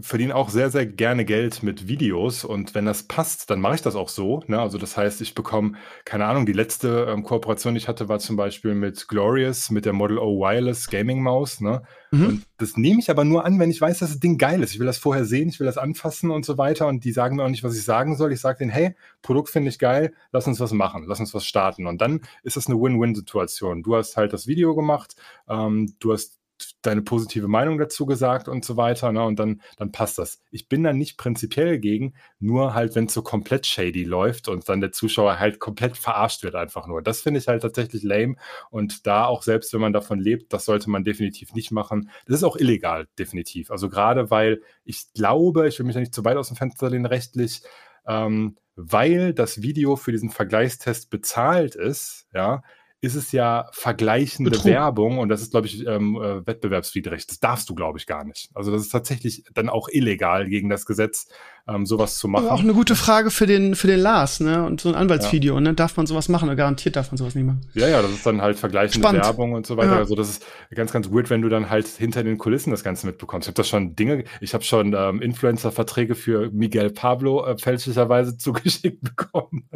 verdiene 0.00 0.34
auch 0.34 0.48
sehr, 0.48 0.70
sehr 0.70 0.86
gerne 0.86 1.24
Geld 1.24 1.62
mit 1.62 1.86
Videos 1.86 2.44
und 2.44 2.74
wenn 2.74 2.84
das 2.84 3.04
passt, 3.04 3.48
dann 3.48 3.60
mache 3.60 3.76
ich 3.76 3.82
das 3.82 3.94
auch 3.94 4.08
so. 4.08 4.42
Ne? 4.48 4.60
Also 4.60 4.76
das 4.76 4.96
heißt, 4.96 5.20
ich 5.20 5.36
bekomme, 5.36 5.74
keine 6.04 6.26
Ahnung, 6.26 6.46
die 6.46 6.52
letzte 6.52 7.06
ähm, 7.08 7.22
Kooperation, 7.22 7.74
die 7.74 7.78
ich 7.78 7.86
hatte, 7.86 8.08
war 8.08 8.18
zum 8.18 8.36
Beispiel 8.36 8.74
mit 8.74 9.06
Glorious, 9.06 9.70
mit 9.70 9.84
der 9.84 9.92
Model 9.92 10.18
O 10.18 10.40
Wireless 10.40 10.90
Gaming 10.90 11.22
Maus. 11.22 11.60
Ne? 11.60 11.82
Mhm. 12.10 12.26
Und 12.26 12.46
das 12.56 12.76
nehme 12.76 13.00
ich 13.00 13.10
aber 13.10 13.24
nur 13.24 13.44
an, 13.44 13.58
wenn 13.58 13.70
ich 13.70 13.80
weiß, 13.80 13.98
dass 13.98 14.10
das 14.10 14.20
Ding 14.20 14.38
geil 14.38 14.62
ist. 14.62 14.72
Ich 14.72 14.78
will 14.78 14.86
das 14.86 14.98
vorher 14.98 15.24
sehen, 15.24 15.48
ich 15.48 15.60
will 15.60 15.66
das 15.66 15.78
anfassen 15.78 16.30
und 16.30 16.44
so 16.44 16.58
weiter. 16.58 16.86
Und 16.86 17.04
die 17.04 17.12
sagen 17.12 17.36
mir 17.36 17.44
auch 17.44 17.48
nicht, 17.48 17.64
was 17.64 17.76
ich 17.76 17.84
sagen 17.84 18.16
soll. 18.16 18.32
Ich 18.32 18.40
sage 18.40 18.58
denen, 18.58 18.70
hey, 18.70 18.94
Produkt 19.22 19.50
finde 19.50 19.68
ich 19.68 19.78
geil, 19.78 20.12
lass 20.32 20.46
uns 20.46 20.60
was 20.60 20.72
machen, 20.72 21.04
lass 21.06 21.20
uns 21.20 21.34
was 21.34 21.44
starten. 21.44 21.86
Und 21.86 22.00
dann 22.00 22.20
ist 22.42 22.56
das 22.56 22.66
eine 22.66 22.80
Win-Win-Situation. 22.80 23.82
Du 23.82 23.96
hast 23.96 24.16
halt 24.16 24.32
das 24.32 24.46
Video 24.46 24.74
gemacht, 24.74 25.16
ähm, 25.48 25.94
du 25.98 26.12
hast 26.12 26.37
deine 26.82 27.02
positive 27.02 27.48
Meinung 27.48 27.78
dazu 27.78 28.06
gesagt 28.06 28.48
und 28.48 28.64
so 28.64 28.76
weiter, 28.76 29.12
ne? 29.12 29.24
Und 29.24 29.38
dann, 29.38 29.62
dann 29.76 29.92
passt 29.92 30.18
das. 30.18 30.42
Ich 30.50 30.68
bin 30.68 30.82
da 30.82 30.92
nicht 30.92 31.16
prinzipiell 31.16 31.78
gegen, 31.78 32.14
nur 32.40 32.74
halt, 32.74 32.94
wenn 32.94 33.06
es 33.06 33.14
so 33.14 33.22
komplett 33.22 33.66
shady 33.66 34.04
läuft 34.04 34.48
und 34.48 34.68
dann 34.68 34.80
der 34.80 34.92
Zuschauer 34.92 35.38
halt 35.38 35.58
komplett 35.60 35.96
verarscht 35.96 36.42
wird, 36.42 36.54
einfach 36.54 36.86
nur. 36.86 37.02
Das 37.02 37.22
finde 37.22 37.40
ich 37.40 37.48
halt 37.48 37.62
tatsächlich 37.62 38.02
lame. 38.02 38.36
Und 38.70 39.06
da 39.06 39.26
auch 39.26 39.42
selbst, 39.42 39.72
wenn 39.72 39.80
man 39.80 39.92
davon 39.92 40.18
lebt, 40.18 40.52
das 40.52 40.64
sollte 40.64 40.90
man 40.90 41.04
definitiv 41.04 41.54
nicht 41.54 41.70
machen. 41.70 42.10
Das 42.26 42.36
ist 42.36 42.44
auch 42.44 42.56
illegal, 42.56 43.08
definitiv. 43.18 43.70
Also 43.70 43.88
gerade 43.88 44.30
weil 44.30 44.62
ich 44.84 45.12
glaube, 45.14 45.68
ich 45.68 45.78
will 45.78 45.86
mich 45.86 45.94
ja 45.94 46.00
nicht 46.00 46.14
zu 46.14 46.24
weit 46.24 46.36
aus 46.36 46.48
dem 46.48 46.56
Fenster 46.56 46.90
lehnen, 46.90 47.06
rechtlich, 47.06 47.62
ähm, 48.06 48.56
weil 48.76 49.34
das 49.34 49.60
Video 49.60 49.96
für 49.96 50.12
diesen 50.12 50.30
Vergleichstest 50.30 51.10
bezahlt 51.10 51.74
ist, 51.74 52.26
ja, 52.32 52.62
ist 53.00 53.14
es 53.14 53.30
ja 53.30 53.68
vergleichende 53.72 54.50
Betrug. 54.50 54.66
Werbung 54.66 55.18
und 55.18 55.28
das 55.28 55.40
ist, 55.40 55.52
glaube 55.52 55.68
ich, 55.68 55.86
ähm, 55.86 56.16
äh, 56.16 56.44
wettbewerbswidrig. 56.44 57.28
Das 57.28 57.38
darfst 57.38 57.70
du, 57.70 57.74
glaube 57.74 57.98
ich, 57.98 58.06
gar 58.06 58.24
nicht. 58.24 58.50
Also 58.54 58.72
das 58.72 58.82
ist 58.82 58.88
tatsächlich 58.88 59.44
dann 59.54 59.68
auch 59.68 59.88
illegal 59.88 60.48
gegen 60.48 60.68
das 60.68 60.84
Gesetz, 60.84 61.28
ähm, 61.68 61.86
sowas 61.86 62.18
zu 62.18 62.26
machen. 62.26 62.46
Aber 62.46 62.54
auch 62.54 62.62
eine 62.62 62.72
gute 62.72 62.96
Frage 62.96 63.30
für 63.30 63.46
den, 63.46 63.76
für 63.76 63.86
den 63.86 64.00
Lars, 64.00 64.40
ne? 64.40 64.64
Und 64.64 64.80
so 64.80 64.88
ein 64.88 64.96
Anwaltsvideo, 64.96 65.54
ja. 65.54 65.60
ne? 65.60 65.74
Darf 65.74 65.96
man 65.96 66.06
sowas 66.06 66.28
machen 66.28 66.48
oder 66.48 66.56
garantiert 66.56 66.96
darf 66.96 67.12
man 67.12 67.18
sowas 67.18 67.36
nicht 67.36 67.44
machen? 67.44 67.60
Ja, 67.74 67.86
ja, 67.86 68.02
das 68.02 68.10
ist 68.10 68.26
dann 68.26 68.42
halt 68.42 68.58
vergleichende 68.58 69.06
Spannend. 69.06 69.24
Werbung 69.24 69.52
und 69.52 69.64
so 69.64 69.76
weiter. 69.76 69.92
Ja. 69.92 69.98
Also 69.98 70.16
das 70.16 70.30
ist 70.30 70.46
ganz, 70.74 70.92
ganz 70.92 71.08
weird, 71.08 71.30
wenn 71.30 71.42
du 71.42 71.48
dann 71.48 71.70
halt 71.70 71.86
hinter 71.86 72.24
den 72.24 72.36
Kulissen 72.36 72.72
das 72.72 72.82
Ganze 72.82 73.06
mitbekommst. 73.06 73.46
Ich 73.46 73.50
habe 73.50 73.56
das 73.56 73.68
schon 73.68 73.94
Dinge, 73.94 74.24
ich 74.40 74.54
habe 74.54 74.64
schon 74.64 74.94
ähm, 74.98 75.22
Influencer-Verträge 75.22 76.16
für 76.16 76.50
Miguel 76.50 76.90
Pablo 76.90 77.46
äh, 77.46 77.56
fälschlicherweise 77.56 78.36
zugeschickt 78.38 79.02
bekommen. 79.02 79.68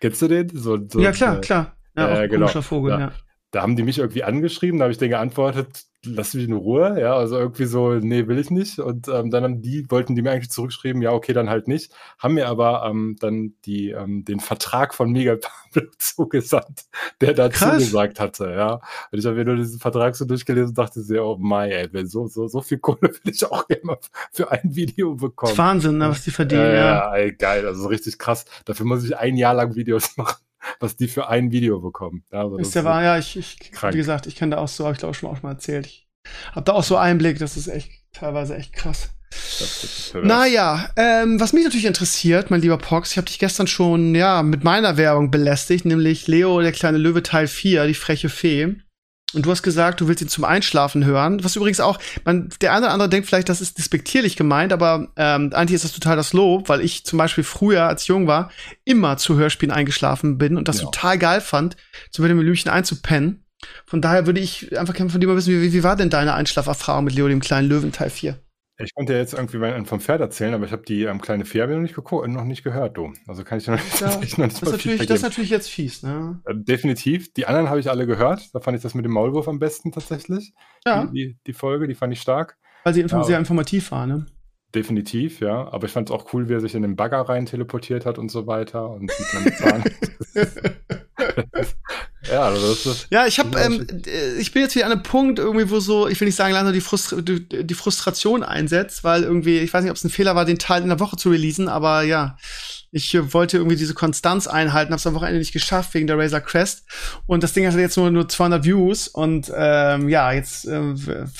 Kennst 0.00 0.20
du 0.20 0.28
den? 0.28 0.50
So, 0.54 0.78
so, 0.88 1.00
ja, 1.00 1.12
klar, 1.12 1.38
äh, 1.38 1.40
klar. 1.40 1.76
Ja, 1.96 2.22
äh, 2.22 2.28
genau. 2.28 2.48
Vogel, 2.48 2.92
da, 2.92 3.00
ja. 3.00 3.12
da 3.50 3.62
haben 3.62 3.76
die 3.76 3.82
mich 3.82 3.98
irgendwie 3.98 4.24
angeschrieben, 4.24 4.78
da 4.78 4.84
habe 4.84 4.92
ich 4.92 4.98
denen 4.98 5.10
geantwortet, 5.10 5.86
lass 6.04 6.34
mich 6.34 6.44
in 6.44 6.54
Ruhe, 6.54 6.98
ja, 6.98 7.14
also 7.14 7.36
irgendwie 7.36 7.66
so, 7.66 7.94
nee, 7.94 8.26
will 8.26 8.38
ich 8.38 8.50
nicht. 8.50 8.78
Und 8.78 9.08
ähm, 9.08 9.30
dann 9.30 9.44
haben 9.44 9.62
die, 9.62 9.90
wollten 9.90 10.14
die 10.14 10.22
mir 10.22 10.30
eigentlich 10.30 10.50
zurückschreiben, 10.50 11.02
ja, 11.02 11.12
okay, 11.12 11.32
dann 11.32 11.50
halt 11.50 11.68
nicht, 11.68 11.92
haben 12.18 12.34
mir 12.34 12.48
aber 12.48 12.86
ähm, 12.88 13.16
dann 13.20 13.54
die, 13.66 13.90
ähm, 13.90 14.24
den 14.24 14.40
Vertrag 14.40 14.94
von 14.94 15.10
Miguel 15.10 15.38
Pablo 15.38 15.90
zugesandt, 15.98 16.84
der 17.20 17.34
da 17.34 17.50
zugesagt 17.50 18.18
hatte, 18.18 18.50
ja. 18.50 18.80
Und 19.12 19.18
ich 19.18 19.26
habe 19.26 19.36
mir 19.36 19.44
nur 19.44 19.56
diesen 19.56 19.78
Vertrag 19.78 20.16
so 20.16 20.24
durchgelesen 20.24 20.70
und 20.70 20.78
dachte 20.78 21.02
sehr, 21.02 21.24
oh 21.24 21.36
mein, 21.38 21.70
ey, 21.70 22.06
so, 22.06 22.26
so, 22.28 22.48
so 22.48 22.62
viel 22.62 22.78
Kohle 22.78 22.98
will 23.02 23.32
ich 23.32 23.44
auch 23.44 23.68
immer 23.68 23.98
für 24.32 24.50
ein 24.50 24.74
Video 24.74 25.14
bekommen. 25.16 25.56
Wahnsinn, 25.58 25.98
ne, 25.98 26.08
was 26.08 26.24
die 26.24 26.30
verdienen, 26.30 26.62
äh, 26.62 26.76
ja. 26.76 26.84
Ja, 26.84 27.14
ey, 27.14 27.32
geil, 27.32 27.66
also 27.66 27.88
richtig 27.88 28.18
krass. 28.18 28.46
Dafür 28.64 28.86
muss 28.86 29.04
ich 29.04 29.16
ein 29.16 29.36
Jahr 29.36 29.54
lang 29.54 29.74
Videos 29.74 30.10
machen 30.16 30.36
was 30.78 30.96
die 30.96 31.08
für 31.08 31.28
ein 31.28 31.52
Video 31.52 31.80
bekommen. 31.80 32.24
Ja, 32.32 32.42
also 32.42 32.58
ist 32.58 32.74
ja 32.74 32.84
wahr, 32.84 33.02
ja, 33.02 33.18
ich, 33.18 33.36
ich 33.36 33.58
wie 33.82 33.96
gesagt, 33.96 34.26
ich 34.26 34.36
kenne 34.36 34.56
da 34.56 34.62
auch 34.62 34.68
so, 34.68 34.84
habe 34.84 34.94
ich 34.94 35.00
glaube 35.00 35.14
schon 35.14 35.28
auch 35.28 35.36
schon 35.36 35.48
mal 35.48 35.54
erzählt. 35.54 35.86
Ich 35.86 36.08
habe 36.52 36.64
da 36.64 36.72
auch 36.72 36.84
so 36.84 36.96
Einblick, 36.96 37.38
das 37.38 37.56
ist 37.56 37.68
echt 37.68 37.90
teilweise 38.12 38.56
echt 38.56 38.72
krass. 38.72 39.10
Naja, 40.22 40.90
ähm, 40.96 41.38
was 41.38 41.52
mich 41.52 41.62
natürlich 41.64 41.86
interessiert, 41.86 42.50
mein 42.50 42.60
lieber 42.60 42.78
Pox, 42.78 43.12
ich 43.12 43.16
habe 43.16 43.26
dich 43.26 43.38
gestern 43.38 43.66
schon 43.66 44.14
ja 44.14 44.42
mit 44.42 44.64
meiner 44.64 44.96
Werbung 44.96 45.30
belästigt, 45.30 45.84
nämlich 45.84 46.26
Leo, 46.26 46.60
der 46.60 46.72
kleine 46.72 46.98
Löwe 46.98 47.22
Teil 47.22 47.46
4, 47.46 47.86
die 47.86 47.94
freche 47.94 48.28
Fee. 48.28 48.74
Und 49.32 49.46
du 49.46 49.50
hast 49.50 49.62
gesagt, 49.62 50.00
du 50.00 50.08
willst 50.08 50.22
ihn 50.22 50.28
zum 50.28 50.44
Einschlafen 50.44 51.04
hören. 51.04 51.44
Was 51.44 51.56
übrigens 51.56 51.80
auch, 51.80 51.98
man, 52.24 52.48
der 52.60 52.72
eine 52.72 52.86
oder 52.86 52.92
andere 52.92 53.08
denkt 53.08 53.28
vielleicht, 53.28 53.48
das 53.48 53.60
ist 53.60 53.78
despektierlich 53.78 54.36
gemeint, 54.36 54.72
aber 54.72 55.08
ähm, 55.16 55.52
eigentlich 55.52 55.76
ist 55.76 55.84
das 55.84 55.92
total 55.92 56.16
das 56.16 56.32
Lob, 56.32 56.68
weil 56.68 56.80
ich 56.80 57.04
zum 57.04 57.18
Beispiel 57.18 57.44
früher, 57.44 57.84
als 57.84 58.02
ich 58.02 58.08
jung 58.08 58.26
war, 58.26 58.50
immer 58.84 59.16
zu 59.16 59.36
Hörspielen 59.36 59.74
eingeschlafen 59.74 60.38
bin 60.38 60.56
und 60.56 60.68
das 60.68 60.78
ja. 60.78 60.84
total 60.84 61.18
geil 61.18 61.40
fand, 61.40 61.76
zu 62.10 62.22
mit 62.22 62.30
dem 62.30 62.38
Blümchen 62.38 62.70
einzupennen. 62.70 63.44
Von 63.86 64.00
daher 64.00 64.26
würde 64.26 64.40
ich 64.40 64.76
einfach 64.78 64.94
gerne 64.94 65.10
von 65.10 65.20
dir 65.20 65.26
mal 65.26 65.36
wissen, 65.36 65.52
wie, 65.52 65.72
wie 65.72 65.82
war 65.82 65.96
denn 65.96 66.10
deine 66.10 66.34
Einschlaferfahrung 66.34 67.04
mit 67.04 67.14
Leo, 67.14 67.28
dem 67.28 67.40
kleinen 67.40 67.68
Löwen 67.68 67.92
Teil 67.92 68.10
4? 68.10 68.38
Ich 68.82 68.94
konnte 68.94 69.12
ja 69.12 69.18
jetzt 69.18 69.34
irgendwie 69.34 69.84
vom 69.84 70.00
Pferd 70.00 70.20
erzählen, 70.20 70.54
aber 70.54 70.64
ich 70.64 70.72
habe 70.72 70.82
die 70.82 71.04
ähm, 71.04 71.20
kleine 71.20 71.44
Fee 71.44 71.66
noch 71.66 71.80
nicht, 71.80 71.96
noch 71.96 72.44
nicht 72.44 72.64
gehört, 72.64 72.96
du. 72.96 73.12
Also 73.26 73.44
kann 73.44 73.58
ich 73.58 73.66
noch 73.66 73.74
nicht, 73.74 74.00
ja, 74.00 74.08
noch 74.08 74.20
nicht 74.20 74.38
das, 74.38 74.62
ist 74.62 74.62
natürlich, 74.62 75.06
das 75.06 75.16
ist 75.18 75.22
natürlich 75.22 75.50
jetzt 75.50 75.68
fies, 75.68 76.02
ne? 76.02 76.40
Äh, 76.46 76.54
definitiv. 76.56 77.32
Die 77.34 77.46
anderen 77.46 77.68
habe 77.68 77.80
ich 77.80 77.90
alle 77.90 78.06
gehört. 78.06 78.54
Da 78.54 78.60
fand 78.60 78.76
ich 78.76 78.82
das 78.82 78.94
mit 78.94 79.04
dem 79.04 79.12
Maulwurf 79.12 79.48
am 79.48 79.58
besten 79.58 79.92
tatsächlich. 79.92 80.54
Ja. 80.86 81.06
Die, 81.06 81.12
die, 81.12 81.38
die 81.46 81.52
Folge, 81.52 81.88
die 81.88 81.94
fand 81.94 82.12
ich 82.12 82.20
stark. 82.20 82.56
Weil 82.84 82.94
sie 82.94 83.02
ja, 83.02 83.24
sehr 83.24 83.38
informativ 83.38 83.90
war, 83.90 84.06
ne? 84.06 84.26
Definitiv, 84.74 85.40
ja. 85.40 85.68
Aber 85.72 85.86
ich 85.86 85.92
fand 85.92 86.08
es 86.08 86.14
auch 86.14 86.32
cool, 86.32 86.48
wie 86.48 86.54
er 86.54 86.60
sich 86.60 86.74
in 86.74 86.82
den 86.82 86.96
Bagger 86.96 87.20
rein 87.20 87.46
teleportiert 87.46 88.06
hat 88.06 88.18
und 88.18 88.30
so 88.30 88.46
weiter. 88.46 88.88
Und 88.90 89.02
mit 89.02 89.10
seinem 89.10 89.52
Zahn. 89.56 89.84
Ja, 92.28 92.42
also 92.42 92.68
das 92.68 92.86
ist, 92.86 93.06
ja, 93.10 93.26
ich 93.26 93.38
habe, 93.38 93.58
ähm, 93.58 93.86
äh, 94.06 94.34
ich 94.38 94.52
bin 94.52 94.62
jetzt 94.62 94.74
wieder 94.74 94.86
an 94.86 94.92
einem 94.92 95.02
Punkt 95.02 95.38
irgendwie, 95.38 95.70
wo 95.70 95.80
so, 95.80 96.08
ich 96.08 96.20
will 96.20 96.26
nicht 96.26 96.36
sagen, 96.36 96.52
langsam 96.52 96.74
die, 96.74 96.80
Frustra 96.80 97.20
die, 97.20 97.46
die 97.48 97.74
Frustration 97.74 98.42
einsetzt, 98.42 99.04
weil 99.04 99.22
irgendwie, 99.22 99.58
ich 99.58 99.72
weiß 99.72 99.82
nicht, 99.82 99.90
ob 99.90 99.96
es 99.96 100.04
ein 100.04 100.10
Fehler 100.10 100.34
war, 100.34 100.44
den 100.44 100.58
Teil 100.58 100.82
in 100.82 100.88
der 100.88 101.00
Woche 101.00 101.16
zu 101.16 101.30
releasen, 101.30 101.68
aber 101.68 102.02
ja, 102.02 102.36
Ich 102.92 103.14
äh, 103.14 103.32
wollte 103.32 103.56
irgendwie 103.56 103.76
diese 103.76 103.94
Konstanz 103.94 104.46
einhalten, 104.46 104.92
hab's 104.92 105.06
am 105.06 105.14
Wochenende 105.14 105.38
nicht 105.38 105.52
geschafft 105.52 105.94
wegen 105.94 106.06
der 106.06 106.18
Razer 106.18 106.40
Crest. 106.40 106.84
Und 107.26 107.42
das 107.42 107.52
Ding 107.52 107.66
hat 107.66 107.74
jetzt 107.74 107.96
nur, 107.96 108.10
nur 108.10 108.28
200 108.28 108.64
Views. 108.64 109.08
Und 109.08 109.50
ähm, 109.54 110.08
ja, 110.08 110.32
jetzt, 110.32 110.66
äh, 110.66 110.94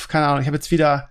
keine 0.09 0.27
Ahnung, 0.27 0.41
ich 0.43 0.47
habe 0.47 0.57
jetzt 0.57 0.71
wieder 0.71 1.11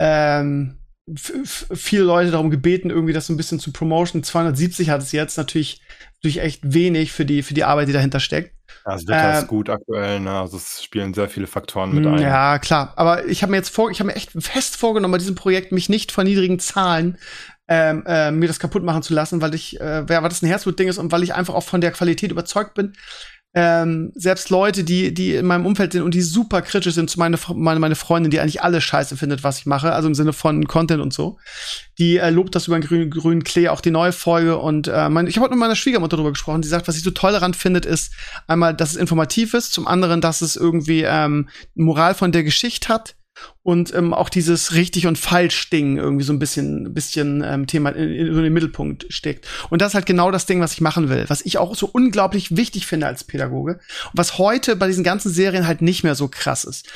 ähm, 0.00 0.77
viele 1.16 2.02
Leute 2.02 2.30
darum 2.30 2.50
gebeten, 2.50 2.90
irgendwie 2.90 3.12
das 3.12 3.26
so 3.26 3.32
ein 3.32 3.36
bisschen 3.36 3.60
zu 3.60 3.72
promoten. 3.72 4.22
270 4.22 4.90
hat 4.90 5.02
es 5.02 5.12
jetzt 5.12 5.36
natürlich, 5.36 5.80
natürlich 6.16 6.40
echt 6.40 6.72
wenig 6.72 7.12
für 7.12 7.24
die, 7.24 7.42
für 7.42 7.54
die 7.54 7.64
Arbeit, 7.64 7.88
die 7.88 7.92
dahinter 7.92 8.20
steckt. 8.20 8.54
Also 8.84 9.08
Wetter 9.08 9.34
äh, 9.34 9.38
ist 9.38 9.48
gut 9.48 9.68
aktuell, 9.68 10.20
ne? 10.20 10.32
Also 10.32 10.56
es 10.56 10.82
spielen 10.82 11.12
sehr 11.14 11.28
viele 11.28 11.46
Faktoren 11.46 11.94
mit 11.94 12.06
ein. 12.06 12.20
Ja, 12.20 12.58
klar. 12.58 12.92
Aber 12.96 13.26
ich 13.26 13.42
habe 13.42 13.50
mir 13.50 13.58
jetzt 13.58 13.68
vor, 13.68 13.90
ich 13.90 14.00
habe 14.00 14.08
mir 14.08 14.16
echt 14.16 14.32
fest 14.32 14.76
vorgenommen, 14.76 15.12
bei 15.12 15.18
diesem 15.18 15.34
Projekt 15.34 15.72
mich 15.72 15.88
nicht 15.88 16.12
von 16.12 16.24
niedrigen 16.24 16.58
Zahlen 16.58 17.18
ähm, 17.68 18.02
äh, 18.06 18.30
mir 18.30 18.46
das 18.46 18.58
kaputt 18.58 18.82
machen 18.82 19.02
zu 19.02 19.12
lassen, 19.12 19.42
weil 19.42 19.54
ich, 19.54 19.78
äh, 19.80 20.08
weil 20.08 20.22
das 20.22 20.42
ein 20.42 20.46
Herzblutding 20.46 20.88
ist 20.88 20.98
und 20.98 21.12
weil 21.12 21.22
ich 21.22 21.34
einfach 21.34 21.54
auch 21.54 21.62
von 21.64 21.80
der 21.80 21.92
Qualität 21.92 22.30
überzeugt 22.30 22.74
bin 22.74 22.94
ähm, 23.54 24.12
selbst 24.14 24.50
Leute, 24.50 24.84
die, 24.84 25.14
die 25.14 25.34
in 25.34 25.46
meinem 25.46 25.64
Umfeld 25.64 25.92
sind 25.92 26.02
und 26.02 26.12
die 26.12 26.20
super 26.20 26.60
kritisch 26.60 26.94
sind 26.94 27.08
zu 27.08 27.18
meine, 27.18 27.38
meine, 27.54 27.80
meine 27.80 27.94
Freundin, 27.94 28.30
die 28.30 28.40
eigentlich 28.40 28.62
alles 28.62 28.84
scheiße 28.84 29.16
findet, 29.16 29.42
was 29.42 29.58
ich 29.58 29.66
mache, 29.66 29.92
also 29.92 30.06
im 30.06 30.14
Sinne 30.14 30.32
von 30.32 30.66
Content 30.66 31.00
und 31.00 31.14
so, 31.14 31.38
die 31.98 32.18
äh, 32.18 32.30
lobt 32.30 32.54
das 32.54 32.66
über 32.66 32.78
den 32.78 32.86
grünen, 32.86 33.10
grünen 33.10 33.44
Klee, 33.44 33.68
auch 33.68 33.80
die 33.80 33.90
neue 33.90 34.12
Folge. 34.12 34.58
Und 34.58 34.88
äh, 34.88 35.08
mein, 35.08 35.26
ich 35.26 35.36
habe 35.36 35.44
heute 35.44 35.54
mit 35.54 35.60
meiner 35.60 35.76
Schwiegermutter 35.76 36.16
darüber 36.16 36.32
gesprochen, 36.32 36.62
die 36.62 36.68
sagt, 36.68 36.88
was 36.88 36.94
sie 36.94 37.00
so 37.00 37.10
toll 37.10 37.38
findet, 37.54 37.86
ist 37.86 38.12
einmal, 38.46 38.74
dass 38.74 38.90
es 38.90 38.96
informativ 38.96 39.54
ist, 39.54 39.72
zum 39.72 39.86
anderen, 39.86 40.20
dass 40.20 40.42
es 40.42 40.56
irgendwie 40.56 41.02
ähm, 41.02 41.48
Moral 41.74 42.14
von 42.14 42.32
der 42.32 42.44
Geschichte 42.44 42.88
hat 42.88 43.14
und 43.62 43.94
ähm, 43.94 44.14
auch 44.14 44.28
dieses 44.28 44.74
richtig 44.74 45.06
und 45.06 45.18
falsch 45.18 45.70
Ding 45.70 45.96
irgendwie 45.96 46.24
so 46.24 46.32
ein 46.32 46.38
bisschen 46.38 46.94
bisschen 46.94 47.42
ähm, 47.44 47.66
Thema 47.66 47.90
in, 47.90 48.10
in, 48.10 48.26
in 48.28 48.42
den 48.42 48.52
Mittelpunkt 48.52 49.06
steckt. 49.10 49.46
Und 49.70 49.82
das 49.82 49.88
ist 49.88 49.94
halt 49.94 50.06
genau 50.06 50.30
das 50.30 50.46
Ding 50.46 50.60
was 50.60 50.72
ich 50.72 50.80
machen 50.80 51.08
will 51.08 51.24
was 51.28 51.44
ich 51.44 51.58
auch 51.58 51.74
so 51.74 51.88
unglaublich 51.92 52.56
wichtig 52.56 52.86
finde 52.86 53.06
als 53.06 53.24
Pädagoge 53.24 53.74
und 53.74 54.12
was 54.14 54.38
heute 54.38 54.76
bei 54.76 54.86
diesen 54.86 55.04
ganzen 55.04 55.32
Serien 55.32 55.66
halt 55.66 55.82
nicht 55.82 56.04
mehr 56.04 56.14
so 56.14 56.28
krass 56.28 56.64
ist. 56.64 56.88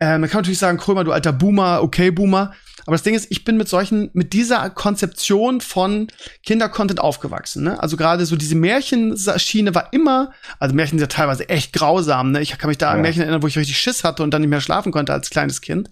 Ähm, 0.00 0.20
man 0.20 0.30
kann 0.30 0.40
natürlich 0.40 0.58
sagen 0.58 0.78
Krömer 0.78 1.04
du 1.04 1.12
alter 1.12 1.32
Boomer 1.32 1.80
okay 1.82 2.10
Boomer 2.10 2.54
aber 2.88 2.94
das 2.94 3.02
Ding 3.02 3.14
ist, 3.14 3.26
ich 3.28 3.44
bin 3.44 3.58
mit 3.58 3.68
solchen, 3.68 4.08
mit 4.14 4.32
dieser 4.32 4.70
Konzeption 4.70 5.60
von 5.60 6.06
Kindercontent 6.42 7.00
aufgewachsen. 7.00 7.62
Ne? 7.64 7.78
Also 7.82 7.98
gerade 7.98 8.24
so 8.24 8.34
diese 8.34 8.54
Märchenschiene 8.54 9.74
war 9.74 9.92
immer, 9.92 10.32
also 10.58 10.74
Märchen 10.74 10.98
sind 10.98 11.02
ja 11.02 11.14
teilweise 11.14 11.50
echt 11.50 11.74
grausam. 11.74 12.32
Ne? 12.32 12.40
Ich 12.40 12.56
kann 12.56 12.68
mich 12.68 12.78
da 12.78 12.86
ja. 12.86 12.92
an 12.92 13.02
Märchen 13.02 13.20
erinnern, 13.20 13.42
wo 13.42 13.46
ich 13.46 13.58
richtig 13.58 13.78
Schiss 13.78 14.04
hatte 14.04 14.22
und 14.22 14.32
dann 14.32 14.40
nicht 14.40 14.48
mehr 14.48 14.62
schlafen 14.62 14.90
konnte 14.90 15.12
als 15.12 15.28
kleines 15.28 15.60
Kind. 15.60 15.90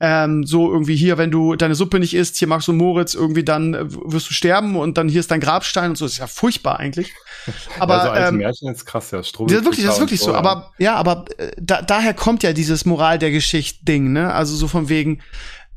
Ähm, 0.00 0.44
so 0.44 0.72
irgendwie 0.72 0.96
hier, 0.96 1.18
wenn 1.18 1.30
du 1.30 1.54
deine 1.54 1.76
Suppe 1.76 2.00
nicht 2.00 2.14
isst, 2.14 2.36
hier 2.36 2.48
magst 2.48 2.66
du 2.66 2.72
Moritz, 2.72 3.14
irgendwie 3.14 3.44
dann 3.44 3.74
äh, 3.74 3.84
wirst 3.88 4.28
du 4.28 4.34
sterben 4.34 4.74
und 4.74 4.98
dann 4.98 5.08
hier 5.08 5.20
ist 5.20 5.30
dein 5.30 5.38
Grabstein 5.38 5.90
und 5.90 5.96
so. 5.96 6.04
Das 6.04 6.14
ist 6.14 6.18
ja 6.18 6.26
furchtbar 6.26 6.80
eigentlich. 6.80 7.12
Aber 7.78 8.00
also 8.00 8.10
als 8.10 8.30
ähm, 8.30 8.38
Märchen 8.38 8.72
ist 8.72 8.84
krass, 8.84 9.12
ja. 9.12 9.22
Strom 9.22 9.46
das 9.46 9.58
ist 9.58 9.64
wirklich, 9.64 9.86
das 9.86 9.94
ist 9.94 10.00
wirklich 10.00 10.20
so. 10.20 10.34
Aber 10.34 10.72
ja, 10.78 10.96
aber 10.96 11.26
äh, 11.38 11.52
da, 11.60 11.80
daher 11.80 12.12
kommt 12.12 12.42
ja 12.42 12.52
dieses 12.52 12.84
Moral 12.86 13.20
der 13.20 13.30
Geschichte 13.30 13.84
Ding. 13.84 14.12
Ne? 14.12 14.32
Also 14.34 14.56
so 14.56 14.66
von 14.66 14.88
wegen 14.88 15.20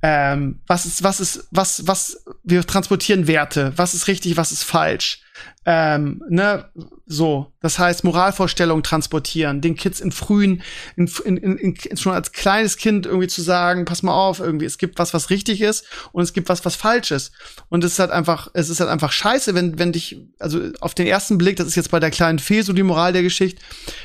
ähm, 0.02 0.62
was 0.68 0.86
ist, 0.86 1.04
was 1.04 1.20
ist, 1.20 1.48
was, 1.52 1.88
was, 1.88 2.24
wir 2.44 2.66
transportieren 2.66 3.28
Werte, 3.28 3.74
was 3.76 3.94
ist 3.94 4.08
richtig, 4.08 4.38
was 4.38 4.52
ist 4.52 4.64
falsch. 4.64 5.22
Ähm, 5.70 6.24
ne, 6.30 6.70
so. 7.06 7.52
Das 7.60 7.78
heißt, 7.78 8.06
Moralvorstellungen 8.06 8.84
transportieren, 8.84 9.60
den 9.60 9.76
Kids 9.76 10.00
in 10.00 10.14
frühen, 10.14 10.62
in, 10.96 11.08
in, 11.26 11.58
in, 11.58 11.98
schon 11.98 12.14
als 12.14 12.32
kleines 12.32 12.78
Kind 12.78 13.06
irgendwie 13.06 13.28
zu 13.28 13.42
sagen, 13.42 13.84
pass 13.84 14.04
mal 14.04 14.14
auf, 14.14 14.40
irgendwie, 14.40 14.66
es 14.66 14.78
gibt 14.78 15.00
was, 15.00 15.14
was 15.14 15.30
richtig 15.30 15.60
ist 15.60 15.86
und 16.14 16.24
es 16.24 16.32
gibt 16.32 16.48
was, 16.48 16.64
was 16.64 16.78
falsch 16.78 17.12
ist. 17.12 17.34
Und 17.68 17.84
es 17.84 17.94
ist 17.94 18.00
halt 18.00 18.12
einfach, 18.12 18.50
es 18.54 18.70
ist 18.70 18.80
halt 18.80 18.90
einfach 18.90 19.12
scheiße, 19.12 19.56
wenn, 19.56 19.78
wenn 19.78 19.92
dich, 19.92 20.22
also 20.40 20.62
auf 20.80 20.94
den 20.94 21.08
ersten 21.08 21.38
Blick, 21.38 21.58
das 21.58 21.68
ist 21.68 21.76
jetzt 21.76 21.92
bei 21.92 22.00
der 22.00 22.12
kleinen 22.12 22.40
Fee 22.40 22.62
so 22.62 22.72
die 22.72 22.84
Moral 22.84 23.12
der 23.12 23.24
Geschichte, 23.24 23.62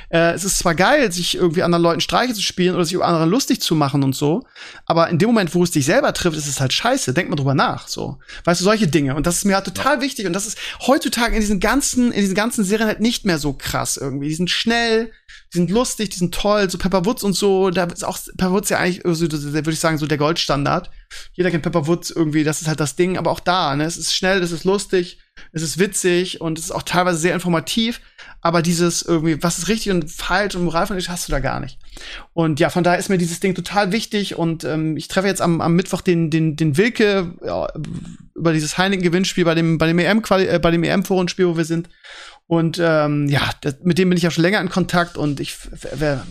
äh, 0.08 0.32
es 0.32 0.42
ist 0.44 0.58
zwar 0.58 0.74
geil, 0.74 1.12
sich 1.12 1.36
irgendwie 1.36 1.62
anderen 1.62 1.82
Leuten 1.82 2.00
Streiche 2.00 2.34
zu 2.34 2.42
spielen 2.42 2.74
oder 2.74 2.84
sich 2.84 2.94
über 2.94 3.06
andere 3.06 3.26
lustig 3.26 3.60
zu 3.60 3.76
machen 3.76 4.02
und 4.02 4.16
so, 4.16 4.42
aber 4.86 5.08
in 5.10 5.18
dem 5.18 5.28
Moment, 5.28 5.54
wo 5.54 5.62
es 5.62 5.70
dich 5.70 5.84
selber 5.84 6.12
trifft, 6.12 6.36
ist 6.36 6.48
es 6.48 6.60
halt 6.60 6.72
scheiße. 6.72 7.14
Denk 7.14 7.30
mal 7.30 7.36
drüber 7.36 7.54
nach, 7.54 7.86
so. 7.86 8.18
Weißt 8.44 8.60
du, 8.60 8.64
solche 8.64 8.88
Dinge. 8.88 9.14
Und 9.14 9.28
das 9.28 9.36
ist 9.36 9.44
mir 9.44 9.54
halt 9.54 9.66
total 9.66 9.96
ja. 9.96 10.02
wichtig 10.02 10.26
und 10.26 10.32
das 10.32 10.46
ist 10.46 10.58
heutzutage 10.86 11.21
in 11.28 11.40
diesen 11.40 11.60
ganzen, 11.60 12.12
in 12.12 12.20
diesen 12.20 12.34
ganzen 12.34 12.64
Serien 12.64 12.88
halt 12.88 13.00
nicht 13.00 13.24
mehr 13.24 13.38
so 13.38 13.52
krass 13.52 13.96
irgendwie. 13.96 14.28
Die 14.28 14.34
sind 14.34 14.50
schnell, 14.50 15.12
die 15.52 15.58
sind 15.58 15.70
lustig, 15.70 16.10
die 16.10 16.18
sind 16.18 16.34
toll, 16.34 16.68
so 16.70 16.78
Pepper 16.78 17.04
Woods 17.04 17.22
und 17.22 17.34
so, 17.34 17.70
da 17.70 17.84
ist 17.84 18.04
auch 18.04 18.18
Pepper 18.36 18.52
Woods 18.52 18.70
ja 18.70 18.78
eigentlich, 18.78 19.02
so, 19.04 19.30
würde 19.30 19.70
ich 19.70 19.80
sagen, 19.80 19.98
so 19.98 20.06
der 20.06 20.18
Goldstandard. 20.18 20.90
Jeder 21.34 21.50
kennt 21.50 21.62
Pepper 21.62 21.86
Woods 21.86 22.10
irgendwie, 22.10 22.44
das 22.44 22.62
ist 22.62 22.68
halt 22.68 22.80
das 22.80 22.96
Ding, 22.96 23.18
aber 23.18 23.30
auch 23.30 23.40
da, 23.40 23.76
ne, 23.76 23.84
es 23.84 23.96
ist 23.96 24.14
schnell, 24.14 24.42
es 24.42 24.52
ist 24.52 24.64
lustig, 24.64 25.18
es 25.52 25.62
ist 25.62 25.78
witzig 25.78 26.40
und 26.40 26.58
es 26.58 26.66
ist 26.66 26.70
auch 26.70 26.82
teilweise 26.82 27.18
sehr 27.18 27.34
informativ, 27.34 28.00
aber 28.42 28.60
dieses 28.60 29.02
irgendwie, 29.02 29.40
was 29.42 29.58
ist 29.58 29.68
richtig 29.68 29.92
und 29.92 30.10
falsch 30.10 30.56
und 30.56 30.64
Moral 30.64 30.88
von 30.88 30.98
hast 30.98 31.28
du 31.28 31.32
da 31.32 31.38
gar 31.38 31.60
nicht. 31.60 31.78
Und 32.34 32.58
ja, 32.58 32.70
von 32.70 32.82
daher 32.82 32.98
ist 32.98 33.08
mir 33.08 33.16
dieses 33.16 33.38
Ding 33.38 33.54
total 33.54 33.92
wichtig 33.92 34.36
und 34.36 34.64
ähm, 34.64 34.96
ich 34.96 35.06
treffe 35.06 35.28
jetzt 35.28 35.40
am, 35.40 35.60
am 35.60 35.74
Mittwoch 35.74 36.00
den, 36.00 36.28
den, 36.28 36.56
den 36.56 36.76
Wilke 36.76 37.34
ja, 37.46 37.68
über 38.34 38.52
dieses 38.52 38.76
Heineken-Gewinnspiel 38.76 39.44
bei 39.44 39.54
dem, 39.54 39.78
bei 39.78 39.86
dem 39.86 39.98
EM, 40.00 40.22
äh, 40.30 40.58
bei 40.58 40.72
dem 40.72 40.82
EM-Forenspiel, 40.82 41.46
wo 41.46 41.56
wir 41.56 41.64
sind. 41.64 41.88
Und 42.48 42.80
ähm, 42.82 43.28
ja, 43.28 43.48
das, 43.60 43.76
mit 43.84 43.96
dem 43.98 44.08
bin 44.08 44.18
ich 44.18 44.24
ja 44.24 44.32
schon 44.32 44.42
länger 44.42 44.60
in 44.60 44.68
Kontakt 44.68 45.16
und 45.16 45.38
ich 45.38 45.56
wäre 45.94 46.26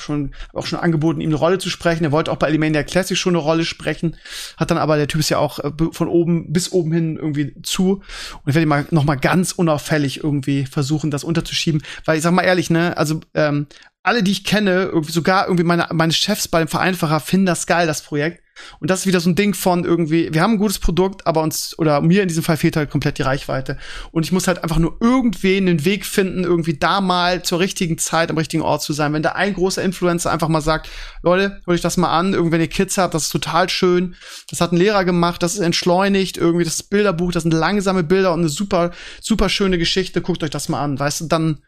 schon 0.00 0.34
auch 0.52 0.66
schon 0.66 0.78
angeboten, 0.78 1.20
ihm 1.20 1.30
eine 1.30 1.36
Rolle 1.36 1.58
zu 1.58 1.70
sprechen. 1.70 2.04
Er 2.04 2.12
wollte 2.12 2.30
auch 2.32 2.36
bei 2.36 2.46
Alimania 2.46 2.82
Classic 2.82 3.16
schon 3.16 3.34
eine 3.34 3.42
Rolle 3.42 3.64
sprechen, 3.64 4.16
hat 4.56 4.70
dann 4.70 4.78
aber 4.78 4.96
der 4.96 5.08
Typ 5.08 5.20
ist 5.20 5.30
ja 5.30 5.38
auch 5.38 5.58
äh, 5.58 5.72
von 5.92 6.08
oben 6.08 6.52
bis 6.52 6.72
oben 6.72 6.92
hin 6.92 7.16
irgendwie 7.16 7.54
zu. 7.62 7.92
Und 7.92 8.48
ich 8.48 8.54
werde 8.54 8.62
ihn 8.62 8.68
mal 8.68 8.86
noch 8.90 9.04
mal 9.04 9.16
ganz 9.16 9.52
unauffällig 9.52 10.22
irgendwie 10.22 10.66
versuchen, 10.66 11.10
das 11.10 11.24
unterzuschieben, 11.24 11.82
weil 12.04 12.16
ich 12.16 12.22
sag 12.22 12.32
mal 12.32 12.42
ehrlich, 12.42 12.70
ne, 12.70 12.96
also 12.96 13.20
ähm, 13.34 13.66
alle, 14.06 14.22
die 14.22 14.30
ich 14.30 14.44
kenne, 14.44 14.84
irgendwie 14.84 15.12
sogar 15.12 15.46
irgendwie 15.46 15.64
meine 15.64 15.88
meine 15.92 16.12
Chefs 16.12 16.46
bei 16.46 16.60
dem 16.60 16.68
Vereinfacher 16.68 17.18
finden 17.18 17.46
das 17.46 17.66
geil, 17.66 17.86
das 17.86 18.02
Projekt. 18.02 18.42
Und 18.78 18.90
das 18.90 19.00
ist 19.00 19.06
wieder 19.06 19.20
so 19.20 19.28
ein 19.28 19.34
Ding 19.34 19.52
von 19.52 19.84
irgendwie, 19.84 20.32
wir 20.32 20.40
haben 20.40 20.52
ein 20.52 20.58
gutes 20.58 20.78
Produkt, 20.78 21.26
aber 21.26 21.42
uns, 21.42 21.78
oder 21.78 22.00
mir 22.00 22.22
in 22.22 22.28
diesem 22.28 22.42
Fall 22.42 22.56
fehlt 22.56 22.76
halt 22.76 22.90
komplett 22.90 23.18
die 23.18 23.22
Reichweite. 23.22 23.78
Und 24.12 24.24
ich 24.24 24.32
muss 24.32 24.48
halt 24.48 24.62
einfach 24.62 24.78
nur 24.78 24.96
irgendwen 25.00 25.68
einen 25.68 25.84
Weg 25.84 26.06
finden, 26.06 26.44
irgendwie 26.44 26.78
da 26.78 27.00
mal 27.00 27.42
zur 27.42 27.60
richtigen 27.60 27.98
Zeit 27.98 28.30
am 28.30 28.38
richtigen 28.38 28.62
Ort 28.62 28.82
zu 28.82 28.92
sein. 28.92 29.12
Wenn 29.12 29.22
da 29.22 29.32
ein 29.32 29.54
großer 29.54 29.82
Influencer 29.82 30.32
einfach 30.32 30.48
mal 30.48 30.62
sagt, 30.62 30.88
Leute, 31.22 31.60
hol 31.66 31.74
euch 31.74 31.82
das 31.82 31.96
mal 31.96 32.16
an, 32.16 32.32
irgendwie, 32.32 32.52
wenn 32.52 32.60
ihr 32.60 32.68
Kids 32.68 32.96
habt, 32.96 33.12
das 33.12 33.24
ist 33.24 33.30
total 33.30 33.68
schön. 33.68 34.14
Das 34.48 34.60
hat 34.60 34.72
ein 34.72 34.78
Lehrer 34.78 35.04
gemacht, 35.04 35.42
das 35.42 35.54
ist 35.54 35.60
entschleunigt, 35.60 36.38
irgendwie 36.38 36.64
das 36.64 36.82
Bilderbuch, 36.82 37.32
das 37.32 37.42
sind 37.42 37.52
langsame 37.52 38.04
Bilder 38.04 38.32
und 38.32 38.40
eine 38.40 38.48
super, 38.48 38.92
super 39.20 39.48
schöne 39.48 39.78
Geschichte. 39.78 40.22
Guckt 40.22 40.42
euch 40.42 40.50
das 40.50 40.68
mal 40.68 40.82
an, 40.82 40.98
weißt 40.98 41.22
du, 41.22 41.24
dann 41.26 41.58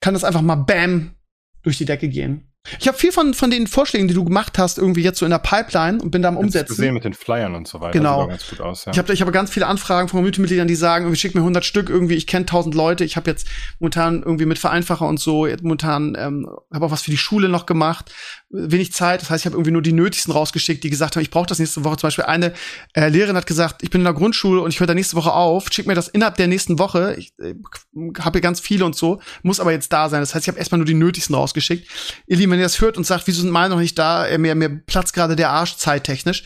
kann 0.00 0.14
das 0.14 0.24
einfach 0.24 0.42
mal 0.42 0.56
bam 0.56 1.14
durch 1.64 1.78
die 1.78 1.84
Decke 1.84 2.08
gehen. 2.08 2.54
Ich 2.80 2.88
habe 2.88 2.96
viel 2.96 3.12
von, 3.12 3.34
von 3.34 3.50
den 3.50 3.66
Vorschlägen, 3.66 4.08
die 4.08 4.14
du 4.14 4.24
gemacht 4.24 4.56
hast, 4.56 4.78
irgendwie 4.78 5.02
jetzt 5.02 5.18
so 5.18 5.26
in 5.26 5.30
der 5.30 5.38
Pipeline 5.38 6.02
und 6.02 6.10
bin 6.10 6.22
da 6.22 6.28
am 6.28 6.38
Umsetzen. 6.38 6.72
Ich 6.72 6.78
gesehen 6.78 6.94
mit 6.94 7.04
den 7.04 7.12
Flyern 7.12 7.54
und 7.54 7.68
so 7.68 7.80
weiter. 7.80 7.92
Genau. 7.92 8.26
ganz 8.26 8.48
gut 8.48 8.60
aus, 8.62 8.86
ja. 8.86 8.92
Ich 8.92 8.98
habe 8.98 9.12
ich 9.12 9.20
hab 9.20 9.30
ganz 9.32 9.50
viele 9.50 9.66
Anfragen 9.66 10.08
von 10.08 10.18
Community-Mitgliedern, 10.18 10.66
die 10.66 10.74
sagen, 10.74 11.04
irgendwie 11.04 11.20
schick 11.20 11.34
mir 11.34 11.42
100 11.42 11.62
Stück, 11.62 11.90
irgendwie, 11.90 12.14
ich 12.14 12.26
kenne 12.26 12.44
1000 12.44 12.74
Leute. 12.74 13.04
Ich 13.04 13.16
habe 13.16 13.30
jetzt 13.30 13.46
momentan 13.80 14.22
irgendwie 14.22 14.46
mit 14.46 14.58
Vereinfacher 14.58 15.06
und 15.06 15.20
so, 15.20 15.46
momentan 15.60 16.16
ähm, 16.18 16.48
habe 16.72 16.86
auch 16.86 16.90
was 16.90 17.02
für 17.02 17.10
die 17.10 17.18
Schule 17.18 17.50
noch 17.50 17.66
gemacht. 17.66 18.14
Wenig 18.54 18.92
Zeit, 18.92 19.20
das 19.20 19.30
heißt, 19.30 19.42
ich 19.42 19.46
habe 19.46 19.56
irgendwie 19.56 19.72
nur 19.72 19.82
die 19.82 19.92
nötigsten 19.92 20.32
rausgeschickt, 20.32 20.82
die 20.82 20.90
gesagt 20.90 21.16
haben, 21.16 21.22
ich 21.22 21.30
brauche 21.30 21.46
das 21.46 21.58
nächste 21.58 21.84
Woche. 21.84 21.98
Zum 21.98 22.06
Beispiel 22.06 22.24
eine 22.24 22.54
äh, 22.94 23.08
Lehrerin 23.08 23.36
hat 23.36 23.46
gesagt, 23.46 23.82
ich 23.82 23.90
bin 23.90 24.00
in 24.00 24.04
der 24.04 24.14
Grundschule 24.14 24.62
und 24.62 24.72
ich 24.72 24.80
höre 24.80 24.86
da 24.86 24.94
nächste 24.94 25.16
Woche 25.16 25.32
auf, 25.32 25.66
schick 25.70 25.86
mir 25.86 25.94
das 25.94 26.08
innerhalb 26.08 26.36
der 26.36 26.46
nächsten 26.46 26.78
Woche. 26.78 27.14
Ich 27.18 27.34
äh, 27.38 27.54
habe 28.20 28.38
hier 28.38 28.40
ganz 28.40 28.60
viele 28.60 28.86
und 28.86 28.96
so, 28.96 29.20
muss 29.42 29.60
aber 29.60 29.72
jetzt 29.72 29.92
da 29.92 30.08
sein. 30.08 30.20
Das 30.20 30.34
heißt, 30.34 30.44
ich 30.44 30.48
habe 30.48 30.58
erstmal 30.58 30.78
nur 30.78 30.86
die 30.86 30.94
nötigsten 30.94 31.34
rausgeschickt. 31.34 31.86
Ihr 32.26 32.36
Lieben, 32.38 32.52
wenn 32.52 32.58
ihr 32.58 32.64
das 32.64 32.80
hört 32.80 32.96
und 32.96 33.04
sagt, 33.04 33.26
wie 33.26 33.34
wieso 33.34 33.42
sind 33.42 33.50
meine 33.50 33.74
noch 33.74 33.80
nicht 33.80 33.98
da? 33.98 34.26
Äh, 34.26 34.38
mir, 34.38 34.54
mir 34.54 34.70
platzt 34.70 35.12
gerade 35.12 35.36
der 35.36 35.50
Arsch 35.50 35.76
zeittechnisch. 35.76 36.44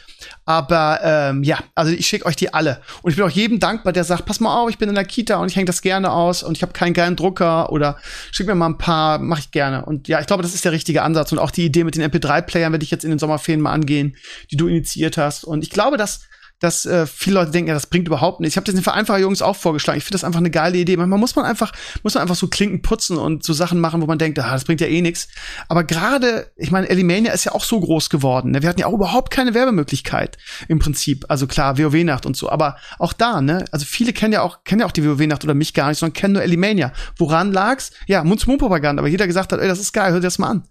Aber 0.49 1.01
ähm, 1.03 1.42
ja, 1.42 1.59
also 1.74 1.92
ich 1.92 2.07
schicke 2.07 2.24
euch 2.24 2.34
die 2.34 2.55
alle. 2.55 2.80
Und 3.03 3.11
ich 3.11 3.18
bin 3.18 3.26
auch 3.26 3.30
jedem 3.30 3.61
dankbar, 3.61 3.92
der 3.92 4.03
sagt, 4.03 4.24
pass 4.24 4.40
mal 4.40 4.62
auf, 4.62 4.70
ich 4.70 4.78
bin 4.78 4.88
in 4.88 4.94
der 4.94 5.05
Kita 5.05 5.36
und 5.36 5.51
ich 5.51 5.57
hänge 5.57 5.66
das 5.66 5.82
gerne 5.82 6.11
aus 6.11 6.42
und 6.42 6.57
ich 6.57 6.62
habe 6.62 6.72
keinen 6.72 6.94
geilen 6.94 7.16
Drucker 7.16 7.70
oder 7.70 7.99
schick 8.30 8.46
mir 8.46 8.55
mal 8.55 8.64
ein 8.64 8.78
paar, 8.78 9.18
mache 9.18 9.40
ich 9.40 9.51
gerne. 9.51 9.84
Und 9.84 10.09
ja, 10.09 10.20
ich 10.20 10.26
glaube, 10.26 10.42
das 10.42 10.55
ist 10.55 10.64
der 10.64 10.72
richtige 10.72 11.03
Ansatz. 11.03 11.32
Und 11.32 11.38
auch 11.38 11.51
die 11.51 11.66
Idee 11.66 11.84
mit 11.84 11.96
den 11.96 12.11
MP3-Playern 12.11 12.72
werde 12.72 12.82
ich 12.82 12.90
jetzt 12.90 13.05
in 13.05 13.11
den 13.11 13.18
Sommerferien 13.18 13.61
mal 13.61 13.72
angehen, 13.72 14.16
die 14.51 14.57
du 14.57 14.68
initiiert 14.68 15.18
hast. 15.18 15.44
Und 15.44 15.64
ich 15.64 15.68
glaube, 15.68 15.99
dass 15.99 16.22
dass 16.61 16.86
äh, 16.86 17.06
viele 17.06 17.34
Leute 17.34 17.52
denken, 17.52 17.68
ja, 17.68 17.74
das 17.74 17.86
bringt 17.86 18.09
überhaupt 18.09 18.40
nichts. 18.40 18.54
Ich 18.54 18.56
habe 18.56 18.64
das 18.64 18.74
den 18.74 18.82
Vereinfacher 18.82 19.20
Jungs 19.20 19.42
auch 19.42 19.56
vorgeschlagen. 19.56 19.98
Ich 19.98 20.04
finde 20.04 20.14
das 20.14 20.24
einfach 20.24 20.40
eine 20.40 20.50
geile 20.50 20.76
Idee. 20.78 20.96
Manchmal 20.96 21.18
muss 21.18 21.36
man 21.36 21.44
einfach, 21.44 21.72
muss 22.02 22.14
man 22.14 22.22
einfach 22.22 22.34
so 22.34 22.48
Klinken 22.48 22.82
putzen 22.82 23.16
und 23.16 23.44
so 23.44 23.52
Sachen 23.52 23.78
machen, 23.80 24.02
wo 24.02 24.06
man 24.06 24.18
denkt, 24.18 24.38
ah, 24.38 24.52
das 24.52 24.64
bringt 24.64 24.80
ja 24.80 24.88
eh 24.88 25.00
nichts. 25.00 25.28
Aber 25.68 25.84
gerade, 25.84 26.50
ich 26.56 26.70
meine, 26.70 26.88
Elimania 26.88 27.32
ist 27.32 27.44
ja 27.44 27.52
auch 27.52 27.62
so 27.62 27.78
groß 27.78 28.11
geworden. 28.11 28.50
Ne? 28.50 28.62
Wir 28.62 28.68
hatten 28.68 28.80
ja 28.80 28.86
auch 28.86 28.94
überhaupt 28.94 29.30
keine 29.30 29.54
Werbemöglichkeit 29.54 30.36
im 30.66 30.80
Prinzip. 30.80 31.26
Also 31.28 31.46
klar, 31.46 31.78
WoW-Nacht 31.78 32.26
und 32.26 32.36
so. 32.36 32.50
Aber 32.50 32.76
auch 32.98 33.12
da, 33.12 33.40
ne? 33.40 33.64
Also 33.70 33.86
viele 33.86 34.12
kennen 34.12 34.32
ja 34.32 34.42
auch, 34.42 34.64
kennen 34.64 34.80
ja 34.80 34.86
auch 34.86 34.92
die 34.92 35.06
WoW-Nacht 35.06 35.44
oder 35.44 35.54
mich 35.54 35.74
gar 35.74 35.88
nicht, 35.88 35.98
sondern 35.98 36.14
kennen 36.14 36.34
nur 36.34 36.42
Elimania. 36.42 36.92
Woran 37.16 37.52
lag's? 37.52 37.92
Ja, 38.06 38.24
Mund-zu-Mund-Propaganda. 38.24 39.00
Aber 39.00 39.09
jeder 39.09 39.26
gesagt 39.26 39.52
hat, 39.52 39.61
ey, 39.61 39.68
das 39.68 39.78
ist 39.78 39.92
geil, 39.92 40.11
hör 40.12 40.20
dir 40.20 40.26
das 40.26 40.38
mal 40.38 40.48
an. 40.48 40.64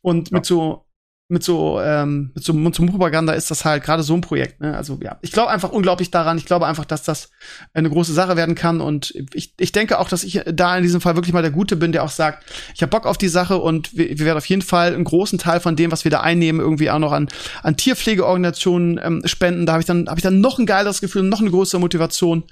Und 0.00 0.30
ja. 0.30 0.36
mit 0.36 0.46
so 0.46 0.87
mit 1.30 1.44
so, 1.44 1.78
ähm, 1.78 2.30
mit 2.34 2.42
so 2.42 2.54
Mund-zu-Propaganda 2.54 3.34
ist 3.34 3.50
das 3.50 3.66
halt 3.66 3.84
gerade 3.84 4.02
so 4.02 4.14
ein 4.14 4.22
Projekt. 4.22 4.62
Ne? 4.62 4.74
Also 4.74 4.98
ja, 5.02 5.18
ich 5.20 5.30
glaube 5.30 5.50
einfach 5.50 5.70
unglaublich 5.70 6.10
daran. 6.10 6.38
Ich 6.38 6.46
glaube 6.46 6.66
einfach, 6.66 6.86
dass 6.86 7.02
das 7.02 7.28
eine 7.74 7.90
große 7.90 8.14
Sache 8.14 8.34
werden 8.36 8.54
kann. 8.54 8.80
Und 8.80 9.12
ich, 9.34 9.52
ich 9.58 9.72
denke 9.72 9.98
auch, 9.98 10.08
dass 10.08 10.24
ich 10.24 10.40
da 10.46 10.78
in 10.78 10.82
diesem 10.82 11.02
Fall 11.02 11.16
wirklich 11.16 11.34
mal 11.34 11.42
der 11.42 11.50
Gute 11.50 11.76
bin, 11.76 11.92
der 11.92 12.02
auch 12.02 12.08
sagt, 12.08 12.44
ich 12.74 12.80
habe 12.80 12.88
Bock 12.88 13.04
auf 13.04 13.18
die 13.18 13.28
Sache 13.28 13.58
und 13.58 13.94
wir, 13.94 14.08
wir 14.08 14.24
werden 14.24 14.38
auf 14.38 14.46
jeden 14.46 14.62
Fall 14.62 14.94
einen 14.94 15.04
großen 15.04 15.38
Teil 15.38 15.60
von 15.60 15.76
dem, 15.76 15.92
was 15.92 16.04
wir 16.04 16.10
da 16.10 16.22
einnehmen, 16.22 16.62
irgendwie 16.62 16.90
auch 16.90 16.98
noch 16.98 17.12
an, 17.12 17.28
an 17.62 17.76
Tierpflegeorganisationen 17.76 18.98
ähm, 19.02 19.22
spenden. 19.26 19.66
Da 19.66 19.72
habe 19.72 19.82
ich 19.82 19.86
dann 19.86 20.08
habe 20.08 20.18
ich 20.18 20.24
dann 20.24 20.40
noch 20.40 20.58
ein 20.58 20.64
geileres 20.64 21.02
Gefühl, 21.02 21.24
noch 21.24 21.40
eine 21.40 21.50
größere 21.50 21.78
Motivation, 21.78 22.44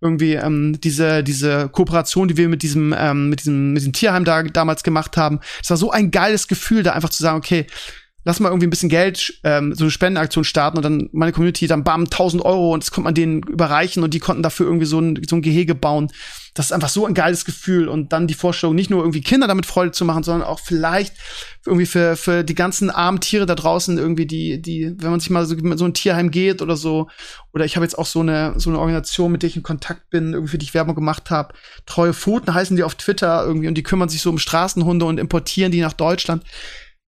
irgendwie 0.00 0.34
ähm, 0.34 0.80
diese 0.82 1.22
diese 1.22 1.68
Kooperation, 1.68 2.26
die 2.26 2.36
wir 2.36 2.48
mit 2.48 2.62
diesem 2.62 2.92
ähm, 2.98 3.28
mit 3.28 3.40
diesem 3.40 3.74
mit 3.74 3.82
diesem 3.82 3.92
Tierheim 3.92 4.24
da 4.24 4.42
damals 4.42 4.82
gemacht 4.82 5.16
haben. 5.16 5.38
Es 5.62 5.70
war 5.70 5.76
so 5.76 5.92
ein 5.92 6.10
geiles 6.10 6.48
Gefühl, 6.48 6.82
da 6.82 6.94
einfach 6.94 7.10
zu 7.10 7.22
sagen, 7.22 7.38
okay 7.38 7.68
lass 8.24 8.40
mal 8.40 8.48
irgendwie 8.48 8.66
ein 8.66 8.70
bisschen 8.70 8.88
Geld, 8.88 9.38
ähm, 9.44 9.74
so 9.74 9.84
eine 9.84 9.90
Spendenaktion 9.90 10.44
starten 10.44 10.78
und 10.78 10.82
dann 10.82 11.08
meine 11.12 11.32
Community 11.32 11.66
dann 11.66 11.84
bam, 11.84 12.04
1000 12.04 12.44
Euro 12.44 12.72
und 12.72 12.82
das 12.82 12.90
konnte 12.90 13.04
man 13.04 13.14
denen 13.14 13.42
überreichen 13.42 14.02
und 14.02 14.14
die 14.14 14.18
konnten 14.18 14.42
dafür 14.42 14.66
irgendwie 14.66 14.86
so 14.86 14.98
ein, 14.98 15.20
so 15.28 15.36
ein 15.36 15.42
Gehege 15.42 15.74
bauen. 15.74 16.10
Das 16.54 16.66
ist 16.66 16.72
einfach 16.72 16.88
so 16.88 17.04
ein 17.04 17.14
geiles 17.14 17.44
Gefühl 17.44 17.88
und 17.88 18.12
dann 18.12 18.28
die 18.28 18.34
Vorstellung, 18.34 18.76
nicht 18.76 18.88
nur 18.88 19.00
irgendwie 19.02 19.22
Kinder 19.22 19.48
damit 19.48 19.66
Freude 19.66 19.90
zu 19.90 20.04
machen, 20.04 20.22
sondern 20.22 20.48
auch 20.48 20.60
vielleicht 20.60 21.14
irgendwie 21.66 21.86
für, 21.86 22.14
für 22.14 22.44
die 22.44 22.54
ganzen 22.54 22.90
armen 22.90 23.18
Tiere 23.20 23.44
da 23.44 23.56
draußen 23.56 23.98
irgendwie 23.98 24.26
die, 24.26 24.62
die, 24.62 24.94
wenn 24.98 25.10
man 25.10 25.18
sich 25.18 25.30
mal 25.30 25.46
so 25.46 25.56
so 25.76 25.84
ein 25.84 25.94
Tierheim 25.94 26.30
geht 26.30 26.62
oder 26.62 26.76
so, 26.76 27.08
oder 27.52 27.64
ich 27.64 27.74
habe 27.76 27.84
jetzt 27.84 27.98
auch 27.98 28.06
so 28.06 28.20
eine, 28.20 28.54
so 28.56 28.70
eine 28.70 28.78
Organisation, 28.78 29.32
mit 29.32 29.42
der 29.42 29.48
ich 29.48 29.56
in 29.56 29.62
Kontakt 29.64 30.10
bin, 30.10 30.32
irgendwie 30.32 30.50
für 30.52 30.58
die 30.58 30.64
ich 30.64 30.74
Werbung 30.74 30.94
gemacht 30.94 31.30
habe. 31.30 31.54
Treue 31.86 32.14
Pfoten 32.14 32.54
heißen 32.54 32.76
die 32.76 32.84
auf 32.84 32.94
Twitter 32.94 33.44
irgendwie 33.44 33.68
und 33.68 33.74
die 33.74 33.82
kümmern 33.82 34.08
sich 34.08 34.22
so 34.22 34.30
um 34.30 34.38
Straßenhunde 34.38 35.06
und 35.06 35.18
importieren 35.18 35.72
die 35.72 35.80
nach 35.80 35.92
Deutschland 35.92 36.44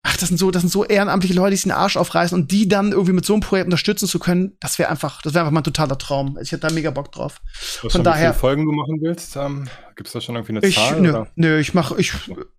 ach, 0.03 0.17
das 0.17 0.29
sind 0.29 0.37
so, 0.37 0.49
das 0.51 0.61
sind 0.61 0.69
so 0.69 0.85
ehrenamtliche 0.85 1.33
Leute, 1.33 1.51
die 1.51 1.57
sich 1.57 1.63
den 1.63 1.71
Arsch 1.71 1.97
aufreißen 1.97 2.39
und 2.39 2.51
die 2.51 2.67
dann 2.67 2.91
irgendwie 2.91 3.11
mit 3.11 3.25
so 3.25 3.33
einem 3.33 3.41
Projekt 3.41 3.67
unterstützen 3.67 4.07
zu 4.07 4.19
können, 4.19 4.55
das 4.59 4.79
wäre 4.79 4.89
einfach, 4.89 5.21
das 5.21 5.33
wäre 5.33 5.43
einfach 5.43 5.51
mal 5.51 5.61
ein 5.61 5.65
totaler 5.65 5.97
Traum. 5.97 6.37
Ich 6.41 6.51
hätte 6.51 6.67
da 6.67 6.73
mega 6.73 6.91
Bock 6.91 7.11
drauf. 7.11 7.41
Was 7.81 7.91
Von 7.91 8.03
daher. 8.03 8.33
Viele 8.33 8.39
Folgen 8.39 8.65
du 8.65 8.71
machen 8.71 8.99
willst? 9.01 9.35
Ähm, 9.35 9.67
Gibt 9.95 10.07
es 10.07 10.13
da 10.13 10.21
schon 10.21 10.35
irgendwie 10.35 10.57
eine 10.57 10.65
ich, 10.65 10.75
Zahl? 10.75 11.01
Nö, 11.01 11.25
nö, 11.35 11.59
ich 11.59 11.73
mach, 11.73 11.91
ich, 11.97 12.13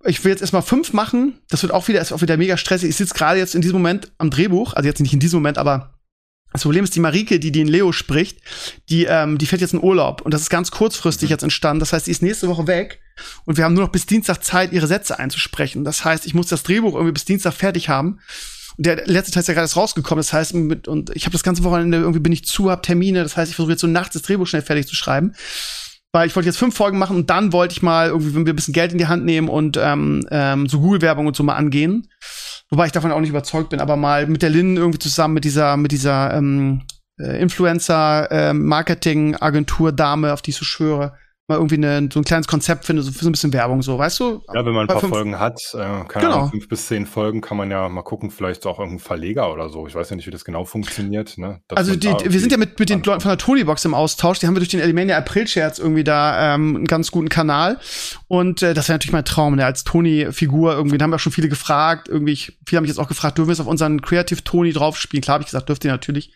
ich 0.04 0.24
will 0.24 0.30
jetzt 0.30 0.42
erstmal 0.42 0.62
fünf 0.62 0.92
machen. 0.92 1.40
Das 1.48 1.62
wird 1.62 1.72
auch 1.72 1.88
wieder, 1.88 2.00
ist 2.00 2.12
auch 2.12 2.20
wieder 2.20 2.36
mega 2.36 2.56
stressig. 2.56 2.90
Ich 2.90 2.96
sitze 2.96 3.14
gerade 3.14 3.38
jetzt 3.38 3.54
in 3.54 3.62
diesem 3.62 3.78
Moment 3.78 4.12
am 4.18 4.30
Drehbuch, 4.30 4.74
also 4.74 4.86
jetzt 4.86 5.00
nicht 5.00 5.14
in 5.14 5.20
diesem 5.20 5.38
Moment, 5.38 5.56
aber 5.56 5.94
das 6.52 6.62
Problem 6.62 6.84
ist, 6.84 6.94
die 6.96 7.00
Marike, 7.00 7.38
die 7.38 7.52
den 7.52 7.68
Leo 7.68 7.92
spricht, 7.92 8.38
die, 8.88 9.04
ähm, 9.04 9.38
die 9.38 9.46
fährt 9.46 9.60
jetzt 9.60 9.74
in 9.74 9.82
Urlaub 9.82 10.22
und 10.22 10.34
das 10.34 10.42
ist 10.42 10.50
ganz 10.50 10.70
kurzfristig 10.70 11.28
mhm. 11.28 11.32
jetzt 11.32 11.42
entstanden. 11.42 11.80
Das 11.80 11.92
heißt, 11.92 12.06
die 12.06 12.10
ist 12.10 12.22
nächste 12.22 12.48
Woche 12.48 12.66
weg 12.66 13.00
und 13.44 13.56
wir 13.56 13.64
haben 13.64 13.74
nur 13.74 13.84
noch 13.84 13.92
bis 13.92 14.06
Dienstag 14.06 14.42
Zeit, 14.42 14.72
ihre 14.72 14.86
Sätze 14.86 15.18
einzusprechen. 15.18 15.84
Das 15.84 16.04
heißt, 16.04 16.26
ich 16.26 16.34
muss 16.34 16.48
das 16.48 16.62
Drehbuch 16.62 16.94
irgendwie 16.94 17.12
bis 17.12 17.24
Dienstag 17.24 17.54
fertig 17.54 17.88
haben. 17.88 18.20
Und 18.76 18.86
der 18.86 19.06
letzte 19.06 19.32
Teil 19.32 19.42
ist 19.42 19.48
ja 19.48 19.54
gerade 19.54 19.72
rausgekommen. 19.72 20.20
Das 20.20 20.32
heißt, 20.32 20.54
mit, 20.54 20.88
und 20.88 21.14
ich 21.14 21.24
habe 21.24 21.32
das 21.32 21.42
ganze 21.42 21.64
Wochenende 21.64 21.98
irgendwie 21.98 22.20
bin 22.20 22.32
ich 22.32 22.44
zu, 22.46 22.70
hab 22.70 22.82
Termine. 22.82 23.22
Das 23.22 23.36
heißt, 23.36 23.50
ich 23.50 23.56
versuche 23.56 23.72
jetzt 23.72 23.80
so 23.80 23.86
nachts 23.86 24.14
das 24.14 24.22
Drehbuch 24.22 24.46
schnell 24.46 24.62
fertig 24.62 24.86
zu 24.86 24.96
schreiben. 24.96 25.34
Weil 26.12 26.26
ich 26.26 26.34
wollte 26.34 26.48
jetzt 26.48 26.58
fünf 26.58 26.74
Folgen 26.74 26.98
machen 26.98 27.14
und 27.14 27.30
dann 27.30 27.52
wollte 27.52 27.72
ich 27.72 27.82
mal 27.82 28.08
irgendwie, 28.08 28.34
wenn 28.34 28.44
wir 28.44 28.52
ein 28.52 28.56
bisschen 28.56 28.74
Geld 28.74 28.90
in 28.90 28.98
die 28.98 29.06
Hand 29.06 29.24
nehmen 29.24 29.48
und 29.48 29.76
ähm, 29.80 30.26
ähm, 30.30 30.66
so 30.66 30.80
Google-Werbung 30.80 31.26
und 31.26 31.36
so 31.36 31.44
mal 31.44 31.54
angehen. 31.54 32.08
Wobei 32.70 32.86
ich 32.86 32.92
davon 32.92 33.10
auch 33.10 33.20
nicht 33.20 33.30
überzeugt 33.30 33.70
bin, 33.70 33.80
aber 33.80 33.96
mal 33.96 34.28
mit 34.28 34.42
der 34.42 34.50
Lynn 34.50 34.76
irgendwie 34.76 35.00
zusammen 35.00 35.34
mit 35.34 35.42
dieser, 35.44 35.76
mit 35.76 35.90
dieser 35.90 36.32
ähm, 36.34 36.82
äh, 37.18 37.42
Influencer-Marketing-Agentur-Dame, 37.42 40.28
äh, 40.28 40.30
auf 40.30 40.42
die 40.42 40.50
ich 40.50 40.56
so 40.56 40.64
schwöre, 40.64 41.14
mal 41.50 41.56
irgendwie 41.56 41.74
eine, 41.74 42.08
so 42.10 42.20
ein 42.20 42.24
kleines 42.24 42.46
Konzept 42.46 42.86
finde, 42.86 43.02
so 43.02 43.12
für 43.12 43.24
so 43.24 43.28
ein 43.28 43.32
bisschen 43.32 43.52
Werbung, 43.52 43.82
so, 43.82 43.98
weißt 43.98 44.18
du? 44.20 44.42
Ja, 44.54 44.64
wenn 44.64 44.72
man 44.72 44.88
ein 44.88 45.00
paar 45.00 45.08
Folgen 45.08 45.38
hat, 45.38 45.60
äh, 45.74 45.78
keine 45.78 46.06
genau. 46.08 46.32
Ahnung, 46.32 46.50
fünf 46.50 46.68
bis 46.68 46.86
zehn 46.86 47.04
Folgen, 47.04 47.40
kann 47.40 47.56
man 47.56 47.70
ja 47.70 47.88
mal 47.88 48.02
gucken, 48.02 48.30
vielleicht 48.30 48.64
auch 48.66 48.78
irgendein 48.78 49.00
Verleger 49.00 49.52
oder 49.52 49.68
so. 49.68 49.86
Ich 49.86 49.94
weiß 49.94 50.08
ja 50.10 50.16
nicht, 50.16 50.26
wie 50.26 50.30
das 50.30 50.44
genau 50.44 50.64
funktioniert. 50.64 51.36
Ne? 51.36 51.60
Also 51.74 51.96
die, 51.96 52.08
wir 52.08 52.40
sind 52.40 52.52
ja 52.52 52.58
mit, 52.58 52.78
mit 52.78 52.88
den 52.88 53.02
Leuten 53.02 53.20
von 53.20 53.30
der 53.30 53.38
Tony-Box 53.38 53.84
im 53.84 53.94
Austausch. 53.94 54.38
Die 54.38 54.46
haben 54.46 54.54
wir 54.54 54.60
durch 54.60 54.70
den 54.70 54.80
Alimania 54.80 55.18
April-Scherz 55.18 55.78
irgendwie 55.78 56.04
da 56.04 56.54
ähm, 56.54 56.76
einen 56.76 56.86
ganz 56.86 57.10
guten 57.10 57.28
Kanal. 57.28 57.78
Und 58.28 58.62
äh, 58.62 58.72
das 58.72 58.88
wäre 58.88 58.94
natürlich 58.94 59.12
mein 59.12 59.24
Traum, 59.24 59.56
ne? 59.56 59.64
als 59.64 59.84
Tony-Figur 59.84 60.72
irgendwie. 60.72 60.98
Da 60.98 61.04
haben 61.04 61.10
wir 61.10 61.16
auch 61.16 61.20
schon 61.20 61.32
viele 61.32 61.48
gefragt. 61.48 62.08
Irgendwie, 62.08 62.32
ich, 62.32 62.58
viele 62.66 62.78
haben 62.78 62.84
mich 62.84 62.90
jetzt 62.90 63.00
auch 63.00 63.08
gefragt, 63.08 63.38
dürfen 63.38 63.48
wir 63.48 63.54
es 63.54 63.60
auf 63.60 63.66
unseren 63.66 64.00
Creative 64.00 64.42
Tony 64.44 64.72
draufspielen? 64.72 65.22
Klar 65.22 65.34
habe 65.34 65.42
ich 65.42 65.48
gesagt, 65.48 65.68
dürft 65.68 65.84
ihr 65.84 65.90
natürlich. 65.90 66.32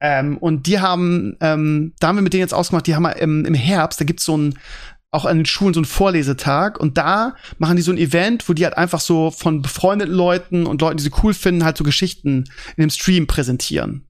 Ähm, 0.00 0.36
und 0.38 0.66
die 0.66 0.80
haben, 0.80 1.36
ähm, 1.40 1.94
da 2.00 2.08
haben 2.08 2.16
wir 2.16 2.22
mit 2.22 2.32
denen 2.32 2.42
jetzt 2.42 2.54
ausgemacht, 2.54 2.86
die 2.86 2.94
haben 2.94 3.02
wir 3.02 3.16
im, 3.16 3.44
im 3.44 3.54
Herbst, 3.54 4.00
da 4.00 4.04
gibt's 4.04 4.24
so 4.24 4.36
ein 4.36 4.57
auch 5.10 5.24
an 5.24 5.38
den 5.38 5.46
Schulen 5.46 5.72
so 5.72 5.80
einen 5.80 5.86
Vorlesetag 5.86 6.78
und 6.78 6.98
da 6.98 7.34
machen 7.58 7.76
die 7.76 7.82
so 7.82 7.92
ein 7.92 7.98
Event, 7.98 8.48
wo 8.48 8.52
die 8.52 8.64
halt 8.64 8.76
einfach 8.76 9.00
so 9.00 9.30
von 9.30 9.62
befreundeten 9.62 10.14
Leuten 10.14 10.66
und 10.66 10.82
Leuten, 10.82 10.98
die 10.98 11.04
sie 11.04 11.12
cool 11.22 11.32
finden, 11.32 11.64
halt 11.64 11.78
so 11.78 11.84
Geschichten 11.84 12.44
in 12.76 12.82
dem 12.82 12.90
Stream 12.90 13.26
präsentieren. 13.26 14.08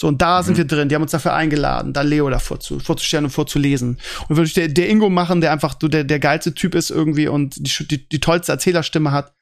So, 0.00 0.08
und 0.08 0.22
da 0.22 0.40
mhm. 0.40 0.46
sind 0.46 0.56
wir 0.56 0.64
drin. 0.64 0.88
Die 0.88 0.94
haben 0.94 1.02
uns 1.02 1.10
dafür 1.10 1.34
eingeladen, 1.34 1.92
da 1.92 2.00
Leo 2.00 2.30
davor 2.30 2.58
zu, 2.58 2.80
vorzustellen 2.80 3.26
und 3.26 3.30
vorzulesen. 3.30 3.98
Und 4.28 4.36
würde 4.36 4.46
ich 4.46 4.54
der, 4.54 4.68
der 4.68 4.88
Ingo 4.88 5.10
machen, 5.10 5.42
der 5.42 5.52
einfach 5.52 5.76
so 5.80 5.88
der, 5.88 6.04
der 6.04 6.18
geilste 6.18 6.54
Typ 6.54 6.74
ist 6.74 6.90
irgendwie 6.90 7.28
und 7.28 7.56
die, 7.56 7.86
die, 7.86 8.08
die 8.08 8.20
tollste 8.20 8.52
Erzählerstimme 8.52 9.12
hat. 9.12 9.34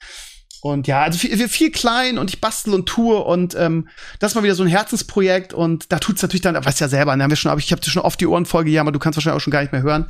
Und 0.61 0.89
ja, 0.89 1.03
also 1.03 1.19
viel, 1.19 1.49
viel 1.49 1.71
klein 1.71 2.19
und 2.19 2.31
ich 2.31 2.41
bastel 2.41 2.75
und 2.75 2.87
tue 2.87 3.17
und 3.17 3.55
ähm, 3.55 3.89
das 4.19 4.33
ist 4.33 4.35
mal 4.35 4.43
wieder 4.43 4.57
so 4.57 4.65
ein 4.65 4.69
Herzensprojekt 4.69 5.53
und 5.53 5.93
da 5.93 6.01
tut's 6.01 6.21
natürlich 6.21 6.43
dann, 6.43 6.57
weißt 6.63 6.81
ja 6.81 6.89
selber, 6.89 7.15
ne, 7.15 7.23
haben 7.23 7.31
wir 7.31 7.37
schon, 7.37 7.53
aber 7.53 7.61
ich 7.61 7.71
habe 7.71 7.81
dir 7.81 7.91
schon 7.91 8.03
oft 8.03 8.21
die 8.21 8.27
Ohren 8.27 8.45
voll 8.45 8.65
gejammert, 8.65 8.95
du 8.95 8.99
kannst 8.99 9.17
wahrscheinlich 9.17 9.37
auch 9.37 9.45
schon 9.45 9.53
gar 9.53 9.61
nicht 9.61 9.73
mehr 9.73 9.83
hören. 9.83 10.07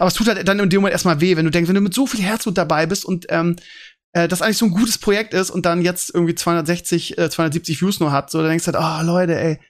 Aber 0.00 0.08
es 0.08 0.14
tut 0.14 0.26
halt 0.26 0.46
dann 0.48 0.58
in 0.58 0.70
dem 0.70 0.80
Moment 0.80 0.92
erstmal 0.92 1.20
weh, 1.20 1.36
wenn 1.36 1.44
du 1.44 1.52
denkst, 1.52 1.68
wenn 1.68 1.76
du 1.76 1.80
mit 1.80 1.94
so 1.94 2.06
viel 2.06 2.20
Herzblut 2.20 2.58
dabei 2.58 2.86
bist 2.86 3.04
und 3.04 3.26
ähm, 3.28 3.56
äh, 4.12 4.26
das 4.26 4.42
eigentlich 4.42 4.58
so 4.58 4.66
ein 4.66 4.72
gutes 4.72 4.98
Projekt 4.98 5.34
ist 5.34 5.50
und 5.50 5.66
dann 5.66 5.82
jetzt 5.82 6.12
irgendwie 6.12 6.34
260, 6.34 7.18
äh, 7.18 7.30
270 7.30 7.80
Views 7.80 8.00
nur 8.00 8.10
hat, 8.10 8.30
so 8.30 8.38
dann 8.38 8.48
denkst 8.48 8.64
du 8.64 8.72
halt, 8.72 8.84
oh 8.84 9.06
Leute, 9.06 9.38
ey, 9.38 9.60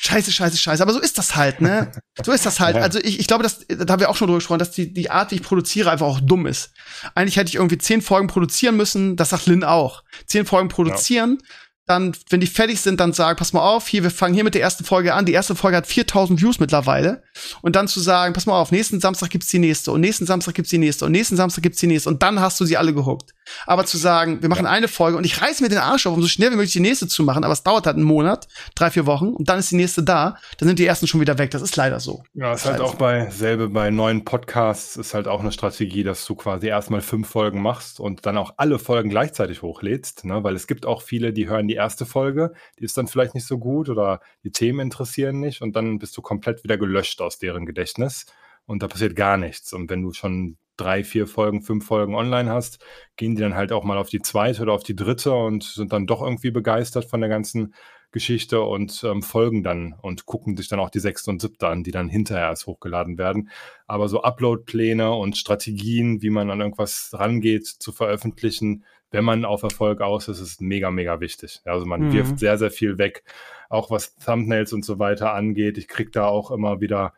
scheiße, 0.00 0.32
scheiße, 0.32 0.56
scheiße. 0.56 0.82
Aber 0.82 0.92
so 0.92 1.00
ist 1.00 1.18
das 1.18 1.36
halt, 1.36 1.60
ne? 1.60 1.92
So 2.24 2.32
ist 2.32 2.44
das 2.44 2.60
halt. 2.60 2.76
Ja. 2.76 2.82
Also 2.82 2.98
ich, 3.00 3.18
ich 3.18 3.26
glaube, 3.26 3.42
dass, 3.42 3.66
da 3.66 3.92
haben 3.92 4.00
wir 4.00 4.10
auch 4.10 4.16
schon 4.16 4.26
drüber 4.26 4.38
gesprochen, 4.38 4.58
dass 4.58 4.72
die, 4.72 4.92
die 4.92 5.10
Art, 5.10 5.30
wie 5.30 5.36
ich 5.36 5.42
produziere, 5.42 5.90
einfach 5.90 6.06
auch 6.06 6.20
dumm 6.20 6.46
ist. 6.46 6.72
Eigentlich 7.14 7.36
hätte 7.36 7.48
ich 7.48 7.54
irgendwie 7.54 7.78
zehn 7.78 8.02
Folgen 8.02 8.26
produzieren 8.26 8.76
müssen, 8.76 9.16
das 9.16 9.30
sagt 9.30 9.46
Lynn 9.46 9.64
auch. 9.64 10.02
Zehn 10.26 10.44
Folgen 10.44 10.68
produzieren, 10.68 11.38
ja 11.40 11.48
dann, 11.90 12.14
wenn 12.28 12.40
die 12.40 12.46
fertig 12.46 12.80
sind, 12.80 13.00
dann 13.00 13.12
sagen, 13.12 13.36
pass 13.36 13.52
mal 13.52 13.62
auf, 13.62 13.88
hier, 13.88 14.04
wir 14.04 14.12
fangen 14.12 14.32
hier 14.32 14.44
mit 14.44 14.54
der 14.54 14.62
ersten 14.62 14.84
Folge 14.84 15.12
an. 15.12 15.26
Die 15.26 15.32
erste 15.32 15.56
Folge 15.56 15.76
hat 15.76 15.88
4000 15.88 16.40
Views 16.40 16.60
mittlerweile. 16.60 17.24
Und 17.62 17.74
dann 17.74 17.88
zu 17.88 17.98
sagen, 17.98 18.32
pass 18.32 18.46
mal 18.46 18.60
auf, 18.60 18.70
nächsten 18.70 19.00
Samstag 19.00 19.30
gibt's 19.30 19.48
die 19.48 19.58
nächste 19.58 19.90
und 19.90 20.00
nächsten 20.00 20.24
Samstag 20.24 20.54
gibt's 20.54 20.70
die 20.70 20.78
nächste 20.78 21.04
und 21.04 21.10
nächsten 21.10 21.36
Samstag 21.36 21.62
gibt's 21.62 21.80
die 21.80 21.88
nächste 21.88 22.08
und 22.08 22.22
dann 22.22 22.38
hast 22.38 22.60
du 22.60 22.64
sie 22.64 22.76
alle 22.76 22.94
gehuckt. 22.94 23.34
Aber 23.66 23.86
zu 23.86 23.96
sagen, 23.96 24.42
wir 24.42 24.48
machen 24.48 24.66
eine 24.66 24.88
Folge 24.88 25.16
und 25.16 25.24
ich 25.24 25.40
reiß 25.40 25.60
mir 25.60 25.68
den 25.68 25.78
Arsch 25.78 26.06
auf, 26.06 26.14
um 26.14 26.22
so 26.22 26.28
schnell 26.28 26.50
wie 26.50 26.56
möglich 26.56 26.72
die 26.72 26.80
nächste 26.80 27.08
zu 27.08 27.22
machen, 27.22 27.44
aber 27.44 27.52
es 27.52 27.62
dauert 27.62 27.86
halt 27.86 27.96
einen 27.96 28.04
Monat, 28.04 28.48
drei, 28.74 28.90
vier 28.90 29.06
Wochen 29.06 29.28
und 29.28 29.48
dann 29.48 29.58
ist 29.58 29.70
die 29.70 29.76
nächste 29.76 30.02
da, 30.02 30.36
dann 30.58 30.68
sind 30.68 30.78
die 30.78 30.86
ersten 30.86 31.06
schon 31.06 31.20
wieder 31.20 31.38
weg. 31.38 31.50
Das 31.50 31.62
ist 31.62 31.76
leider 31.76 32.00
so. 32.00 32.22
Ja, 32.34 32.52
ist 32.52 32.66
halt 32.66 32.80
auch 32.80 32.92
so. 32.92 32.98
bei, 32.98 33.30
selbe 33.30 33.68
bei 33.68 33.90
neuen 33.90 34.24
Podcasts 34.24 34.96
ist 34.96 35.14
halt 35.14 35.28
auch 35.28 35.40
eine 35.40 35.52
Strategie, 35.52 36.02
dass 36.02 36.24
du 36.26 36.34
quasi 36.34 36.68
erstmal 36.68 37.00
fünf 37.00 37.28
Folgen 37.28 37.62
machst 37.62 38.00
und 38.00 38.26
dann 38.26 38.36
auch 38.36 38.54
alle 38.56 38.78
Folgen 38.78 39.10
gleichzeitig 39.10 39.62
hochlädst, 39.62 40.24
ne? 40.24 40.42
weil 40.42 40.54
es 40.54 40.66
gibt 40.66 40.86
auch 40.86 41.02
viele, 41.02 41.32
die 41.32 41.48
hören 41.48 41.68
die 41.68 41.74
erste 41.74 42.06
Folge, 42.06 42.52
die 42.78 42.84
ist 42.84 42.96
dann 42.96 43.06
vielleicht 43.06 43.34
nicht 43.34 43.46
so 43.46 43.58
gut 43.58 43.88
oder 43.88 44.20
die 44.44 44.52
Themen 44.52 44.80
interessieren 44.80 45.40
nicht 45.40 45.62
und 45.62 45.76
dann 45.76 45.98
bist 45.98 46.16
du 46.16 46.22
komplett 46.22 46.64
wieder 46.64 46.78
gelöscht 46.78 47.20
aus 47.20 47.38
deren 47.38 47.66
Gedächtnis 47.66 48.26
und 48.66 48.82
da 48.82 48.88
passiert 48.88 49.16
gar 49.16 49.36
nichts. 49.36 49.72
Und 49.72 49.90
wenn 49.90 50.02
du 50.02 50.12
schon 50.12 50.56
drei, 50.80 51.04
vier 51.04 51.26
Folgen, 51.26 51.62
fünf 51.62 51.86
Folgen 51.86 52.14
online 52.14 52.50
hast, 52.50 52.84
gehen 53.16 53.34
die 53.34 53.42
dann 53.42 53.54
halt 53.54 53.72
auch 53.72 53.84
mal 53.84 53.98
auf 53.98 54.08
die 54.08 54.22
zweite 54.22 54.62
oder 54.62 54.72
auf 54.72 54.82
die 54.82 54.96
dritte 54.96 55.32
und 55.32 55.62
sind 55.62 55.92
dann 55.92 56.06
doch 56.06 56.22
irgendwie 56.22 56.50
begeistert 56.50 57.04
von 57.04 57.20
der 57.20 57.28
ganzen 57.28 57.74
Geschichte 58.12 58.60
und 58.62 59.04
ähm, 59.04 59.22
folgen 59.22 59.62
dann 59.62 59.94
und 60.02 60.26
gucken 60.26 60.56
sich 60.56 60.68
dann 60.68 60.80
auch 60.80 60.90
die 60.90 60.98
sechste 60.98 61.30
und 61.30 61.40
siebte 61.40 61.68
an, 61.68 61.84
die 61.84 61.92
dann 61.92 62.08
hinterher 62.08 62.48
erst 62.48 62.66
hochgeladen 62.66 63.18
werden. 63.18 63.50
Aber 63.86 64.08
so 64.08 64.22
Upload-Pläne 64.22 65.12
und 65.12 65.36
Strategien, 65.36 66.20
wie 66.20 66.30
man 66.30 66.50
an 66.50 66.60
irgendwas 66.60 67.10
rangeht, 67.12 67.66
zu 67.66 67.92
veröffentlichen, 67.92 68.84
wenn 69.12 69.24
man 69.24 69.44
auf 69.44 69.62
Erfolg 69.62 70.00
aus 70.00 70.28
ist, 70.28 70.40
ist 70.40 70.60
mega, 70.60 70.90
mega 70.90 71.20
wichtig. 71.20 71.60
Also 71.64 71.86
man 71.86 72.08
mhm. 72.08 72.12
wirft 72.12 72.38
sehr, 72.38 72.58
sehr 72.58 72.70
viel 72.70 72.98
weg, 72.98 73.22
auch 73.68 73.90
was 73.90 74.16
Thumbnails 74.16 74.72
und 74.72 74.84
so 74.84 74.98
weiter 74.98 75.34
angeht. 75.34 75.78
Ich 75.78 75.88
kriege 75.88 76.10
da 76.10 76.26
auch 76.26 76.50
immer 76.50 76.80
wieder 76.80 77.12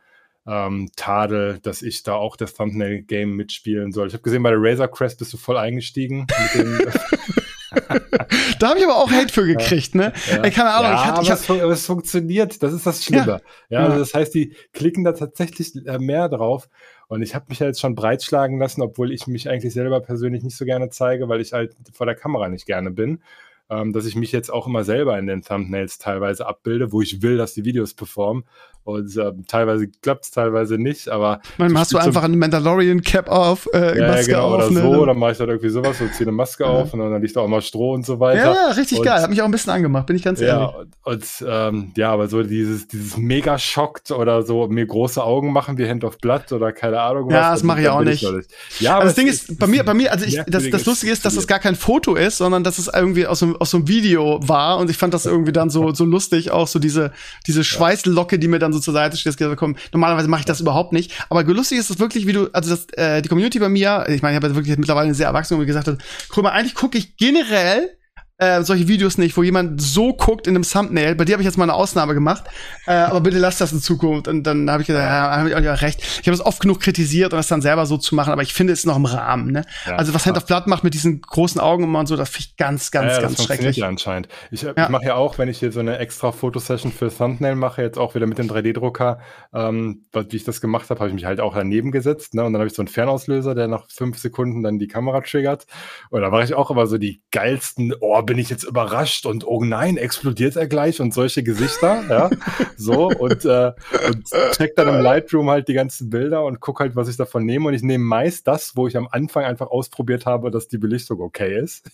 ähm, 0.47 0.91
Tadel, 0.97 1.61
dass 1.61 1.83
ich 1.83 2.03
da 2.03 2.15
auch 2.15 2.37
das 2.37 2.55
Thumbnail-Game 2.55 3.35
mitspielen 3.35 3.93
soll. 3.93 4.09
Ich 4.09 4.15
habe 4.15 4.23
gesehen, 4.23 4.43
bei 4.43 4.51
der 4.51 4.61
Razor 4.61 4.89
Crest 4.89 5.19
bist 5.19 5.33
du 5.33 5.37
voll 5.37 5.57
eingestiegen. 5.57 6.27
da 8.59 8.69
habe 8.69 8.79
ich 8.79 8.85
aber 8.85 8.97
auch 8.97 9.11
Hate 9.11 9.33
für 9.33 9.47
gekriegt, 9.47 9.95
ne? 9.95 10.13
Ja. 10.31 10.43
Keine 10.51 10.71
Ahnung. 10.71 10.91
Ja, 10.91 10.95
ich 10.95 11.05
hatte, 11.05 11.23
ich 11.23 11.31
aber, 11.31 11.41
es, 11.41 11.51
aber, 11.51 11.73
es, 11.73 11.87
funktioniert, 11.87 12.63
das 12.63 12.73
ist 12.73 12.87
das 12.87 13.05
Schlimme. 13.05 13.41
Ja, 13.71 13.81
ja 13.81 13.87
also 13.87 13.99
das 13.99 14.15
heißt, 14.15 14.35
die 14.35 14.55
klicken 14.73 15.05
da 15.05 15.13
tatsächlich 15.13 15.75
äh, 15.87 15.99
mehr 15.99 16.29
drauf. 16.29 16.69
Und 17.09 17.23
ich 17.23 17.35
habe 17.35 17.47
mich 17.49 17.59
jetzt 17.59 17.81
schon 17.81 17.95
breitschlagen 17.95 18.59
lassen, 18.59 18.83
obwohl 18.83 19.13
ich 19.13 19.27
mich 19.27 19.49
eigentlich 19.49 19.75
selber 19.75 20.01
persönlich 20.01 20.43
nicht 20.43 20.57
so 20.57 20.65
gerne 20.65 20.89
zeige, 20.89 21.29
weil 21.29 21.41
ich 21.41 21.53
halt 21.53 21.77
vor 21.93 22.07
der 22.07 22.15
Kamera 22.15 22.49
nicht 22.49 22.67
gerne 22.67 22.91
bin 22.91 23.21
ähm, 23.73 23.93
dass 23.93 24.05
ich 24.05 24.17
mich 24.17 24.33
jetzt 24.33 24.53
auch 24.53 24.67
immer 24.67 24.85
selber 24.85 25.19
in 25.19 25.27
den 25.27 25.43
Thumbnails 25.43 25.97
teilweise 25.99 26.47
abbilde, 26.47 26.93
wo 26.93 27.01
ich 27.01 27.23
will, 27.23 27.39
dass 27.39 27.55
die 27.55 27.65
Videos 27.65 27.95
performen. 27.95 28.45
Und 28.85 29.17
ähm, 29.17 29.45
teilweise 29.47 29.87
klappt 30.03 30.25
es, 30.25 30.31
teilweise 30.33 30.77
nicht, 30.77 31.09
aber. 31.09 31.41
Manchmal 31.57 31.83
hast 31.83 31.93
du 31.93 31.99
einfach 31.99 32.25
eine 32.25 32.37
Mandalorian-Cap 32.37 33.29
auf, 33.29 33.69
äh, 33.73 33.99
ja, 33.99 34.09
Maske 34.09 34.33
genau, 34.33 34.47
auf. 34.47 34.55
Oder 34.55 34.71
ne? 34.71 34.81
so, 34.83 35.07
dann 35.07 35.19
mache 35.19 35.33
ich 35.33 35.39
dann 35.39 35.49
irgendwie 35.49 35.69
sowas 35.69 36.01
und 36.01 36.13
ziehe 36.15 36.27
eine 36.27 36.37
Maske 36.37 36.65
ja. 36.65 36.71
auf 36.71 36.93
und 36.93 36.99
dann 37.01 37.23
liegt 37.23 37.37
da 37.37 37.41
auch 37.41 37.49
mal 37.49 37.63
Stroh 37.63 37.93
und 37.95 38.05
so 38.05 38.19
weiter. 38.19 38.41
Ja, 38.41 38.55
ja 38.55 38.71
richtig 38.73 38.99
und, 38.99 39.05
geil. 39.05 39.23
Hat 39.23 39.31
mich 39.31 39.41
auch 39.41 39.47
ein 39.47 39.53
bisschen 39.53 39.73
angemacht, 39.73 40.07
bin 40.07 40.17
ich 40.17 40.23
ganz 40.23 40.41
ja, 40.41 40.47
ehrlich. 40.47 40.77
Und, 41.05 41.13
und 41.13 41.45
ähm, 41.49 41.93
ja, 41.97 42.13
aber 42.13 42.27
so 42.27 42.43
dieses, 42.43 42.89
dieses 42.89 43.17
mega 43.17 43.57
schockt 43.59 44.11
oder 44.11 44.43
so 44.43 44.67
mir 44.67 44.87
große 44.87 45.23
Augen 45.23 45.53
machen 45.53 45.79
wie 45.79 45.89
Hand 45.89 46.03
of 46.03 46.19
Blood 46.19 46.51
oder 46.51 46.73
keine 46.73 47.01
Ahnung 47.01 47.27
was. 47.27 47.35
Ja, 47.35 47.53
das 47.53 47.63
mache 47.63 47.83
ich 47.83 47.89
auch 47.89 48.03
nicht. 48.03 48.27
Ja, 48.81 48.95
aber 48.97 49.03
also 49.03 49.09
das 49.11 49.15
Ding 49.15 49.29
ist, 49.29 49.59
bei 49.59 49.67
mir, 49.69 49.85
bei 49.85 49.95
mir, 49.95 50.11
also 50.11 50.25
ich, 50.25 50.41
das, 50.47 50.69
das 50.71 50.87
Lustige 50.87 51.13
ist, 51.13 51.25
dass 51.25 51.37
das 51.37 51.47
gar 51.47 51.61
kein 51.61 51.77
Foto 51.77 52.17
ist, 52.17 52.39
sondern 52.39 52.65
dass 52.65 52.79
es 52.79 52.91
irgendwie 52.93 53.27
aus 53.27 53.39
so, 53.39 53.55
aus 53.59 53.71
so 53.71 53.79
einem 53.79 53.89
Video 53.89 54.41
war 54.43 54.79
und 54.79 54.91
ich 54.91 54.97
fand 54.97 55.15
das 55.15 55.27
irgendwie 55.27 55.53
dann 55.53 55.71
so, 55.71 55.93
so 55.95 56.05
lustig, 56.05 56.51
auch 56.51 56.67
so 56.67 56.79
diese, 56.79 57.13
diese 57.47 57.63
Schweißlocke, 57.63 58.39
die 58.39 58.49
mir 58.49 58.59
dann 58.59 58.72
so 58.73 58.81
zur 58.81 58.95
Seite 58.95 59.17
steht. 59.17 59.37
Komm, 59.57 59.77
normalerweise 59.93 60.29
mache 60.29 60.41
ich 60.41 60.47
das 60.47 60.61
überhaupt 60.61 60.93
nicht. 60.93 61.13
Aber 61.31 61.43
lustig 61.45 61.79
ist 61.79 61.91
das 61.91 61.99
wirklich, 61.99 62.27
wie 62.27 62.33
du, 62.33 62.49
also 62.53 62.71
das, 62.71 62.87
äh, 62.95 63.23
die 63.23 63.29
Community 63.29 63.59
bei 63.59 63.69
mir, 63.69 64.07
ich 64.09 64.23
meine, 64.23 64.35
ich 64.35 64.37
habe 64.37 64.49
ja 64.49 64.55
wirklich 64.55 64.77
mittlerweile 64.77 65.07
eine 65.07 65.15
sehr 65.15 65.27
erwachsene, 65.27 65.61
wie 65.61 65.67
gesagt 65.67 65.89
hat, 65.89 65.99
guck 66.29 66.45
mal, 66.45 66.51
eigentlich 66.51 66.75
gucke 66.75 66.99
ich 66.99 67.17
generell 67.17 67.97
äh, 68.43 68.65
solche 68.65 68.89
Videos 68.89 69.19
nicht, 69.19 69.37
wo 69.37 69.43
jemand 69.43 69.81
so 69.81 70.15
guckt 70.15 70.49
in 70.49 70.57
einem 70.57 70.65
Thumbnail. 70.65 71.15
Bei 71.15 71.25
dir 71.25 71.35
habe 71.35 71.43
ich 71.43 71.47
jetzt 71.47 71.59
mal 71.59 71.65
eine 71.65 71.75
Ausnahme 71.75 72.15
gemacht, 72.15 72.45
äh, 72.87 72.93
aber 72.93 73.21
bitte 73.21 73.39
lass 73.39 73.59
das 73.59 73.73
in 73.73 73.81
Zukunft. 73.81 74.27
Und 74.27 74.43
dann 74.43 74.69
habe 74.69 74.83
ich 74.83 74.89
gesagt, 74.89 75.09
ja, 75.09 75.37
habe 75.37 75.49
ich 75.49 75.57
auch 75.57 75.83
recht. 75.83 76.03
Ich 76.03 76.27
habe 76.27 76.35
es 76.35 76.45
oft 76.45 76.61
genug 76.61 76.81
kritisiert 76.81 77.33
und 77.33 77.37
das 77.37 77.47
dann 77.47 77.63
selber 77.63 77.87
so 77.87 77.99
zu 77.99 78.15
machen, 78.17 78.33
aber 78.33 78.43
ich 78.43 78.53
finde 78.53 78.73
es 78.73 78.85
noch 78.85 78.97
im 78.97 79.05
Rahmen. 79.05 79.53
Ne? 79.53 79.65
Ja, 79.87 79.97
also 79.97 80.13
was 80.13 80.27
Hand 80.27 80.37
of 80.37 80.47
Blood 80.47 80.67
macht 80.67 80.83
mit 80.83 80.95
diesen 80.95 81.21
großen 81.21 81.61
Augen 81.61 81.95
und 81.95 82.07
so, 82.07 82.17
das 82.17 82.31
finde 82.31 82.49
ich 82.49 82.57
ganz, 82.57 82.91
ganz, 82.91 83.15
ja, 83.15 83.21
ganz 83.21 83.37
das 83.37 83.47
schrecklich. 83.47 83.77
Ja, 83.77 83.87
anscheinend. 83.87 84.29
Ich, 84.51 84.63
ja. 84.63 84.73
ich 84.77 84.89
mache 84.89 85.05
ja 85.05 85.15
auch, 85.15 85.39
wenn 85.39 85.49
ich 85.49 85.61
hier 85.61 85.71
so 85.71 85.81
eine 85.81 85.99
extra 85.99 86.33
Fotosession 86.33 86.91
für 86.91 87.15
Thumbnail 87.15 87.55
mache, 87.55 87.83
jetzt 87.83 87.99
auch 87.99 88.15
wieder 88.17 88.27
mit 88.27 88.39
dem 88.39 88.49
3D-Drucker, 88.49 89.21
ähm, 89.55 90.07
wie 90.13 90.37
ich 90.37 90.45
das 90.45 90.61
gemacht 90.61 90.91
habe, 90.91 90.99
habe 90.99 91.09
ich 91.11 91.15
mich 91.15 91.27
halt 91.27 91.41
auch 91.41 91.55
daneben 91.55 91.93
gesetzt. 91.93 92.35
Ne? 92.35 92.43
Und 92.45 92.55
dann 92.55 92.61
habe 92.61 92.69
ich 92.69 92.75
so 92.75 92.83
einen 92.83 92.89
Fernauslöser, 92.89 93.55
der 93.55 93.69
nach 93.69 93.85
fünf 93.89 94.19
Sekunden 94.19 94.63
dann 94.65 94.81
die 94.81 94.89
Kamera 94.89 95.21
triggert. 95.21 95.67
Und 96.11 96.23
da 96.23 96.31
mache 96.31 96.45
ich 96.45 96.55
auch 96.55 96.71
immer 96.71 96.87
so 96.87 96.99
die 96.99 97.23
geilsten, 97.31 97.95
oh, 98.01 98.21
bin 98.33 98.39
ich 98.39 98.49
jetzt 98.49 98.65
überrascht 98.65 99.27
und 99.27 99.47
oh 99.47 99.63
nein, 99.63 99.99
explodiert 99.99 100.57
er 100.57 100.67
gleich 100.67 101.03
und 101.03 101.13
solche 101.13 101.43
Gesichter, 101.43 102.03
ja, 102.09 102.31
so 102.79 103.09
und, 103.09 103.45
äh, 103.45 103.73
und 104.09 104.25
check 104.53 104.75
dann 104.75 104.89
im 104.89 105.03
Lightroom 105.03 105.51
halt 105.51 105.69
die 105.69 105.75
ganzen 105.75 106.09
Bilder 106.09 106.43
und 106.47 106.59
guck 106.59 106.81
halt, 106.81 106.97
was 106.97 107.09
ich 107.09 107.19
davon 107.19 107.45
nehme. 107.45 107.69
Und 107.69 107.75
ich 107.75 107.83
nehme 107.83 108.03
meist 108.03 108.49
das, 108.49 108.75
wo 108.75 108.89
ich 108.89 108.97
am 108.97 109.07
Anfang 109.07 109.45
einfach 109.45 109.67
ausprobiert 109.67 110.25
habe, 110.25 110.51
dass 110.51 110.67
die 110.67 110.79
Belichtung 110.79 111.21
okay 111.21 111.61
ist. 111.61 111.91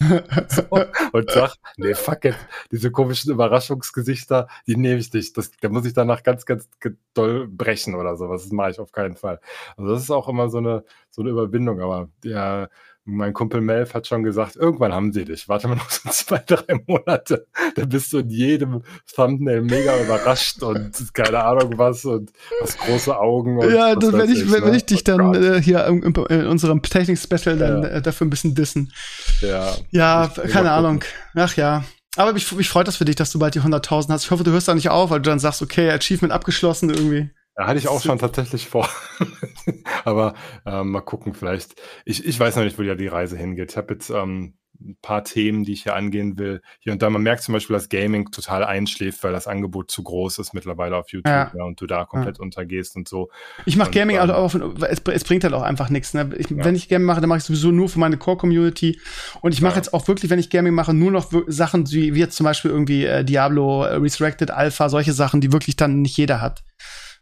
So, 0.49 0.63
und 1.13 1.29
sag, 1.29 1.57
nee, 1.77 1.95
fuck 1.95 2.25
it, 2.25 2.37
diese 2.71 2.93
komischen 2.93 3.33
Überraschungsgesichter, 3.33 4.47
die 4.69 4.77
nehme 4.77 5.01
ich 5.01 5.13
nicht, 5.13 5.37
das, 5.37 5.51
da 5.61 5.69
muss 5.71 5.87
ich 5.87 5.95
danach 5.95 6.23
ganz, 6.23 6.47
ganz 6.47 6.69
doll 7.15 7.49
brechen 7.49 7.97
oder 7.97 8.17
sowas, 8.17 8.45
das 8.45 8.53
mache 8.53 8.71
ich 8.71 8.79
auf 8.79 8.93
keinen 8.93 9.17
Fall. 9.17 9.41
Also 9.77 9.91
das 9.91 10.03
ist 10.03 10.13
auch 10.13 10.29
immer 10.29 10.51
so 10.51 10.59
eine, 10.59 10.85
so 11.11 11.23
eine 11.23 11.33
Überwindung, 11.33 11.81
aber 11.81 12.11
ja, 12.23 12.69
mein 13.09 13.33
Kumpel 13.33 13.63
Melf 13.63 13.95
hat 13.95 14.07
schon 14.07 14.23
gesagt, 14.23 14.57
irgendwann 14.57 14.93
haben 14.93 15.13
sie 15.13 15.25
dich. 15.25 15.49
Warte 15.49 15.67
mal 15.67 15.77
noch 15.77 15.89
so 15.89 16.09
zwei, 16.11 16.43
drei 16.47 16.81
Monate. 16.87 17.47
Da 17.75 17.87
bist 17.87 18.13
du 18.13 18.19
in 18.19 18.29
jedem 18.29 18.83
Thumbnail 19.15 19.63
mega 19.63 19.99
überrascht 20.01 20.63
und 20.63 20.93
keine 21.15 21.43
Ahnung 21.43 21.79
was 21.79 22.05
und 22.05 22.31
hast 22.61 22.79
große 22.79 23.19
Augen. 23.19 23.61
ja, 23.71 23.95
dann 23.95 24.13
werde 24.13 24.33
ich, 24.33 24.53
wenn, 24.53 24.65
ne? 24.65 24.77
ich 24.77 24.85
dich 24.85 25.05
dann 25.05 25.35
äh, 25.35 25.61
hier 25.61 25.87
in, 25.87 26.03
in 26.03 26.47
unserem 26.47 26.83
Technik-Special 26.83 27.57
dann 27.57 27.83
ja. 27.83 27.89
äh, 27.89 28.03
dafür 28.03 28.27
ein 28.27 28.31
bisschen 28.31 28.55
dissen. 28.55 28.93
Ja. 29.41 29.75
Ja, 29.91 30.31
keine 30.51 30.73
Ahnung. 30.73 31.03
Ach 31.35 31.57
ja. 31.57 31.85
Aber 32.17 32.33
mich, 32.33 32.51
mich 32.53 32.69
freut 32.69 32.89
das 32.89 32.97
für 32.97 33.05
dich, 33.05 33.17
dass 33.17 33.31
du 33.31 33.39
bald 33.39 33.55
die 33.55 33.61
100.000 33.61 34.11
hast. 34.11 34.25
Ich 34.25 34.31
hoffe, 34.31 34.45
du 34.45 34.51
hörst 34.51 34.69
da 34.69 34.75
nicht 34.75 34.91
auf, 34.91 35.11
weil 35.11 35.21
du 35.21 35.31
dann 35.31 35.39
sagst, 35.39 35.63
okay, 35.63 35.91
Achievement 35.91 36.33
abgeschlossen 36.33 36.91
irgendwie. 36.91 37.31
Ja, 37.59 37.67
hatte 37.67 37.79
ich 37.79 37.89
auch 37.89 38.01
schon 38.01 38.19
tatsächlich 38.19 38.69
vor. 38.69 38.89
Aber 40.05 40.35
ähm, 40.65 40.93
mal 40.93 41.01
gucken, 41.01 41.35
vielleicht. 41.35 41.75
Ich, 42.05 42.25
ich 42.25 42.39
weiß 42.39 42.55
noch 42.57 42.63
nicht, 42.63 42.79
wo 42.79 42.83
ja 42.83 42.95
die 42.95 43.09
Reise 43.09 43.37
hingeht. 43.37 43.73
Ich 43.73 43.77
habe 43.77 43.95
jetzt 43.95 44.11
ähm, 44.11 44.55
ein 44.81 44.97
paar 45.03 45.25
Themen, 45.25 45.65
die 45.65 45.73
ich 45.73 45.83
hier 45.83 45.97
angehen 45.97 46.39
will. 46.39 46.63
Hier 46.79 46.93
und 46.93 47.03
da, 47.03 47.11
man 47.11 47.23
merkt 47.23 47.43
zum 47.43 47.55
Beispiel, 47.55 47.75
dass 47.75 47.89
Gaming 47.89 48.31
total 48.31 48.63
einschläft, 48.63 49.25
weil 49.25 49.33
das 49.33 49.49
Angebot 49.49 49.91
zu 49.91 50.05
groß 50.05 50.39
ist 50.39 50.55
mittlerweile 50.55 50.97
auf 50.97 51.11
YouTube 51.11 51.27
ja. 51.27 51.51
Ja, 51.53 51.65
und 51.65 51.81
du 51.81 51.87
da 51.87 52.05
komplett 52.05 52.39
ja. 52.39 52.45
untergehst 52.45 52.95
und 52.95 53.09
so. 53.09 53.29
Ich 53.67 53.77
mache 53.77 53.91
Gaming 53.91 54.19
ähm, 54.19 54.31
auch, 54.31 54.55
es, 54.55 55.03
es, 55.05 55.25
bringt 55.25 55.43
halt 55.43 55.55
auch 55.55 55.63
einfach 55.63 55.91
nichts. 55.91 56.15
Ne? 56.15 56.31
Ich, 56.37 56.47
Wenn 56.51 56.77
ich 56.77 56.89
Gaming 56.89 57.07
mache, 57.07 57.21
dann 57.21 57.29
mache 57.29 57.39
ich 57.39 57.45
sowieso 57.45 57.73
nur 57.73 57.89
für 57.89 57.99
meine 57.99 58.19
Core-Community. 58.19 59.01
Und 59.41 59.53
ich 59.53 59.63
mache 59.63 59.77
jetzt 59.77 59.93
auch 59.93 60.07
wirklich, 60.07 60.31
wenn 60.31 60.39
ich 60.39 60.51
Gaming 60.51 60.75
mache, 60.75 60.95
nur 60.95 61.11
noch 61.11 61.33
Sachen 61.49 61.91
wie, 61.91 62.15
wie 62.15 62.21
jetzt 62.21 62.37
zum 62.37 62.45
Beispiel 62.45 62.71
irgendwie 62.71 63.05
äh, 63.05 63.25
Diablo, 63.25 63.83
äh, 63.83 63.97
Resurrected 63.97 64.53
Alpha, 64.53 64.89
solche 64.89 65.13
Sachen, 65.13 65.41
die 65.41 65.53
wirklich 65.53 65.75
dann 65.75 66.03
nicht 66.03 66.17
jeder 66.17 66.41
hat. 66.41 66.63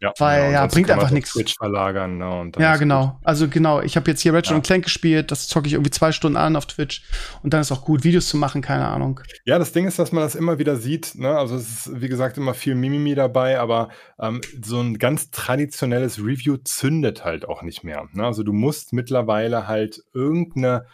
Ja, 0.00 0.12
Weil 0.18 0.48
genau, 0.48 0.52
ja, 0.52 0.66
bringt 0.66 0.90
einfach 0.90 1.10
nichts. 1.10 1.30
Switch 1.32 1.54
verlagern, 1.56 2.18
ne, 2.18 2.52
ja, 2.58 2.76
genau. 2.76 3.06
Gut. 3.06 3.16
Also 3.24 3.48
genau, 3.48 3.80
ich 3.80 3.96
habe 3.96 4.10
jetzt 4.10 4.20
hier 4.20 4.34
Ratchet 4.34 4.56
ja. 4.56 4.60
Clank 4.60 4.84
gespielt, 4.84 5.30
das 5.30 5.48
zocke 5.48 5.66
ich 5.66 5.72
irgendwie 5.72 5.90
zwei 5.90 6.12
Stunden 6.12 6.36
an 6.36 6.56
auf 6.56 6.66
Twitch 6.66 7.02
und 7.42 7.54
dann 7.54 7.60
ist 7.60 7.72
auch 7.72 7.84
gut, 7.84 8.04
Videos 8.04 8.28
zu 8.28 8.36
machen, 8.36 8.60
keine 8.60 8.86
Ahnung. 8.86 9.20
Ja, 9.44 9.58
das 9.58 9.72
Ding 9.72 9.86
ist, 9.86 9.98
dass 9.98 10.12
man 10.12 10.22
das 10.22 10.34
immer 10.34 10.58
wieder 10.58 10.76
sieht, 10.76 11.14
ne? 11.14 11.36
Also 11.36 11.56
es 11.56 11.86
ist, 11.86 12.00
wie 12.00 12.08
gesagt, 12.08 12.36
immer 12.36 12.54
viel 12.54 12.74
Mimimi 12.74 13.14
dabei, 13.14 13.58
aber 13.58 13.88
ähm, 14.20 14.40
so 14.62 14.80
ein 14.80 14.98
ganz 14.98 15.30
traditionelles 15.30 16.18
Review 16.18 16.56
zündet 16.58 17.24
halt 17.24 17.48
auch 17.48 17.62
nicht 17.62 17.84
mehr. 17.84 18.06
Ne? 18.12 18.24
Also 18.24 18.42
du 18.42 18.52
musst 18.52 18.92
mittlerweile 18.92 19.66
halt 19.66 20.02
irgendeine 20.12 20.86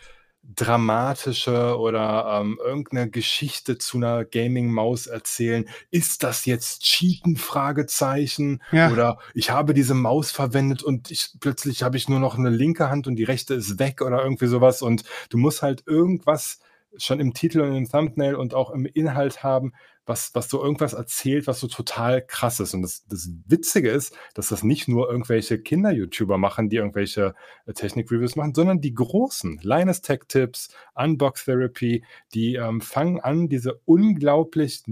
dramatische 0.42 1.78
oder 1.78 2.40
ähm, 2.40 2.58
irgendeine 2.62 3.08
Geschichte 3.08 3.78
zu 3.78 3.96
einer 3.96 4.24
Gaming-Maus 4.24 5.06
erzählen. 5.06 5.68
Ist 5.90 6.22
das 6.24 6.46
jetzt 6.46 6.82
Cheaten? 6.82 7.36
Fragezeichen. 7.36 8.60
Ja. 8.72 8.90
Oder 8.90 9.18
ich 9.34 9.50
habe 9.50 9.72
diese 9.72 9.94
Maus 9.94 10.32
verwendet 10.32 10.82
und 10.82 11.10
ich, 11.10 11.30
plötzlich 11.40 11.82
habe 11.82 11.96
ich 11.96 12.08
nur 12.08 12.18
noch 12.20 12.36
eine 12.36 12.50
linke 12.50 12.90
Hand 12.90 13.06
und 13.06 13.16
die 13.16 13.24
rechte 13.24 13.54
ist 13.54 13.78
weg 13.78 14.02
oder 14.02 14.22
irgendwie 14.22 14.46
sowas. 14.46 14.82
Und 14.82 15.04
du 15.30 15.38
musst 15.38 15.62
halt 15.62 15.84
irgendwas 15.86 16.58
schon 16.96 17.20
im 17.20 17.32
Titel 17.34 17.60
und 17.60 17.74
im 17.74 17.88
Thumbnail 17.88 18.34
und 18.34 18.54
auch 18.54 18.70
im 18.70 18.84
Inhalt 18.84 19.42
haben, 19.42 19.72
was, 20.06 20.34
was 20.34 20.48
so 20.48 20.62
irgendwas 20.62 20.92
erzählt, 20.94 21.46
was 21.46 21.60
so 21.60 21.68
total 21.68 22.24
krass 22.24 22.60
ist. 22.60 22.74
Und 22.74 22.82
das, 22.82 23.06
das 23.06 23.30
Witzige 23.46 23.90
ist, 23.90 24.16
dass 24.34 24.48
das 24.48 24.62
nicht 24.62 24.88
nur 24.88 25.10
irgendwelche 25.10 25.58
Kinder-YouTuber 25.58 26.38
machen, 26.38 26.68
die 26.68 26.76
irgendwelche 26.76 27.34
äh, 27.66 27.72
Technik-Reviews 27.72 28.36
machen, 28.36 28.54
sondern 28.54 28.80
die 28.80 28.94
großen. 28.94 29.60
Linus 29.62 30.02
Tech 30.02 30.20
Tips, 30.28 30.74
Unbox 30.94 31.44
Therapy, 31.44 32.04
die 32.34 32.56
ähm, 32.56 32.80
fangen 32.80 33.20
an, 33.20 33.48
diese 33.48 33.80
unglaublich 33.84 34.82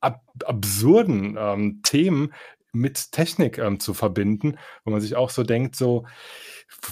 ab 0.00 0.22
absurden 0.44 1.36
ähm, 1.38 1.80
Themen 1.82 2.32
mit 2.74 3.12
Technik 3.12 3.58
ähm, 3.58 3.80
zu 3.80 3.94
verbinden, 3.94 4.58
wo 4.84 4.90
man 4.90 5.00
sich 5.00 5.16
auch 5.16 5.30
so 5.30 5.42
denkt, 5.42 5.76
so, 5.76 6.06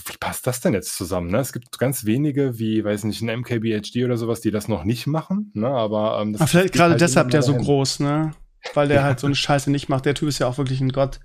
wie 0.07 0.17
passt 0.19 0.47
das 0.47 0.61
denn 0.61 0.75
jetzt 0.75 0.97
zusammen? 0.97 1.31
Ne? 1.31 1.39
Es 1.39 1.53
gibt 1.53 1.79
ganz 1.79 2.05
wenige, 2.05 2.59
wie, 2.59 2.85
weiß 2.85 3.05
nicht, 3.05 3.23
ein 3.23 3.41
MKBHD 3.41 4.05
oder 4.05 4.17
sowas, 4.17 4.41
die 4.41 4.51
das 4.51 4.69
noch 4.69 4.85
nicht 4.85 5.07
machen. 5.07 5.51
Ne? 5.55 5.69
Aber 5.69 6.21
ähm, 6.21 6.33
das 6.33 6.51
vielleicht 6.51 6.75
gerade 6.75 6.93
halt 6.93 7.01
deshalb 7.01 7.31
der 7.31 7.43
so 7.43 7.55
groß, 7.55 8.01
ne? 8.01 8.33
Weil 8.75 8.89
der 8.89 8.99
ja. 8.99 9.03
halt 9.03 9.19
so 9.19 9.27
eine 9.27 9.35
Scheiße 9.35 9.71
nicht 9.71 9.89
macht. 9.89 10.07
Der 10.07 10.15
Typ 10.15 10.29
ist 10.29 10.39
ja 10.39 10.47
auch 10.47 10.57
wirklich 10.57 10.81
ein 10.81 10.93
Gott. 10.93 11.19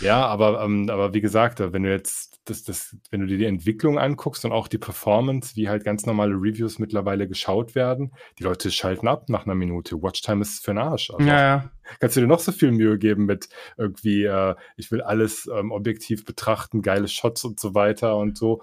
Ja, 0.00 0.26
aber, 0.26 0.62
ähm, 0.62 0.88
aber 0.90 1.14
wie 1.14 1.20
gesagt, 1.20 1.60
wenn 1.60 1.82
du 1.82 1.90
jetzt 1.90 2.32
das, 2.44 2.64
das, 2.64 2.96
wenn 3.10 3.20
du 3.20 3.26
dir 3.26 3.38
die 3.38 3.44
Entwicklung 3.44 3.98
anguckst 3.98 4.44
und 4.44 4.52
auch 4.52 4.66
die 4.66 4.78
Performance, 4.78 5.54
wie 5.54 5.68
halt 5.68 5.84
ganz 5.84 6.06
normale 6.06 6.34
Reviews 6.34 6.78
mittlerweile 6.78 7.28
geschaut 7.28 7.74
werden, 7.74 8.12
die 8.38 8.42
Leute 8.42 8.70
schalten 8.70 9.06
ab 9.06 9.28
nach 9.28 9.46
einer 9.46 9.54
Minute. 9.54 10.02
Watchtime 10.02 10.42
ist 10.42 10.64
für 10.64 10.72
den 10.72 10.78
Arsch. 10.78 11.10
Also 11.10 11.24
ja, 11.24 11.40
ja. 11.40 11.70
Kannst 12.00 12.16
du 12.16 12.20
dir 12.20 12.26
noch 12.26 12.40
so 12.40 12.50
viel 12.50 12.72
Mühe 12.72 12.98
geben 12.98 13.26
mit 13.26 13.48
irgendwie, 13.76 14.24
äh, 14.24 14.56
ich 14.76 14.90
will 14.90 15.02
alles 15.02 15.48
ähm, 15.52 15.70
objektiv 15.70 16.24
betrachten, 16.24 16.82
geile 16.82 17.06
Shots 17.06 17.44
und 17.44 17.60
so 17.60 17.74
weiter 17.74 18.16
und 18.16 18.36
so. 18.36 18.62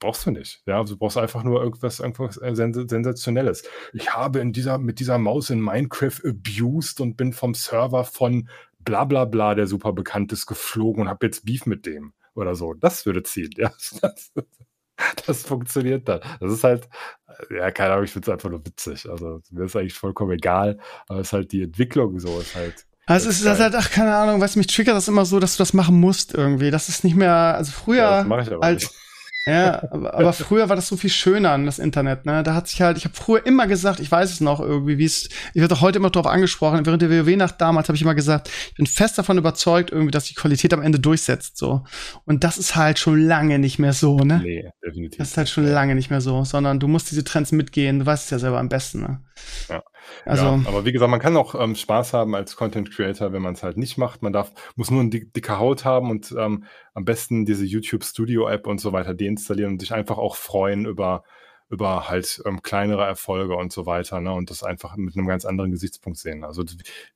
Brauchst 0.00 0.26
du 0.26 0.32
nicht. 0.32 0.60
Ja, 0.66 0.82
du 0.82 0.96
brauchst 0.96 1.16
einfach 1.16 1.44
nur 1.44 1.62
irgendwas, 1.62 2.00
irgendwas 2.00 2.36
äh, 2.38 2.54
Sensationelles. 2.54 3.62
Ich 3.92 4.12
habe 4.12 4.40
in 4.40 4.52
dieser, 4.52 4.78
mit 4.78 4.98
dieser 4.98 5.18
Maus 5.18 5.50
in 5.50 5.60
Minecraft 5.60 6.20
abused 6.24 7.00
und 7.00 7.16
bin 7.16 7.32
vom 7.32 7.54
Server 7.54 8.04
von 8.04 8.48
bla 8.84 9.04
bla 9.04 9.24
bla, 9.24 9.54
der 9.54 9.66
super 9.66 9.92
bekannt 9.92 10.32
ist, 10.32 10.46
geflogen 10.46 11.02
und 11.02 11.08
habe 11.08 11.26
jetzt 11.26 11.44
Beef 11.44 11.66
mit 11.66 11.86
dem 11.86 12.12
oder 12.34 12.54
so. 12.54 12.74
Das 12.74 13.06
würde 13.06 13.22
ziehen, 13.22 13.50
ja. 13.56 13.72
Das, 14.00 14.32
das 15.26 15.42
funktioniert 15.42 16.08
dann. 16.08 16.20
Das 16.40 16.52
ist 16.52 16.64
halt, 16.64 16.88
ja, 17.50 17.70
keine 17.70 17.92
Ahnung, 17.92 18.04
ich 18.04 18.12
finde 18.12 18.30
es 18.30 18.32
einfach 18.32 18.50
nur 18.50 18.64
witzig. 18.64 19.08
Also 19.10 19.40
mir 19.50 19.64
ist 19.64 19.76
eigentlich 19.76 19.94
vollkommen 19.94 20.32
egal, 20.32 20.78
aber 21.08 21.20
es 21.20 21.28
ist 21.28 21.32
halt 21.32 21.52
die 21.52 21.62
Entwicklung 21.62 22.18
so, 22.20 22.38
ist 22.38 22.54
halt. 22.54 22.86
Also 23.06 23.28
es 23.28 23.36
ist 23.36 23.44
das 23.44 23.60
halt, 23.60 23.74
ach, 23.74 23.90
keine 23.90 24.16
Ahnung, 24.16 24.40
was 24.40 24.56
mich 24.56 24.66
triggert, 24.66 24.96
das 24.96 25.08
immer 25.08 25.26
so, 25.26 25.38
dass 25.38 25.56
du 25.56 25.58
das 25.58 25.74
machen 25.74 26.00
musst 26.00 26.32
irgendwie. 26.32 26.70
Das 26.70 26.88
ist 26.88 27.04
nicht 27.04 27.16
mehr, 27.16 27.34
also 27.34 27.70
früher. 27.72 28.24
Ja, 28.26 28.58
als, 28.60 28.84
nicht. 28.84 28.94
Ja, 29.46 29.82
aber, 29.90 30.32
früher 30.32 30.70
war 30.70 30.76
das 30.76 30.88
so 30.88 30.96
viel 30.96 31.10
schöner 31.10 31.50
an 31.50 31.66
das 31.66 31.78
Internet, 31.78 32.24
ne? 32.24 32.42
Da 32.42 32.54
hat 32.54 32.66
sich 32.66 32.80
halt, 32.80 32.96
ich 32.96 33.04
habe 33.04 33.14
früher 33.14 33.44
immer 33.44 33.66
gesagt, 33.66 34.00
ich 34.00 34.10
weiß 34.10 34.30
es 34.30 34.40
noch 34.40 34.58
irgendwie, 34.58 34.96
wie 34.96 35.04
es, 35.04 35.28
ich 35.52 35.60
werde 35.60 35.74
auch 35.74 35.82
heute 35.82 35.98
immer 35.98 36.08
darauf 36.08 36.30
angesprochen, 36.32 36.86
während 36.86 37.02
der 37.02 37.10
WoW-Nacht 37.10 37.60
damals 37.60 37.88
habe 37.88 37.96
ich 37.96 38.02
immer 38.02 38.14
gesagt, 38.14 38.48
ich 38.70 38.74
bin 38.76 38.86
fest 38.86 39.18
davon 39.18 39.36
überzeugt, 39.36 39.90
irgendwie, 39.90 40.12
dass 40.12 40.24
die 40.24 40.34
Qualität 40.34 40.72
am 40.72 40.80
Ende 40.80 40.98
durchsetzt, 40.98 41.58
so. 41.58 41.84
Und 42.24 42.42
das 42.42 42.56
ist 42.56 42.74
halt 42.74 42.98
schon 42.98 43.20
lange 43.20 43.58
nicht 43.58 43.78
mehr 43.78 43.92
so, 43.92 44.16
ne? 44.16 44.40
Nee, 44.42 44.70
definitiv. 44.82 45.18
Das 45.18 45.28
ist 45.32 45.36
halt 45.36 45.50
schon 45.50 45.66
lange 45.66 45.94
nicht 45.94 46.08
mehr 46.08 46.22
so, 46.22 46.44
sondern 46.44 46.80
du 46.80 46.88
musst 46.88 47.10
diese 47.10 47.24
Trends 47.24 47.52
mitgehen, 47.52 47.98
du 47.98 48.06
weißt 48.06 48.24
es 48.24 48.30
ja 48.30 48.38
selber 48.38 48.60
am 48.60 48.70
besten, 48.70 49.00
ne? 49.02 49.20
Ja. 49.68 49.82
Also, 50.24 50.44
ja, 50.44 50.60
aber 50.66 50.84
wie 50.84 50.92
gesagt, 50.92 51.10
man 51.10 51.20
kann 51.20 51.36
auch 51.36 51.54
ähm, 51.54 51.74
Spaß 51.74 52.12
haben 52.12 52.34
als 52.34 52.56
Content 52.56 52.90
Creator, 52.90 53.32
wenn 53.32 53.42
man 53.42 53.54
es 53.54 53.62
halt 53.62 53.76
nicht 53.76 53.98
macht. 53.98 54.22
Man 54.22 54.32
darf, 54.32 54.52
muss 54.76 54.90
nur 54.90 55.00
eine 55.00 55.10
dicke 55.10 55.58
Haut 55.58 55.84
haben 55.84 56.10
und 56.10 56.34
ähm, 56.38 56.64
am 56.94 57.04
besten 57.04 57.44
diese 57.44 57.64
YouTube 57.64 58.04
Studio 58.04 58.48
App 58.48 58.66
und 58.66 58.80
so 58.80 58.92
weiter 58.92 59.14
deinstallieren 59.14 59.72
und 59.72 59.80
sich 59.80 59.92
einfach 59.92 60.18
auch 60.18 60.36
freuen 60.36 60.86
über 60.86 61.24
über 61.70 62.08
halt 62.08 62.42
ähm, 62.46 62.62
kleinere 62.62 63.04
Erfolge 63.04 63.56
und 63.56 63.72
so 63.72 63.86
weiter, 63.86 64.20
ne? 64.20 64.32
Und 64.32 64.50
das 64.50 64.62
einfach 64.62 64.96
mit 64.96 65.16
einem 65.16 65.26
ganz 65.26 65.44
anderen 65.44 65.70
Gesichtspunkt 65.70 66.18
sehen. 66.18 66.44
Also 66.44 66.64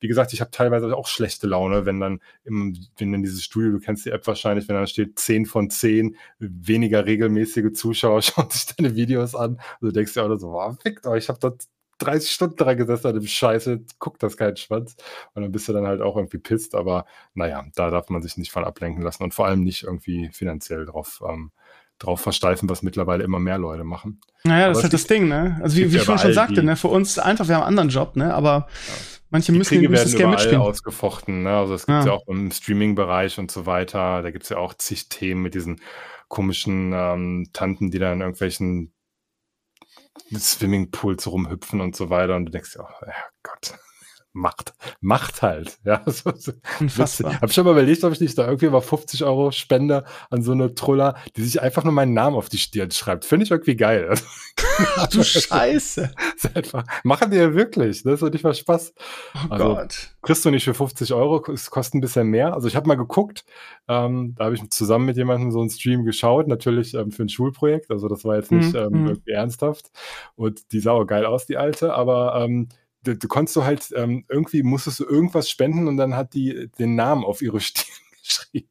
wie 0.00 0.08
gesagt, 0.08 0.32
ich 0.32 0.40
habe 0.40 0.50
teilweise 0.50 0.94
auch 0.96 1.06
schlechte 1.06 1.46
Laune, 1.46 1.86
wenn 1.86 2.00
dann 2.00 2.20
im, 2.44 2.76
wenn 2.96 3.14
in 3.14 3.22
dieses 3.22 3.44
Studio, 3.44 3.72
du 3.72 3.78
kennst 3.80 4.06
die 4.06 4.10
App 4.10 4.26
wahrscheinlich, 4.26 4.68
wenn 4.68 4.76
dann 4.76 4.86
steht 4.86 5.18
10 5.18 5.46
von 5.46 5.70
10, 5.70 6.16
weniger 6.38 7.04
regelmäßige 7.06 7.72
Zuschauer 7.72 8.22
schauen 8.22 8.50
sich 8.50 8.66
deine 8.66 8.94
Videos 8.96 9.34
an. 9.34 9.58
Also 9.74 9.86
du 9.88 9.92
denkst 9.92 10.14
dir 10.14 10.24
auch 10.24 10.36
so, 10.36 10.50
wow, 10.52 10.76
fickt 10.82 11.06
euch, 11.06 11.24
ich 11.24 11.28
habe 11.28 11.38
da 11.40 11.52
30 11.98 12.30
Stunden 12.30 12.56
dran 12.56 12.76
gesessen 12.76 13.08
an 13.08 13.14
dem 13.14 13.26
Scheiße, 13.26 13.80
guckt 13.98 14.22
das 14.22 14.36
kein 14.36 14.56
Schwanz. 14.56 14.96
Und 15.34 15.42
dann 15.42 15.52
bist 15.52 15.68
du 15.68 15.72
dann 15.72 15.86
halt 15.86 16.00
auch 16.00 16.16
irgendwie 16.16 16.38
pisst, 16.38 16.74
aber 16.74 17.06
naja, 17.34 17.64
da 17.74 17.90
darf 17.90 18.08
man 18.08 18.22
sich 18.22 18.36
nicht 18.36 18.52
von 18.52 18.64
ablenken 18.64 19.02
lassen 19.02 19.22
und 19.24 19.34
vor 19.34 19.46
allem 19.46 19.62
nicht 19.62 19.84
irgendwie 19.84 20.30
finanziell 20.32 20.86
drauf 20.86 21.22
ähm, 21.28 21.52
drauf 21.98 22.20
versteifen, 22.20 22.68
was 22.68 22.82
mittlerweile 22.82 23.24
immer 23.24 23.38
mehr 23.38 23.58
Leute 23.58 23.84
machen. 23.84 24.20
Naja, 24.44 24.68
das 24.68 24.78
ist 24.78 24.84
halt 24.84 24.92
das 24.92 25.06
Ding, 25.06 25.28
ne? 25.28 25.58
Also 25.62 25.76
wie, 25.76 25.92
wie 25.92 25.96
ich 25.96 26.04
schon 26.04 26.18
sagte, 26.18 26.62
ne? 26.62 26.76
Für 26.76 26.88
uns 26.88 27.18
einfach, 27.18 27.48
wir 27.48 27.56
haben 27.56 27.62
einen 27.62 27.78
anderen 27.78 27.88
Job, 27.88 28.16
ne? 28.16 28.32
Aber 28.32 28.68
ja. 28.68 28.94
manche 29.30 29.52
die 29.52 29.58
müssen, 29.58 29.74
Kriege 29.74 29.88
müssen 29.88 30.04
das 30.04 30.14
gerne 30.14 30.32
mitspielen. 30.32 30.60
ausgefochten, 30.60 31.42
ne? 31.42 31.56
Also 31.56 31.74
es 31.74 31.86
gibt 31.86 31.98
ja. 31.98 32.06
ja 32.06 32.12
auch 32.12 32.26
im 32.28 32.50
Streaming-Bereich 32.50 33.38
und 33.38 33.50
so 33.50 33.66
weiter. 33.66 34.22
Da 34.22 34.30
gibt 34.30 34.44
es 34.44 34.50
ja 34.50 34.58
auch 34.58 34.74
zig 34.74 35.08
Themen 35.08 35.42
mit 35.42 35.54
diesen 35.54 35.80
komischen 36.28 36.92
ähm, 36.94 37.50
Tanten, 37.52 37.90
die 37.90 37.98
da 37.98 38.12
in 38.12 38.20
irgendwelchen 38.20 38.92
Swimmingpools 40.32 41.26
rumhüpfen 41.26 41.80
und 41.80 41.96
so 41.96 42.10
weiter. 42.10 42.36
Und 42.36 42.46
du 42.46 42.52
denkst 42.52 42.76
ja, 42.76 42.82
oh, 42.82 43.10
Gott 43.42 43.78
macht, 44.32 44.74
macht 45.00 45.42
halt. 45.42 45.78
Ja, 45.84 46.02
so, 46.06 46.32
so. 46.36 46.52
Unfassbar. 46.80 47.40
Hab 47.40 47.52
schon 47.52 47.64
mal 47.64 47.72
überlegt, 47.72 48.04
ob 48.04 48.12
ich 48.12 48.20
nicht 48.20 48.36
da 48.38 48.46
irgendwie 48.46 48.68
mal 48.68 48.80
50 48.80 49.24
Euro 49.24 49.50
spende 49.50 50.04
an 50.30 50.42
so 50.42 50.52
eine 50.52 50.74
Truller, 50.74 51.16
die 51.36 51.42
sich 51.42 51.60
einfach 51.60 51.84
nur 51.84 51.92
meinen 51.92 52.14
Namen 52.14 52.36
auf 52.36 52.48
die 52.48 52.58
Stirn 52.58 52.90
schreibt. 52.90 53.24
Finde 53.24 53.44
ich 53.44 53.50
irgendwie 53.50 53.76
geil. 53.76 54.14
Ach 54.96 55.06
du 55.08 55.22
Scheiße. 55.24 56.12
einfach, 56.54 56.84
machen 57.04 57.30
die 57.30 57.36
ja 57.36 57.54
wirklich. 57.54 58.02
Das 58.02 58.22
ist 58.22 58.32
nicht 58.32 58.44
mal 58.44 58.54
Spaß. 58.54 58.94
Oh 59.34 59.38
also, 59.50 59.74
Gott. 59.74 60.10
Kriegst 60.22 60.44
du 60.44 60.50
nicht 60.50 60.64
für 60.64 60.74
50 60.74 61.12
Euro, 61.14 61.44
es 61.52 61.70
kostet 61.70 61.94
ein 61.94 62.00
bisschen 62.00 62.28
mehr. 62.28 62.54
Also 62.54 62.68
ich 62.68 62.76
habe 62.76 62.86
mal 62.86 62.96
geguckt, 62.96 63.44
ähm, 63.88 64.34
da 64.36 64.44
habe 64.44 64.54
ich 64.54 64.70
zusammen 64.70 65.06
mit 65.06 65.16
jemandem 65.16 65.50
so 65.50 65.60
einen 65.60 65.70
Stream 65.70 66.04
geschaut, 66.04 66.48
natürlich 66.48 66.94
ähm, 66.94 67.10
für 67.10 67.22
ein 67.22 67.28
Schulprojekt. 67.28 67.90
Also 67.90 68.08
das 68.08 68.24
war 68.24 68.36
jetzt 68.36 68.52
nicht 68.52 68.72
mhm. 68.72 68.78
ähm, 68.78 68.90
mhm. 68.90 69.06
irgendwie 69.08 69.32
ernsthaft. 69.32 69.90
Und 70.36 70.72
die 70.72 70.80
sah 70.80 70.92
auch 70.92 71.06
geil 71.06 71.26
aus, 71.26 71.46
die 71.46 71.56
alte, 71.56 71.94
aber 71.94 72.40
ähm, 72.44 72.68
du, 73.08 73.16
du 73.16 73.28
konntest 73.28 73.56
du 73.56 73.64
halt, 73.64 73.88
ähm, 73.94 74.24
irgendwie 74.28 74.62
musstest 74.62 75.00
du 75.00 75.04
irgendwas 75.04 75.48
spenden 75.48 75.88
und 75.88 75.96
dann 75.96 76.14
hat 76.14 76.34
die 76.34 76.70
den 76.78 76.94
Namen 76.94 77.24
auf 77.24 77.42
ihre 77.42 77.60
Stirn 77.60 77.86
geschrieben. 78.22 78.68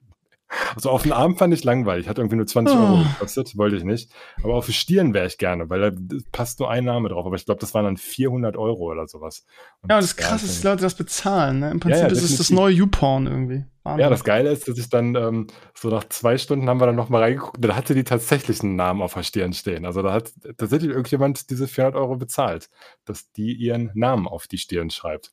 Also 0.75 0.89
auf 0.89 1.03
den 1.03 1.11
Arm 1.11 1.37
fand 1.37 1.53
ich 1.53 1.63
langweilig, 1.63 2.07
hat 2.07 2.17
irgendwie 2.17 2.37
nur 2.37 2.47
20 2.47 2.75
oh. 2.75 2.79
Euro 2.79 3.03
gekostet, 3.03 3.57
wollte 3.57 3.75
ich 3.75 3.83
nicht. 3.83 4.11
Aber 4.43 4.55
auf 4.55 4.65
die 4.65 4.73
Stirn 4.73 5.13
wäre 5.13 5.27
ich 5.27 5.37
gerne, 5.37 5.69
weil 5.69 5.91
da 5.91 5.91
passt 6.31 6.59
nur 6.59 6.69
ein 6.69 6.85
Name 6.85 7.09
drauf. 7.09 7.25
Aber 7.25 7.35
ich 7.35 7.45
glaube, 7.45 7.59
das 7.59 7.73
waren 7.73 7.85
dann 7.85 7.97
400 7.97 8.55
Euro 8.55 8.91
oder 8.91 9.07
sowas. 9.07 9.45
Und 9.81 9.89
ja, 9.89 9.97
und 9.97 10.03
das 10.03 10.43
ist, 10.43 10.49
dass 10.49 10.63
Leute 10.63 10.83
das 10.83 10.95
bezahlen. 10.95 11.59
Ne? 11.59 11.71
Im 11.71 11.79
Prinzip 11.79 12.03
ja, 12.03 12.07
ja, 12.07 12.13
ist 12.13 12.23
es 12.23 12.37
das 12.37 12.49
neue 12.49 12.73
YouPorn 12.73 13.27
irgendwie. 13.27 13.65
Wahnsinn. 13.83 14.01
Ja, 14.01 14.09
das 14.09 14.23
Geile 14.23 14.51
ist, 14.51 14.67
dass 14.67 14.77
ich 14.77 14.89
dann 14.89 15.15
ähm, 15.15 15.47
so 15.73 15.89
nach 15.89 16.03
zwei 16.09 16.37
Stunden 16.37 16.69
haben 16.69 16.79
wir 16.79 16.85
dann 16.85 16.95
nochmal 16.95 17.23
reingeguckt, 17.23 17.63
da 17.63 17.75
hatte 17.75 17.95
die 17.95 18.03
tatsächlich 18.03 18.61
einen 18.61 18.75
Namen 18.75 19.01
auf 19.01 19.13
der 19.13 19.23
Stirn 19.23 19.53
stehen. 19.53 19.85
Also 19.85 20.01
da 20.01 20.13
hat 20.13 20.33
tatsächlich 20.57 20.91
irgendjemand 20.91 21.49
diese 21.49 21.67
400 21.67 21.99
Euro 21.99 22.17
bezahlt, 22.17 22.69
dass 23.05 23.31
die 23.31 23.53
ihren 23.53 23.91
Namen 23.93 24.27
auf 24.27 24.47
die 24.47 24.57
Stirn 24.57 24.89
schreibt. 24.89 25.31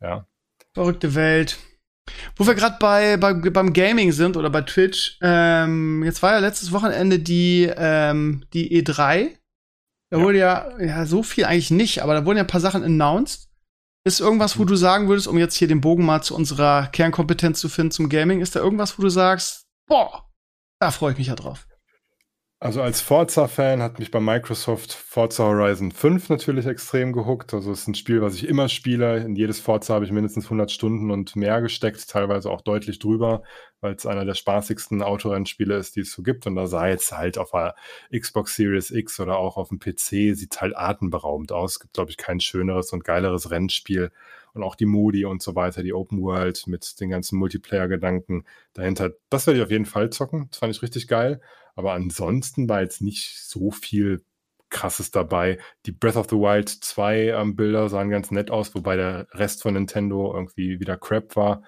Ja. 0.00 0.26
Verrückte 0.74 1.14
Welt. 1.14 1.58
Wo 2.36 2.46
wir 2.46 2.54
gerade 2.54 2.76
bei, 2.78 3.16
bei, 3.16 3.32
beim 3.32 3.72
Gaming 3.72 4.12
sind 4.12 4.36
oder 4.36 4.50
bei 4.50 4.62
Twitch, 4.62 5.18
ähm, 5.22 6.02
jetzt 6.04 6.22
war 6.22 6.32
ja 6.32 6.38
letztes 6.38 6.72
Wochenende 6.72 7.18
die, 7.18 7.70
ähm, 7.76 8.44
die 8.52 8.82
E3. 8.82 9.30
Da 10.10 10.18
ja. 10.18 10.24
wurde 10.24 10.38
ja, 10.38 10.78
ja 10.80 11.06
so 11.06 11.22
viel 11.22 11.44
eigentlich 11.44 11.70
nicht, 11.70 12.02
aber 12.02 12.14
da 12.14 12.24
wurden 12.24 12.38
ja 12.38 12.44
ein 12.44 12.48
paar 12.48 12.60
Sachen 12.60 12.82
announced. 12.82 13.48
Ist 14.04 14.20
irgendwas, 14.20 14.58
wo 14.58 14.62
mhm. 14.62 14.68
du 14.68 14.76
sagen 14.76 15.08
würdest, 15.08 15.28
um 15.28 15.38
jetzt 15.38 15.56
hier 15.56 15.68
den 15.68 15.80
Bogen 15.80 16.04
mal 16.04 16.22
zu 16.22 16.34
unserer 16.34 16.86
Kernkompetenz 16.86 17.60
zu 17.60 17.68
finden 17.68 17.90
zum 17.90 18.08
Gaming, 18.08 18.40
ist 18.40 18.56
da 18.56 18.60
irgendwas, 18.60 18.98
wo 18.98 19.02
du 19.02 19.10
sagst, 19.10 19.66
boah, 19.86 20.30
da 20.80 20.90
freue 20.90 21.12
ich 21.12 21.18
mich 21.18 21.26
ja 21.26 21.34
drauf. 21.34 21.66
Also 22.60 22.82
als 22.82 23.00
Forza-Fan 23.00 23.82
hat 23.82 24.00
mich 24.00 24.10
bei 24.10 24.18
Microsoft 24.18 24.92
Forza 24.92 25.44
Horizon 25.44 25.92
5 25.92 26.28
natürlich 26.28 26.66
extrem 26.66 27.12
gehuckt. 27.12 27.54
Also 27.54 27.70
es 27.70 27.82
ist 27.82 27.86
ein 27.86 27.94
Spiel, 27.94 28.20
was 28.20 28.34
ich 28.34 28.48
immer 28.48 28.68
spiele. 28.68 29.18
In 29.18 29.36
jedes 29.36 29.60
Forza 29.60 29.94
habe 29.94 30.04
ich 30.04 30.10
mindestens 30.10 30.46
100 30.46 30.68
Stunden 30.72 31.12
und 31.12 31.36
mehr 31.36 31.60
gesteckt, 31.60 32.10
teilweise 32.10 32.50
auch 32.50 32.60
deutlich 32.60 32.98
drüber, 32.98 33.44
weil 33.80 33.94
es 33.94 34.06
einer 34.06 34.24
der 34.24 34.34
spaßigsten 34.34 35.02
Autorennspiele 35.02 35.76
ist, 35.76 35.94
die 35.94 36.00
es 36.00 36.10
so 36.10 36.24
gibt. 36.24 36.48
Und 36.48 36.56
da 36.56 36.66
sei 36.66 36.90
es 36.90 37.12
halt 37.12 37.38
auf 37.38 37.52
der 37.52 37.76
Xbox 38.10 38.56
Series 38.56 38.90
X 38.90 39.20
oder 39.20 39.38
auch 39.38 39.56
auf 39.56 39.68
dem 39.68 39.78
PC, 39.78 40.34
sieht 40.36 40.60
halt 40.60 40.76
atemberaubend 40.76 41.52
aus. 41.52 41.74
Es 41.74 41.80
gibt, 41.80 41.94
glaube 41.94 42.10
ich, 42.10 42.16
kein 42.16 42.40
schöneres 42.40 42.92
und 42.92 43.04
geileres 43.04 43.52
Rennspiel. 43.52 44.10
Und 44.52 44.64
auch 44.64 44.74
die 44.74 44.86
Modi 44.86 45.24
und 45.26 45.42
so 45.42 45.54
weiter, 45.54 45.84
die 45.84 45.94
Open 45.94 46.20
World 46.20 46.66
mit 46.66 46.98
den 47.00 47.10
ganzen 47.10 47.38
Multiplayer-Gedanken 47.38 48.44
dahinter. 48.72 49.12
Das 49.30 49.46
werde 49.46 49.60
ich 49.60 49.64
auf 49.64 49.70
jeden 49.70 49.86
Fall 49.86 50.10
zocken. 50.10 50.48
Das 50.50 50.58
fand 50.58 50.74
ich 50.74 50.82
richtig 50.82 51.06
geil. 51.06 51.40
Aber 51.78 51.92
ansonsten 51.92 52.68
war 52.68 52.80
jetzt 52.80 53.02
nicht 53.02 53.38
so 53.38 53.70
viel 53.70 54.24
krasses 54.68 55.12
dabei. 55.12 55.60
Die 55.86 55.92
Breath 55.92 56.16
of 56.16 56.26
the 56.28 56.34
Wild 56.34 56.68
2 56.68 57.28
ähm, 57.28 57.54
Bilder 57.54 57.88
sahen 57.88 58.10
ganz 58.10 58.32
nett 58.32 58.50
aus, 58.50 58.74
wobei 58.74 58.96
der 58.96 59.28
Rest 59.30 59.62
von 59.62 59.74
Nintendo 59.74 60.34
irgendwie 60.34 60.80
wieder 60.80 60.96
Crap 60.96 61.36
war. 61.36 61.62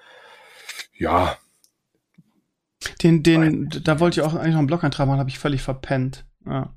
Ja. 0.98 1.38
Den, 3.02 3.22
den, 3.22 3.70
da 3.84 4.00
wollte 4.00 4.18
ich 4.18 4.26
auch 4.26 4.34
eigentlich 4.34 4.54
noch 4.54 4.58
einen 4.58 4.66
Blog-Eintrag 4.66 5.06
machen, 5.06 5.20
habe 5.20 5.30
ich 5.30 5.38
völlig 5.38 5.62
verpennt. 5.62 6.26
Ja. 6.44 6.74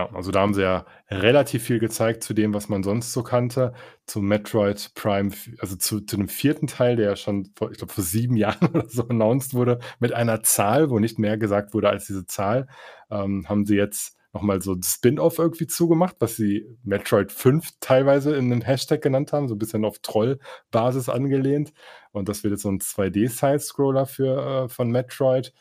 Ja, 0.00 0.08
also 0.14 0.30
da 0.30 0.40
haben 0.40 0.54
sie 0.54 0.62
ja 0.62 0.86
relativ 1.10 1.64
viel 1.64 1.78
gezeigt 1.78 2.24
zu 2.24 2.32
dem, 2.32 2.54
was 2.54 2.70
man 2.70 2.82
sonst 2.82 3.12
so 3.12 3.22
kannte. 3.22 3.74
Zu 4.06 4.22
Metroid 4.22 4.92
Prime, 4.94 5.30
also 5.58 5.76
zu, 5.76 6.00
zu 6.00 6.16
dem 6.16 6.28
vierten 6.28 6.66
Teil, 6.66 6.96
der 6.96 7.10
ja 7.10 7.16
schon, 7.16 7.52
vor, 7.54 7.70
ich 7.70 7.76
glaube, 7.76 7.92
vor 7.92 8.02
sieben 8.02 8.34
Jahren 8.38 8.68
oder 8.68 8.88
so 8.88 9.06
announced 9.08 9.52
wurde, 9.52 9.78
mit 9.98 10.14
einer 10.14 10.42
Zahl, 10.42 10.88
wo 10.88 10.98
nicht 10.98 11.18
mehr 11.18 11.36
gesagt 11.36 11.74
wurde 11.74 11.90
als 11.90 12.06
diese 12.06 12.24
Zahl, 12.24 12.66
ähm, 13.10 13.46
haben 13.46 13.66
sie 13.66 13.76
jetzt 13.76 14.16
nochmal 14.32 14.62
so 14.62 14.72
ein 14.72 14.82
Spin-off 14.82 15.38
irgendwie 15.38 15.66
zugemacht, 15.66 16.16
was 16.20 16.34
sie 16.36 16.66
Metroid 16.82 17.30
5 17.30 17.68
teilweise 17.80 18.34
in 18.36 18.50
einem 18.50 18.62
Hashtag 18.62 19.02
genannt 19.02 19.34
haben, 19.34 19.48
so 19.48 19.54
ein 19.54 19.58
bisschen 19.58 19.84
auf 19.84 19.98
Troll-Basis 19.98 21.10
angelehnt. 21.10 21.74
Und 22.12 22.30
das 22.30 22.42
wird 22.42 22.52
jetzt 22.52 22.62
so 22.62 22.70
ein 22.70 22.80
2D-Side-Scroller 22.80 24.06
für 24.06 24.64
äh, 24.64 24.68
von 24.70 24.90
Metroid. 24.90 25.52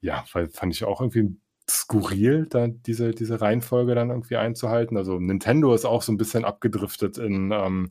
Ja, 0.00 0.24
weil 0.32 0.48
fand 0.48 0.74
ich 0.74 0.84
auch 0.84 1.00
irgendwie 1.00 1.22
ein 1.22 1.40
skurril, 1.78 2.46
da 2.48 2.68
diese, 2.68 3.12
diese 3.12 3.40
Reihenfolge 3.40 3.94
dann 3.94 4.10
irgendwie 4.10 4.36
einzuhalten. 4.36 4.96
Also 4.96 5.18
Nintendo 5.18 5.74
ist 5.74 5.84
auch 5.84 6.02
so 6.02 6.12
ein 6.12 6.18
bisschen 6.18 6.44
abgedriftet 6.44 7.18
in, 7.18 7.52
ähm, 7.52 7.90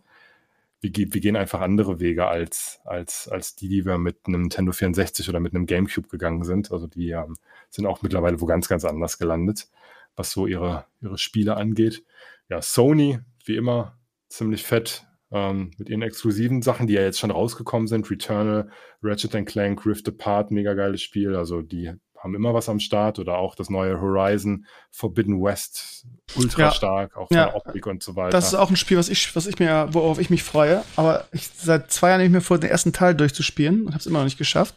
wir, 0.81 0.91
wir, 0.93 1.21
gehen 1.21 1.35
einfach 1.35 1.61
andere 1.61 1.99
Wege 1.99 2.27
als, 2.27 2.79
als, 2.85 3.27
als 3.27 3.55
die, 3.55 3.67
die 3.67 3.85
wir 3.85 3.97
mit 3.97 4.17
einem 4.25 4.41
Nintendo 4.43 4.71
64 4.71 5.27
oder 5.29 5.39
mit 5.39 5.53
einem 5.53 5.65
GameCube 5.65 6.07
gegangen 6.07 6.43
sind. 6.43 6.71
Also 6.71 6.87
die 6.87 7.11
ähm, 7.11 7.35
sind 7.69 7.85
auch 7.85 8.01
mittlerweile 8.01 8.39
wo 8.41 8.45
ganz, 8.45 8.67
ganz 8.69 8.85
anders 8.85 9.17
gelandet, 9.17 9.69
was 10.15 10.31
so 10.31 10.47
ihre, 10.47 10.85
ihre 11.01 11.17
Spiele 11.17 11.57
angeht. 11.57 12.03
Ja, 12.49 12.61
Sony, 12.61 13.19
wie 13.45 13.57
immer, 13.57 13.97
ziemlich 14.29 14.63
fett 14.63 15.05
ähm, 15.31 15.71
mit 15.77 15.89
ihren 15.89 16.01
exklusiven 16.01 16.61
Sachen, 16.61 16.87
die 16.87 16.93
ja 16.93 17.01
jetzt 17.01 17.19
schon 17.19 17.31
rausgekommen 17.31 17.87
sind. 17.87 18.09
Returnal, 18.09 18.69
Ratchet 19.03 19.45
Clank, 19.45 19.85
Rift 19.85 20.07
Apart, 20.07 20.51
mega 20.51 20.73
geiles 20.73 21.01
Spiel. 21.01 21.35
Also 21.35 21.61
die 21.61 21.93
haben 22.21 22.35
immer 22.35 22.53
was 22.53 22.69
am 22.69 22.79
Start 22.79 23.19
oder 23.19 23.37
auch 23.37 23.55
das 23.55 23.69
neue 23.69 23.99
Horizon 23.99 24.65
Forbidden 24.91 25.41
West 25.41 26.05
ultra 26.35 26.63
ja. 26.63 26.71
stark, 26.71 27.17
auch 27.17 27.27
von 27.27 27.37
ja. 27.37 27.45
der 27.47 27.55
Optik 27.55 27.87
und 27.87 28.03
so 28.03 28.15
weiter. 28.15 28.31
Das 28.31 28.47
ist 28.47 28.55
auch 28.55 28.69
ein 28.69 28.75
Spiel, 28.75 28.97
was 28.97 29.09
ich, 29.09 29.35
was 29.35 29.47
ich 29.47 29.59
mir, 29.59 29.87
worauf 29.91 30.19
ich 30.19 30.29
mich 30.29 30.43
freue. 30.43 30.83
Aber 30.95 31.25
ich 31.31 31.49
seit 31.55 31.91
zwei 31.91 32.09
Jahren 32.09 32.21
nicht 32.21 32.31
mehr 32.31 32.41
vor, 32.41 32.59
den 32.59 32.69
ersten 32.69 32.93
Teil 32.93 33.15
durchzuspielen 33.15 33.85
und 33.85 33.89
habe 33.89 33.99
es 33.99 34.05
immer 34.05 34.19
noch 34.19 34.25
nicht 34.25 34.37
geschafft. 34.37 34.75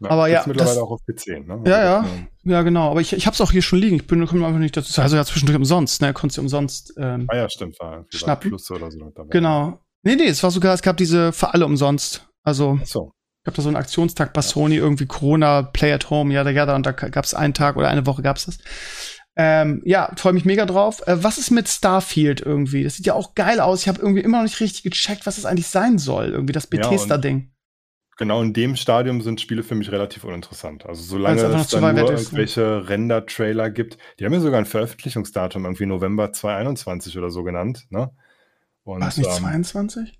Ja, 0.00 0.10
aber 0.10 0.28
ja, 0.28 0.44
mittlerweile 0.46 0.74
das, 0.74 0.84
auch 0.84 0.90
auf 0.90 1.00
PC, 1.06 1.46
ne? 1.46 1.62
Ja, 1.64 1.82
ja, 1.82 2.06
ja, 2.44 2.62
genau. 2.62 2.90
Aber 2.90 3.00
ich, 3.00 3.14
ich 3.14 3.26
habe 3.26 3.34
es 3.34 3.40
auch 3.40 3.50
hier 3.50 3.62
schon 3.62 3.78
liegen. 3.78 3.96
Ich 3.96 4.06
bin 4.06 4.24
komme 4.26 4.46
einfach 4.46 4.58
nicht 4.58 4.76
dazu. 4.76 5.00
Also 5.00 5.16
ja 5.16 5.24
zwischendurch 5.24 5.56
umsonst, 5.56 6.02
ne? 6.02 6.12
Konntest 6.12 6.36
du 6.36 6.42
umsonst. 6.42 6.94
Ähm, 6.98 7.26
ah 7.28 7.36
ja, 7.36 7.48
stimmt. 7.48 7.80
War 7.80 8.04
schnappen. 8.10 8.50
Plus 8.50 8.70
oder 8.70 8.90
so 8.90 9.10
dabei. 9.14 9.30
Genau. 9.30 9.80
Nee, 10.02 10.16
nee, 10.16 10.26
es 10.26 10.42
war 10.42 10.50
sogar, 10.50 10.74
es 10.74 10.82
gab 10.82 10.98
diese 10.98 11.32
für 11.32 11.54
alle 11.54 11.64
umsonst. 11.64 12.28
Also. 12.42 12.78
Ach 12.80 12.86
so 12.86 13.15
gab 13.46 13.54
da 13.54 13.62
so 13.62 13.68
einen 13.68 13.76
Aktionstag 13.76 14.32
bei 14.32 14.42
Sony, 14.42 14.76
irgendwie 14.76 15.06
Corona, 15.06 15.62
Play 15.62 15.92
at 15.92 16.10
Home, 16.10 16.34
ja, 16.34 16.46
ja, 16.46 16.74
und 16.74 16.84
da 16.84 16.92
gab 16.92 17.24
es 17.24 17.32
einen 17.32 17.54
Tag 17.54 17.76
oder 17.76 17.88
eine 17.88 18.04
Woche 18.04 18.20
gab 18.20 18.36
es 18.36 18.46
das. 18.46 18.58
Ähm, 19.38 19.82
ja, 19.84 20.10
freue 20.16 20.32
mich 20.32 20.44
mega 20.44 20.66
drauf. 20.66 21.06
Äh, 21.06 21.22
was 21.22 21.38
ist 21.38 21.50
mit 21.50 21.68
Starfield 21.68 22.40
irgendwie? 22.40 22.84
Das 22.84 22.96
sieht 22.96 23.06
ja 23.06 23.14
auch 23.14 23.34
geil 23.34 23.60
aus. 23.60 23.82
Ich 23.82 23.88
habe 23.88 24.00
irgendwie 24.00 24.22
immer 24.22 24.38
noch 24.38 24.44
nicht 24.44 24.60
richtig 24.60 24.82
gecheckt, 24.82 25.26
was 25.26 25.36
das 25.36 25.44
eigentlich 25.44 25.68
sein 25.68 25.98
soll. 25.98 26.30
Irgendwie 26.30 26.54
das 26.54 26.66
Bethesda-Ding. 26.66 27.38
Ja, 27.38 27.46
genau 28.16 28.42
in 28.42 28.54
dem 28.54 28.76
Stadium 28.76 29.20
sind 29.20 29.40
Spiele 29.40 29.62
für 29.62 29.74
mich 29.74 29.92
relativ 29.92 30.24
uninteressant. 30.24 30.86
Also 30.86 31.02
solange 31.02 31.36
es 31.36 31.68
dann 31.68 31.94
nur 31.94 32.12
ist, 32.12 32.24
irgendwelche 32.24 32.60
ne? 32.60 32.88
Render-Trailer 32.88 33.70
gibt. 33.70 33.98
Die 34.18 34.24
haben 34.24 34.32
ja 34.32 34.40
sogar 34.40 34.58
ein 34.58 34.66
Veröffentlichungsdatum, 34.66 35.66
irgendwie 35.66 35.86
November 35.86 36.32
2021 36.32 37.16
oder 37.18 37.30
so 37.30 37.44
genannt. 37.44 37.86
Ne? 37.90 38.10
Und, 38.84 39.02
War 39.02 39.08
es 39.08 39.18
nicht 39.18 39.30
ähm, 39.30 39.36
22? 39.36 40.18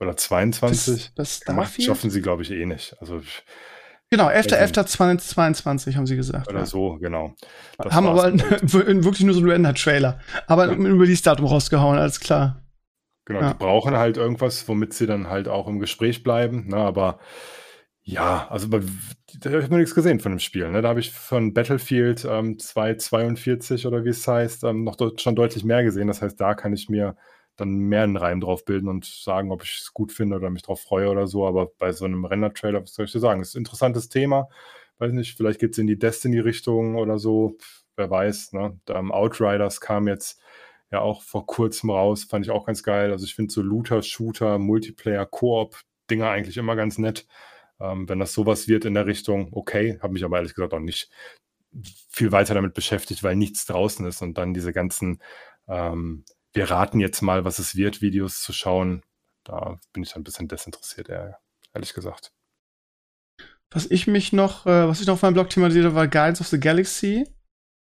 Oder 0.00 0.16
22? 0.16 1.12
Das, 1.14 1.40
das 1.40 1.82
schaffen 1.82 2.10
sie, 2.10 2.20
glaube 2.20 2.42
ich, 2.42 2.50
eh 2.50 2.66
nicht. 2.66 2.96
Also 3.00 3.20
Genau, 4.10 4.28
11.11.2022 4.28 5.96
haben 5.96 6.06
sie 6.06 6.14
gesagt. 6.14 6.48
Oder 6.48 6.60
ja. 6.60 6.66
so, 6.66 6.98
genau. 7.00 7.34
Das 7.78 7.92
haben 7.92 8.06
aber 8.06 8.32
wirklich 8.62 9.24
nur 9.24 9.34
so 9.34 9.40
einen 9.40 9.50
Render-Trailer. 9.50 10.20
Aber 10.46 10.66
ja. 10.66 10.72
ein 10.72 11.00
Release-Datum 11.00 11.46
rausgehauen, 11.46 11.98
alles 11.98 12.20
klar. 12.20 12.62
Genau, 13.24 13.40
ja. 13.40 13.52
die 13.52 13.58
brauchen 13.58 13.96
halt 13.96 14.16
irgendwas, 14.16 14.68
womit 14.68 14.92
sie 14.92 15.06
dann 15.06 15.28
halt 15.28 15.48
auch 15.48 15.66
im 15.66 15.80
Gespräch 15.80 16.22
bleiben. 16.22 16.68
Ne? 16.68 16.76
Aber 16.76 17.18
ja, 18.02 18.46
also 18.50 18.68
da 18.68 18.78
habe 19.50 19.62
ich 19.62 19.70
noch 19.70 19.78
nichts 19.78 19.94
gesehen 19.94 20.20
von 20.20 20.32
dem 20.32 20.38
Spiel. 20.38 20.70
Ne? 20.70 20.82
Da 20.82 20.90
habe 20.90 21.00
ich 21.00 21.10
von 21.10 21.54
Battlefield 21.54 22.24
ähm, 22.24 22.58
242 22.58 23.86
oder 23.86 24.04
wie 24.04 24.10
es 24.10 24.28
heißt, 24.28 24.62
ähm, 24.64 24.84
noch 24.84 24.96
de 24.96 25.10
schon 25.18 25.34
deutlich 25.34 25.64
mehr 25.64 25.82
gesehen. 25.82 26.06
Das 26.06 26.20
heißt, 26.20 26.38
da 26.38 26.54
kann 26.54 26.74
ich 26.74 26.88
mir 26.88 27.16
dann 27.56 27.76
mehr 27.76 28.02
einen 28.02 28.16
Reim 28.16 28.40
drauf 28.40 28.64
bilden 28.64 28.88
und 28.88 29.04
sagen, 29.04 29.52
ob 29.52 29.62
ich 29.62 29.78
es 29.80 29.92
gut 29.94 30.12
finde 30.12 30.36
oder 30.36 30.50
mich 30.50 30.62
drauf 30.62 30.80
freue 30.80 31.08
oder 31.10 31.26
so. 31.26 31.46
Aber 31.46 31.70
bei 31.78 31.92
so 31.92 32.04
einem 32.04 32.24
Render-Trailer, 32.24 32.82
was 32.82 32.94
soll 32.94 33.06
ich 33.06 33.12
dir 33.12 33.20
sagen? 33.20 33.40
Ist 33.40 33.54
ein 33.54 33.58
interessantes 33.58 34.08
Thema. 34.08 34.48
Weiß 34.98 35.12
nicht, 35.12 35.36
vielleicht 35.36 35.60
geht 35.60 35.72
es 35.72 35.78
in 35.78 35.86
die 35.86 35.98
Destiny-Richtung 35.98 36.96
oder 36.96 37.18
so. 37.18 37.56
Wer 37.96 38.10
weiß. 38.10 38.52
Ne? 38.52 38.78
Da, 38.84 38.98
um, 38.98 39.12
Outriders 39.12 39.80
kam 39.80 40.08
jetzt 40.08 40.40
ja 40.90 41.00
auch 41.00 41.22
vor 41.22 41.46
kurzem 41.46 41.90
raus. 41.90 42.24
Fand 42.24 42.44
ich 42.46 42.50
auch 42.50 42.66
ganz 42.66 42.82
geil. 42.82 43.12
Also 43.12 43.24
ich 43.24 43.34
finde 43.34 43.52
so 43.52 43.62
Looter, 43.62 44.02
Shooter, 44.02 44.58
Multiplayer, 44.58 45.26
Koop-Dinger 45.26 46.28
eigentlich 46.30 46.56
immer 46.56 46.76
ganz 46.76 46.98
nett. 46.98 47.26
Ähm, 47.80 48.08
wenn 48.08 48.18
das 48.18 48.32
sowas 48.32 48.68
wird 48.68 48.84
in 48.84 48.94
der 48.94 49.06
Richtung, 49.06 49.48
okay. 49.52 49.98
Habe 50.02 50.12
mich 50.12 50.24
aber 50.24 50.36
ehrlich 50.36 50.54
gesagt 50.54 50.74
auch 50.74 50.80
nicht 50.80 51.10
viel 52.10 52.32
weiter 52.32 52.54
damit 52.54 52.74
beschäftigt, 52.74 53.22
weil 53.22 53.36
nichts 53.36 53.66
draußen 53.66 54.06
ist 54.06 54.22
und 54.22 54.38
dann 54.38 54.54
diese 54.54 54.72
ganzen 54.72 55.20
ähm, 55.68 56.24
wir 56.54 56.70
raten 56.70 57.00
jetzt 57.00 57.20
mal, 57.20 57.44
was 57.44 57.58
es 57.58 57.76
wird, 57.76 58.00
Videos 58.00 58.40
zu 58.40 58.52
schauen. 58.52 59.02
Da 59.42 59.78
bin 59.92 60.02
ich 60.02 60.16
ein 60.16 60.24
bisschen 60.24 60.48
desinteressiert, 60.48 61.10
ehrlich 61.10 61.92
gesagt. 61.92 62.32
Was 63.70 63.86
ich 63.86 64.06
mich 64.06 64.32
noch, 64.32 64.66
äh, 64.66 64.88
was 64.88 65.00
ich 65.00 65.06
noch 65.06 65.14
auf 65.14 65.22
meinem 65.22 65.34
Blog 65.34 65.50
thematisiert 65.50 65.86
habe, 65.86 65.96
war 65.96 66.08
Guides 66.08 66.40
of 66.40 66.46
the 66.46 66.60
Galaxy. 66.60 67.28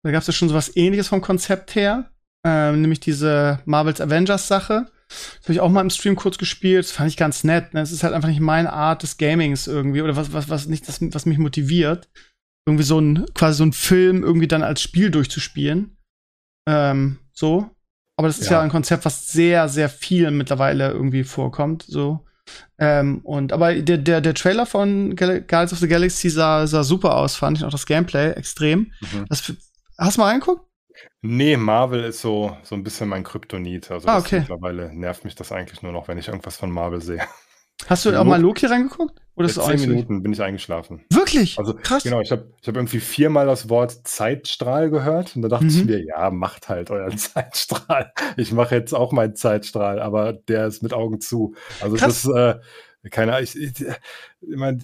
Da 0.03 0.11
gab 0.11 0.21
es 0.21 0.27
ja 0.27 0.33
schon 0.33 0.49
so 0.49 0.55
was 0.55 0.75
ähnliches 0.75 1.07
vom 1.07 1.21
Konzept 1.21 1.75
her. 1.75 2.11
Ähm, 2.43 2.81
nämlich 2.81 2.99
diese 2.99 3.61
Marvels 3.65 4.01
Avengers 4.01 4.47
Sache. 4.47 4.91
Das 5.07 5.43
habe 5.43 5.53
ich 5.53 5.59
auch 5.59 5.69
mal 5.69 5.81
im 5.81 5.89
Stream 5.89 6.15
kurz 6.15 6.37
gespielt. 6.37 6.85
Das 6.85 6.91
fand 6.91 7.09
ich 7.09 7.17
ganz 7.17 7.43
nett. 7.43 7.73
Ne? 7.73 7.81
Es 7.81 7.91
ist 7.91 8.03
halt 8.03 8.13
einfach 8.13 8.27
nicht 8.27 8.39
meine 8.39 8.73
Art 8.73 9.03
des 9.03 9.17
Gamings 9.17 9.67
irgendwie 9.67 10.01
oder 10.01 10.15
was, 10.15 10.33
was, 10.33 10.49
was 10.49 10.65
nicht 10.67 10.87
das, 10.87 10.99
was 11.01 11.25
mich 11.25 11.37
motiviert. 11.37 12.09
Irgendwie 12.65 12.83
so 12.83 12.99
ein, 12.99 13.25
quasi 13.33 13.57
so 13.57 13.65
ein 13.65 13.73
Film 13.73 14.23
irgendwie 14.23 14.47
dann 14.47 14.63
als 14.63 14.81
Spiel 14.81 15.11
durchzuspielen. 15.11 15.97
Ähm, 16.67 17.19
so. 17.31 17.69
Aber 18.17 18.27
das 18.27 18.39
ist 18.39 18.49
ja. 18.49 18.57
ja 18.57 18.61
ein 18.61 18.69
Konzept, 18.69 19.05
was 19.05 19.27
sehr, 19.27 19.69
sehr 19.69 19.89
viel 19.89 20.31
mittlerweile 20.31 20.91
irgendwie 20.91 21.23
vorkommt. 21.23 21.83
So. 21.87 22.25
Ähm, 22.79 23.19
und 23.23 23.53
aber 23.53 23.75
der, 23.75 23.97
der, 23.97 24.21
der 24.21 24.33
Trailer 24.33 24.65
von 24.65 25.15
Gal 25.15 25.41
Guardians 25.41 25.73
of 25.73 25.79
the 25.79 25.87
Galaxy 25.87 26.29
sah, 26.29 26.65
sah 26.65 26.83
super 26.83 27.15
aus, 27.15 27.35
fand 27.35 27.57
ich 27.57 27.63
auch 27.63 27.71
das 27.71 27.85
Gameplay 27.85 28.31
extrem. 28.31 28.91
Mhm. 29.01 29.25
Das, 29.29 29.53
hast 29.97 30.17
du 30.17 30.21
mal 30.21 30.29
reingeguckt? 30.29 30.63
Nee, 31.21 31.57
Marvel 31.57 32.03
ist 32.05 32.21
so, 32.21 32.57
so 32.63 32.75
ein 32.75 32.83
bisschen 32.83 33.09
mein 33.09 33.23
Kryptonit. 33.23 33.91
Also 33.91 34.07
ah, 34.07 34.17
okay. 34.17 34.39
mittlerweile 34.39 34.93
nervt 34.93 35.23
mich 35.23 35.35
das 35.35 35.51
eigentlich 35.51 35.81
nur 35.81 35.91
noch, 35.91 36.07
wenn 36.07 36.17
ich 36.17 36.27
irgendwas 36.27 36.57
von 36.57 36.71
Marvel 36.71 37.01
sehe. 37.01 37.21
Hast 37.85 38.05
du 38.05 38.19
auch 38.19 38.23
mal 38.23 38.41
Loki 38.41 38.65
reingeguckt? 38.65 39.21
Oder 39.37 39.45
ist 39.45 39.61
zehn 39.61 39.79
Minuten 39.79 40.23
bin 40.23 40.33
ich 40.33 40.41
eingeschlafen. 40.41 41.05
Wirklich? 41.11 41.59
Also 41.59 41.75
krass. 41.75 42.01
Genau, 42.01 42.21
ich 42.21 42.31
habe 42.31 42.51
ich 42.59 42.67
hab 42.67 42.75
irgendwie 42.75 42.99
viermal 42.99 43.45
das 43.45 43.69
Wort 43.69 44.07
Zeitstrahl 44.07 44.89
gehört 44.89 45.35
und 45.35 45.43
da 45.43 45.47
dachte 45.47 45.65
mhm. 45.65 45.69
ich 45.69 45.85
mir, 45.85 46.03
ja, 46.03 46.31
macht 46.31 46.69
halt 46.69 46.89
euren 46.89 47.17
Zeitstrahl. 47.19 48.11
Ich 48.35 48.51
mache 48.51 48.73
jetzt 48.73 48.93
auch 48.93 49.11
meinen 49.11 49.35
Zeitstrahl, 49.35 49.99
aber 49.99 50.33
der 50.33 50.65
ist 50.65 50.81
mit 50.81 50.91
Augen 50.91 51.21
zu. 51.21 51.53
Also 51.79 51.97
krass. 51.97 52.23
das, 52.23 52.57
äh, 53.03 53.09
keine 53.11 53.33
Ahnung, 53.33 53.43
ich, 53.43 53.55
ich, 53.55 53.85
ich 53.85 54.57
meine, 54.57 54.79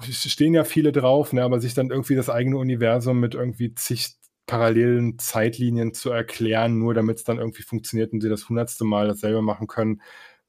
stehen 0.00 0.54
ja 0.54 0.64
viele 0.64 0.90
drauf, 0.90 1.34
ne, 1.34 1.42
aber 1.42 1.60
sich 1.60 1.74
dann 1.74 1.90
irgendwie 1.90 2.14
das 2.14 2.30
eigene 2.30 2.56
Universum 2.56 3.20
mit 3.20 3.34
irgendwie 3.34 3.74
zig 3.74 4.16
parallelen 4.46 5.18
Zeitlinien 5.18 5.92
zu 5.92 6.10
erklären, 6.10 6.78
nur 6.78 6.94
damit 6.94 7.18
es 7.18 7.24
dann 7.24 7.38
irgendwie 7.38 7.62
funktioniert 7.62 8.14
und 8.14 8.22
sie 8.22 8.30
das 8.30 8.48
hundertste 8.48 8.84
Mal 8.84 9.08
dasselbe 9.08 9.42
machen 9.42 9.66
können 9.66 10.00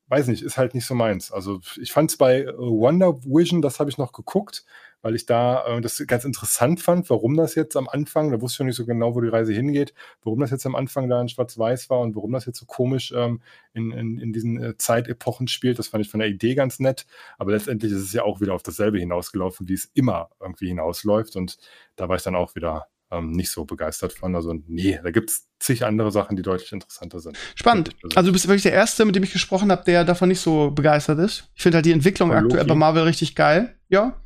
weiß 0.08 0.28
nicht, 0.28 0.44
ist 0.44 0.58
halt 0.58 0.76
nicht 0.76 0.86
so 0.86 0.96
meins. 0.96 1.32
Also 1.32 1.60
ich 1.82 1.92
fand 1.92 2.12
es 2.12 2.18
bei 2.18 2.42
äh, 2.42 2.58
Wonder 2.58 3.24
Vision, 3.24 3.62
das 3.62 3.80
habe 3.80 3.90
ich 3.90 3.98
noch 3.98 4.12
geguckt, 4.12 4.66
weil 5.02 5.16
ich 5.16 5.26
da 5.26 5.66
äh, 5.66 5.82
das 5.82 6.04
ganz 6.08 6.26
interessant 6.26 6.80
fand, 6.80 7.10
warum 7.10 7.36
das 7.36 7.56
jetzt 7.56 7.76
am 7.76 7.90
Anfang, 7.90 8.32
da 8.32 8.42
wusste 8.42 8.56
ich 8.56 8.60
noch 8.60 8.66
nicht 8.68 8.76
so 8.76 8.86
genau, 8.86 9.16
wo 9.16 9.22
die 9.22 9.30
Reise 9.30 9.54
hingeht, 9.54 9.94
warum 10.24 10.40
das 10.40 10.52
jetzt 10.52 10.66
am 10.66 10.76
Anfang 10.76 11.10
da 11.10 11.20
in 11.22 11.30
Schwarz-Weiß 11.30 11.90
war 11.90 12.02
und 12.02 12.16
warum 12.16 12.32
das 12.32 12.46
jetzt 12.46 12.60
so 12.60 12.66
komisch 12.66 13.14
ähm, 13.16 13.42
in, 13.74 13.92
in, 13.92 14.20
in 14.20 14.34
diesen 14.34 14.62
äh, 14.62 14.78
Zeitepochen 14.78 15.48
spielt. 15.48 15.80
Das 15.80 15.88
fand 15.88 16.06
ich 16.06 16.12
von 16.12 16.20
der 16.20 16.30
Idee 16.30 16.56
ganz 16.56 16.80
nett, 16.80 17.06
aber 17.38 17.52
letztendlich 17.52 17.92
ist 17.92 18.02
es 18.02 18.14
ja 18.14 18.24
auch 18.24 18.42
wieder 18.42 18.54
auf 18.54 18.64
dasselbe 18.64 19.00
hinausgelaufen, 19.00 19.68
wie 19.68 19.74
es 19.74 19.90
immer 19.94 20.30
irgendwie 20.40 20.68
hinausläuft 20.68 21.36
und 21.36 21.58
da 21.96 22.10
war 22.10 22.16
ich 22.16 22.24
dann 22.24 22.36
auch 22.36 22.56
wieder 22.56 22.88
ähm, 23.16 23.32
nicht 23.32 23.50
so 23.50 23.66
begeistert 23.66 24.14
von. 24.14 24.36
Also 24.36 24.54
nee, 24.68 25.00
da 25.04 25.12
gibt 25.12 25.30
es 25.30 25.48
zig 25.60 25.86
andere 25.86 26.12
Sachen, 26.12 26.36
die 26.36 26.42
deutlich 26.42 26.72
interessanter 26.72 27.20
sind. 27.20 27.38
Spannend. 27.56 27.96
Also 28.16 28.30
du 28.30 28.34
bist 28.34 28.48
wirklich 28.48 28.64
der 28.64 28.74
Erste, 28.74 29.06
mit 29.06 29.16
dem 29.16 29.24
ich 29.24 29.34
gesprochen 29.34 29.72
habe, 29.72 29.84
der 29.86 30.04
davon 30.04 30.30
nicht 30.30 30.40
so 30.40 30.72
begeistert 30.72 31.20
ist. 31.20 31.50
Ich 31.56 31.64
finde 31.64 31.78
halt 31.78 31.86
die 31.86 31.92
Entwicklung 31.92 32.30
Von 32.30 32.38
aktuell 32.38 32.64
Loki. 32.64 32.70
bei 32.70 32.76
Marvel 32.76 33.04
richtig 33.04 33.36
geil. 33.36 33.76
Ja. 33.90 34.20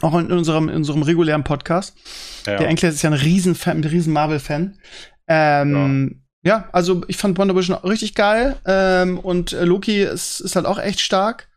Auch 0.00 0.18
in 0.18 0.32
unserem, 0.32 0.68
in 0.68 0.76
unserem 0.76 1.02
regulären 1.02 1.44
Podcast. 1.44 1.96
Ja. 2.46 2.56
Der 2.56 2.68
Enkel 2.68 2.90
ist 2.90 3.02
ja 3.02 3.10
ein 3.10 3.14
Riesenfan, 3.14 3.78
ein 3.78 3.84
riesen 3.84 4.12
Marvel-Fan. 4.12 4.78
Ähm, 5.28 6.22
ja. 6.42 6.56
ja. 6.56 6.68
also 6.72 7.02
ich 7.08 7.16
fand 7.16 7.38
Wonder 7.38 7.54
Vision 7.54 7.76
richtig 7.76 8.14
geil. 8.14 8.56
Ähm, 8.64 9.18
und 9.18 9.52
äh, 9.52 9.64
Loki 9.64 10.02
ist, 10.02 10.40
ist 10.40 10.56
halt 10.56 10.66
auch 10.66 10.78
echt 10.78 11.00
stark. 11.00 11.48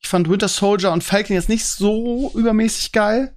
Ich 0.00 0.08
fand 0.08 0.28
Winter 0.28 0.48
Soldier 0.48 0.92
und 0.92 1.04
Falcon 1.04 1.34
jetzt 1.34 1.48
nicht 1.48 1.64
so 1.64 2.32
übermäßig 2.34 2.92
geil. 2.92 3.34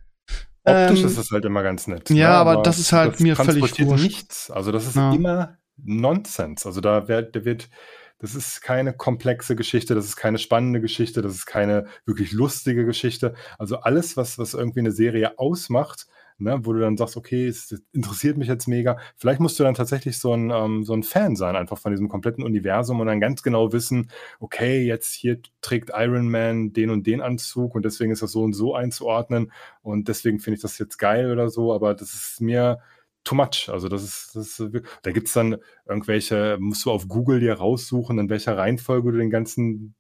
Optisch 0.66 1.02
ähm, 1.02 1.06
ist 1.06 1.18
das 1.18 1.32
halt 1.32 1.46
immer 1.46 1.62
ganz 1.64 1.88
nett. 1.88 2.10
Ja, 2.10 2.16
ne? 2.16 2.36
aber, 2.36 2.52
aber, 2.54 2.64
das 2.64 2.80
ist 2.80 2.92
halt 2.92 3.14
das 3.14 3.20
mir 3.20 3.36
völlig 3.36 3.80
wurscht. 3.86 4.04
nichts. 4.04 4.52
Also 4.52 4.72
das 4.72 4.88
ist 4.88 4.96
ja. 4.96 5.14
immer 5.14 5.58
Nonsens. 5.78 6.66
Also 6.66 6.82
da 6.82 7.08
wird, 7.08 7.36
da 7.36 7.46
wird, 7.46 7.70
das 8.20 8.34
ist 8.34 8.62
keine 8.62 8.94
komplexe 8.94 9.56
Geschichte, 9.56 9.94
das 9.94 10.06
ist 10.06 10.16
keine 10.16 10.40
spannende 10.40 10.82
Geschichte, 10.82 11.22
das 11.22 11.36
ist 11.36 11.46
keine 11.46 11.86
wirklich 12.06 12.32
lustige 12.32 12.86
Geschichte. 12.86 13.36
Also 13.60 13.78
alles, 13.78 14.18
was, 14.18 14.40
was 14.40 14.54
irgendwie 14.54 14.80
eine 14.80 14.92
Serie 14.92 15.38
ausmacht, 15.38 16.08
ne, 16.38 16.60
wo 16.64 16.74
du 16.74 16.80
dann 16.80 16.98
sagst, 16.98 17.18
okay, 17.18 17.48
es 17.48 17.72
interessiert 17.94 18.38
mich 18.38 18.48
jetzt 18.48 18.68
mega. 18.68 18.98
Vielleicht 19.16 19.40
musst 19.40 19.60
du 19.60 19.64
dann 19.64 19.74
tatsächlich 19.74 20.20
so 20.20 20.34
ein, 20.34 20.52
ähm, 20.52 20.84
so 20.84 20.94
ein 20.94 21.04
Fan 21.04 21.36
sein, 21.36 21.56
einfach 21.56 21.78
von 21.78 21.92
diesem 21.92 22.10
kompletten 22.10 22.44
Universum 22.44 23.00
und 23.00 23.08
dann 23.08 23.20
ganz 23.20 23.44
genau 23.44 23.72
wissen, 23.72 24.10
okay, 24.40 24.84
jetzt 24.86 25.14
hier 25.14 25.40
trägt 25.62 25.92
Iron 25.94 26.30
Man 26.30 26.74
den 26.74 26.90
und 26.90 27.08
den 27.08 27.22
Anzug 27.22 27.76
und 27.76 27.86
deswegen 27.86 28.12
ist 28.12 28.22
das 28.22 28.32
so 28.32 28.44
und 28.44 28.54
so 28.54 28.76
einzuordnen 28.76 29.52
und 29.82 30.08
deswegen 30.08 30.40
finde 30.40 30.56
ich 30.56 30.62
das 30.62 30.78
jetzt 30.78 30.98
geil 30.98 31.32
oder 31.32 31.50
so, 31.50 31.74
aber 31.74 31.94
das 31.94 32.14
ist 32.14 32.42
mir 32.42 32.80
too 33.24 33.36
much. 33.36 33.70
Also 33.70 33.90
das 33.90 34.04
ist, 34.04 34.36
das 34.36 34.60
ist 34.60 34.72
da 35.04 35.12
gibt 35.12 35.28
es 35.28 35.34
dann 35.34 35.58
irgendwelche, 35.88 36.58
musst 36.60 36.86
du 36.86 36.92
auf 36.92 37.08
Google 37.08 37.40
dir 37.40 37.54
raussuchen, 37.56 38.20
in 38.20 38.30
welcher 38.30 38.58
Reihenfolge 38.58 39.12
du 39.12 39.18
den 39.18 39.30
ganzen 39.30 39.96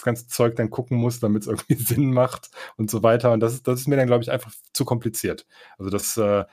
das 0.00 0.04
ganze 0.04 0.28
Zeug 0.28 0.56
dann 0.56 0.70
gucken 0.70 0.96
muss, 0.96 1.20
damit 1.20 1.42
es 1.42 1.48
irgendwie 1.48 1.74
Sinn 1.82 2.12
macht 2.12 2.50
und 2.76 2.90
so 2.90 3.02
weiter. 3.02 3.32
Und 3.32 3.40
das 3.40 3.54
ist, 3.54 3.68
das 3.68 3.80
ist 3.80 3.88
mir 3.88 3.96
dann, 3.96 4.06
glaube 4.06 4.22
ich, 4.22 4.30
einfach 4.30 4.52
zu 4.72 4.84
kompliziert. 4.84 5.46
Also 5.78 5.90
das 5.90 6.16
äh, 6.16 6.44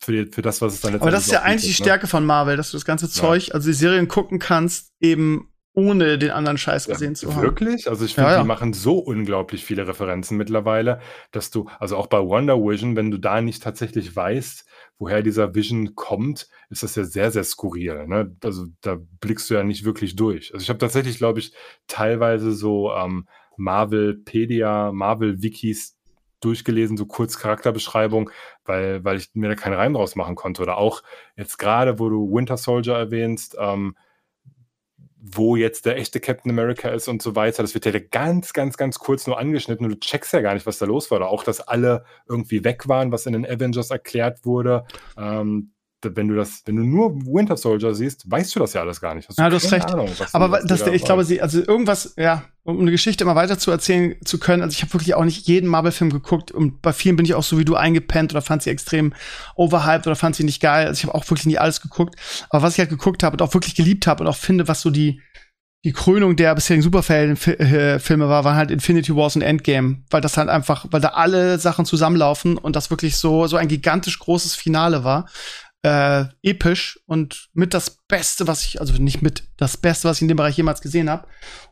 für, 0.00 0.12
die, 0.12 0.32
für 0.32 0.42
das, 0.42 0.60
was 0.60 0.74
es 0.74 0.80
dann 0.80 0.92
letztendlich 0.92 1.02
Aber 1.02 1.10
das 1.10 1.26
ist 1.26 1.32
ja 1.32 1.42
eigentlich 1.42 1.62
die 1.76 1.82
ne? 1.82 1.86
Stärke 1.86 2.06
von 2.06 2.24
Marvel, 2.24 2.56
dass 2.56 2.70
du 2.70 2.76
das 2.76 2.84
ganze 2.84 3.08
Zeug, 3.08 3.48
ja. 3.48 3.54
also 3.54 3.68
die 3.68 3.74
Serien 3.74 4.08
gucken 4.08 4.38
kannst, 4.38 4.92
eben 5.00 5.50
ohne 5.74 6.18
den 6.18 6.30
anderen 6.30 6.56
Scheiß 6.56 6.86
gesehen 6.86 7.10
ja, 7.10 7.14
zu 7.14 7.34
haben. 7.34 7.42
Wirklich? 7.42 7.88
Also 7.88 8.04
ich 8.04 8.14
finde, 8.14 8.30
ja, 8.30 8.36
ja. 8.36 8.42
die 8.42 8.48
machen 8.48 8.72
so 8.72 8.98
unglaublich 8.98 9.64
viele 9.64 9.86
Referenzen 9.86 10.36
mittlerweile, 10.36 11.00
dass 11.32 11.50
du, 11.50 11.68
also 11.80 11.96
auch 11.96 12.06
bei 12.06 12.20
Wonder 12.20 12.58
Vision, 12.58 12.94
wenn 12.94 13.10
du 13.10 13.18
da 13.18 13.40
nicht 13.40 13.62
tatsächlich 13.62 14.14
weißt, 14.14 14.64
woher 14.98 15.22
dieser 15.22 15.54
Vision 15.54 15.96
kommt, 15.96 16.48
ist 16.70 16.84
das 16.84 16.94
ja 16.94 17.02
sehr, 17.02 17.32
sehr 17.32 17.42
skurril. 17.42 18.06
Ne? 18.06 18.36
Also 18.44 18.66
da 18.82 18.98
blickst 19.20 19.50
du 19.50 19.54
ja 19.54 19.64
nicht 19.64 19.84
wirklich 19.84 20.14
durch. 20.14 20.54
Also 20.54 20.62
ich 20.62 20.68
habe 20.68 20.78
tatsächlich, 20.78 21.18
glaube 21.18 21.40
ich, 21.40 21.52
teilweise 21.88 22.52
so 22.52 22.92
ähm, 22.92 23.26
Marvel-Pedia, 23.56 24.92
Marvel-Wikis 24.92 25.96
durchgelesen, 26.40 26.96
so 26.96 27.06
kurz 27.06 27.38
Charakterbeschreibung, 27.38 28.30
weil, 28.64 29.02
weil 29.04 29.16
ich 29.16 29.30
mir 29.34 29.48
da 29.48 29.54
keinen 29.56 29.74
Reim 29.74 29.94
draus 29.94 30.14
machen 30.14 30.36
konnte. 30.36 30.62
Oder 30.62 30.76
auch 30.76 31.02
jetzt 31.36 31.58
gerade, 31.58 31.98
wo 31.98 32.08
du 32.08 32.32
Winter 32.32 32.58
Soldier 32.58 32.94
erwähnst, 32.94 33.56
ähm, 33.58 33.96
wo 35.26 35.56
jetzt 35.56 35.86
der 35.86 35.96
echte 35.96 36.20
Captain 36.20 36.50
America 36.50 36.90
ist 36.90 37.08
und 37.08 37.22
so 37.22 37.34
weiter. 37.34 37.62
Das 37.62 37.72
wird 37.72 37.86
ja 37.86 37.92
ganz, 37.98 38.52
ganz, 38.52 38.76
ganz 38.76 38.98
kurz 38.98 39.26
nur 39.26 39.38
angeschnitten 39.38 39.86
und 39.86 39.92
du 39.92 39.98
checkst 39.98 40.34
ja 40.34 40.42
gar 40.42 40.52
nicht, 40.52 40.66
was 40.66 40.78
da 40.78 40.84
los 40.84 41.10
war. 41.10 41.16
Oder 41.16 41.28
auch, 41.28 41.44
dass 41.44 41.60
alle 41.60 42.04
irgendwie 42.28 42.62
weg 42.62 42.88
waren, 42.88 43.10
was 43.10 43.24
in 43.24 43.32
den 43.32 43.46
Avengers 43.46 43.90
erklärt 43.90 44.44
wurde. 44.44 44.84
Ähm, 45.16 45.73
wenn 46.14 46.28
du 46.28 46.34
das, 46.34 46.62
wenn 46.66 46.76
du 46.76 46.82
nur 46.82 47.14
Winter 47.26 47.56
Soldier 47.56 47.94
siehst, 47.94 48.30
weißt 48.30 48.54
du 48.54 48.60
das 48.60 48.72
ja 48.72 48.80
alles 48.80 49.00
gar 49.00 49.14
nicht. 49.14 49.28
Hast 49.28 49.38
ja, 49.38 49.48
du 49.48 49.56
hast 49.56 49.72
recht. 49.72 49.92
Ahnung, 49.92 50.08
Aber 50.32 50.60
das, 50.62 50.86
ich 50.86 51.04
glaube, 51.04 51.24
sie, 51.24 51.40
also 51.40 51.60
irgendwas, 51.60 52.14
ja, 52.16 52.44
um 52.64 52.80
eine 52.80 52.90
Geschichte 52.90 53.24
immer 53.24 53.34
weiter 53.34 53.58
zu 53.58 53.70
erzählen 53.70 54.16
zu 54.24 54.38
können. 54.38 54.62
Also 54.62 54.74
ich 54.74 54.82
habe 54.82 54.94
wirklich 54.94 55.14
auch 55.14 55.24
nicht 55.24 55.46
jeden 55.46 55.68
Marvel-Film 55.68 56.10
geguckt 56.10 56.50
und 56.50 56.80
bei 56.80 56.92
vielen 56.92 57.16
bin 57.16 57.26
ich 57.26 57.34
auch 57.34 57.42
so 57.42 57.58
wie 57.58 57.64
du 57.64 57.76
eingepennt 57.76 58.32
oder 58.32 58.42
fand 58.42 58.62
sie 58.62 58.70
extrem 58.70 59.12
overhyped 59.54 60.06
oder 60.06 60.16
fand 60.16 60.34
sie 60.36 60.44
nicht 60.44 60.62
geil. 60.62 60.86
Also 60.86 60.98
ich 60.98 61.04
habe 61.04 61.14
auch 61.14 61.28
wirklich 61.30 61.46
nie 61.46 61.58
alles 61.58 61.80
geguckt. 61.80 62.16
Aber 62.48 62.62
was 62.62 62.74
ich 62.74 62.78
halt 62.78 62.90
geguckt 62.90 63.22
habe 63.22 63.34
und 63.34 63.42
auch 63.42 63.54
wirklich 63.54 63.74
geliebt 63.74 64.06
habe 64.06 64.24
und 64.24 64.30
auch 64.30 64.36
finde, 64.36 64.66
was 64.66 64.80
so 64.80 64.90
die 64.90 65.20
die 65.84 65.92
Krönung 65.92 66.34
der 66.34 66.54
bisherigen 66.54 66.82
Superhelden-Filme 66.82 68.28
war, 68.28 68.44
waren 68.44 68.56
halt 68.56 68.70
Infinity 68.70 69.14
Wars 69.14 69.36
und 69.36 69.42
Endgame, 69.42 69.98
weil 70.08 70.22
das 70.22 70.38
halt 70.38 70.48
einfach, 70.48 70.86
weil 70.90 71.02
da 71.02 71.08
alle 71.08 71.58
Sachen 71.58 71.84
zusammenlaufen 71.84 72.56
und 72.56 72.74
das 72.74 72.88
wirklich 72.88 73.18
so 73.18 73.46
so 73.46 73.58
ein 73.58 73.68
gigantisch 73.68 74.18
großes 74.18 74.54
Finale 74.54 75.04
war, 75.04 75.28
äh, 75.84 76.24
episch 76.42 76.98
und 77.06 77.50
mit 77.52 77.74
das 77.74 77.98
Beste, 78.08 78.46
was 78.46 78.64
ich, 78.64 78.80
also 78.80 78.94
nicht 78.94 79.20
mit 79.20 79.44
das 79.58 79.76
Beste, 79.76 80.08
was 80.08 80.16
ich 80.16 80.22
in 80.22 80.28
dem 80.28 80.38
Bereich 80.38 80.56
jemals 80.56 80.80
gesehen 80.80 81.10
habe. 81.10 81.28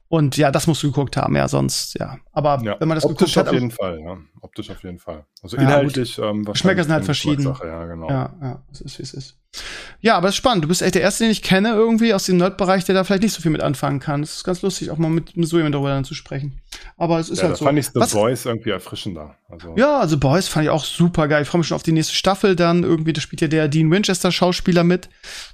Und 0.09 0.37
ja, 0.37 0.51
das 0.51 0.67
musst 0.67 0.83
du 0.83 0.89
geguckt 0.89 1.17
haben, 1.17 1.35
ja, 1.35 1.49
sonst, 1.49 1.95
ja. 1.95 2.19
Aber 2.33 2.61
ja, 2.63 2.79
wenn 2.79 2.89
man 2.89 2.97
das 2.97 3.07
optisch 3.07 3.33
geguckt 3.33 3.49
auf 3.49 3.55
jeden 3.55 3.71
Fall, 3.71 4.01
ja. 4.01 4.19
Optisch 4.43 4.71
auf 4.71 4.83
jeden 4.83 4.99
Fall. 4.99 5.25
Also 5.43 5.57
ja, 5.57 5.63
inhaltlich, 5.63 6.19
ähm, 6.19 6.45
Geschmäcker 6.45 6.85
sind 6.85 6.93
halt 6.93 7.07
verschieden. 7.07 7.43
Sache, 7.43 7.67
ja, 7.67 7.87
genau. 7.87 8.11
Ja, 8.11 8.35
ja, 8.43 8.63
es 8.71 8.83
ist, 8.83 8.99
wie 8.99 9.03
es 9.03 9.15
ist. 9.15 9.39
Ja, 10.03 10.16
aber 10.16 10.29
es 10.29 10.35
ist 10.35 10.39
spannend. 10.39 10.65
Du 10.65 10.69
bist 10.69 10.83
echt 10.83 10.97
der 10.97 11.03
Erste, 11.03 11.23
den 11.23 11.31
ich 11.31 11.43
kenne, 11.43 11.69
irgendwie 11.70 12.12
aus 12.12 12.24
dem 12.24 12.37
Nerd-Bereich, 12.37 12.85
der 12.85 12.97
da 12.97 13.05
vielleicht 13.05 13.23
nicht 13.23 13.35
so 13.35 13.41
viel 13.41 13.53
mit 13.53 13.61
anfangen 13.61 14.01
kann. 14.01 14.20
Es 14.23 14.35
ist 14.37 14.45
ganz 14.45 14.61
lustig, 14.62 14.91
auch 14.91 14.99
mal 14.99 15.09
mit, 15.09 15.33
so 15.37 15.59
jemandem 15.59 15.73
darüber 15.73 15.91
dann 15.91 16.05
zu 16.05 16.15
sprechen. 16.15 16.61
Aber 16.97 17.20
es 17.20 17.29
ist 17.29 17.39
ja, 17.39 17.45
halt 17.45 17.53
da 17.53 17.57
so. 17.59 17.65
fand 17.66 17.79
ich 17.79 17.87
The 17.87 18.01
Was? 18.01 18.12
Boys 18.12 18.45
irgendwie 18.45 18.70
erfrischender. 18.70 19.37
Also. 19.49 19.74
Ja, 19.77 20.01
also 20.01 20.19
Boys 20.19 20.49
fand 20.49 20.65
ich 20.65 20.70
auch 20.70 20.85
super 20.85 21.29
geil. 21.29 21.43
Ich 21.43 21.49
freue 21.49 21.61
mich 21.61 21.69
schon 21.69 21.77
auf 21.77 21.85
die 21.85 21.93
nächste 21.93 22.15
Staffel 22.15 22.57
dann. 22.57 22.83
Irgendwie, 22.83 23.12
da 23.12 23.20
spielt 23.20 23.43
ja 23.43 23.49
der 23.49 23.69
Dean 23.69 23.93
Winchester 23.93 24.33
Schauspieler 24.33 24.83
mit, 24.83 25.09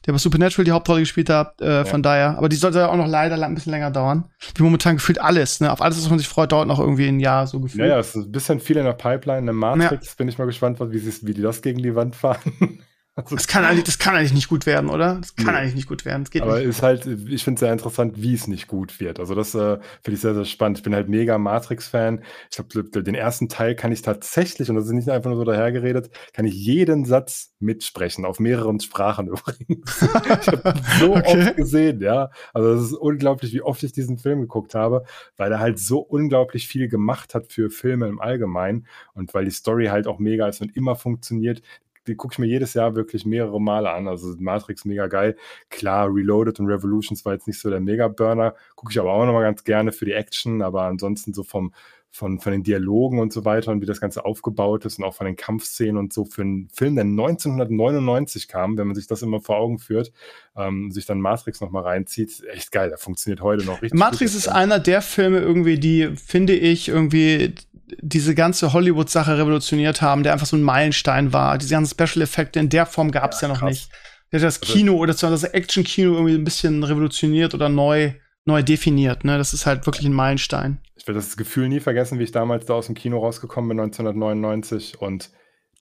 der 0.07 0.13
bei 0.13 0.19
Supernatural 0.19 0.65
die 0.65 0.73
Hauptrolle 0.73 1.01
gespielt 1.01 1.29
hat. 1.29 1.61
Äh, 1.61 1.69
ja. 1.69 1.85
Von 1.85 2.03
daher. 2.03 2.39
Aber 2.39 2.49
die 2.49 2.57
sollte 2.57 2.79
ja 2.79 2.89
auch 2.89 2.97
noch 2.97 3.09
leider 3.09 3.35
ein 3.45 3.55
bisschen 3.55 3.73
länger 3.73 3.91
dauern. 3.91 4.31
Wie 4.55 4.63
momentan 4.63 4.97
gefühlt 4.97 5.21
alles, 5.21 5.61
ne? 5.61 5.71
Auf 5.71 5.83
alles, 5.83 5.99
was 5.99 6.09
man 6.09 6.19
sich 6.19 6.29
freut, 6.29 6.53
dauert 6.53 6.69
noch 6.69 6.79
irgendwie 6.79 7.09
ein 7.09 7.21
Jahr 7.21 7.47
so 7.47 7.61
gefühlt. 7.61 7.83
Ja, 7.83 7.97
ja, 7.97 7.99
es 7.99 8.09
ist 8.09 8.17
ein 8.17 8.33
bisschen 8.33 8.61
viel 8.61 8.79
in 8.79 8.85
der 8.85 8.95
Pipeline. 8.95 9.39
Eine 9.39 9.53
Matrix, 9.53 10.07
ja. 10.07 10.13
bin 10.17 10.29
ich 10.29 10.39
mal 10.39 10.47
gespannt, 10.47 10.81
wie, 10.81 11.05
wie 11.05 11.35
die 11.35 11.43
das 11.43 11.61
gegen 11.61 11.83
die 11.83 11.95
Wand 11.95 12.17
fahren. 12.17 12.81
Also 13.19 13.35
das, 13.35 13.49
kann 13.49 13.65
eigentlich, 13.65 13.83
das 13.83 13.99
kann 13.99 14.15
eigentlich 14.15 14.33
nicht 14.33 14.49
gut 14.49 14.65
werden, 14.65 14.89
oder? 14.91 15.17
Das 15.17 15.35
kann 15.35 15.47
nee. 15.47 15.53
eigentlich 15.53 15.75
nicht 15.75 15.89
gut 15.89 16.05
werden. 16.05 16.25
Aber 16.41 16.59
nicht. 16.59 16.69
ist 16.69 16.83
halt, 16.83 17.05
ich 17.05 17.43
finde 17.43 17.57
es 17.57 17.61
sehr 17.61 17.73
interessant, 17.73 18.23
wie 18.23 18.33
es 18.33 18.47
nicht 18.47 18.69
gut 18.69 19.01
wird. 19.01 19.19
Also 19.19 19.35
das 19.35 19.57
äh, 19.57 19.79
finde 20.03 20.15
ich 20.15 20.21
sehr, 20.21 20.35
sehr 20.35 20.45
spannend. 20.45 20.79
Ich 20.79 20.85
bin 20.85 20.95
halt 20.95 21.09
mega 21.09 21.37
Matrix-Fan. 21.37 22.23
Ich 22.49 22.57
glaube, 22.57 23.03
den 23.03 23.17
ersten 23.17 23.49
Teil 23.49 23.75
kann 23.75 23.91
ich 23.91 24.03
tatsächlich, 24.03 24.71
und 24.71 24.77
das 24.77 24.87
ist 24.87 24.93
nicht 24.93 25.09
einfach 25.09 25.31
nur 25.31 25.39
so 25.39 25.45
dahergeredet, 25.45 26.11
kann 26.33 26.45
ich 26.45 26.55
jeden 26.55 27.05
Satz 27.07 27.55
mitsprechen, 27.59 28.25
auf 28.25 28.39
mehreren 28.39 28.79
Sprachen 28.79 29.27
übrigens. 29.29 30.01
ich 30.01 30.49
habe 30.49 30.75
so 31.01 31.17
okay. 31.17 31.49
oft 31.49 31.57
gesehen, 31.57 32.01
ja. 32.01 32.31
Also 32.55 32.73
es 32.73 32.83
ist 32.85 32.95
unglaublich, 32.95 33.53
wie 33.53 33.63
oft 33.63 33.83
ich 33.83 33.91
diesen 33.91 34.19
Film 34.19 34.43
geguckt 34.43 34.77
habe, 34.77 35.05
weil 35.37 35.51
er 35.51 35.59
halt 35.59 35.81
so 35.81 35.99
unglaublich 35.99 36.69
viel 36.69 36.87
gemacht 36.87 37.35
hat 37.35 37.53
für 37.53 37.69
Filme 37.69 38.07
im 38.07 38.21
Allgemeinen 38.21 38.87
und 39.15 39.35
weil 39.35 39.45
die 39.45 39.51
Story 39.51 39.87
halt 39.87 40.07
auch 40.07 40.21
mega 40.21 40.47
ist 40.47 40.61
und 40.61 40.77
immer 40.77 40.95
funktioniert 40.95 41.63
die 42.09 42.17
gucke 42.17 42.35
ich 42.35 42.39
mir 42.39 42.47
jedes 42.47 42.75
Jahr 42.75 42.95
wirklich 42.95 43.25
mehrere 43.27 43.61
Male 43.61 43.91
an. 43.91 44.09
Also 44.09 44.35
Matrix 44.39 44.85
mega 44.85 45.07
geil. 45.07 45.37
Klar, 45.71 46.09
Reloaded 46.13 46.59
und 46.61 46.67
Revolutions 46.67 47.25
war 47.25 47.35
jetzt 47.35 47.47
nicht 47.47 47.61
so 47.61 47.71
der 47.71 47.81
Mega-Burner. 47.81 48.55
Gucke 48.75 48.93
ich 48.93 48.99
aber 48.99 49.13
auch 49.13 49.25
nochmal 49.25 49.43
ganz 49.45 49.65
gerne 49.65 49.93
für 49.93 50.05
die 50.05 50.13
Action, 50.13 50.63
aber 50.63 50.83
ansonsten 50.83 51.35
so 51.35 51.43
vom, 51.43 51.73
von, 52.11 52.41
von 52.41 52.53
den 52.53 52.63
Dialogen 52.63 53.21
und 53.21 53.33
so 53.33 53.45
weiter 53.45 53.71
und 53.71 53.81
wie 53.81 53.87
das 53.87 54.01
Ganze 54.01 54.25
aufgebaut 54.25 54.85
ist 54.85 54.99
und 54.99 55.05
auch 55.05 55.15
von 55.15 55.27
den 55.27 55.37
Kampfszenen 55.37 55.97
und 55.97 56.13
so 56.13 56.25
für 56.25 56.43
einen 56.43 56.69
Film, 56.71 56.95
der 56.95 57.05
1999 57.05 58.49
kam, 58.49 58.77
wenn 58.77 58.87
man 58.87 58.97
sich 58.97 59.07
das 59.07 59.23
immer 59.23 59.41
vor 59.41 59.59
Augen 59.59 59.79
führt, 59.79 60.13
ähm, 60.57 60.91
sich 60.91 61.07
dann 61.07 61.21
Matrix 61.21 61.61
nochmal 61.61 61.85
reinzieht, 61.85 62.43
echt 62.53 62.73
geil, 62.73 62.89
der 62.89 62.99
funktioniert 62.99 63.41
heute 63.41 63.65
noch 63.65 63.83
richtig. 63.83 63.99
Matrix 63.99 64.33
gut. 64.33 64.41
ist 64.41 64.49
einer 64.49 64.79
der 64.79 65.03
Filme 65.03 65.39
irgendwie, 65.39 65.79
die, 65.79 66.11
finde 66.17 66.55
ich, 66.55 66.89
irgendwie 66.89 67.55
diese 68.01 68.35
ganze 68.35 68.73
Hollywood-Sache 68.73 69.39
revolutioniert 69.39 70.03
haben, 70.03 70.23
der 70.23 70.33
einfach 70.33 70.47
so 70.47 70.57
ein 70.57 70.63
Meilenstein 70.63 71.33
war. 71.33 71.59
Diese 71.59 71.71
ganzen 71.71 71.95
Special-Effekte 71.95 72.59
in 72.61 72.69
der 72.69 72.87
Form 72.87 73.11
gab 73.11 73.33
es 73.33 73.41
ja, 73.41 73.49
ja, 73.49 73.55
noch 73.55 73.61
krass. 73.61 73.71
nicht. 73.71 73.91
Der 74.31 74.41
hat 74.41 74.47
das 74.47 74.61
also 74.61 74.73
Kino 74.73 74.97
oder 74.97 75.15
das 75.15 75.45
Action-Kino 75.45 76.13
irgendwie 76.13 76.35
ein 76.35 76.45
bisschen 76.45 76.85
revolutioniert 76.85 77.55
oder 77.55 77.69
neu, 77.69 78.13
neu 78.49 78.65
definiert. 78.65 79.25
Ne? 79.25 79.39
Das 79.39 79.55
ist 79.55 79.67
halt 79.67 79.87
wirklich 79.87 80.07
ein 80.07 80.13
Meilenstein. 80.13 80.81
Ich 80.97 81.07
werde 81.07 81.21
das 81.21 81.37
Gefühl 81.37 81.69
nie 81.69 81.79
vergessen, 81.79 82.19
wie 82.19 82.25
ich 82.25 82.33
damals 82.33 82.67
da 82.67 82.75
aus 82.75 82.87
dem 82.87 82.97
Kino 82.97 83.21
rausgekommen 83.21 83.69
bin, 83.69 83.81
1999 83.81 85.01
und 85.01 85.31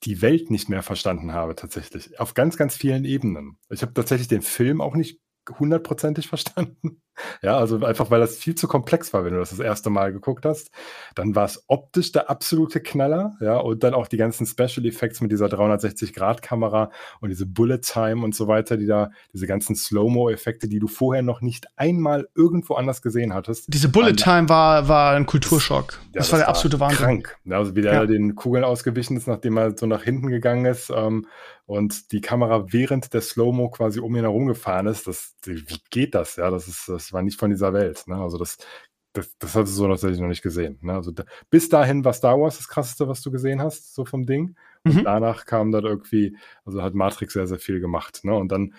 die 0.04 0.22
Welt 0.22 0.52
nicht 0.52 0.70
mehr 0.70 0.84
verstanden 0.84 1.34
habe, 1.34 1.56
tatsächlich. 1.56 2.20
Auf 2.20 2.36
ganz, 2.36 2.58
ganz 2.58 2.76
vielen 2.76 3.04
Ebenen. 3.04 3.58
Ich 3.70 3.82
habe 3.82 3.94
tatsächlich 3.94 4.28
den 4.28 4.44
Film 4.44 4.82
auch 4.82 4.96
nicht 4.96 5.20
hundertprozentig 5.58 6.28
verstanden. 6.30 7.02
Ja, 7.42 7.58
also 7.58 7.84
einfach, 7.84 8.12
weil 8.12 8.20
das 8.20 8.38
viel 8.38 8.56
zu 8.56 8.68
komplex 8.68 9.14
war, 9.14 9.26
wenn 9.26 9.34
du 9.34 9.40
das 9.40 9.52
das 9.52 9.60
erste 9.60 9.90
Mal 9.90 10.12
geguckt 10.12 10.46
hast. 10.46 10.72
Dann 11.16 11.36
war 11.36 11.46
es 11.46 11.64
optisch 11.68 12.12
der 12.12 12.30
absolute 12.30 12.80
Knaller, 12.80 13.36
ja, 13.42 13.58
und 13.58 13.84
dann 13.84 13.94
auch 13.94 14.08
die 14.08 14.18
ganzen 14.18 14.46
Special 14.46 14.86
Effects 14.86 15.22
mit 15.22 15.32
dieser 15.32 15.48
360-Grad-Kamera 15.48 16.92
und 17.20 17.30
diese 17.30 17.46
Bullet 17.46 17.80
Time 17.80 18.24
und 18.24 18.36
so 18.36 18.48
weiter, 18.48 18.78
die 18.78 18.88
da, 18.88 19.12
diese 19.34 19.48
ganzen 19.48 19.76
Slow-Mo-Effekte, 19.76 20.68
die 20.68 20.80
du 20.80 20.88
vorher 20.88 21.24
noch 21.24 21.42
nicht 21.42 21.68
einmal 21.76 22.28
irgendwo 22.36 22.76
anders 22.76 23.02
gesehen 23.02 23.34
hattest. 23.34 23.66
Diese 23.74 23.90
Bullet 23.90 24.14
Time 24.14 24.50
war, 24.50 24.88
war 24.88 25.16
ein 25.16 25.26
Kulturschock. 25.26 25.88
Das, 25.88 25.96
ja, 25.98 26.02
das, 26.02 26.14
das 26.14 26.32
war 26.32 26.40
der 26.40 26.48
absolute 26.50 26.80
Wahnsinn. 26.80 26.98
Krank. 26.98 27.38
Ja, 27.46 27.58
also 27.58 27.76
wie 27.76 27.82
der 27.82 27.94
ja. 27.94 28.06
den 28.06 28.36
Kugeln 28.36 28.64
ausgewichen 28.64 29.18
ist, 29.18 29.28
nachdem 29.28 29.58
er 29.58 29.78
so 29.78 29.86
nach 29.86 30.04
hinten 30.04 30.28
gegangen 30.28 30.66
ist. 30.66 30.92
Ähm, 30.96 31.28
und 31.68 32.14
die 32.14 32.22
Kamera 32.22 32.72
während 32.72 33.14
der 33.14 33.20
Slow-Mo 33.20 33.70
quasi 33.70 34.00
um 34.00 34.16
ihn 34.16 34.22
herum 34.22 34.48
gefahren 34.48 34.88
ist, 34.88 35.06
das, 35.06 35.36
wie 35.44 35.82
geht 35.90 36.16
das? 36.16 36.38
Ja, 36.38 36.50
das 36.50 36.70
ist, 36.70 36.88
das 36.88 37.07
war 37.14 37.22
nicht 37.22 37.40
von 37.40 37.50
dieser 37.50 37.74
Welt. 37.74 38.04
Ne? 38.08 38.16
Also 38.16 38.38
das, 38.38 38.58
das, 39.14 39.38
das 39.40 39.56
hast 39.56 39.70
du 39.70 39.74
so 39.74 39.88
tatsächlich 39.88 40.20
noch 40.20 40.28
nicht 40.28 40.42
gesehen. 40.42 40.78
Ne? 40.82 40.94
Also 40.94 41.12
da, 41.12 41.24
bis 41.50 41.70
dahin 41.70 42.06
war 42.06 42.14
Star 42.14 42.40
Wars 42.40 42.58
das 42.58 42.68
krasseste, 42.68 43.08
was 43.08 43.22
du 43.22 43.32
gesehen 43.32 43.62
hast, 43.62 43.96
so 43.96 44.06
vom 44.06 44.26
Ding. 44.26 44.56
Und 44.84 44.96
mhm. 44.96 45.04
danach 45.04 45.46
kam 45.46 45.72
dann 45.72 45.86
irgendwie, 45.86 46.38
also 46.66 46.82
hat 46.82 46.94
Matrix 46.94 47.34
sehr, 47.34 47.48
sehr 47.48 47.60
viel 47.60 47.80
gemacht. 47.80 48.24
Ne? 48.24 48.36
Und 48.36 48.52
dann, 48.52 48.74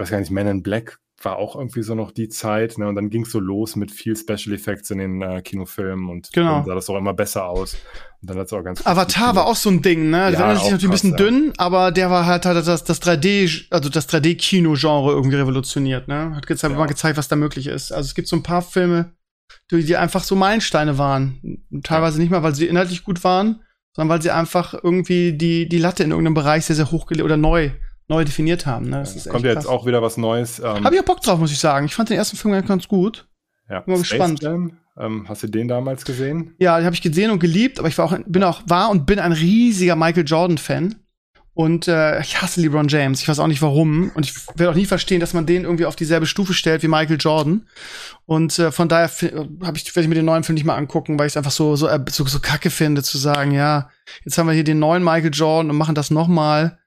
ich 0.00 0.04
weiß 0.04 0.10
gar 0.10 0.20
nicht, 0.20 0.30
Man 0.30 0.46
in 0.46 0.62
Black 0.62 0.98
war 1.22 1.36
auch 1.36 1.54
irgendwie 1.54 1.82
so 1.82 1.94
noch 1.94 2.12
die 2.12 2.28
Zeit. 2.28 2.78
Ne? 2.78 2.88
Und 2.88 2.94
dann 2.94 3.10
ging 3.10 3.24
es 3.24 3.30
so 3.30 3.40
los 3.40 3.76
mit 3.76 3.90
viel 3.90 4.16
Special 4.16 4.54
Effects 4.54 4.90
in 4.90 4.98
den 4.98 5.20
äh, 5.20 5.42
Kinofilmen 5.42 6.08
und 6.08 6.32
genau. 6.32 6.56
dann 6.56 6.64
sah 6.64 6.74
das 6.74 6.88
auch 6.88 6.96
immer 6.96 7.12
besser 7.12 7.46
aus. 7.46 7.74
Und 8.22 8.30
dann 8.30 8.38
hat's 8.38 8.52
auch 8.52 8.62
ganz 8.62 8.86
Avatar 8.86 9.36
war 9.36 9.46
auch 9.46 9.56
so 9.56 9.70
ein 9.70 9.82
Ding, 9.82 10.10
ne? 10.10 10.16
Ja, 10.16 10.30
der 10.30 10.40
war 10.40 10.54
natürlich 10.54 10.84
ein 10.84 10.90
bisschen 10.90 11.10
ja. 11.10 11.16
dünn, 11.16 11.52
aber 11.58 11.90
der 11.90 12.10
war 12.10 12.26
halt, 12.26 12.46
hat 12.46 12.56
das, 12.56 12.84
das 12.84 13.02
3D, 13.02 13.66
also 13.70 13.88
das 13.88 14.08
3D-Kino-Genre 14.08 15.12
irgendwie 15.12 15.36
revolutioniert, 15.36 16.08
ne? 16.08 16.34
Hat 16.34 16.48
jetzt 16.48 16.64
einfach 16.64 16.78
ja. 16.78 16.84
mal 16.84 16.88
gezeigt, 16.88 17.18
was 17.18 17.28
da 17.28 17.36
möglich 17.36 17.66
ist. 17.66 17.92
Also 17.92 18.06
es 18.06 18.14
gibt 18.14 18.28
so 18.28 18.36
ein 18.36 18.42
paar 18.42 18.62
Filme, 18.62 19.12
die, 19.70 19.84
die 19.84 19.96
einfach 19.96 20.22
so 20.22 20.36
Meilensteine 20.36 20.96
waren. 20.96 21.62
Teilweise 21.82 22.18
nicht 22.18 22.30
mal, 22.30 22.42
weil 22.42 22.54
sie 22.54 22.66
inhaltlich 22.66 23.04
gut 23.04 23.22
waren, 23.24 23.60
sondern 23.94 24.14
weil 24.14 24.22
sie 24.22 24.30
einfach 24.30 24.74
irgendwie 24.74 25.34
die, 25.34 25.68
die 25.68 25.78
Latte 25.78 26.02
in 26.02 26.10
irgendeinem 26.10 26.34
Bereich 26.34 26.64
sehr, 26.64 26.76
sehr 26.76 26.90
hochgelegt 26.90 27.24
oder 27.24 27.36
neu 27.36 27.72
neu 28.10 28.24
definiert 28.24 28.66
haben. 28.66 28.90
Ne? 28.90 28.98
Das 28.98 29.28
Kommt 29.28 29.44
ja 29.44 29.52
jetzt 29.52 29.66
auch 29.66 29.86
wieder 29.86 30.02
was 30.02 30.18
Neues. 30.18 30.58
Ähm, 30.58 30.84
Hab 30.84 30.92
ich 30.92 31.00
auch 31.00 31.04
Bock 31.04 31.22
drauf, 31.22 31.38
muss 31.38 31.52
ich 31.52 31.58
sagen. 31.58 31.86
Ich 31.86 31.94
fand 31.94 32.10
den 32.10 32.18
ersten 32.18 32.36
Film 32.36 32.66
ganz 32.66 32.88
gut. 32.88 33.26
Ja, 33.70 33.80
Bin 33.80 33.94
mal 33.94 34.00
gespannt. 34.00 34.42
Jam, 34.42 34.78
ähm, 34.98 35.26
hast 35.28 35.44
du 35.44 35.46
den 35.46 35.68
damals 35.68 36.04
gesehen? 36.04 36.54
Ja, 36.58 36.76
den 36.76 36.84
habe 36.84 36.94
ich 36.94 37.02
gesehen 37.02 37.30
und 37.30 37.38
geliebt, 37.38 37.78
aber 37.78 37.88
ich 37.88 37.96
war 37.96 38.06
auch, 38.06 38.18
bin 38.26 38.42
auch, 38.42 38.62
war 38.66 38.90
und 38.90 39.06
bin 39.06 39.20
ein 39.20 39.32
riesiger 39.32 39.94
Michael 39.94 40.24
Jordan-Fan. 40.26 40.96
Und 41.54 41.88
äh, 41.88 42.20
ich 42.20 42.40
hasse 42.40 42.60
LeBron 42.60 42.88
James. 42.88 43.20
Ich 43.22 43.28
weiß 43.28 43.38
auch 43.38 43.46
nicht 43.46 43.62
warum. 43.62 44.10
Und 44.14 44.26
ich 44.26 44.34
werde 44.56 44.70
auch 44.70 44.74
nie 44.74 44.86
verstehen, 44.86 45.20
dass 45.20 45.34
man 45.34 45.46
den 45.46 45.64
irgendwie 45.64 45.84
auf 45.84 45.94
dieselbe 45.94 46.26
Stufe 46.26 46.54
stellt 46.54 46.82
wie 46.82 46.88
Michael 46.88 47.18
Jordan. 47.18 47.66
Und 48.24 48.58
äh, 48.58 48.72
von 48.72 48.88
daher 48.88 49.08
habe 49.08 49.76
ich, 49.76 49.94
werde 49.94 50.02
ich 50.02 50.08
mir 50.08 50.14
den 50.14 50.24
neuen 50.24 50.42
Film 50.42 50.54
nicht 50.54 50.64
mal 50.64 50.76
angucken, 50.76 51.18
weil 51.18 51.26
ich 51.26 51.32
es 51.32 51.36
einfach 51.36 51.50
so, 51.50 51.76
so, 51.76 51.86
äh, 51.86 52.00
so, 52.08 52.24
so 52.24 52.40
kacke 52.40 52.70
finde, 52.70 53.02
zu 53.02 53.18
sagen, 53.18 53.52
ja, 53.52 53.90
jetzt 54.24 54.36
haben 54.38 54.46
wir 54.46 54.54
hier 54.54 54.64
den 54.64 54.78
neuen 54.80 55.04
Michael 55.04 55.32
Jordan 55.32 55.70
und 55.70 55.76
machen 55.76 55.94
das 55.94 56.10
noch 56.10 56.28
mal. 56.28 56.79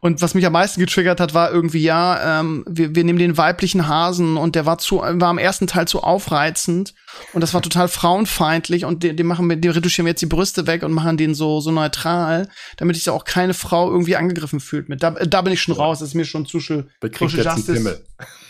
Und 0.00 0.22
was 0.22 0.34
mich 0.34 0.46
am 0.46 0.52
meisten 0.52 0.80
getriggert 0.80 1.20
hat, 1.20 1.34
war 1.34 1.50
irgendwie, 1.50 1.82
ja, 1.82 2.40
ähm, 2.40 2.64
wir, 2.68 2.94
wir 2.94 3.04
nehmen 3.04 3.18
den 3.18 3.36
weiblichen 3.36 3.88
Hasen 3.88 4.36
und 4.36 4.54
der 4.54 4.66
war 4.66 4.78
zu, 4.78 4.98
war 4.98 5.28
am 5.28 5.38
ersten 5.38 5.66
Teil 5.66 5.86
zu 5.86 6.02
aufreizend 6.02 6.94
und 7.32 7.40
das 7.40 7.54
war 7.54 7.62
total 7.62 7.88
frauenfeindlich 7.88 8.84
und 8.84 9.02
den, 9.02 9.26
machen 9.26 9.48
wir, 9.48 9.56
den 9.56 9.70
retuschieren 9.72 10.06
wir 10.06 10.12
jetzt 10.12 10.22
die 10.22 10.26
Brüste 10.26 10.66
weg 10.66 10.82
und 10.82 10.92
machen 10.92 11.16
den 11.16 11.34
so, 11.34 11.60
so 11.60 11.70
neutral, 11.70 12.48
damit 12.76 12.96
sich 12.96 13.08
auch 13.10 13.24
keine 13.24 13.54
Frau 13.54 13.90
irgendwie 13.90 14.16
angegriffen 14.16 14.60
fühlt 14.60 14.88
mit. 14.88 15.02
Da, 15.02 15.10
da 15.10 15.42
bin 15.42 15.52
ich 15.52 15.62
schon 15.62 15.74
raus, 15.74 16.00
das 16.00 16.08
ist 16.08 16.14
mir 16.14 16.24
schon 16.24 16.46
zu 16.46 16.60
Social, 16.60 16.88
Social 17.18 17.44
Justice. 17.44 18.02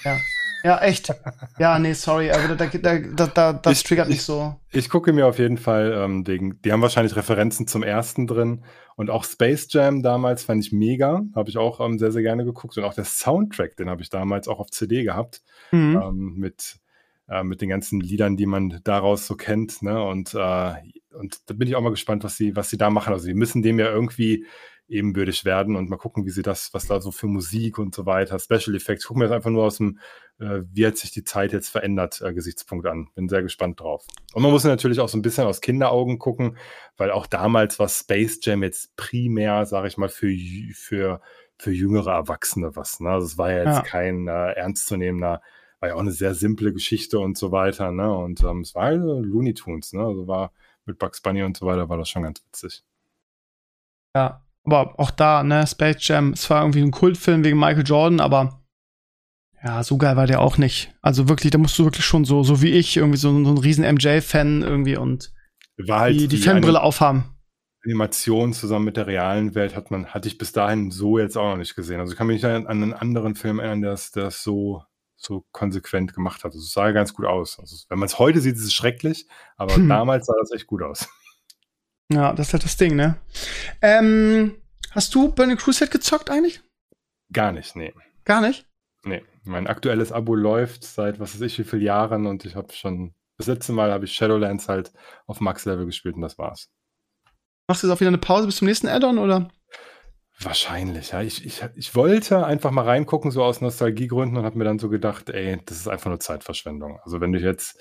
Ja. 0.04 0.16
Ja, 0.62 0.78
echt. 0.80 1.12
Ja, 1.58 1.78
nee, 1.78 1.94
sorry, 1.94 2.30
aber 2.30 2.54
da, 2.54 2.66
da, 2.66 2.98
da, 2.98 3.26
da 3.26 3.52
das 3.54 3.78
ich, 3.78 3.84
triggert 3.84 4.08
mich 4.08 4.22
so. 4.22 4.56
Ich 4.70 4.90
gucke 4.90 5.12
mir 5.12 5.26
auf 5.26 5.38
jeden 5.38 5.56
Fall, 5.56 5.94
ähm, 5.96 6.24
den, 6.24 6.60
die 6.62 6.72
haben 6.72 6.82
wahrscheinlich 6.82 7.16
Referenzen 7.16 7.66
zum 7.66 7.82
ersten 7.82 8.26
drin. 8.26 8.62
Und 9.00 9.08
auch 9.08 9.24
Space 9.24 9.66
Jam 9.70 10.02
damals 10.02 10.44
fand 10.44 10.62
ich 10.62 10.72
mega. 10.72 11.22
Habe 11.34 11.48
ich 11.48 11.56
auch 11.56 11.80
ähm, 11.80 11.98
sehr, 11.98 12.12
sehr 12.12 12.20
gerne 12.20 12.44
geguckt. 12.44 12.76
Und 12.76 12.84
auch 12.84 12.92
der 12.92 13.06
Soundtrack, 13.06 13.74
den 13.78 13.88
habe 13.88 14.02
ich 14.02 14.10
damals 14.10 14.46
auch 14.46 14.60
auf 14.60 14.70
CD 14.70 15.04
gehabt. 15.04 15.40
Mhm. 15.72 16.02
Ähm, 16.04 16.34
mit, 16.36 16.76
äh, 17.26 17.42
mit 17.42 17.62
den 17.62 17.70
ganzen 17.70 17.98
Liedern, 17.98 18.36
die 18.36 18.44
man 18.44 18.78
daraus 18.84 19.26
so 19.26 19.36
kennt. 19.36 19.80
Ne? 19.80 20.04
Und, 20.04 20.34
äh, 20.34 20.74
und 21.18 21.38
da 21.46 21.54
bin 21.54 21.66
ich 21.66 21.76
auch 21.76 21.80
mal 21.80 21.88
gespannt, 21.88 22.24
was 22.24 22.36
sie, 22.36 22.54
was 22.56 22.68
sie 22.68 22.76
da 22.76 22.90
machen. 22.90 23.14
Also, 23.14 23.24
sie 23.24 23.32
müssen 23.32 23.62
dem 23.62 23.78
ja 23.78 23.86
irgendwie 23.86 24.44
ebenbürtig 24.90 25.44
werden 25.44 25.76
und 25.76 25.88
mal 25.88 25.96
gucken, 25.96 26.26
wie 26.26 26.30
sie 26.30 26.42
das, 26.42 26.74
was 26.74 26.86
da 26.86 27.00
so 27.00 27.10
für 27.12 27.28
Musik 27.28 27.78
und 27.78 27.94
so 27.94 28.06
weiter, 28.06 28.38
Special 28.38 28.74
Effects, 28.74 29.06
gucken 29.06 29.22
wir 29.22 29.28
das 29.28 29.36
einfach 29.36 29.50
nur 29.50 29.64
aus 29.64 29.76
dem, 29.76 29.98
äh, 30.38 30.62
wie 30.72 30.86
hat 30.86 30.96
sich 30.96 31.12
die 31.12 31.24
Zeit 31.24 31.52
jetzt 31.52 31.68
verändert, 31.68 32.20
äh, 32.20 32.34
Gesichtspunkt 32.34 32.86
an. 32.86 33.08
Bin 33.14 33.28
sehr 33.28 33.42
gespannt 33.42 33.80
drauf. 33.80 34.06
Und 34.34 34.42
man 34.42 34.50
muss 34.50 34.64
natürlich 34.64 35.00
auch 35.00 35.08
so 35.08 35.16
ein 35.16 35.22
bisschen 35.22 35.46
aus 35.46 35.60
Kinderaugen 35.60 36.18
gucken, 36.18 36.56
weil 36.96 37.10
auch 37.10 37.26
damals 37.26 37.78
war 37.78 37.88
Space 37.88 38.40
Jam 38.42 38.62
jetzt 38.62 38.96
primär, 38.96 39.64
sage 39.64 39.88
ich 39.88 39.96
mal, 39.96 40.08
für, 40.08 40.34
für, 40.74 41.20
für 41.56 41.70
jüngere 41.70 42.12
Erwachsene 42.12 42.74
was. 42.74 43.00
Ne? 43.00 43.10
Also 43.10 43.26
es 43.26 43.38
war 43.38 43.52
ja 43.52 43.58
jetzt 43.58 43.76
ja. 43.76 43.82
kein 43.82 44.26
äh, 44.26 44.52
ernstzunehmender, 44.52 45.40
war 45.78 45.88
ja 45.88 45.94
auch 45.94 46.00
eine 46.00 46.12
sehr 46.12 46.34
simple 46.34 46.72
Geschichte 46.72 47.20
und 47.20 47.38
so 47.38 47.52
weiter. 47.52 47.92
Ne? 47.92 48.12
Und 48.12 48.42
ähm, 48.42 48.60
es 48.60 48.74
war 48.74 48.86
halt 48.86 49.00
Looney 49.00 49.54
Tunes, 49.54 49.92
ne? 49.92 50.04
Also 50.04 50.26
war 50.26 50.52
mit 50.84 50.98
Bugs 50.98 51.20
Bunny 51.20 51.42
und 51.42 51.56
so 51.56 51.66
weiter, 51.66 51.88
war 51.88 51.96
das 51.96 52.08
schon 52.08 52.22
ganz 52.22 52.42
witzig. 52.44 52.82
Ja, 54.14 54.42
aber 54.64 54.98
auch 54.98 55.10
da, 55.10 55.42
ne, 55.42 55.66
Space 55.66 56.06
Jam, 56.06 56.32
es 56.32 56.48
war 56.50 56.62
irgendwie 56.62 56.82
ein 56.82 56.90
Kultfilm 56.90 57.44
wegen 57.44 57.58
Michael 57.58 57.86
Jordan, 57.86 58.20
aber 58.20 58.60
ja, 59.62 59.82
so 59.82 59.98
geil 59.98 60.16
war 60.16 60.26
der 60.26 60.40
auch 60.40 60.56
nicht. 60.56 60.94
Also 61.02 61.28
wirklich, 61.28 61.50
da 61.50 61.58
musst 61.58 61.78
du 61.78 61.84
wirklich 61.84 62.04
schon 62.04 62.24
so, 62.24 62.42
so 62.42 62.62
wie 62.62 62.70
ich, 62.70 62.96
irgendwie 62.96 63.18
so, 63.18 63.30
so 63.44 63.50
ein 63.50 63.58
riesen 63.58 63.84
MJ-Fan 63.84 64.62
irgendwie 64.62 64.96
und 64.96 65.32
halt 65.88 66.18
die, 66.18 66.28
die 66.28 66.38
Fanbrille 66.38 66.80
aufhaben. 66.80 67.24
Animation 67.84 68.52
zusammen 68.52 68.86
mit 68.86 68.96
der 68.96 69.06
realen 69.06 69.54
Welt 69.54 69.74
hat 69.74 69.90
man, 69.90 70.06
hatte 70.06 70.28
ich 70.28 70.38
bis 70.38 70.52
dahin 70.52 70.90
so 70.90 71.18
jetzt 71.18 71.36
auch 71.36 71.50
noch 71.50 71.56
nicht 71.56 71.74
gesehen. 71.74 72.00
Also 72.00 72.12
ich 72.12 72.18
kann 72.18 72.26
mich 72.26 72.42
nicht 72.42 72.44
an 72.44 72.66
einen 72.66 72.92
anderen 72.92 73.34
Film 73.34 73.58
erinnern, 73.58 73.82
der 73.82 73.92
das 74.14 74.42
so, 74.42 74.82
so 75.16 75.44
konsequent 75.52 76.14
gemacht 76.14 76.44
hat. 76.44 76.52
Also 76.52 76.58
es 76.58 76.72
sah 76.72 76.90
ganz 76.92 77.14
gut 77.14 77.26
aus. 77.26 77.58
Also 77.58 77.76
wenn 77.88 77.98
man 77.98 78.06
es 78.06 78.18
heute 78.18 78.40
sieht, 78.40 78.56
ist 78.56 78.64
es 78.64 78.74
schrecklich, 78.74 79.26
aber 79.56 79.74
hm. 79.74 79.88
damals 79.88 80.26
sah 80.26 80.34
das 80.40 80.52
echt 80.52 80.66
gut 80.66 80.82
aus. 80.82 81.08
Ja, 82.12 82.32
das 82.32 82.48
ist 82.48 82.52
halt 82.52 82.64
das 82.64 82.76
Ding, 82.76 82.96
ne? 82.96 83.16
Ähm, 83.80 84.56
hast 84.90 85.14
du 85.14 85.32
Burning 85.32 85.56
Crusade 85.56 85.90
gezockt 85.90 86.30
eigentlich? 86.30 86.60
Gar 87.32 87.52
nicht, 87.52 87.76
nee. 87.76 87.94
Gar 88.24 88.40
nicht? 88.40 88.66
Nee. 89.04 89.22
Mein 89.44 89.66
aktuelles 89.66 90.12
Abo 90.12 90.34
läuft 90.34 90.84
seit 90.84 91.20
was 91.20 91.34
weiß 91.34 91.40
ich 91.42 91.58
wie 91.58 91.64
vielen 91.64 91.82
Jahren 91.82 92.26
und 92.26 92.44
ich 92.44 92.56
habe 92.56 92.72
schon, 92.72 93.14
das 93.38 93.46
letzte 93.46 93.72
Mal 93.72 93.92
habe 93.92 94.04
ich 94.04 94.12
Shadowlands 94.12 94.68
halt 94.68 94.92
auf 95.26 95.40
Max-Level 95.40 95.86
gespielt 95.86 96.16
und 96.16 96.22
das 96.22 96.36
war's. 96.36 96.68
Machst 97.68 97.82
du 97.82 97.86
jetzt 97.86 97.96
auch 97.96 98.00
wieder 98.00 98.08
eine 98.08 98.18
Pause 98.18 98.46
bis 98.46 98.56
zum 98.56 98.66
nächsten 98.66 98.88
Addon 98.88 99.18
oder? 99.18 99.48
Wahrscheinlich, 100.40 101.12
ja. 101.12 101.22
Ich, 101.22 101.44
ich, 101.44 101.62
ich 101.76 101.94
wollte 101.94 102.44
einfach 102.44 102.70
mal 102.70 102.84
reingucken, 102.84 103.30
so 103.30 103.44
aus 103.44 103.60
Nostalgiegründen 103.60 104.38
und 104.38 104.44
habe 104.44 104.58
mir 104.58 104.64
dann 104.64 104.78
so 104.78 104.88
gedacht, 104.88 105.30
ey, 105.30 105.60
das 105.66 105.76
ist 105.76 105.88
einfach 105.88 106.08
nur 106.08 106.18
Zeitverschwendung. 106.18 106.98
Also 107.04 107.20
wenn 107.20 107.32
du 107.32 107.38
jetzt 107.38 107.78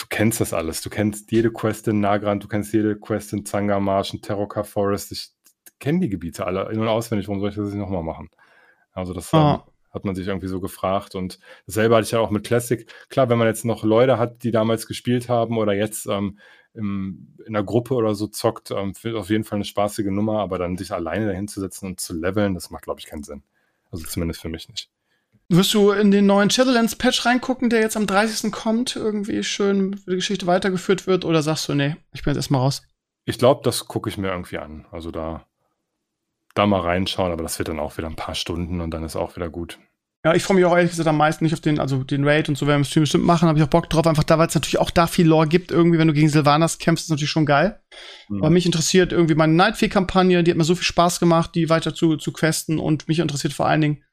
du 0.00 0.06
kennst 0.08 0.40
das 0.40 0.52
alles. 0.52 0.80
Du 0.82 0.90
kennst 0.90 1.30
jede 1.30 1.52
Quest 1.52 1.88
in 1.88 2.00
Nagrand, 2.00 2.42
du 2.42 2.48
kennst 2.48 2.72
jede 2.72 2.98
Quest 2.98 3.32
in 3.32 3.44
Zangamarsch, 3.44 4.14
in 4.14 4.22
Terroka 4.22 4.62
Forest. 4.62 5.12
Ich 5.12 5.30
kenne 5.78 6.00
die 6.00 6.08
Gebiete 6.08 6.46
alle 6.46 6.70
in- 6.70 6.80
und 6.80 6.88
auswendig. 6.88 7.28
Warum 7.28 7.40
soll 7.40 7.50
ich 7.50 7.56
das 7.56 7.66
nicht 7.66 7.76
nochmal 7.76 8.02
machen? 8.02 8.30
Also 8.92 9.12
das 9.12 9.32
oh. 9.32 9.60
hat 9.90 10.04
man 10.04 10.14
sich 10.14 10.28
irgendwie 10.28 10.48
so 10.48 10.60
gefragt. 10.60 11.14
Und 11.14 11.38
dasselbe 11.66 11.96
hatte 11.96 12.04
ich 12.04 12.10
ja 12.12 12.20
auch 12.20 12.30
mit 12.30 12.44
Classic. 12.44 12.90
Klar, 13.08 13.28
wenn 13.28 13.38
man 13.38 13.46
jetzt 13.46 13.64
noch 13.64 13.84
Leute 13.84 14.18
hat, 14.18 14.42
die 14.42 14.50
damals 14.50 14.86
gespielt 14.86 15.28
haben 15.28 15.58
oder 15.58 15.72
jetzt 15.74 16.06
ähm, 16.06 16.38
im, 16.74 17.36
in 17.46 17.54
einer 17.54 17.64
Gruppe 17.64 17.94
oder 17.94 18.14
so 18.14 18.26
zockt, 18.26 18.70
ähm, 18.70 18.92
auf 19.14 19.30
jeden 19.30 19.44
Fall 19.44 19.56
eine 19.56 19.64
spaßige 19.64 20.06
Nummer. 20.06 20.40
Aber 20.40 20.58
dann 20.58 20.76
sich 20.76 20.92
alleine 20.92 21.26
dahin 21.26 21.48
zu 21.48 21.60
setzen 21.60 21.86
und 21.86 22.00
zu 22.00 22.14
leveln, 22.14 22.54
das 22.54 22.70
macht, 22.70 22.84
glaube 22.84 23.00
ich, 23.00 23.06
keinen 23.06 23.22
Sinn. 23.22 23.42
Also 23.90 24.06
zumindest 24.06 24.40
für 24.40 24.48
mich 24.48 24.68
nicht. 24.68 24.90
Wirst 25.52 25.74
du 25.74 25.90
in 25.90 26.12
den 26.12 26.26
neuen 26.26 26.48
Shadowlands-Patch 26.48 27.26
reingucken, 27.26 27.70
der 27.70 27.80
jetzt 27.80 27.96
am 27.96 28.06
30. 28.06 28.52
kommt, 28.52 28.94
irgendwie 28.94 29.42
schön 29.42 30.00
die 30.06 30.14
Geschichte 30.14 30.46
weitergeführt 30.46 31.08
wird? 31.08 31.24
Oder 31.24 31.42
sagst 31.42 31.68
du, 31.68 31.74
nee, 31.74 31.96
ich 32.12 32.22
bin 32.22 32.30
jetzt 32.30 32.38
erstmal 32.38 32.60
raus? 32.60 32.84
Ich 33.24 33.36
glaube, 33.36 33.62
das 33.64 33.88
gucke 33.88 34.08
ich 34.08 34.16
mir 34.16 34.28
irgendwie 34.28 34.58
an. 34.58 34.86
Also 34.92 35.10
da, 35.10 35.44
da 36.54 36.66
mal 36.66 36.82
reinschauen, 36.82 37.32
aber 37.32 37.42
das 37.42 37.58
wird 37.58 37.66
dann 37.66 37.80
auch 37.80 37.98
wieder 37.98 38.06
ein 38.06 38.14
paar 38.14 38.36
Stunden 38.36 38.80
und 38.80 38.92
dann 38.92 39.02
ist 39.02 39.16
auch 39.16 39.34
wieder 39.34 39.50
gut. 39.50 39.80
Ja, 40.24 40.34
ich 40.34 40.44
freue 40.44 40.54
mich 40.54 40.66
auch 40.66 40.76
ehrlich 40.76 40.90
gesagt 40.90 41.08
am 41.08 41.16
meisten 41.16 41.42
nicht 41.42 41.54
auf 41.54 41.60
den, 41.60 41.80
also 41.80 42.04
den 42.04 42.28
Raid 42.28 42.48
und 42.48 42.56
so 42.56 42.68
werden 42.68 42.76
wir 42.76 42.82
im 42.82 42.84
Stream 42.84 43.02
bestimmt 43.02 43.24
machen, 43.24 43.48
habe 43.48 43.58
ich 43.58 43.64
auch 43.64 43.70
Bock 43.70 43.90
drauf, 43.90 44.06
einfach 44.06 44.22
da, 44.22 44.38
weil 44.38 44.46
es 44.46 44.54
natürlich 44.54 44.78
auch 44.78 44.90
da 44.90 45.08
viel 45.08 45.26
Lore 45.26 45.48
gibt, 45.48 45.72
irgendwie, 45.72 45.98
wenn 45.98 46.06
du 46.06 46.14
gegen 46.14 46.28
Sylvanas 46.28 46.78
kämpfst, 46.78 47.06
ist 47.06 47.10
natürlich 47.10 47.30
schon 47.30 47.46
geil. 47.46 47.80
Mhm. 48.28 48.38
Aber 48.38 48.50
mich 48.50 48.66
interessiert 48.66 49.10
irgendwie 49.10 49.34
meine 49.34 49.54
Nightfee-Kampagne, 49.54 50.44
die 50.44 50.50
hat 50.52 50.58
mir 50.58 50.64
so 50.64 50.76
viel 50.76 50.84
Spaß 50.84 51.18
gemacht, 51.18 51.56
die 51.56 51.70
weiter 51.70 51.92
zu, 51.92 52.16
zu 52.18 52.32
questen 52.32 52.78
und 52.78 53.08
mich 53.08 53.18
interessiert 53.18 53.52
vor 53.52 53.66
allen 53.66 53.80
Dingen, 53.80 54.04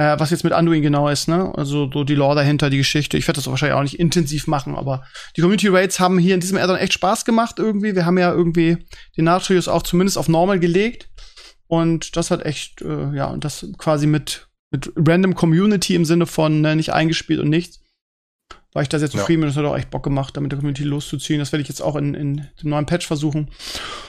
äh, 0.00 0.18
was 0.18 0.30
jetzt 0.30 0.44
mit 0.44 0.54
Anduin 0.54 0.80
genau 0.80 1.10
ist, 1.10 1.28
ne? 1.28 1.52
Also 1.56 1.90
so 1.92 2.04
die 2.04 2.14
Lore 2.14 2.34
dahinter, 2.34 2.70
die 2.70 2.78
Geschichte. 2.78 3.18
Ich 3.18 3.28
werde 3.28 3.36
das 3.36 3.46
wahrscheinlich 3.48 3.76
auch 3.76 3.82
nicht 3.82 3.98
intensiv 4.00 4.46
machen, 4.46 4.74
aber 4.74 5.04
die 5.36 5.42
Community 5.42 5.68
Raids 5.68 6.00
haben 6.00 6.18
hier 6.18 6.32
in 6.32 6.40
diesem 6.40 6.56
Addon 6.56 6.76
echt 6.76 6.94
Spaß 6.94 7.26
gemacht 7.26 7.58
irgendwie. 7.58 7.94
Wir 7.94 8.06
haben 8.06 8.16
ja 8.16 8.32
irgendwie 8.32 8.78
den 9.18 9.24
Natrius 9.26 9.68
auch 9.68 9.82
zumindest 9.82 10.16
auf 10.16 10.28
Normal 10.28 10.58
gelegt. 10.58 11.10
Und 11.66 12.16
das 12.16 12.30
hat 12.30 12.46
echt, 12.46 12.80
äh, 12.80 13.14
ja, 13.14 13.26
und 13.26 13.44
das 13.44 13.66
quasi 13.76 14.06
mit, 14.06 14.48
mit 14.70 14.90
Random 14.96 15.34
Community 15.34 15.94
im 15.94 16.06
Sinne 16.06 16.24
von 16.24 16.62
ne, 16.62 16.76
nicht 16.76 16.94
eingespielt 16.94 17.40
und 17.40 17.50
nichts 17.50 17.80
war 18.72 18.82
ich 18.82 18.88
da 18.88 19.00
sehr 19.00 19.10
zufrieden 19.10 19.42
ja. 19.42 19.48
es 19.48 19.56
hat 19.56 19.64
auch 19.64 19.76
echt 19.76 19.90
Bock 19.90 20.04
gemacht, 20.04 20.36
damit 20.36 20.52
der 20.52 20.58
Community 20.58 20.84
loszuziehen. 20.84 21.40
Das 21.40 21.50
werde 21.50 21.62
ich 21.62 21.68
jetzt 21.68 21.80
auch 21.80 21.96
in, 21.96 22.14
in 22.14 22.36
dem 22.62 22.70
neuen 22.70 22.86
Patch 22.86 23.04
versuchen. 23.04 23.48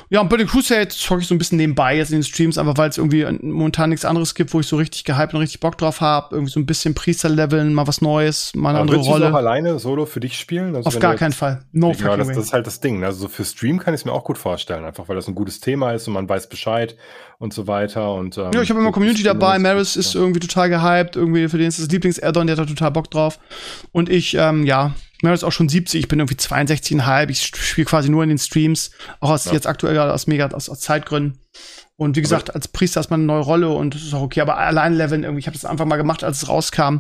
Ja, 0.10 0.22
und 0.22 0.30
bei 0.30 0.38
den 0.38 0.46
Crusade 0.46 0.90
zocke 0.90 1.22
ich 1.22 1.28
so 1.28 1.34
ein 1.34 1.40
bisschen 1.40 1.58
nebenbei 1.58 1.98
jetzt 1.98 2.12
in 2.12 2.20
den 2.20 2.24
Streams, 2.24 2.60
einfach 2.60 2.78
weil 2.78 2.90
es 2.90 2.98
irgendwie 2.98 3.26
momentan 3.42 3.90
nichts 3.90 4.06
anderes 4.06 4.36
gibt, 4.36 4.54
wo 4.54 4.60
ich 4.60 4.68
so 4.68 4.76
richtig 4.76 5.04
gehypt 5.04 5.34
und 5.34 5.40
richtig 5.40 5.62
Bock 5.62 5.80
drauf 5.80 6.00
habe. 6.02 6.36
Irgendwie 6.36 6.52
so 6.52 6.60
ein 6.60 6.68
bisschen 6.68 6.94
Priester-Leveln, 6.94 7.74
mal 7.74 7.88
was 7.88 8.02
Neues, 8.02 8.54
mal 8.54 8.70
eine 8.70 8.80
Aber 8.80 8.94
andere 8.94 9.10
Rolle. 9.10 9.26
Du 9.26 9.32
auch 9.32 9.38
alleine 9.38 9.80
Solo 9.80 10.06
für 10.06 10.20
dich 10.20 10.38
spielen? 10.38 10.76
Also 10.76 10.90
Auf 10.90 11.00
gar 11.00 11.16
keinen 11.16 11.34
Fall. 11.34 11.64
No 11.72 11.94
genau, 11.94 12.18
das, 12.18 12.28
das, 12.28 12.38
ist 12.38 12.54
halt 12.54 12.68
das 12.68 12.80
Ding. 12.82 13.04
Also 13.04 13.30
für 13.30 13.46
Stream 13.46 13.80
kann 13.80 13.96
ich 13.96 14.02
es 14.02 14.06
mir 14.06 14.12
auch 14.12 14.26
gut 14.26 14.38
vorstellen, 14.38 14.86
einfach 14.86 15.10
weil 15.10 15.16
das 15.16 15.28
ein 15.28 15.34
gutes 15.34 15.60
Thema 15.60 15.94
ist 15.94 16.08
und 16.08 16.14
man 16.14 16.30
weiß 16.30 16.50
Bescheid 16.50 16.96
und 17.42 17.54
so 17.54 17.66
weiter. 17.66 18.14
Und, 18.14 18.38
ähm, 18.38 18.52
ja, 18.54 18.62
ich 18.62 18.70
habe 18.70 18.80
immer 18.80 18.92
Community 18.92 19.24
dabei. 19.24 19.58
Maris 19.58 19.96
ist 19.96 20.14
irgendwie 20.14 20.40
total 20.40 20.70
gehypt. 20.70 21.16
Irgendwie 21.16 21.50
für 21.50 21.58
den 21.58 21.68
ist 21.70 21.80
das 21.80 21.88
Lieblings-Addon, 21.90 22.46
der 22.46 22.56
hat 22.56 22.64
da 22.64 22.68
total 22.68 22.92
Bock 22.92 23.10
drauf. 23.10 23.40
Und 23.92 24.10
ich, 24.10 24.36
ähm, 24.36 24.64
ja, 24.64 24.94
Maris 25.24 25.40
ist 25.40 25.44
auch 25.44 25.52
schon 25.52 25.68
70, 25.68 26.02
ich 26.02 26.08
bin 26.08 26.20
irgendwie 26.20 26.36
62,5. 26.36 27.30
Ich 27.30 27.42
spiele 27.44 27.86
quasi 27.86 28.10
nur 28.10 28.22
in 28.22 28.30
den 28.30 28.38
Streams, 28.38 28.92
auch 29.20 29.32
aus, 29.32 29.46
ja. 29.46 29.54
jetzt 29.54 29.66
aktuell 29.66 29.98
aus 29.98 30.28
mega 30.28 30.50
aus, 30.50 30.70
aus 30.70 30.82
Zeitgründen. 30.82 31.40
Und 31.96 32.16
wie 32.16 32.22
gesagt, 32.22 32.54
als 32.54 32.68
Priester 32.68 33.00
ist 33.00 33.10
man 33.10 33.22
eine 33.22 33.28
neue 33.28 33.42
Rolle 33.42 33.70
und 33.70 33.96
das 33.96 34.04
ist 34.04 34.14
auch 34.14 34.22
okay. 34.22 34.42
Aber 34.42 34.58
alleine 34.58 34.96
leveln 34.96 35.24
irgendwie, 35.24 35.40
ich 35.40 35.48
habe 35.48 35.58
das 35.58 35.66
einfach 35.66 35.86
mal 35.86 35.98
gemacht, 35.98 36.24
als 36.24 36.44
es 36.44 36.48
rauskam. 36.48 36.98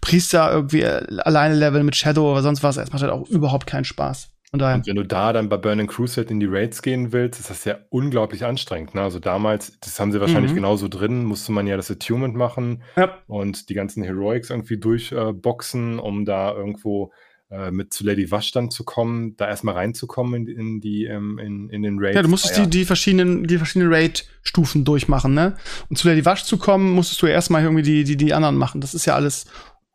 Priester 0.00 0.50
irgendwie 0.50 0.82
äh, 0.82 1.20
alleine 1.20 1.54
leveln 1.54 1.86
mit 1.86 1.94
Shadow 1.94 2.32
oder 2.32 2.42
sonst 2.42 2.64
was, 2.64 2.76
es 2.76 2.90
macht 2.90 3.02
halt 3.02 3.12
auch 3.12 3.28
überhaupt 3.28 3.68
keinen 3.68 3.84
Spaß. 3.84 4.30
Und, 4.64 4.80
und, 4.80 4.86
wenn 4.86 4.96
du 4.96 5.04
da 5.04 5.32
dann 5.32 5.48
bei 5.48 5.56
Burning 5.56 5.86
Crusade 5.86 6.28
in 6.30 6.40
die 6.40 6.46
Raids 6.46 6.82
gehen 6.82 7.12
willst, 7.12 7.40
ist 7.40 7.50
das 7.50 7.64
ja 7.64 7.78
unglaublich 7.90 8.44
anstrengend. 8.44 8.94
Ne? 8.94 9.02
Also 9.02 9.18
damals, 9.18 9.78
das 9.80 9.98
haben 10.00 10.12
sie 10.12 10.20
wahrscheinlich 10.20 10.52
mhm. 10.52 10.56
genauso 10.56 10.88
drin, 10.88 11.24
musste 11.24 11.52
man 11.52 11.66
ja 11.66 11.76
das 11.76 11.90
Attunement 11.90 12.34
machen 12.34 12.82
ja. 12.96 13.18
und 13.26 13.68
die 13.68 13.74
ganzen 13.74 14.02
Heroics 14.02 14.50
irgendwie 14.50 14.78
durchboxen, 14.78 15.98
äh, 15.98 16.00
um 16.00 16.24
da 16.24 16.54
irgendwo 16.54 17.12
äh, 17.48 17.70
mit 17.70 17.92
zu 17.92 18.04
Lady 18.04 18.30
Wash 18.30 18.50
dann 18.50 18.70
zu 18.70 18.82
kommen, 18.84 19.36
da 19.36 19.46
erstmal 19.46 19.74
reinzukommen 19.74 20.48
in, 20.48 20.58
in 20.58 20.80
die 20.80 21.04
ähm, 21.04 21.38
in, 21.38 21.70
in 21.70 21.82
den 21.82 21.98
Raids. 22.00 22.16
Ja, 22.16 22.22
du 22.22 22.28
musstest 22.28 22.54
ah, 22.54 22.58
ja. 22.58 22.64
die, 22.64 22.78
die 22.78 22.84
verschiedenen, 22.84 23.44
die 23.44 23.58
verschiedenen 23.58 23.92
Raid-Stufen 23.92 24.84
durchmachen, 24.84 25.32
ne? 25.32 25.54
Und 25.88 25.96
zu 25.96 26.08
Lady 26.08 26.24
Wash 26.24 26.42
zu 26.42 26.58
kommen, 26.58 26.90
musstest 26.90 27.22
du 27.22 27.26
erstmal 27.26 27.62
irgendwie 27.62 27.82
die, 27.82 28.02
die, 28.02 28.16
die 28.16 28.34
anderen 28.34 28.56
machen. 28.56 28.80
Das 28.80 28.94
ist 28.94 29.06
ja 29.06 29.14
alles 29.14 29.46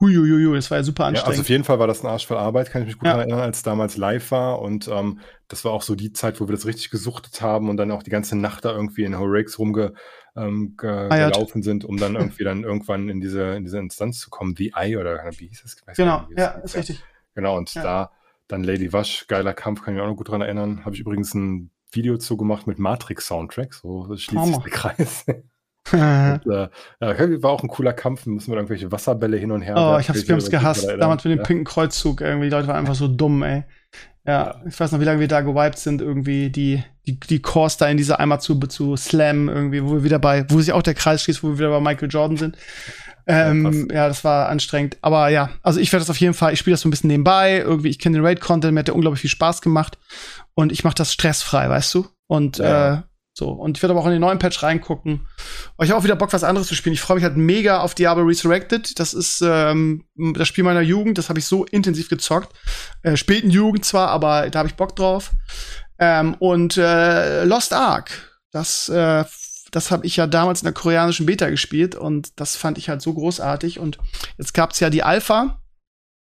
Huiuiui, 0.01 0.55
das 0.55 0.71
war 0.71 0.79
ja 0.79 0.83
super 0.83 1.05
anstrengend. 1.05 1.27
Ja, 1.27 1.29
also 1.29 1.41
auf 1.41 1.49
jeden 1.49 1.63
Fall 1.63 1.79
war 1.79 1.87
das 1.87 2.03
ein 2.03 2.07
Arsch 2.07 2.25
voll 2.25 2.37
Arbeit, 2.37 2.71
kann 2.71 2.81
ich 2.81 2.87
mich 2.87 2.97
gut 2.97 3.07
ja. 3.07 3.17
erinnern, 3.17 3.39
als 3.39 3.61
damals 3.61 3.97
live 3.97 4.31
war. 4.31 4.59
Und 4.59 4.87
ähm, 4.87 5.19
das 5.47 5.63
war 5.63 5.71
auch 5.71 5.83
so 5.83 5.95
die 5.95 6.11
Zeit, 6.11 6.41
wo 6.41 6.47
wir 6.47 6.55
das 6.55 6.65
richtig 6.65 6.89
gesuchtet 6.89 7.41
haben 7.41 7.69
und 7.69 7.77
dann 7.77 7.91
auch 7.91 8.01
die 8.01 8.09
ganze 8.09 8.35
Nacht 8.35 8.65
da 8.65 8.71
irgendwie 8.71 9.03
in 9.03 9.17
Horakes 9.17 9.59
rumge 9.59 9.93
ähm, 10.35 10.75
ah, 10.81 11.29
gelaufen 11.29 11.61
sind, 11.61 11.85
um 11.85 11.97
dann 11.97 12.15
irgendwie 12.15 12.43
dann 12.43 12.63
irgendwann 12.63 13.09
in 13.09 13.21
diese, 13.21 13.55
in 13.55 13.63
diese 13.63 13.77
Instanz 13.77 14.19
zu 14.19 14.29
kommen. 14.29 14.55
The 14.57 14.73
Eye 14.75 14.97
oder 14.97 15.19
wie 15.37 15.47
hieß 15.47 15.63
es? 15.63 15.77
Genau, 15.95 16.25
nicht, 16.27 16.39
ja, 16.39 16.49
ist 16.49 16.75
richtig. 16.75 17.03
Genau, 17.35 17.57
und 17.57 17.73
ja. 17.73 17.83
da 17.83 18.11
dann 18.47 18.63
Lady 18.63 18.91
Wash, 18.91 19.27
geiler 19.27 19.53
Kampf, 19.53 19.81
kann 19.81 19.93
ich 19.93 19.97
mich 19.97 20.03
auch 20.03 20.09
noch 20.09 20.17
gut 20.17 20.29
dran 20.29 20.41
erinnern. 20.41 20.83
Habe 20.83 20.95
ich 20.95 21.01
übrigens 21.01 21.33
ein 21.33 21.71
Video 21.91 22.17
zu 22.17 22.37
gemacht 22.37 22.67
mit 22.67 22.79
Matrix-Soundtrack, 22.79 23.73
so 23.73 24.15
schließt 24.15 24.45
sich 24.45 24.57
der 24.57 24.71
Kreis. 24.71 25.25
und, 25.91 25.99
äh, 25.99 26.69
ja, 27.01 27.43
war 27.43 27.51
auch 27.51 27.63
ein 27.63 27.69
cooler 27.69 27.93
Kampf. 27.93 28.25
Wir 28.25 28.33
mussten 28.33 28.51
wir 28.51 28.57
irgendwelche 28.57 28.91
Wasserbälle 28.91 29.37
hin 29.37 29.51
und 29.51 29.61
her. 29.61 29.75
Oh, 29.77 29.97
ich 29.99 30.09
hab's, 30.09 30.27
wir 30.27 30.33
haben's 30.33 30.49
gehasst. 30.49 30.87
Damals 30.87 31.23
mit 31.23 31.31
dem 31.31 31.39
ja. 31.39 31.43
pinken 31.43 31.65
Kreuzzug 31.65 32.21
irgendwie. 32.21 32.45
Die 32.45 32.51
Leute 32.51 32.67
waren 32.67 32.77
einfach 32.77 32.95
so 32.95 33.07
dumm, 33.07 33.43
ey. 33.43 33.63
Ja, 34.25 34.31
ja, 34.31 34.61
ich 34.67 34.79
weiß 34.79 34.91
noch, 34.91 34.99
wie 34.99 35.05
lange 35.05 35.19
wir 35.19 35.27
da 35.27 35.41
gewiped 35.41 35.79
sind, 35.79 35.99
irgendwie 35.99 36.51
die, 36.51 36.83
die, 37.07 37.19
die 37.19 37.41
Cores 37.41 37.77
da 37.77 37.87
in 37.87 37.97
diese 37.97 38.19
Eimer 38.19 38.39
zu, 38.39 38.55
zu 38.59 38.95
slammen, 38.95 39.49
irgendwie, 39.49 39.83
wo 39.83 39.93
wir 39.93 40.03
wieder 40.03 40.19
bei, 40.19 40.45
wo 40.49 40.59
sich 40.59 40.73
auch 40.73 40.83
der 40.83 40.93
Kreis 40.93 41.23
schließt, 41.23 41.43
wo 41.43 41.49
wir 41.49 41.57
wieder 41.57 41.71
bei 41.71 41.79
Michael 41.79 42.09
Jordan 42.09 42.37
sind. 42.37 42.57
Ähm, 43.25 43.87
ja, 43.89 43.95
ja, 43.95 44.07
das 44.07 44.23
war 44.23 44.49
anstrengend. 44.49 44.97
Aber 45.01 45.29
ja, 45.29 45.49
also 45.63 45.79
ich 45.79 45.91
werde 45.91 46.01
das 46.01 46.11
auf 46.11 46.19
jeden 46.19 46.35
Fall, 46.35 46.53
ich 46.53 46.59
spiele 46.59 46.75
das 46.75 46.81
so 46.81 46.87
ein 46.87 46.91
bisschen 46.91 47.07
nebenbei. 47.07 47.57
Irgendwie, 47.57 47.89
ich 47.89 47.97
kenne 47.97 48.17
den 48.17 48.25
Raid-Content, 48.25 48.73
mir 48.73 48.81
hat 48.81 48.87
der 48.87 48.95
unglaublich 48.95 49.21
viel 49.21 49.29
Spaß 49.29 49.61
gemacht. 49.61 49.97
Und 50.53 50.71
ich 50.71 50.83
mache 50.83 50.95
das 50.95 51.11
stressfrei, 51.11 51.69
weißt 51.69 51.93
du? 51.95 52.07
Und 52.27 52.59
ja. 52.59 52.93
äh, 52.93 53.01
so, 53.33 53.49
und 53.49 53.77
ich 53.77 53.83
werde 53.83 53.93
aber 53.93 54.01
auch 54.01 54.07
in 54.07 54.11
den 54.11 54.21
neuen 54.21 54.39
Patch 54.39 54.61
reingucken. 54.61 55.25
Aber 55.75 55.85
ich 55.85 55.91
habe 55.91 55.99
auch 55.99 56.03
wieder 56.03 56.17
Bock, 56.17 56.33
was 56.33 56.43
anderes 56.43 56.67
zu 56.67 56.75
spielen. 56.75 56.93
Ich 56.93 57.01
freue 57.01 57.15
mich 57.15 57.23
halt 57.23 57.37
mega 57.37 57.79
auf 57.79 57.95
Diablo 57.95 58.23
Resurrected. 58.23 58.99
Das 58.99 59.13
ist 59.13 59.41
ähm, 59.41 60.03
das 60.33 60.47
Spiel 60.47 60.65
meiner 60.65 60.81
Jugend. 60.81 61.17
Das 61.17 61.29
habe 61.29 61.39
ich 61.39 61.45
so 61.45 61.63
intensiv 61.65 62.09
gezockt. 62.09 62.53
Äh, 63.03 63.15
späten 63.15 63.49
Jugend 63.49 63.85
zwar, 63.85 64.09
aber 64.09 64.49
da 64.49 64.59
habe 64.59 64.69
ich 64.69 64.75
Bock 64.75 64.95
drauf. 64.97 65.31
Ähm, 65.97 66.35
und 66.39 66.75
äh, 66.77 67.45
Lost 67.45 67.71
Ark. 67.71 68.11
Das 68.51 68.89
äh, 68.89 69.23
das 69.71 69.89
habe 69.89 70.05
ich 70.05 70.17
ja 70.17 70.27
damals 70.27 70.61
in 70.61 70.65
der 70.65 70.73
koreanischen 70.73 71.25
Beta 71.25 71.49
gespielt 71.49 71.95
und 71.95 72.39
das 72.39 72.57
fand 72.57 72.77
ich 72.77 72.89
halt 72.89 73.01
so 73.01 73.13
großartig. 73.13 73.79
Und 73.79 73.97
jetzt 74.37 74.53
gab's 74.53 74.81
ja 74.81 74.89
die 74.89 75.03
Alpha. 75.03 75.60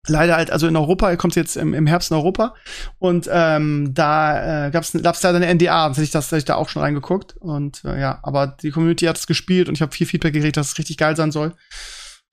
Leider 0.09 0.37
halt, 0.37 0.51
also 0.51 0.67
in 0.67 0.77
Europa, 0.77 1.15
kommt 1.15 1.37
jetzt 1.37 1.57
im, 1.57 1.75
im 1.75 1.87
Herbst 1.87 2.11
in 2.11 2.17
Europa. 2.17 2.55
Und 2.99 3.29
ähm, 3.33 3.95
da 3.95 4.67
äh, 4.67 4.71
gab's 4.73 4.93
gab's 5.01 5.23
leider 5.23 5.37
eine 5.37 5.55
NDA, 5.55 5.89
das 5.89 5.97
hätte 5.97 6.05
ich, 6.05 6.11
das 6.11 6.27
hätte 6.27 6.39
ich 6.39 6.45
da 6.45 6.57
auch 6.57 6.69
schon 6.69 6.83
reingeguckt. 6.83 7.37
Und 7.39 7.85
äh, 7.85 8.01
ja, 8.01 8.19
aber 8.25 8.49
die 8.49 8.71
Community 8.73 9.07
hat 9.07 9.17
es 9.17 9.29
gespielt 9.29 9.69
und 9.69 9.75
ich 9.75 9.83
habe 9.83 9.93
viel 9.93 10.07
Feedback 10.07 10.33
gekriegt, 10.33 10.57
dass 10.57 10.73
es 10.73 10.79
richtig 10.79 10.97
geil 10.97 11.15
sein 11.15 11.31
soll. 11.31 11.55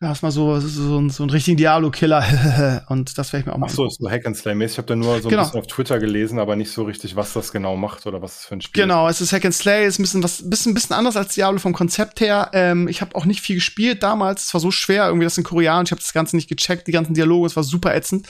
Da 0.01 0.07
hast 0.07 0.21
mal 0.21 0.31
so, 0.31 0.57
so, 0.61 0.67
so, 0.69 1.09
so 1.09 1.23
einen 1.23 1.29
richtigen 1.29 1.57
Diablo-Killer 1.57 2.85
und 2.87 3.17
das 3.17 3.33
werde 3.33 3.41
ich 3.41 3.45
mir 3.47 3.53
auch 3.53 3.57
mal 3.57 3.67
Ach 3.69 3.73
so, 3.73 3.85
ist 3.85 3.99
so 3.99 4.09
Hack 4.09 4.25
and 4.25 4.37
Slay 4.37 4.55
mäßig. 4.55 4.75
Ich 4.75 4.77
habe 4.77 4.87
da 4.87 4.95
nur 4.95 5.19
so 5.19 5.27
ein 5.27 5.29
Genau. 5.29 5.43
bisschen 5.43 5.59
auf 5.59 5.67
Twitter 5.67 5.99
gelesen, 5.99 6.39
aber 6.39 6.55
nicht 6.55 6.71
so 6.71 6.83
richtig, 6.83 7.17
was 7.17 7.33
das 7.33 7.51
genau 7.51 7.75
macht 7.75 8.07
oder 8.07 8.21
was 8.21 8.39
es 8.39 8.45
für 8.45 8.55
ein 8.55 8.61
Spiel 8.61 8.83
Genau, 8.83 9.09
es 9.09 9.19
ist 9.19 9.33
Hack 9.33 9.43
and 9.43 9.53
Slay, 9.53 9.85
ist 9.85 9.99
ein 9.99 10.03
bisschen 10.03 10.23
was, 10.23 10.49
bisschen, 10.49 10.73
bisschen 10.73 10.95
anders 10.95 11.17
als 11.17 11.33
Diablo 11.35 11.59
vom 11.59 11.73
Konzept 11.73 12.21
her. 12.21 12.49
Ähm, 12.53 12.87
ich 12.87 13.01
habe 13.01 13.13
auch 13.15 13.25
nicht 13.25 13.41
viel 13.41 13.55
gespielt 13.57 14.01
damals. 14.01 14.45
Es 14.45 14.53
war 14.53 14.61
so 14.61 14.71
schwer, 14.71 15.07
irgendwie 15.07 15.25
das 15.25 15.37
in 15.37 15.43
Korean. 15.43 15.83
Ich 15.83 15.91
habe 15.91 15.99
das 15.99 16.13
Ganze 16.13 16.37
nicht 16.37 16.47
gecheckt, 16.47 16.87
die 16.87 16.93
ganzen 16.93 17.13
Dialoge. 17.13 17.47
Es 17.47 17.57
war 17.57 17.63
super 17.63 17.93
ätzend. 17.93 18.25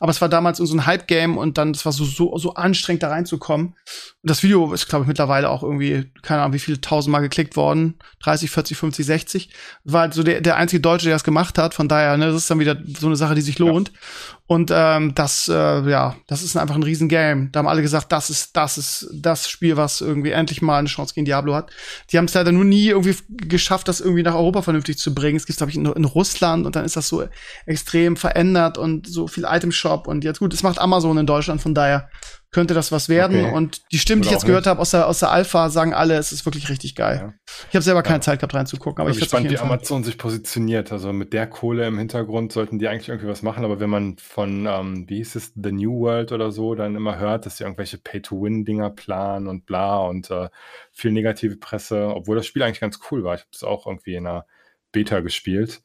Aber 0.00 0.10
es 0.12 0.20
war 0.22 0.30
damals 0.30 0.58
so 0.58 0.74
ein 0.74 0.86
Hype-Game 0.86 1.36
und 1.36 1.58
dann, 1.58 1.72
es 1.72 1.84
war 1.84 1.92
so, 1.92 2.04
so, 2.04 2.38
so 2.38 2.54
anstrengend, 2.54 3.02
da 3.02 3.08
reinzukommen. 3.08 3.74
Das 4.24 4.44
Video 4.44 4.72
ist, 4.72 4.88
glaube 4.88 5.02
ich, 5.02 5.08
mittlerweile 5.08 5.50
auch 5.50 5.64
irgendwie, 5.64 6.12
keine 6.22 6.42
Ahnung, 6.42 6.52
wie 6.52 6.60
viele 6.60 6.80
tausendmal 6.80 7.22
geklickt 7.22 7.56
worden. 7.56 7.98
30, 8.20 8.50
40, 8.50 8.76
50, 8.76 9.06
60. 9.06 9.48
War 9.82 10.02
halt 10.02 10.14
so 10.14 10.22
der, 10.22 10.40
der 10.40 10.56
einzige 10.56 10.80
Deutsche, 10.80 11.06
der 11.06 11.16
das 11.16 11.24
gemacht 11.24 11.58
hat. 11.58 11.74
Von 11.74 11.88
daher, 11.88 12.16
ne, 12.16 12.26
das 12.26 12.36
ist 12.36 12.50
dann 12.50 12.60
wieder 12.60 12.80
so 12.98 13.08
eine 13.08 13.16
Sache, 13.16 13.34
die 13.34 13.40
sich 13.40 13.58
lohnt. 13.58 13.90
Und 14.46 14.70
ähm, 14.72 15.14
das, 15.14 15.48
äh, 15.48 15.90
ja, 15.90 16.14
das 16.28 16.42
ist 16.42 16.56
einfach 16.56 16.74
ein 16.74 16.82
Riesengame. 16.82 17.48
Da 17.50 17.58
haben 17.58 17.66
alle 17.66 17.82
gesagt, 17.82 18.12
das 18.12 18.30
ist, 18.30 18.56
das 18.56 18.78
ist 18.78 19.08
das 19.12 19.48
Spiel, 19.48 19.76
was 19.76 20.00
irgendwie 20.00 20.30
endlich 20.30 20.62
mal 20.62 20.78
eine 20.78 20.88
Chance 20.88 21.14
gegen 21.14 21.24
Diablo 21.24 21.54
hat. 21.54 21.70
Die 22.10 22.18
haben 22.18 22.26
es 22.26 22.34
leider 22.34 22.52
nur 22.52 22.64
nie 22.64 22.88
irgendwie 22.88 23.16
geschafft, 23.28 23.88
das 23.88 24.00
irgendwie 24.00 24.22
nach 24.22 24.34
Europa 24.34 24.62
vernünftig 24.62 24.98
zu 24.98 25.14
bringen. 25.14 25.36
Es 25.36 25.46
gibt, 25.46 25.56
glaube 25.56 25.70
ich, 25.70 25.76
in, 25.76 25.86
in 25.86 26.04
Russland 26.04 26.66
und 26.66 26.76
dann 26.76 26.84
ist 26.84 26.96
das 26.96 27.08
so 27.08 27.24
extrem 27.66 28.16
verändert 28.16 28.78
und 28.78 29.08
so 29.08 29.26
viel 29.26 29.46
Itemshop. 29.48 30.06
Und 30.06 30.22
jetzt 30.22 30.38
gut, 30.38 30.52
es 30.54 30.62
macht 30.62 30.78
Amazon 30.78 31.18
in 31.18 31.26
Deutschland, 31.26 31.60
von 31.60 31.74
daher 31.74 32.08
könnte 32.52 32.74
das 32.74 32.92
was 32.92 33.08
werden. 33.08 33.46
Okay. 33.46 33.54
Und 33.54 33.80
die 33.92 33.98
Stimmen, 33.98 34.20
die 34.20 34.26
ich 34.26 34.32
Oder 34.32 34.36
jetzt 34.36 34.46
gehört 34.46 34.66
habe 34.66 34.80
aus 34.80 34.90
der, 34.90 35.08
aus 35.08 35.20
der 35.20 35.30
Alpha, 35.30 35.70
sagen 35.70 35.94
alle, 35.94 36.16
es 36.16 36.32
ist 36.32 36.44
wirklich 36.44 36.68
richtig 36.68 36.94
geil. 36.94 37.16
Ja. 37.20 37.34
Ich 37.70 37.74
habe 37.74 37.82
selber 37.82 38.02
keine 38.02 38.16
Ja. 38.16 38.20
Zeit 38.20 38.38
gehabt 38.40 38.54
reinzugucken, 38.54 39.00
aber 39.00 39.10
ich 39.10 39.20
auf 39.20 39.28
spannend, 39.28 39.50
wie. 39.50 39.58
Amazon 39.58 40.04
sich 40.04 40.18
positioniert. 40.18 40.92
Also 40.92 41.12
mit 41.14 41.32
der 41.32 41.46
Kohle 41.46 41.86
im 41.86 41.98
Hintergrund 41.98 42.52
sollten 42.52 42.78
die 42.78 42.88
eigentlich 42.88 43.08
irgendwie 43.08 43.28
was 43.28 43.42
machen. 43.42 43.64
Aber 43.64 43.80
wenn 43.80 43.88
man 43.88 44.18
von, 44.18 44.66
ähm, 44.66 45.08
wie 45.08 45.16
hieß 45.16 45.34
es, 45.34 45.52
The 45.54 45.72
New 45.72 46.00
World 46.00 46.30
oder 46.30 46.52
so, 46.52 46.74
dann 46.74 46.94
immer 46.94 47.18
hört, 47.18 47.46
dass 47.46 47.56
sie 47.56 47.64
irgendwelche 47.64 47.96
Pay-to-Win-Dinger 47.96 48.90
planen 48.90 49.48
und 49.48 49.64
bla 49.64 49.98
und 50.00 50.30
äh, 50.30 50.50
viel 50.92 51.12
negative 51.12 51.56
Presse, 51.56 52.14
obwohl 52.14 52.36
das 52.36 52.46
Spiel 52.46 52.62
eigentlich 52.62 52.80
ganz 52.80 53.00
cool 53.10 53.24
war. 53.24 53.34
Ich 53.34 53.40
habe 53.40 53.50
es 53.52 53.64
auch 53.64 53.86
irgendwie 53.86 54.14
in 54.14 54.26
einer 54.26 54.44
Beta 54.92 55.20
gespielt 55.20 55.80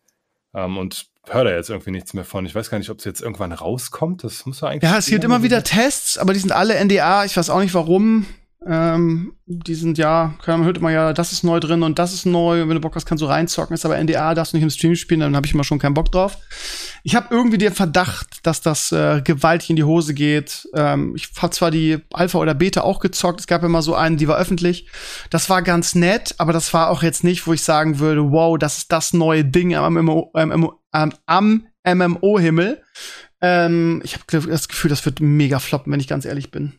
ähm, 0.53 0.77
und 0.77 1.07
höre 1.33 1.45
da 1.45 1.51
jetzt 1.51 1.69
irgendwie 1.69 1.91
nichts 1.91 2.13
mehr 2.13 2.25
von. 2.25 2.45
Ich 2.45 2.55
weiß 2.55 2.69
gar 2.69 2.77
nicht, 2.77 2.89
ob 2.89 2.99
es 2.99 3.05
jetzt 3.05 3.21
irgendwann 3.21 3.51
rauskommt. 3.51 4.23
Das 4.23 4.45
muss 4.45 4.61
ja 4.61 4.69
eigentlich. 4.69 4.89
Ja, 4.89 4.97
es 4.97 5.07
gibt 5.07 5.23
immer 5.23 5.43
wieder 5.43 5.63
Tests, 5.63 6.17
aber 6.17 6.33
die 6.33 6.39
sind 6.39 6.51
alle 6.51 6.83
NDA. 6.83 7.25
Ich 7.25 7.35
weiß 7.37 7.49
auch 7.49 7.59
nicht 7.59 7.73
warum. 7.73 8.25
Ähm, 8.65 9.33
die 9.45 9.75
sind 9.75 9.97
ja, 9.97 10.33
man 10.45 10.65
hört 10.65 10.77
immer 10.77 10.91
ja, 10.91 11.13
das 11.13 11.31
ist 11.31 11.43
neu 11.43 11.59
drin 11.59 11.83
und 11.83 11.99
das 11.99 12.13
ist 12.13 12.25
neu. 12.25 12.61
Und 12.61 12.69
wenn 12.69 12.75
du 12.75 12.81
Bock 12.81 12.95
hast, 12.95 13.05
kannst 13.05 13.21
du 13.21 13.27
reinzocken. 13.27 13.73
Ist 13.73 13.85
aber 13.85 14.01
NDA, 14.01 14.33
darfst 14.33 14.51
du 14.51 14.57
nicht 14.57 14.63
im 14.63 14.69
Stream 14.69 14.95
spielen, 14.95 15.19
dann 15.19 15.35
habe 15.35 15.45
ich 15.45 15.53
immer 15.53 15.63
schon 15.63 15.79
keinen 15.79 15.93
Bock 15.93 16.11
drauf. 16.11 16.37
Ich 17.03 17.15
habe 17.15 17.27
irgendwie 17.29 17.57
den 17.57 17.73
Verdacht, 17.73 18.39
dass 18.43 18.61
das 18.61 18.91
äh, 18.91 19.21
gewaltig 19.21 19.69
in 19.69 19.75
die 19.75 19.83
Hose 19.83 20.13
geht. 20.13 20.67
Ähm, 20.73 21.13
ich 21.15 21.29
habe 21.39 21.53
zwar 21.53 21.71
die 21.71 21.99
Alpha 22.11 22.39
oder 22.39 22.55
Beta 22.55 22.81
auch 22.81 22.99
gezockt. 22.99 23.39
Es 23.39 23.47
gab 23.47 23.63
immer 23.63 23.81
so 23.81 23.95
einen, 23.95 24.17
die 24.17 24.27
war 24.27 24.37
öffentlich. 24.37 24.89
Das 25.29 25.49
war 25.49 25.61
ganz 25.61 25.95
nett, 25.95 26.35
aber 26.39 26.51
das 26.51 26.73
war 26.73 26.89
auch 26.89 27.03
jetzt 27.03 27.23
nicht, 27.23 27.47
wo 27.47 27.53
ich 27.53 27.61
sagen 27.61 27.99
würde, 27.99 28.31
wow, 28.31 28.57
das 28.57 28.79
ist 28.79 28.91
das 28.91 29.13
neue 29.13 29.45
Ding 29.45 29.75
am 29.75 29.93
MMO, 29.93 30.31
ähm, 30.35 30.71
am 30.91 31.67
MMO-Himmel. 31.85 32.81
Ähm, 33.39 34.01
ich 34.03 34.15
habe 34.15 34.47
das 34.49 34.67
Gefühl, 34.67 34.89
das 34.89 35.05
wird 35.05 35.21
mega 35.21 35.59
floppen, 35.59 35.93
wenn 35.93 35.99
ich 35.99 36.07
ganz 36.07 36.25
ehrlich 36.25 36.51
bin. 36.51 36.73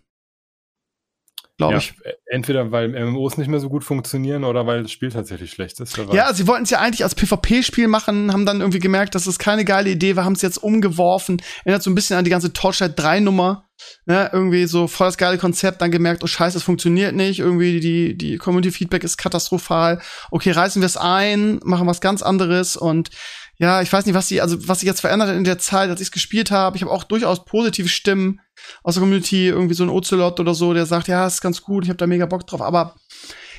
Glaube 1.59 1.75
Ja, 1.75 1.79
ich. 1.81 1.95
entweder 2.27 2.71
weil 2.71 2.89
MMOs 2.89 3.37
nicht 3.37 3.49
mehr 3.49 3.59
so 3.59 3.69
gut 3.69 3.83
funktionieren 3.83 4.45
oder 4.45 4.67
weil 4.67 4.83
das 4.83 4.93
Spiel 4.93 5.11
tatsächlich 5.11 5.51
schlecht 5.51 5.81
ist. 5.81 5.99
Ja, 6.13 6.33
sie 6.33 6.47
wollten 6.47 6.63
es 6.63 6.71
ja 6.71 6.79
eigentlich 6.79 7.03
als 7.03 7.17
PvP-Spiel 7.17 7.89
machen, 7.89 8.33
haben 8.33 8.47
dann 8.47 8.61
irgendwie 8.61 8.79
gemerkt, 8.79 9.17
dass 9.17 9.27
es 9.27 9.41
keine 9.41 9.65
geile 9.65 9.91
Idee 9.91 10.15
war, 10.15 10.25
haben 10.25 10.35
es 10.35 10.43
jetzt 10.43 10.59
umgeworfen. 10.59 11.43
Erinnert 11.65 11.83
so 11.83 11.91
ein 11.91 11.97
bisschen 11.97 12.17
an 12.17 12.25
die 12.25 12.31
ganze 12.31 12.53
Torchlight 12.53 12.99
3-Nummer. 12.99 13.65
Ne, 14.07 14.29
irgendwie 14.33 14.67
so 14.67 14.89
voll 14.89 15.07
das 15.07 15.19
geile 15.19 15.39
Konzept, 15.39 15.81
dann 15.81 15.93
gemerkt, 15.93 16.25
oh 16.25 16.27
scheiße, 16.27 16.59
es 16.59 16.65
funktioniert 16.65 17.15
nicht, 17.15 17.39
irgendwie 17.39 17.79
die, 17.79 18.19
die 18.19 18.37
Community-Feedback 18.37 19.05
ist 19.05 19.19
katastrophal. 19.19 20.01
Okay, 20.33 20.51
reißen 20.51 20.83
wir 20.83 20.87
es 20.87 20.97
ein, 20.97 21.61
machen 21.63 21.87
was 21.87 22.01
ganz 22.01 22.23
anderes 22.23 22.77
und 22.77 23.11
ja, 23.59 23.83
ich 23.83 23.93
weiß 23.93 24.07
nicht, 24.07 24.15
was 24.15 24.29
sie, 24.29 24.41
also 24.41 24.69
was 24.69 24.81
sich 24.81 24.87
jetzt 24.87 25.01
verändert 25.01 25.37
in 25.37 25.45
der 25.45 25.59
Zeit, 25.59 25.91
als 25.91 26.01
ich 26.01 26.09
es 26.09 26.13
gespielt 26.13 26.51
habe. 26.51 26.77
Ich 26.77 26.83
habe 26.83 26.93
auch 26.93 27.05
durchaus 27.05 27.45
positive 27.45 27.89
Stimmen 27.89 28.41
aus 28.83 28.95
der 28.95 29.03
Community, 29.03 29.49
irgendwie 29.49 29.75
so 29.75 29.83
ein 29.83 29.91
Ocelot 29.91 30.39
oder 30.39 30.55
so, 30.55 30.73
der 30.75 30.87
sagt, 30.87 31.09
ja, 31.09 31.27
ist 31.27 31.41
ganz 31.41 31.63
gut, 31.63 31.85
ich 31.85 31.91
habe 31.91 31.97
da 31.97 32.07
mega 32.07 32.27
Bock 32.27 32.47
drauf, 32.47 32.63
aber 32.63 32.95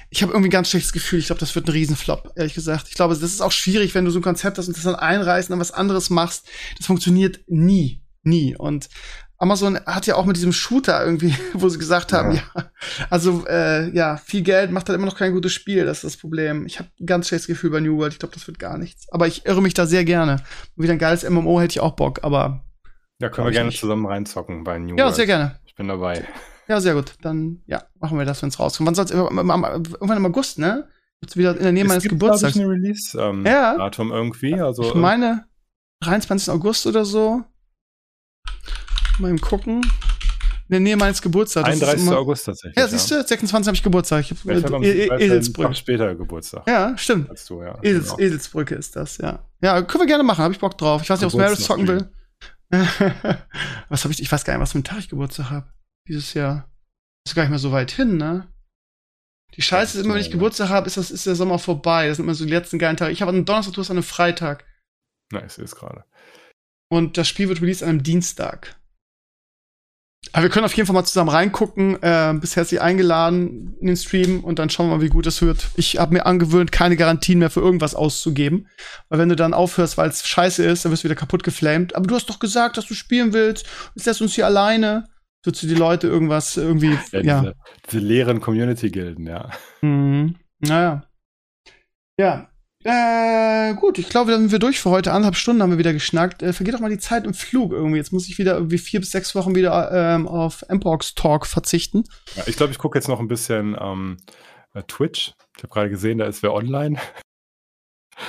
ich 0.09 0.23
habe 0.23 0.31
irgendwie 0.31 0.47
ein 0.47 0.51
ganz 0.51 0.69
schlechtes 0.69 0.93
Gefühl. 0.93 1.19
Ich 1.19 1.27
glaube, 1.27 1.39
das 1.39 1.53
wird 1.53 1.67
ein 1.67 1.71
Riesenflop, 1.71 2.31
ehrlich 2.35 2.53
gesagt. 2.53 2.87
Ich 2.89 2.95
glaube, 2.95 3.13
das 3.13 3.23
ist 3.23 3.41
auch 3.41 3.51
schwierig, 3.51 3.93
wenn 3.93 4.05
du 4.05 4.11
so 4.11 4.19
ein 4.19 4.23
Konzept 4.23 4.57
hast 4.57 4.67
und 4.67 4.75
das 4.75 4.83
dann 4.83 4.95
einreißt 4.95 5.49
und 5.49 5.53
dann 5.53 5.59
was 5.59 5.71
anderes 5.71 6.09
machst. 6.09 6.47
Das 6.77 6.87
funktioniert 6.87 7.41
nie. 7.47 8.01
Nie. 8.23 8.55
Und 8.57 8.89
Amazon 9.41 9.79
hat 9.85 10.05
ja 10.05 10.15
auch 10.15 10.25
mit 10.25 10.35
diesem 10.35 10.51
Shooter 10.51 11.03
irgendwie, 11.03 11.33
wo 11.53 11.69
sie 11.69 11.79
gesagt 11.79 12.11
haben, 12.13 12.33
ja, 12.35 12.41
also 13.09 13.45
äh, 13.47 13.89
ja, 13.95 14.17
viel 14.17 14.41
Geld 14.41 14.71
macht 14.71 14.89
halt 14.89 14.97
immer 14.97 15.05
noch 15.07 15.17
kein 15.17 15.31
gutes 15.33 15.53
Spiel, 15.53 15.85
das 15.85 15.99
ist 15.99 16.03
das 16.03 16.17
Problem. 16.17 16.65
Ich 16.65 16.77
habe 16.79 16.89
ein 16.99 17.05
ganz 17.05 17.27
schlechtes 17.29 17.47
Gefühl 17.47 17.69
bei 17.71 17.79
New 17.79 17.97
World, 17.97 18.13
ich 18.13 18.19
glaube, 18.19 18.33
das 18.35 18.45
wird 18.47 18.59
gar 18.59 18.77
nichts. 18.77 19.07
Aber 19.11 19.27
ich 19.27 19.45
irre 19.45 19.61
mich 19.61 19.73
da 19.73 19.85
sehr 19.85 20.03
gerne. 20.05 20.41
Wieder 20.75 20.91
ein 20.93 20.99
geiles 20.99 21.27
MMO 21.27 21.59
hätte 21.61 21.71
ich 21.71 21.79
auch 21.79 21.95
Bock, 21.95 22.19
aber 22.23 22.65
Ja, 23.21 23.29
können 23.29 23.47
wir 23.47 23.51
gerne 23.51 23.69
nicht. 23.69 23.79
zusammen 23.79 24.05
reinzocken 24.05 24.63
bei 24.65 24.77
New 24.77 24.97
ja, 24.97 25.05
World. 25.05 25.15
sehr 25.15 25.25
gerne. 25.25 25.59
Ich 25.65 25.73
bin 25.75 25.87
dabei. 25.87 26.27
Ja, 26.67 26.81
sehr 26.81 26.93
gut. 26.93 27.13
Dann 27.21 27.63
ja, 27.65 27.83
machen 27.99 28.19
wir 28.19 28.25
das, 28.25 28.41
wenn 28.41 28.49
es 28.49 28.59
rauskommt. 28.59 28.87
Wann 28.87 28.93
soll's 28.95 29.09
irgendwann 29.11 30.17
im 30.17 30.25
August, 30.25 30.59
ne? 30.59 30.87
Jetzt 31.21 31.35
wieder 31.35 31.55
in 31.57 31.63
der 31.63 31.71
Nähe 31.71 31.83
meines 31.85 32.03
es 32.03 32.09
gibt, 32.09 32.19
glaub 32.19 32.33
Geburtstags. 32.33 32.55
Ich, 32.55 32.61
ein 32.61 32.67
Release-Datum 32.69 34.09
Ja. 34.11 34.15
irgendwie. 34.15 34.53
Also, 34.61 34.83
Ich 34.83 34.93
meine 34.93 35.45
23. 36.03 36.49
August 36.53 36.85
oder 36.85 37.05
so. 37.05 37.43
Mal 39.19 39.35
gucken. 39.37 39.81
In 39.81 40.73
der 40.73 40.79
Nähe 40.81 40.97
meines 40.97 41.21
Geburtstags. 41.21 41.65
Das 41.67 41.75
ist 41.77 41.83
31. 41.83 42.07
immer- 42.07 42.17
August 42.19 42.45
tatsächlich. 42.45 42.77
Ja, 42.77 42.87
siehst 42.87 43.09
du, 43.09 43.15
26 43.23 43.67
habe 43.67 43.75
ich 43.75 43.83
Geburtstag. 43.83 44.21
Ich 44.21 44.31
hab, 44.31 44.45
Ja, 44.45 44.57
ich 44.57 44.63
habe 44.65 44.85
äh, 45.19 45.41
Tag 45.41 45.75
später 45.75 46.13
Geburtstag 46.15 46.67
Ja, 46.67 46.95
stimmt. 46.97 47.29
als 47.29 47.45
du, 47.45 47.63
ja. 47.63 47.77
Edels, 47.81 48.05
Genau. 48.09 48.19
Edelsbrücke 48.19 48.75
ist 48.75 48.95
das, 48.95 49.17
ja. 49.17 49.39
Ja, 49.61 49.81
können 49.81 50.03
wir 50.03 50.07
gerne 50.07 50.23
machen, 50.23 50.43
habe 50.43 50.53
ich 50.53 50.59
Bock 50.59 50.77
drauf. 50.77 51.01
Ich 51.01 51.09
weiß 51.09 51.19
nicht, 51.21 51.33
ob 51.33 51.39
Maris 51.39 51.63
zocken 51.63 51.87
will. 51.87 52.09
was 53.89 54.03
habe 54.03 54.13
ich, 54.13 54.21
ich 54.21 54.31
weiß 54.31 54.43
gar 54.45 54.53
nicht, 54.53 54.61
was 54.61 54.71
für 54.71 54.75
einen 54.77 54.83
Tag 54.83 54.99
ich 54.99 55.09
Geburtstag 55.09 55.49
habe. 55.49 55.73
Dieses 56.07 56.33
Jahr. 56.35 56.69
Ist 57.25 57.33
gar 57.35 57.43
nicht 57.43 57.49
mehr 57.49 57.59
so 57.59 57.71
weit 57.71 57.91
hin, 57.91 58.17
ne? 58.17 58.47
Die 59.55 59.63
Scheiße 59.63 59.97
ist 59.97 60.05
immer, 60.05 60.13
wenn 60.13 60.21
ich 60.21 60.27
Ja. 60.27 60.33
Geburtstag 60.33 60.69
habe, 60.69 60.85
ist, 60.87 60.97
das, 60.97 61.09
ist 61.09 61.25
der 61.25 61.35
Sommer 61.35 61.57
vorbei. 61.57 62.07
Das 62.07 62.17
sind 62.17 62.25
immer 62.25 62.35
so 62.35 62.45
die 62.45 62.51
letzten 62.51 62.77
geilen 62.77 62.95
Tage. 62.97 63.11
Ich 63.11 63.21
habe 63.21 63.31
einen 63.31 63.45
Donnerstag, 63.45 63.73
du 63.73 63.81
hast 63.81 63.89
einen 63.89 64.03
Freitag. 64.03 64.65
Sehe 65.47 65.65
es 65.65 65.75
gerade. 65.75 66.05
Und 66.91 67.17
das 67.17 67.27
Spiel 67.27 67.49
wird 67.49 67.61
released 67.61 67.81
an 67.83 67.89
einem 67.89 68.03
Dienstag. 68.03 68.78
Aber 70.33 70.43
wir 70.43 70.49
können 70.49 70.65
auf 70.65 70.73
jeden 70.73 70.85
Fall 70.85 70.93
mal 70.93 71.05
zusammen 71.05 71.29
reingucken. 71.29 72.01
Äh, 72.03 72.35
bist 72.39 72.55
herzlich 72.55 72.81
eingeladen 72.81 73.75
in 73.79 73.87
den 73.87 73.97
Stream 73.97 74.43
und 74.43 74.59
dann 74.59 74.69
schauen 74.69 74.89
wir 74.89 74.97
mal, 74.97 75.01
wie 75.01 75.09
gut 75.09 75.25
es 75.25 75.41
wird. 75.41 75.69
Ich 75.75 75.97
habe 75.97 76.13
mir 76.13 76.25
angewöhnt, 76.25 76.71
keine 76.71 76.97
Garantien 76.97 77.39
mehr 77.39 77.49
für 77.49 77.61
irgendwas 77.61 77.95
auszugeben. 77.95 78.67
Weil 79.07 79.19
wenn 79.19 79.29
du 79.29 79.35
dann 79.35 79.53
aufhörst, 79.53 79.97
weil 79.97 80.09
es 80.09 80.27
scheiße 80.27 80.63
ist, 80.63 80.85
dann 80.85 80.91
wirst 80.91 81.03
du 81.03 81.07
wieder 81.07 81.15
kaputt 81.15 81.43
geflamed. 81.43 81.95
Aber 81.95 82.05
du 82.05 82.15
hast 82.15 82.29
doch 82.29 82.39
gesagt, 82.39 82.77
dass 82.77 82.85
du 82.85 82.93
spielen 82.93 83.33
willst. 83.33 83.65
Jetzt 83.95 84.05
lässt 84.05 84.21
uns 84.21 84.35
hier 84.35 84.45
alleine. 84.45 85.05
Würdest 85.43 85.63
du 85.63 85.67
die 85.67 85.75
Leute 85.75 86.07
irgendwas 86.07 86.57
irgendwie, 86.57 86.97
Ja, 87.11 87.21
ja. 87.21 87.41
Diese, 87.41 87.55
diese 87.85 87.99
leeren 87.99 88.41
Community-Gilden, 88.41 89.25
ja. 89.25 89.49
Mhm. 89.81 90.35
Naja. 90.59 91.03
Ja. 92.19 92.48
Äh, 92.85 93.73
gut, 93.73 93.97
ich 93.97 94.07
glaube, 94.07 94.31
dann 94.31 94.41
sind 94.41 94.51
wir 94.53 94.59
durch 94.59 94.79
für 94.79 94.89
heute. 94.89 95.11
Anderthalb 95.11 95.35
Stunden 95.35 95.61
haben 95.61 95.71
wir 95.71 95.77
wieder 95.77 95.91
geschnackt. 95.91 96.41
Äh, 96.41 96.53
vergeht 96.53 96.73
doch 96.73 96.79
mal 96.79 96.89
die 96.89 96.97
Zeit 96.97 97.25
im 97.25 97.33
Flug 97.33 97.73
irgendwie. 97.73 97.97
Jetzt 97.97 98.13
muss 98.13 98.29
ich 98.29 98.37
wieder 98.37 98.53
irgendwie 98.53 98.77
vier 98.77 99.01
bis 99.01 99.11
sechs 99.11 99.35
Wochen 99.35 99.53
wieder 99.53 99.91
ähm, 99.91 100.27
auf 100.27 100.63
Mpox 100.69 101.15
Talk 101.15 101.45
verzichten. 101.45 102.05
ja 102.35 102.43
ich 102.47 102.55
glaube, 102.55 102.71
ich 102.71 102.77
gucke 102.77 102.97
jetzt 102.97 103.09
noch 103.09 103.19
ein 103.19 103.27
bisschen 103.27 103.75
ähm, 103.79 104.17
äh, 104.73 104.83
Twitch. 104.83 105.33
Ich 105.57 105.63
habe 105.63 105.73
gerade 105.73 105.89
gesehen, 105.89 106.19
da 106.19 106.25
ist 106.25 106.41
wer 106.41 106.53
online. 106.53 106.97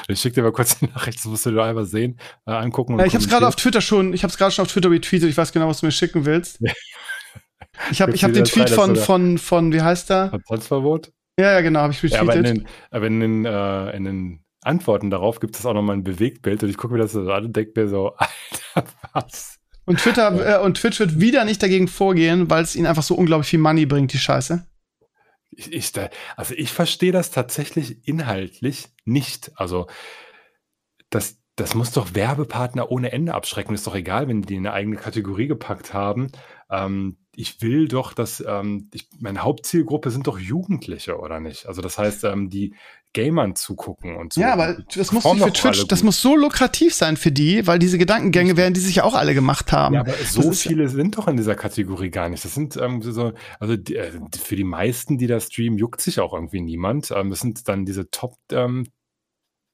Ich 0.09 0.21
schicke 0.21 0.37
dir 0.37 0.43
mal 0.43 0.53
kurz 0.53 0.79
die 0.79 0.87
Nachricht, 0.87 1.19
das 1.19 1.25
musst 1.27 1.47
du 1.47 1.51
dir 1.51 1.63
einfach 1.63 1.85
sehen, 1.85 2.19
äh, 2.47 2.53
angucken. 2.53 2.99
Ja, 2.99 3.07
ich 3.07 3.15
habe 3.15 3.25
es 3.25 3.31
gerade 3.31 3.47
auf. 3.47 3.57
Twitter 3.57 3.81
schon, 3.81 4.13
ich 4.13 4.23
habe 4.23 4.31
es 4.31 4.39
gerade 4.39 4.53
schon 4.53 4.65
auf 4.65 4.73
Twitter 4.73 4.91
retweetet. 4.91 5.29
Ich 5.29 5.37
weiß 5.37 5.53
genau, 5.53 5.69
was 5.69 5.81
du 5.81 5.87
mir 5.87 5.93
schicken 5.93 6.27
willst. 6.27 6.61
Ich 7.91 8.01
habe 8.01 8.13
ich 8.13 8.25
hab 8.25 8.33
den 8.33 8.45
Tweet 8.45 8.71
von, 8.71 8.97
von, 8.97 9.39
von, 9.39 9.73
wie 9.73 9.81
heißt 9.81 10.11
der? 10.11 10.33
Transfervote? 10.47 11.13
Ja, 11.39 11.52
ja, 11.52 11.61
genau, 11.61 11.81
habe 11.81 11.93
ich 11.93 12.02
Ja, 12.02 12.20
aber 12.20 12.35
in 12.35 12.44
retweetet. 12.44 12.66
den, 12.66 12.69
aber 12.90 13.07
in 13.07 13.20
den, 13.20 13.44
äh, 13.47 13.97
in 13.97 14.05
den 14.05 14.44
Antworten 14.62 15.11
darauf 15.11 15.40
gibt 15.40 15.57
es 15.57 15.65
auch 15.65 15.73
nochmal 15.74 15.97
ein 15.97 16.05
Bewegtbild 16.05 16.62
und 16.62 16.69
ich 16.69 16.77
gucke 16.77 16.94
mir 16.94 17.01
das 17.01 17.12
so 17.12 17.31
an 17.31 17.47
und 17.47 17.57
denke 17.57 17.81
mir 17.81 17.89
so, 17.89 18.15
Alter, 18.74 18.90
was? 19.12 19.59
und 19.86 19.98
Twitter 19.98 20.61
äh, 20.61 20.65
und 20.65 20.77
Twitch 20.77 21.01
wird 21.01 21.19
wieder 21.20 21.44
nicht 21.44 21.62
dagegen 21.62 21.89
vorgehen, 21.89 22.51
weil 22.51 22.62
es 22.62 22.77
ihnen 22.77 22.86
einfach 22.86 23.02
so 23.02 23.15
unglaublich 23.15 23.48
viel 23.48 23.59
Money 23.59 23.86
bringt, 23.86 24.12
die 24.12 24.19
Scheiße. 24.19 24.66
Ich, 25.51 25.73
ich, 25.73 25.93
also 26.36 26.55
ich 26.55 26.73
verstehe 26.73 27.12
das 27.12 27.31
tatsächlich 27.31 28.07
inhaltlich 28.07 28.89
nicht. 29.05 29.51
Also 29.57 29.89
das, 31.11 31.39
das 31.57 31.74
muss 31.74 31.90
doch 31.93 32.15
Werbepartner 32.15 32.90
ohne 32.90 33.12
Ende 33.12 33.35
abschrecken. 33.35 33.74
Ist 33.74 33.86
doch 33.86 33.97
egal, 33.97 34.28
wenn 34.28 34.43
die 34.43 34.57
eine 34.57 34.73
eigene 34.73 34.97
Kategorie 34.97 35.48
gepackt 35.48 35.93
haben. 35.93 36.31
Ähm, 36.71 37.17
ich 37.37 37.63
will 37.63 37.89
doch, 37.89 38.13
dass 38.13 38.45
ähm, 38.47 38.91
ich, 38.93 39.09
meine 39.19 39.43
Hauptzielgruppe 39.43 40.11
sind 40.11 40.27
doch 40.27 40.39
Jugendliche, 40.39 41.19
oder 41.19 41.41
nicht? 41.41 41.67
Also 41.67 41.81
das 41.81 41.97
heißt, 41.97 42.25
ähm, 42.25 42.51
die 42.51 42.75
Gamern 43.13 43.57
zugucken 43.57 44.17
und 44.17 44.33
so. 44.33 44.41
Ja, 44.41 44.53
aber 44.53 44.77
das 44.95 45.11
muss 45.11 45.25
für 45.25 45.53
Twitch, 45.53 45.87
das 45.89 46.03
muss 46.03 46.21
so 46.21 46.37
lukrativ 46.37 46.95
sein 46.95 47.17
für 47.17 47.33
die, 47.33 47.67
weil 47.67 47.79
diese 47.79 47.99
Gedankengänge 47.99 48.57
werden 48.57 48.75
die 48.75 48.81
sich 48.81 48.97
ja 48.97 49.05
auch 49.05 49.15
alle 49.15 49.35
gemacht 49.35 49.73
haben. 49.73 49.95
Ja, 49.95 50.03
aber 50.03 50.13
so 50.13 50.53
viele 50.53 50.89
sind 50.89 51.19
doch 51.19 51.27
in 51.27 51.37
dieser 51.37 51.57
Kategorie 51.57 52.11
gar 52.11 52.29
nicht. 52.29 52.45
Das 52.45 52.55
sind 52.55 52.77
ähm, 52.77 53.03
so, 53.03 53.33
also 53.59 53.77
die, 53.77 53.97
äh, 53.97 54.13
für 54.41 54.57
die 54.57 54.65
meisten, 54.65 55.19
die 55.19 55.27
da 55.27 55.41
streamen, 55.41 55.79
juckt 55.79 56.01
sich 56.01 56.21
auch 56.21 56.35
irgendwie 56.35 56.61
niemand. 56.61 57.11
Ähm, 57.11 57.31
das 57.31 57.41
sind 57.41 57.69
dann 57.69 57.85
diese 57.85 58.11
Top 58.11 58.37
ähm, 58.53 58.87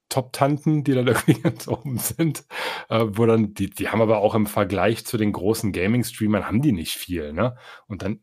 Top-Tanten, 0.08 0.84
die 0.84 0.92
dann 0.92 1.06
irgendwie 1.08 1.40
ganz 1.40 1.68
oben 1.68 1.98
sind, 1.98 2.44
äh, 2.88 3.04
wo 3.06 3.26
dann, 3.26 3.54
die, 3.54 3.70
die 3.70 3.88
haben 3.88 4.00
aber 4.00 4.18
auch 4.18 4.34
im 4.34 4.46
Vergleich 4.46 5.04
zu 5.06 5.16
den 5.16 5.32
großen 5.32 5.72
Gaming-Streamern, 5.72 6.46
haben 6.46 6.62
die 6.62 6.72
nicht 6.72 6.94
viel, 6.96 7.32
ne? 7.32 7.56
Und 7.86 8.02
dann 8.02 8.20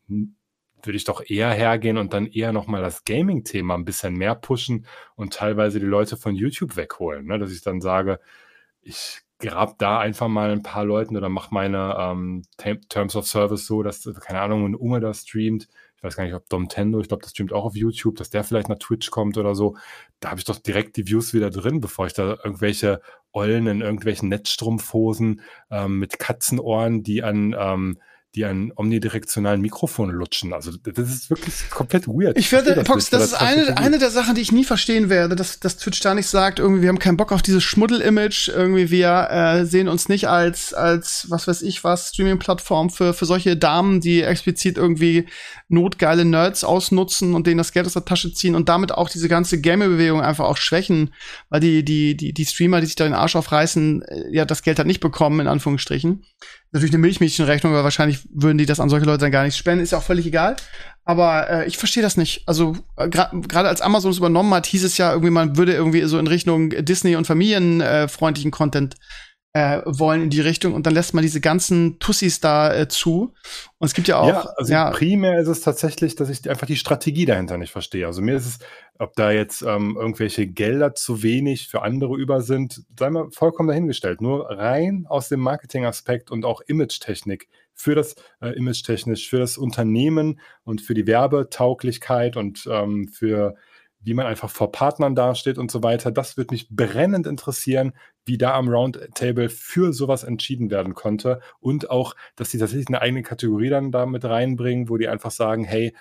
würde 0.82 0.96
ich 0.96 1.04
doch 1.04 1.22
eher 1.26 1.50
hergehen 1.50 1.96
und 1.96 2.12
dann 2.12 2.26
eher 2.26 2.52
nochmal 2.52 2.82
das 2.82 3.04
Gaming-Thema 3.04 3.74
ein 3.74 3.84
bisschen 3.86 4.14
mehr 4.14 4.34
pushen 4.34 4.86
und 5.14 5.32
teilweise 5.32 5.80
die 5.80 5.86
Leute 5.86 6.16
von 6.16 6.34
YouTube 6.34 6.76
wegholen, 6.76 7.26
ne? 7.26 7.38
Dass 7.38 7.52
ich 7.52 7.62
dann 7.62 7.80
sage, 7.80 8.20
ich 8.82 9.22
grab 9.38 9.78
da 9.78 9.98
einfach 9.98 10.28
mal 10.28 10.50
ein 10.50 10.62
paar 10.62 10.84
Leuten 10.84 11.16
oder 11.16 11.28
mach 11.28 11.50
meine 11.50 11.96
ähm, 11.98 12.42
Terms 12.88 13.16
of 13.16 13.26
Service 13.26 13.66
so, 13.66 13.82
dass, 13.82 14.04
keine 14.20 14.40
Ahnung, 14.40 14.64
ein 14.64 14.74
Unge 14.74 15.00
da 15.00 15.12
streamt, 15.12 15.68
weiß 16.04 16.16
gar 16.16 16.24
nicht, 16.24 16.34
ob 16.34 16.48
Domtendo, 16.48 17.00
ich 17.00 17.08
glaube, 17.08 17.22
das 17.22 17.32
streamt 17.32 17.52
auch 17.52 17.64
auf 17.64 17.74
YouTube, 17.74 18.16
dass 18.16 18.30
der 18.30 18.44
vielleicht 18.44 18.68
nach 18.68 18.78
Twitch 18.78 19.10
kommt 19.10 19.38
oder 19.38 19.54
so. 19.54 19.76
Da 20.20 20.30
habe 20.30 20.38
ich 20.38 20.44
doch 20.44 20.58
direkt 20.58 20.96
die 20.96 21.08
Views 21.08 21.34
wieder 21.34 21.50
drin, 21.50 21.80
bevor 21.80 22.06
ich 22.06 22.12
da 22.12 22.36
irgendwelche 22.44 23.00
Ollen 23.32 23.66
in 23.66 23.80
irgendwelchen 23.80 24.28
Netzstrumpfhosen 24.28 25.40
ähm, 25.70 25.98
mit 25.98 26.18
Katzenohren, 26.18 27.02
die 27.02 27.22
an 27.22 27.56
ähm, 27.58 27.98
die 28.34 28.44
an 28.44 28.72
omnidirektionalen 28.74 29.60
Mikrofon 29.60 30.10
lutschen. 30.10 30.52
Also 30.52 30.72
das 30.72 31.08
ist 31.08 31.30
wirklich 31.30 31.70
komplett 31.70 32.08
weird. 32.08 32.36
Ich 32.36 32.50
werde, 32.50 32.74
das, 32.74 32.84
Pox, 32.84 33.10
das, 33.10 33.30
das 33.30 33.32
ist 33.32 33.40
eine, 33.40 33.78
eine 33.78 33.98
der 33.98 34.10
Sachen, 34.10 34.34
die 34.34 34.40
ich 34.40 34.50
nie 34.50 34.64
verstehen 34.64 35.08
werde, 35.08 35.36
dass, 35.36 35.60
dass 35.60 35.76
Twitch 35.76 36.00
da 36.00 36.14
nicht 36.14 36.26
sagt, 36.26 36.58
irgendwie, 36.58 36.82
wir 36.82 36.88
haben 36.88 36.98
keinen 36.98 37.16
Bock 37.16 37.30
auf 37.30 37.42
dieses 37.42 37.62
Schmuddel-Image, 37.62 38.48
irgendwie, 38.48 38.90
wir 38.90 39.28
äh, 39.30 39.64
sehen 39.64 39.88
uns 39.88 40.08
nicht 40.08 40.28
als, 40.28 40.74
als, 40.74 41.26
was 41.30 41.46
weiß 41.46 41.62
ich 41.62 41.84
was, 41.84 42.08
Streaming-Plattform 42.08 42.90
für, 42.90 43.14
für 43.14 43.26
solche 43.26 43.56
Damen, 43.56 44.00
die 44.00 44.22
explizit 44.22 44.78
irgendwie 44.78 45.26
notgeile 45.68 46.24
Nerds 46.24 46.64
ausnutzen 46.64 47.34
und 47.34 47.46
denen 47.46 47.58
das 47.58 47.72
Geld 47.72 47.86
aus 47.86 47.92
der 47.92 48.04
Tasche 48.04 48.32
ziehen 48.32 48.56
und 48.56 48.68
damit 48.68 48.92
auch 48.92 49.08
diese 49.08 49.28
ganze 49.28 49.60
Gamer-Bewegung 49.60 50.20
einfach 50.20 50.46
auch 50.46 50.56
schwächen, 50.56 51.14
weil 51.50 51.60
die, 51.60 51.84
die, 51.84 52.16
die, 52.16 52.32
die 52.32 52.44
Streamer, 52.44 52.80
die 52.80 52.86
sich 52.86 52.96
da 52.96 53.04
den 53.04 53.14
Arsch 53.14 53.36
aufreißen, 53.36 54.02
äh, 54.02 54.24
ja, 54.32 54.44
das 54.44 54.62
Geld 54.62 54.78
halt 54.78 54.88
nicht 54.88 55.00
bekommen, 55.00 55.40
in 55.40 55.48
Anführungsstrichen 55.48 56.24
natürlich 56.74 56.92
eine 56.92 57.00
Milchmädchenrechnung, 57.00 57.72
weil 57.72 57.84
wahrscheinlich 57.84 58.20
würden 58.32 58.58
die 58.58 58.66
das 58.66 58.80
an 58.80 58.88
solche 58.88 59.06
Leute 59.06 59.20
dann 59.20 59.32
gar 59.32 59.44
nicht 59.44 59.56
spenden, 59.56 59.82
ist 59.82 59.92
ja 59.92 59.98
auch 59.98 60.02
völlig 60.02 60.26
egal. 60.26 60.56
Aber 61.04 61.48
äh, 61.48 61.66
ich 61.66 61.78
verstehe 61.78 62.02
das 62.02 62.16
nicht. 62.16 62.42
Also 62.46 62.76
äh, 62.96 63.08
gerade 63.08 63.68
als 63.68 63.80
Amazon 63.80 64.10
es 64.10 64.18
übernommen 64.18 64.52
hat, 64.52 64.66
hieß 64.66 64.84
es 64.84 64.98
ja 64.98 65.12
irgendwie, 65.12 65.30
man 65.30 65.56
würde 65.56 65.72
irgendwie 65.72 66.02
so 66.02 66.18
in 66.18 66.26
Richtung 66.26 66.70
Disney 66.70 67.16
und 67.16 67.26
familienfreundlichen 67.26 68.50
Content 68.50 68.96
äh, 69.54 69.82
wollen 69.86 70.20
in 70.20 70.30
die 70.30 70.40
Richtung 70.40 70.74
und 70.74 70.84
dann 70.84 70.94
lässt 70.94 71.14
man 71.14 71.22
diese 71.22 71.40
ganzen 71.40 72.00
Tussis 72.00 72.40
da 72.40 72.74
äh, 72.74 72.88
zu. 72.88 73.32
Und 73.78 73.86
es 73.86 73.94
gibt 73.94 74.08
ja 74.08 74.18
auch. 74.18 74.26
Ja, 74.26 74.40
also 74.56 74.72
ja, 74.72 74.90
primär 74.90 75.38
ist 75.38 75.46
es 75.46 75.60
tatsächlich, 75.60 76.16
dass 76.16 76.28
ich 76.28 76.50
einfach 76.50 76.66
die 76.66 76.76
Strategie 76.76 77.24
dahinter 77.24 77.56
nicht 77.56 77.70
verstehe. 77.70 78.04
Also 78.04 78.20
mir 78.20 78.34
ist 78.34 78.46
es, 78.46 78.58
ob 78.98 79.14
da 79.14 79.30
jetzt 79.30 79.62
ähm, 79.62 79.96
irgendwelche 79.96 80.48
Gelder 80.48 80.96
zu 80.96 81.22
wenig 81.22 81.68
für 81.68 81.82
andere 81.82 82.16
über 82.16 82.42
sind, 82.42 82.82
sei 82.98 83.10
mal 83.10 83.30
vollkommen 83.30 83.68
dahingestellt. 83.68 84.20
Nur 84.20 84.50
rein 84.50 85.06
aus 85.08 85.28
dem 85.28 85.40
Marketingaspekt 85.40 86.32
und 86.32 86.44
auch 86.44 86.60
Image-Technik 86.62 87.48
für 87.74 87.94
das 87.94 88.16
äh, 88.40 88.50
Image-technisch, 88.56 89.28
für 89.28 89.38
das 89.38 89.56
Unternehmen 89.56 90.40
und 90.64 90.80
für 90.80 90.94
die 90.94 91.06
Werbetauglichkeit 91.06 92.36
und 92.36 92.68
ähm, 92.68 93.06
für 93.06 93.54
wie 94.04 94.14
man 94.14 94.26
einfach 94.26 94.50
vor 94.50 94.70
Partnern 94.70 95.14
dasteht 95.14 95.58
und 95.58 95.70
so 95.70 95.82
weiter. 95.82 96.10
Das 96.10 96.36
wird 96.36 96.50
mich 96.50 96.68
brennend 96.70 97.26
interessieren, 97.26 97.92
wie 98.24 98.38
da 98.38 98.54
am 98.54 98.68
Roundtable 98.68 99.48
für 99.48 99.92
sowas 99.92 100.24
entschieden 100.24 100.70
werden 100.70 100.94
konnte 100.94 101.40
und 101.60 101.90
auch, 101.90 102.14
dass 102.36 102.50
sie 102.50 102.58
tatsächlich 102.58 102.88
eine 102.88 103.00
eigene 103.00 103.22
Kategorie 103.22 103.70
dann 103.70 103.90
da 103.90 104.06
mit 104.06 104.24
reinbringen, 104.24 104.88
wo 104.88 104.96
die 104.96 105.08
einfach 105.08 105.30
sagen, 105.30 105.64
hey, 105.64 105.94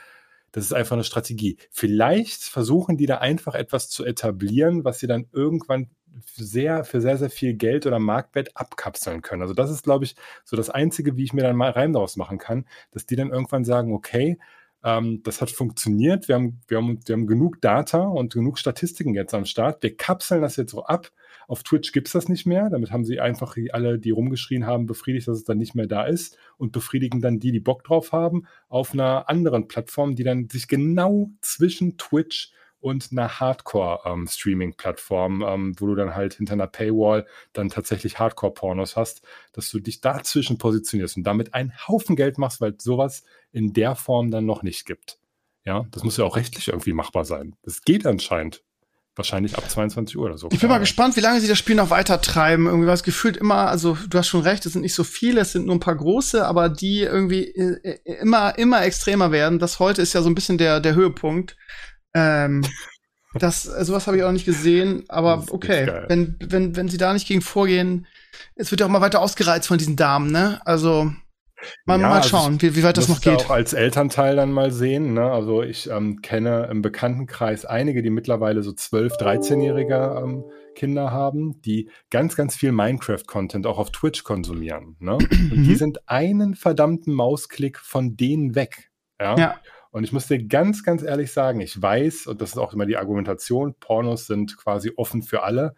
das 0.52 0.66
ist 0.66 0.74
einfach 0.74 0.96
eine 0.96 1.04
Strategie. 1.04 1.58
Vielleicht 1.72 2.44
versuchen 2.44 2.96
die 2.96 3.08
da 3.08 3.18
einfach 3.18 3.56
etwas 3.56 3.90
zu 3.90 4.06
etablieren, 4.06 4.84
was 4.84 5.00
sie 5.00 5.08
dann 5.08 5.26
irgendwann 5.32 5.90
sehr, 6.36 6.84
für 6.84 7.02
sehr, 7.02 7.18
sehr 7.18 7.32
viel 7.32 7.56
Geld 7.56 7.88
oder 7.88 7.98
Marktwert 7.98 8.56
abkapseln 8.56 9.22
können. 9.22 9.42
Also 9.42 9.56
das 9.56 9.72
ist, 9.72 9.84
glaube 9.84 10.06
ich, 10.06 10.16
so 10.44 10.56
das 10.56 10.70
Einzige, 10.70 11.18
wie 11.18 11.24
ich 11.24 11.34
mir 11.34 11.42
dann 11.42 11.56
mal 11.56 11.72
Reim 11.72 11.94
daraus 11.94 12.18
machen 12.18 12.38
kann, 12.38 12.66
dass 12.92 13.08
die 13.08 13.16
dann 13.16 13.32
irgendwann 13.32 13.66
sagen, 13.66 13.94
okay, 13.94 14.38
ähm, 14.84 15.22
das 15.24 15.42
hat 15.42 15.50
funktioniert. 15.50 16.28
Wir 16.28 16.36
haben, 16.36 16.62
wir, 16.68 16.78
haben, 16.78 17.00
wir 17.06 17.14
haben 17.14 17.28
genug 17.28 17.62
Data 17.62 18.04
und 18.04 18.34
genug 18.34 18.60
Statistiken 18.60 19.14
jetzt 19.14 19.34
am 19.34 19.46
Start. 19.46 19.82
Wir 19.82 19.96
kapseln 19.96 20.42
das 20.42 20.58
jetzt 20.58 20.72
so 20.72 20.84
ab. 20.84 21.12
Auf 21.48 21.64
Twitch 21.64 21.92
gibt 21.92 22.08
es 22.08 22.14
das 22.14 22.30
nicht 22.30 22.46
mehr. 22.46 22.70
Damit 22.70 22.92
haben 22.92 23.06
sie 23.06 23.20
einfach 23.20 23.56
alle, 23.72 24.00
die 24.00 24.12
rumgeschrien 24.12 24.66
haben, 24.66 24.86
befriedigt, 24.86 25.28
dass 25.28 25.38
es 25.38 25.44
dann 25.44 25.58
nicht 25.58 25.76
mehr 25.76 25.88
da 25.88 26.04
ist 26.04 26.38
und 26.58 26.72
befriedigen 26.72 27.22
dann 27.22 27.40
die, 27.40 27.52
die 27.52 27.60
Bock 27.60 27.84
drauf 27.84 28.12
haben, 28.12 28.46
auf 28.70 28.94
einer 28.94 29.30
anderen 29.30 29.68
Plattform, 29.68 30.16
die 30.16 30.24
dann 30.24 30.50
sich 30.50 30.68
genau 30.68 31.30
zwischen 31.42 31.98
Twitch 31.98 32.52
und 32.52 32.63
einer 32.84 33.40
Hardcore-Streaming-Plattform, 33.40 35.42
ähm, 35.42 35.48
ähm, 35.48 35.76
wo 35.78 35.88
du 35.88 35.96
dann 35.96 36.16
halt 36.16 36.36
hinter 36.36 36.54
einer 36.54 36.68
Paywall 36.68 37.26
dann 37.54 37.70
tatsächlich 37.70 38.20
Hardcore-Pornos 38.20 38.96
hast, 38.96 39.22
dass 39.54 39.70
du 39.70 39.80
dich 39.80 40.02
dazwischen 40.02 40.58
positionierst 40.58 41.18
und 41.18 41.24
damit 41.24 41.54
einen 41.54 41.74
Haufen 41.88 42.16
Geld 42.16 42.38
machst, 42.38 42.62
weil 42.62 42.76
sowas 42.80 43.24
in 43.52 43.74
der 43.74 43.96
Form 43.96 44.32
dann 44.32 44.46
noch 44.46 44.64
nicht 44.64 44.86
gibt. 44.86 45.18
Ja, 45.66 45.86
das 45.92 46.04
muss 46.04 46.18
ja 46.18 46.26
auch 46.26 46.36
rechtlich 46.36 46.68
irgendwie 46.68 46.94
machbar 46.94 47.26
sein. 47.26 47.56
Das 47.64 47.84
geht 47.84 48.06
anscheinend. 48.06 48.64
Wahrscheinlich 49.16 49.56
ab 49.56 49.70
22 49.70 50.18
Uhr 50.18 50.26
oder 50.26 50.40
so. 50.40 50.50
Ich 50.52 50.60
bin 50.60 50.70
mal 50.70 50.80
gespannt, 50.80 51.16
wie 51.16 51.20
lange 51.20 51.40
sie 51.40 51.48
das 51.48 51.60
Spiel 51.60 51.76
noch 51.76 51.92
weiter 51.92 52.20
treiben. 52.20 52.66
Irgendwie 52.66 52.88
war 52.88 52.96
es 52.96 53.04
gefühlt 53.04 53.38
immer, 53.38 53.68
also 53.68 53.96
du 54.10 54.18
hast 54.18 54.28
schon 54.28 54.42
recht, 54.42 54.66
es 54.66 54.74
sind 54.74 54.82
nicht 54.82 54.96
so 54.96 55.04
viele, 55.04 55.42
es 55.42 55.52
sind 55.52 55.68
nur 55.68 55.76
ein 55.76 55.80
paar 55.80 55.96
große, 55.96 56.44
aber 56.44 56.68
die 56.68 57.02
irgendwie 57.02 57.44
äh, 57.44 58.00
äh, 58.06 58.22
immer, 58.22 58.58
immer 58.58 58.84
extremer 58.84 59.32
werden. 59.32 59.60
Das 59.60 59.78
heute 59.78 60.02
ist 60.02 60.14
ja 60.14 60.24
so 60.24 60.30
ein 60.30 60.36
bisschen 60.36 60.58
der, 60.58 60.80
der 60.80 60.96
Höhepunkt. 60.96 61.56
Ähm, 62.14 62.64
das, 63.40 63.64
sowas 63.64 64.06
habe 64.08 64.18
ich 64.18 64.24
auch 64.24 64.32
nicht 64.32 64.46
gesehen, 64.46 65.06
aber 65.10 65.46
okay, 65.50 66.04
wenn, 66.08 66.36
wenn, 66.40 66.76
wenn 66.76 66.88
sie 66.88 66.98
da 66.98 67.14
nicht 67.14 67.28
gegen 67.28 67.42
vorgehen, 67.42 68.06
es 68.56 68.70
wird 68.72 68.82
ja 68.82 68.88
auch 68.88 68.92
mal 68.92 69.02
weiter 69.02 69.22
ausgereizt 69.22 69.68
von 69.68 69.78
diesen 69.78 69.96
Damen, 69.96 70.32
ne? 70.32 70.62
Also, 70.66 71.12
mal, 71.86 72.00
ja, 72.00 72.10
mal 72.10 72.18
also 72.18 72.30
schauen, 72.30 72.54
also 72.54 72.62
wie, 72.62 72.76
wie 72.76 72.84
weit 72.84 72.98
das 72.98 73.10
noch 73.10 73.22
geht. 73.22 73.38
auch 73.38 73.50
als 73.50 73.74
Elternteil 73.74 74.36
dann 74.36 74.52
mal 74.52 74.72
sehen, 74.72 75.14
ne? 75.14 75.32
Also, 75.32 75.64
ich 75.64 75.90
ähm, 75.90 76.22
kenne 76.22 76.68
im 76.70 76.84
Bekanntenkreis 76.84 77.66
einige, 77.66 78.04
die 78.04 78.12
mittlerweile 78.12 78.62
so 78.62 78.72
12-, 78.72 79.20
13-jährige 79.20 80.22
ähm, 80.24 80.44
Kinder 80.76 81.12
haben, 81.12 81.60
die 81.62 81.90
ganz, 82.12 82.36
ganz 82.36 82.56
viel 82.56 82.72
Minecraft-Content 82.72 83.66
auch 83.66 83.80
auf 83.80 83.92
Twitch 83.92 84.24
konsumieren, 84.24 84.96
ne? 85.00 85.14
Und 85.14 85.30
die 85.32 85.72
mhm. 85.72 85.76
sind 85.76 86.08
einen 86.08 86.54
verdammten 86.54 87.14
Mausklick 87.14 87.80
von 87.80 88.16
denen 88.16 88.54
weg. 88.54 88.92
Ja. 89.20 89.38
ja. 89.38 89.56
Und 89.94 90.04
ich 90.04 90.12
muss 90.12 90.26
dir 90.26 90.44
ganz, 90.44 90.84
ganz 90.84 91.04
ehrlich 91.04 91.32
sagen, 91.32 91.62
ich 91.62 91.80
weiß, 91.80 92.26
und 92.26 92.42
das 92.42 92.50
ist 92.50 92.58
auch 92.58 92.74
immer 92.74 92.88
die 92.88 92.98
Argumentation, 92.98 93.76
Pornos 93.80 94.26
sind 94.26 94.58
quasi 94.58 94.92
offen 94.96 95.22
für 95.22 95.44
alle. 95.44 95.76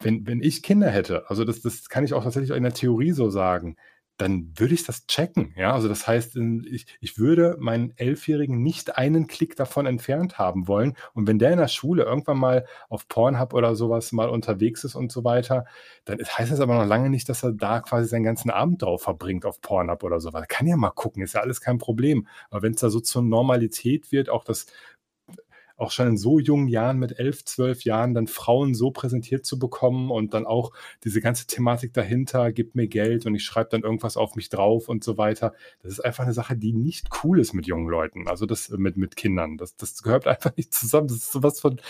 Wenn, 0.00 0.26
wenn 0.26 0.42
ich 0.42 0.60
Kinder 0.60 0.90
hätte, 0.90 1.30
also 1.30 1.44
das, 1.44 1.60
das 1.60 1.88
kann 1.88 2.04
ich 2.04 2.14
auch 2.14 2.24
tatsächlich 2.24 2.50
in 2.50 2.64
der 2.64 2.74
Theorie 2.74 3.12
so 3.12 3.30
sagen, 3.30 3.76
dann 4.16 4.52
würde 4.56 4.74
ich 4.74 4.84
das 4.84 5.06
checken. 5.06 5.52
Ja, 5.56 5.72
also 5.74 5.88
das 5.88 6.06
heißt, 6.06 6.36
ich, 6.70 6.86
ich 7.00 7.18
würde 7.18 7.56
meinen 7.58 7.92
Elfjährigen 7.96 8.62
nicht 8.62 8.96
einen 8.96 9.26
Klick 9.26 9.56
davon 9.56 9.86
entfernt 9.86 10.38
haben 10.38 10.68
wollen. 10.68 10.96
Und 11.12 11.26
wenn 11.26 11.38
der 11.38 11.52
in 11.52 11.58
der 11.58 11.68
Schule 11.68 12.04
irgendwann 12.04 12.38
mal 12.38 12.66
auf 12.88 13.08
Pornhub 13.08 13.52
oder 13.52 13.76
sowas 13.76 14.12
mal 14.12 14.28
unterwegs 14.28 14.84
ist 14.84 14.94
und 14.94 15.12
so 15.12 15.24
weiter, 15.24 15.66
dann 16.04 16.18
heißt 16.18 16.50
das 16.50 16.60
aber 16.60 16.74
noch 16.74 16.86
lange 16.86 17.10
nicht, 17.10 17.28
dass 17.28 17.42
er 17.42 17.52
da 17.52 17.80
quasi 17.80 18.08
seinen 18.08 18.24
ganzen 18.24 18.50
Abend 18.50 18.82
drauf 18.82 19.02
verbringt 19.02 19.44
auf 19.44 19.60
Pornhub 19.60 20.02
oder 20.02 20.20
sowas. 20.20 20.46
Kann 20.48 20.66
ja 20.66 20.76
mal 20.76 20.90
gucken, 20.90 21.22
ist 21.22 21.34
ja 21.34 21.40
alles 21.40 21.60
kein 21.60 21.78
Problem. 21.78 22.26
Aber 22.50 22.62
wenn 22.62 22.72
es 22.72 22.80
da 22.80 22.90
so 22.90 23.00
zur 23.00 23.22
Normalität 23.22 24.12
wird, 24.12 24.30
auch 24.30 24.44
das 24.44 24.66
auch 25.76 25.90
schon 25.90 26.08
in 26.08 26.16
so 26.16 26.38
jungen 26.38 26.68
Jahren 26.68 26.98
mit 26.98 27.18
elf, 27.18 27.44
zwölf 27.44 27.84
Jahren 27.84 28.14
dann 28.14 28.26
Frauen 28.26 28.74
so 28.74 28.90
präsentiert 28.90 29.44
zu 29.44 29.58
bekommen 29.58 30.10
und 30.10 30.34
dann 30.34 30.46
auch 30.46 30.72
diese 31.04 31.20
ganze 31.20 31.46
Thematik 31.46 31.92
dahinter, 31.92 32.52
gibt 32.52 32.74
mir 32.74 32.88
Geld 32.88 33.26
und 33.26 33.34
ich 33.34 33.44
schreibe 33.44 33.70
dann 33.70 33.82
irgendwas 33.82 34.16
auf 34.16 34.36
mich 34.36 34.48
drauf 34.48 34.88
und 34.88 35.04
so 35.04 35.18
weiter. 35.18 35.54
Das 35.82 35.92
ist 35.92 36.00
einfach 36.00 36.24
eine 36.24 36.32
Sache, 36.32 36.56
die 36.56 36.72
nicht 36.72 37.08
cool 37.22 37.40
ist 37.40 37.52
mit 37.52 37.66
jungen 37.66 37.88
Leuten, 37.88 38.26
also 38.28 38.46
das 38.46 38.70
mit, 38.70 38.96
mit 38.96 39.16
Kindern. 39.16 39.56
Das, 39.58 39.76
das 39.76 40.02
gehört 40.02 40.26
einfach 40.26 40.56
nicht 40.56 40.72
zusammen. 40.72 41.08
Das 41.08 41.18
ist 41.18 41.32
sowas 41.32 41.60
von 41.60 41.80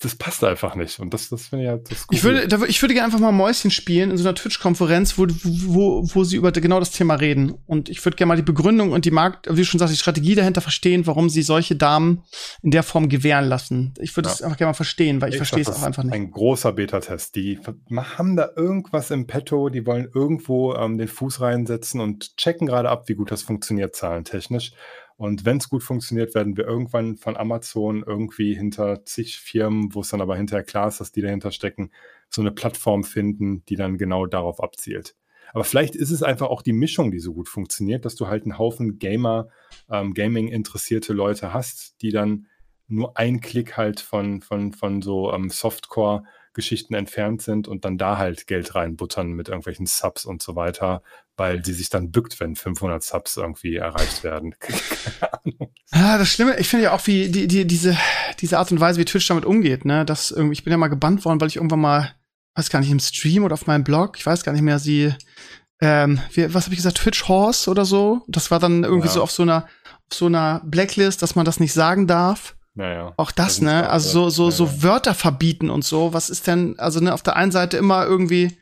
das 0.00 0.14
passt 0.14 0.44
einfach 0.44 0.74
nicht. 0.74 1.00
Und 1.00 1.14
das, 1.14 1.30
das 1.30 1.46
finde 1.46 1.64
ich 1.64 1.70
halt 1.70 1.90
das 1.90 2.06
Ich 2.10 2.22
würde, 2.22 2.46
da, 2.46 2.62
ich 2.64 2.82
würde 2.82 2.92
gerne 2.92 3.06
einfach 3.06 3.18
mal 3.18 3.32
Mäuschen 3.32 3.70
spielen 3.70 4.10
in 4.10 4.18
so 4.18 4.28
einer 4.28 4.34
Twitch-Konferenz, 4.34 5.16
wo, 5.16 5.26
wo, 5.42 6.02
wo 6.12 6.22
sie 6.22 6.36
über 6.36 6.52
genau 6.52 6.78
das 6.78 6.90
Thema 6.90 7.14
reden. 7.14 7.54
Und 7.66 7.88
ich 7.88 8.04
würde 8.04 8.16
gerne 8.16 8.28
mal 8.28 8.36
die 8.36 8.42
Begründung 8.42 8.92
und 8.92 9.06
die 9.06 9.10
Markt, 9.10 9.48
wie 9.50 9.56
du 9.56 9.64
schon 9.64 9.78
sagst, 9.78 9.94
die 9.94 9.98
Strategie 9.98 10.34
dahinter 10.34 10.60
verstehen, 10.60 11.06
warum 11.06 11.30
sie 11.30 11.40
solche 11.40 11.76
Damen 11.76 12.24
in 12.62 12.72
der 12.72 12.82
Form 12.82 13.08
gewähren 13.08 13.46
lassen. 13.46 13.94
Ich 13.98 14.14
würde 14.16 14.28
es 14.28 14.40
ja. 14.40 14.46
einfach 14.46 14.58
gerne 14.58 14.70
mal 14.70 14.74
verstehen, 14.74 15.22
weil 15.22 15.30
ich, 15.30 15.36
ich 15.36 15.38
verstehe 15.38 15.62
es 15.62 15.70
auch 15.70 15.82
einfach 15.82 16.02
nicht. 16.02 16.12
Ein 16.12 16.30
großer 16.30 16.74
Beta-Test. 16.74 17.34
Die 17.34 17.58
haben 17.96 18.36
da 18.36 18.50
irgendwas 18.54 19.10
im 19.10 19.26
Petto, 19.26 19.70
die 19.70 19.86
wollen 19.86 20.10
irgendwo 20.14 20.74
ähm, 20.74 20.98
den 20.98 21.08
Fuß 21.08 21.40
reinsetzen 21.40 22.02
und 22.02 22.36
checken 22.36 22.66
gerade 22.66 22.90
ab, 22.90 23.08
wie 23.08 23.14
gut 23.14 23.30
das 23.30 23.42
funktioniert, 23.42 23.96
zahlentechnisch. 23.96 24.72
Und 25.16 25.46
wenn 25.46 25.56
es 25.56 25.70
gut 25.70 25.82
funktioniert, 25.82 26.34
werden 26.34 26.56
wir 26.56 26.66
irgendwann 26.66 27.16
von 27.16 27.36
Amazon 27.36 28.04
irgendwie 28.06 28.54
hinter 28.54 29.04
zig 29.06 29.38
Firmen, 29.38 29.94
wo 29.94 30.00
es 30.00 30.08
dann 30.08 30.20
aber 30.20 30.36
hinterher 30.36 30.64
klar 30.64 30.88
ist, 30.88 31.00
dass 31.00 31.12
die 31.12 31.22
dahinter 31.22 31.52
stecken, 31.52 31.90
so 32.28 32.42
eine 32.42 32.52
Plattform 32.52 33.02
finden, 33.02 33.64
die 33.66 33.76
dann 33.76 33.96
genau 33.96 34.26
darauf 34.26 34.62
abzielt. 34.62 35.14
Aber 35.52 35.64
vielleicht 35.64 35.96
ist 35.96 36.10
es 36.10 36.22
einfach 36.22 36.48
auch 36.48 36.60
die 36.60 36.74
Mischung, 36.74 37.10
die 37.10 37.18
so 37.18 37.32
gut 37.32 37.48
funktioniert, 37.48 38.04
dass 38.04 38.14
du 38.14 38.26
halt 38.26 38.42
einen 38.42 38.58
Haufen 38.58 38.98
Gamer, 38.98 39.48
ähm, 39.90 40.12
Gaming-interessierte 40.12 41.14
Leute 41.14 41.54
hast, 41.54 42.02
die 42.02 42.10
dann 42.10 42.48
nur 42.88 43.16
ein 43.16 43.40
Klick 43.40 43.76
halt 43.76 44.00
von, 44.00 44.42
von, 44.42 44.72
von 44.72 45.02
so 45.02 45.32
ähm, 45.32 45.48
Softcore 45.48 46.24
Geschichten 46.56 46.94
entfernt 46.94 47.42
sind 47.42 47.68
und 47.68 47.84
dann 47.84 47.98
da 47.98 48.18
halt 48.18 48.48
Geld 48.48 48.74
reinbuttern 48.74 49.30
mit 49.32 49.48
irgendwelchen 49.48 49.86
Subs 49.86 50.24
und 50.24 50.42
so 50.42 50.56
weiter, 50.56 51.02
weil 51.36 51.64
sie 51.64 51.74
sich 51.74 51.90
dann 51.90 52.10
bückt, 52.10 52.40
wenn 52.40 52.56
500 52.56 53.02
Subs 53.02 53.36
irgendwie 53.36 53.76
erreicht 53.76 54.24
werden. 54.24 54.56
ja, 55.92 56.18
das 56.18 56.28
Schlimme, 56.28 56.58
ich 56.58 56.66
finde 56.66 56.84
ja 56.84 56.92
auch, 56.92 57.06
wie 57.06 57.28
die, 57.28 57.46
die, 57.46 57.66
diese, 57.66 57.96
diese 58.40 58.58
Art 58.58 58.72
und 58.72 58.80
Weise, 58.80 58.98
wie 58.98 59.04
Twitch 59.04 59.28
damit 59.28 59.44
umgeht, 59.44 59.84
ne, 59.84 60.04
dass 60.04 60.32
irgendwie, 60.32 60.54
ich 60.54 60.64
bin 60.64 60.72
ja 60.72 60.78
mal 60.78 60.88
gebannt 60.88 61.24
worden, 61.24 61.40
weil 61.40 61.48
ich 61.48 61.56
irgendwann 61.56 61.80
mal, 61.80 62.14
weiß 62.54 62.70
gar 62.70 62.80
nicht, 62.80 62.90
im 62.90 63.00
Stream 63.00 63.44
oder 63.44 63.54
auf 63.54 63.66
meinem 63.66 63.84
Blog, 63.84 64.18
ich 64.18 64.26
weiß 64.26 64.42
gar 64.42 64.52
nicht 64.52 64.62
mehr, 64.62 64.78
sie, 64.78 65.14
ähm, 65.80 66.20
wie, 66.32 66.52
was 66.52 66.64
habe 66.64 66.74
ich 66.74 66.78
gesagt, 66.78 66.96
Twitch 66.96 67.28
Horse 67.28 67.70
oder 67.70 67.84
so. 67.84 68.22
Das 68.28 68.50
war 68.50 68.58
dann 68.58 68.82
irgendwie 68.82 69.08
ja. 69.08 69.12
so 69.12 69.22
auf 69.22 69.30
so 69.30 69.42
einer, 69.42 69.66
auf 70.10 70.16
so 70.16 70.26
einer 70.26 70.62
Blacklist, 70.64 71.22
dass 71.22 71.34
man 71.34 71.44
das 71.44 71.60
nicht 71.60 71.74
sagen 71.74 72.06
darf. 72.06 72.55
Naja. 72.76 73.14
Auch 73.16 73.32
das, 73.32 73.54
das 73.54 73.60
ne? 73.62 73.88
Also 73.88 74.28
so, 74.28 74.30
so, 74.30 74.50
so 74.50 74.82
Wörter 74.82 75.14
verbieten 75.14 75.70
und 75.70 75.84
so. 75.84 76.12
Was 76.12 76.28
ist 76.30 76.46
denn, 76.46 76.78
also 76.78 77.00
ne, 77.00 77.12
auf 77.12 77.22
der 77.22 77.34
einen 77.34 77.50
Seite 77.50 77.78
immer 77.78 78.04
irgendwie 78.04 78.58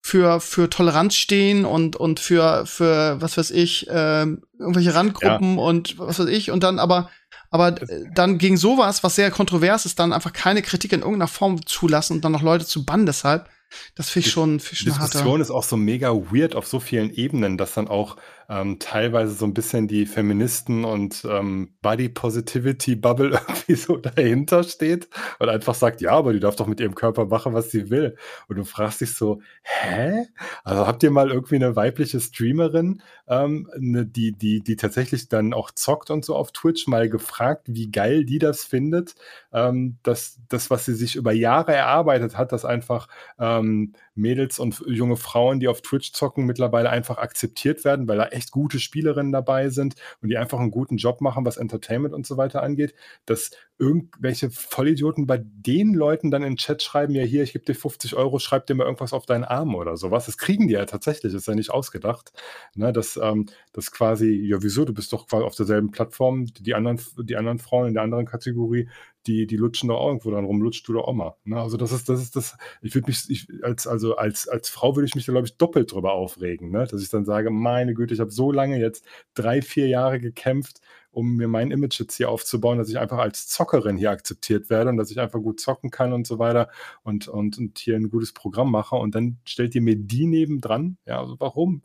für, 0.00 0.40
für 0.40 0.70
Toleranz 0.70 1.14
stehen 1.16 1.66
und, 1.66 1.94
und 1.94 2.18
für, 2.18 2.64
für, 2.64 3.20
was 3.20 3.36
weiß 3.36 3.50
ich, 3.50 3.86
äh, 3.88 4.22
irgendwelche 4.58 4.94
Randgruppen 4.94 5.58
ja. 5.58 5.62
und 5.62 5.98
was 5.98 6.18
weiß 6.18 6.28
ich. 6.28 6.50
Und 6.50 6.62
dann 6.62 6.78
aber, 6.78 7.10
aber 7.50 7.72
dann 8.14 8.38
gegen 8.38 8.56
sowas, 8.56 9.04
was 9.04 9.16
sehr 9.16 9.30
kontrovers 9.30 9.84
ist, 9.84 9.98
dann 9.98 10.14
einfach 10.14 10.32
keine 10.32 10.62
Kritik 10.62 10.92
in 10.92 11.00
irgendeiner 11.00 11.28
Form 11.28 11.64
zulassen 11.66 12.14
und 12.14 12.24
dann 12.24 12.32
noch 12.32 12.42
Leute 12.42 12.64
zu 12.64 12.86
bannen 12.86 13.04
deshalb. 13.04 13.50
Das 13.94 14.08
finde 14.08 14.28
ich 14.28 14.32
schon, 14.32 14.60
find 14.60 14.78
schon 14.78 14.92
Die 14.94 14.98
Diskussion 14.98 15.42
ist 15.42 15.50
auch 15.50 15.62
so 15.62 15.76
mega 15.76 16.10
weird 16.14 16.54
auf 16.54 16.66
so 16.66 16.80
vielen 16.80 17.10
Ebenen, 17.12 17.58
dass 17.58 17.74
dann 17.74 17.86
auch 17.86 18.16
ähm, 18.48 18.78
teilweise 18.78 19.32
so 19.32 19.44
ein 19.44 19.52
bisschen 19.52 19.88
die 19.88 20.06
Feministen 20.06 20.84
und 20.84 21.26
ähm, 21.28 21.74
Body 21.82 22.08
Positivity 22.08 22.96
Bubble 22.96 23.30
irgendwie 23.48 23.74
so 23.74 23.96
dahinter 23.96 24.62
steht 24.62 25.08
und 25.38 25.48
einfach 25.48 25.74
sagt, 25.74 26.00
ja, 26.00 26.12
aber 26.12 26.32
die 26.32 26.40
darf 26.40 26.56
doch 26.56 26.66
mit 26.66 26.80
ihrem 26.80 26.94
Körper 26.94 27.26
machen, 27.26 27.52
was 27.52 27.70
sie 27.70 27.90
will. 27.90 28.16
Und 28.48 28.56
du 28.56 28.64
fragst 28.64 29.02
dich 29.02 29.14
so, 29.14 29.42
hä? 29.62 30.26
Also 30.64 30.86
habt 30.86 31.02
ihr 31.02 31.10
mal 31.10 31.30
irgendwie 31.30 31.56
eine 31.56 31.76
weibliche 31.76 32.20
Streamerin, 32.20 33.02
ähm, 33.28 33.68
ne, 33.78 34.06
die, 34.06 34.32
die, 34.32 34.60
die 34.60 34.76
tatsächlich 34.76 35.28
dann 35.28 35.52
auch 35.52 35.70
zockt 35.70 36.10
und 36.10 36.24
so 36.24 36.34
auf 36.34 36.52
Twitch, 36.52 36.86
mal 36.86 37.08
gefragt, 37.10 37.66
wie 37.68 37.90
geil 37.90 38.24
die 38.24 38.38
das 38.38 38.64
findet, 38.64 39.14
ähm, 39.52 39.98
dass 40.02 40.38
das, 40.48 40.70
was 40.70 40.86
sie 40.86 40.94
sich 40.94 41.16
über 41.16 41.32
Jahre 41.32 41.74
erarbeitet 41.74 42.38
hat, 42.38 42.52
dass 42.52 42.64
einfach 42.64 43.08
ähm, 43.38 43.92
Mädels 44.18 44.58
und 44.58 44.82
junge 44.86 45.16
Frauen, 45.16 45.60
die 45.60 45.68
auf 45.68 45.80
Twitch 45.80 46.12
zocken, 46.12 46.44
mittlerweile 46.44 46.90
einfach 46.90 47.18
akzeptiert 47.18 47.84
werden, 47.84 48.08
weil 48.08 48.18
da 48.18 48.26
echt 48.26 48.50
gute 48.50 48.78
Spielerinnen 48.78 49.32
dabei 49.32 49.70
sind 49.70 49.94
und 50.20 50.28
die 50.28 50.36
einfach 50.36 50.58
einen 50.58 50.70
guten 50.70 50.96
Job 50.96 51.20
machen, 51.20 51.44
was 51.44 51.56
Entertainment 51.56 52.14
und 52.14 52.26
so 52.26 52.36
weiter 52.36 52.62
angeht, 52.62 52.94
dass 53.26 53.50
irgendwelche 53.78 54.50
Vollidioten 54.50 55.26
bei 55.26 55.40
den 55.40 55.94
Leuten 55.94 56.30
dann 56.30 56.42
in 56.42 56.54
den 56.54 56.56
Chat 56.56 56.82
schreiben, 56.82 57.14
ja 57.14 57.22
hier, 57.22 57.44
ich 57.44 57.52
gebe 57.52 57.64
dir 57.64 57.74
50 57.74 58.16
Euro, 58.16 58.40
schreib 58.40 58.66
dir 58.66 58.74
mal 58.74 58.84
irgendwas 58.84 59.12
auf 59.12 59.24
deinen 59.24 59.44
Arm 59.44 59.74
oder 59.74 59.96
sowas. 59.96 60.26
Das 60.26 60.36
kriegen 60.36 60.66
die 60.66 60.74
ja 60.74 60.84
tatsächlich, 60.84 61.32
ist 61.32 61.46
ja 61.46 61.54
nicht 61.54 61.70
ausgedacht. 61.70 62.32
Ne, 62.74 62.92
dass 62.92 63.16
ähm, 63.16 63.46
das 63.72 63.92
quasi, 63.92 64.30
ja 64.30 64.62
wieso, 64.62 64.84
du 64.84 64.92
bist 64.92 65.12
doch 65.12 65.28
quasi 65.28 65.44
auf 65.44 65.54
derselben 65.54 65.92
Plattform, 65.92 66.46
die 66.46 66.74
anderen, 66.74 67.00
die 67.18 67.36
anderen 67.36 67.58
Frauen 67.58 67.88
in 67.88 67.94
der 67.94 68.02
anderen 68.02 68.26
Kategorie, 68.26 68.88
die, 69.28 69.46
die 69.46 69.56
lutschen 69.56 69.90
doch 69.90 69.98
auch 69.98 70.08
irgendwo 70.08 70.30
dann 70.30 70.44
rum, 70.44 70.62
lutscht 70.62 70.88
du 70.88 70.94
doch 70.94 71.06
auch 71.06 71.12
mal. 71.12 71.36
Ne? 71.44 71.60
Also 71.60 71.76
das 71.76 71.92
ist, 71.92 72.08
das 72.08 72.20
ist 72.20 72.34
das, 72.34 72.56
ich 72.82 72.94
würde 72.94 73.08
mich, 73.08 73.28
ich, 73.28 73.46
als, 73.62 73.86
also 73.86 74.16
als, 74.16 74.48
als 74.48 74.68
Frau 74.70 74.96
würde 74.96 75.06
ich 75.06 75.14
mich 75.14 75.26
da, 75.26 75.32
glaube 75.32 75.46
ich, 75.46 75.56
doppelt 75.58 75.92
drüber 75.92 76.14
aufregen, 76.14 76.70
ne? 76.70 76.86
dass 76.86 77.02
ich 77.02 77.10
dann 77.10 77.24
sage, 77.24 77.50
meine 77.50 77.94
Güte, 77.94 78.14
ich 78.14 78.20
habe 78.20 78.30
so 78.30 78.50
lange 78.50 78.80
jetzt 78.80 79.04
drei, 79.34 79.60
vier 79.62 79.86
Jahre 79.88 80.18
gekämpft, 80.18 80.80
um 81.10 81.36
mir 81.36 81.48
mein 81.48 81.70
Image 81.70 82.00
jetzt 82.00 82.16
hier 82.16 82.30
aufzubauen, 82.30 82.78
dass 82.78 82.88
ich 82.88 82.98
einfach 82.98 83.18
als 83.18 83.48
Zockerin 83.48 83.96
hier 83.98 84.10
akzeptiert 84.10 84.70
werde 84.70 84.90
und 84.90 84.96
dass 84.96 85.10
ich 85.10 85.20
einfach 85.20 85.40
gut 85.40 85.60
zocken 85.60 85.90
kann 85.90 86.12
und 86.12 86.26
so 86.26 86.38
weiter 86.38 86.70
und, 87.02 87.28
und, 87.28 87.58
und 87.58 87.78
hier 87.78 87.96
ein 87.96 88.10
gutes 88.10 88.32
Programm 88.32 88.70
mache 88.70 88.96
und 88.96 89.14
dann 89.14 89.38
stellt 89.44 89.74
ihr 89.74 89.82
mir 89.82 89.96
die 89.96 90.26
nebendran. 90.26 90.96
Ja, 91.06 91.20
also 91.20 91.36
warum? 91.38 91.82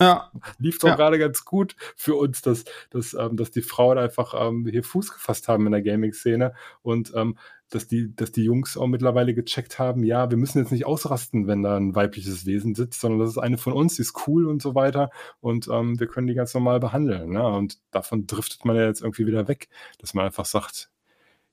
Ja. 0.00 0.30
lief 0.58 0.78
doch 0.78 0.88
ja. 0.88 0.96
gerade 0.96 1.18
ganz 1.18 1.44
gut 1.44 1.76
für 1.96 2.14
uns, 2.16 2.42
dass, 2.42 2.64
dass, 2.90 3.14
ähm, 3.14 3.36
dass 3.36 3.50
die 3.50 3.62
Frauen 3.62 3.98
einfach 3.98 4.34
ähm, 4.36 4.66
hier 4.66 4.82
Fuß 4.82 5.12
gefasst 5.12 5.48
haben 5.48 5.66
in 5.66 5.72
der 5.72 5.82
Gaming-Szene 5.82 6.54
und 6.82 7.12
ähm, 7.14 7.36
dass, 7.70 7.86
die, 7.86 8.14
dass 8.14 8.32
die 8.32 8.44
Jungs 8.44 8.76
auch 8.76 8.86
mittlerweile 8.86 9.34
gecheckt 9.34 9.78
haben, 9.78 10.02
ja, 10.02 10.30
wir 10.30 10.38
müssen 10.38 10.58
jetzt 10.58 10.72
nicht 10.72 10.86
ausrasten, 10.86 11.46
wenn 11.46 11.62
da 11.62 11.76
ein 11.76 11.94
weibliches 11.94 12.46
Wesen 12.46 12.74
sitzt, 12.74 13.00
sondern 13.00 13.20
das 13.20 13.30
ist 13.30 13.38
eine 13.38 13.58
von 13.58 13.74
uns, 13.74 13.96
die 13.96 14.02
ist 14.02 14.26
cool 14.26 14.46
und 14.46 14.62
so 14.62 14.74
weiter 14.74 15.10
und 15.40 15.68
ähm, 15.68 16.00
wir 16.00 16.06
können 16.06 16.26
die 16.26 16.34
ganz 16.34 16.54
normal 16.54 16.80
behandeln. 16.80 17.30
Ne? 17.30 17.46
Und 17.46 17.78
davon 17.90 18.26
driftet 18.26 18.64
man 18.64 18.76
ja 18.76 18.86
jetzt 18.86 19.02
irgendwie 19.02 19.26
wieder 19.26 19.48
weg, 19.48 19.68
dass 19.98 20.14
man 20.14 20.24
einfach 20.24 20.46
sagt, 20.46 20.90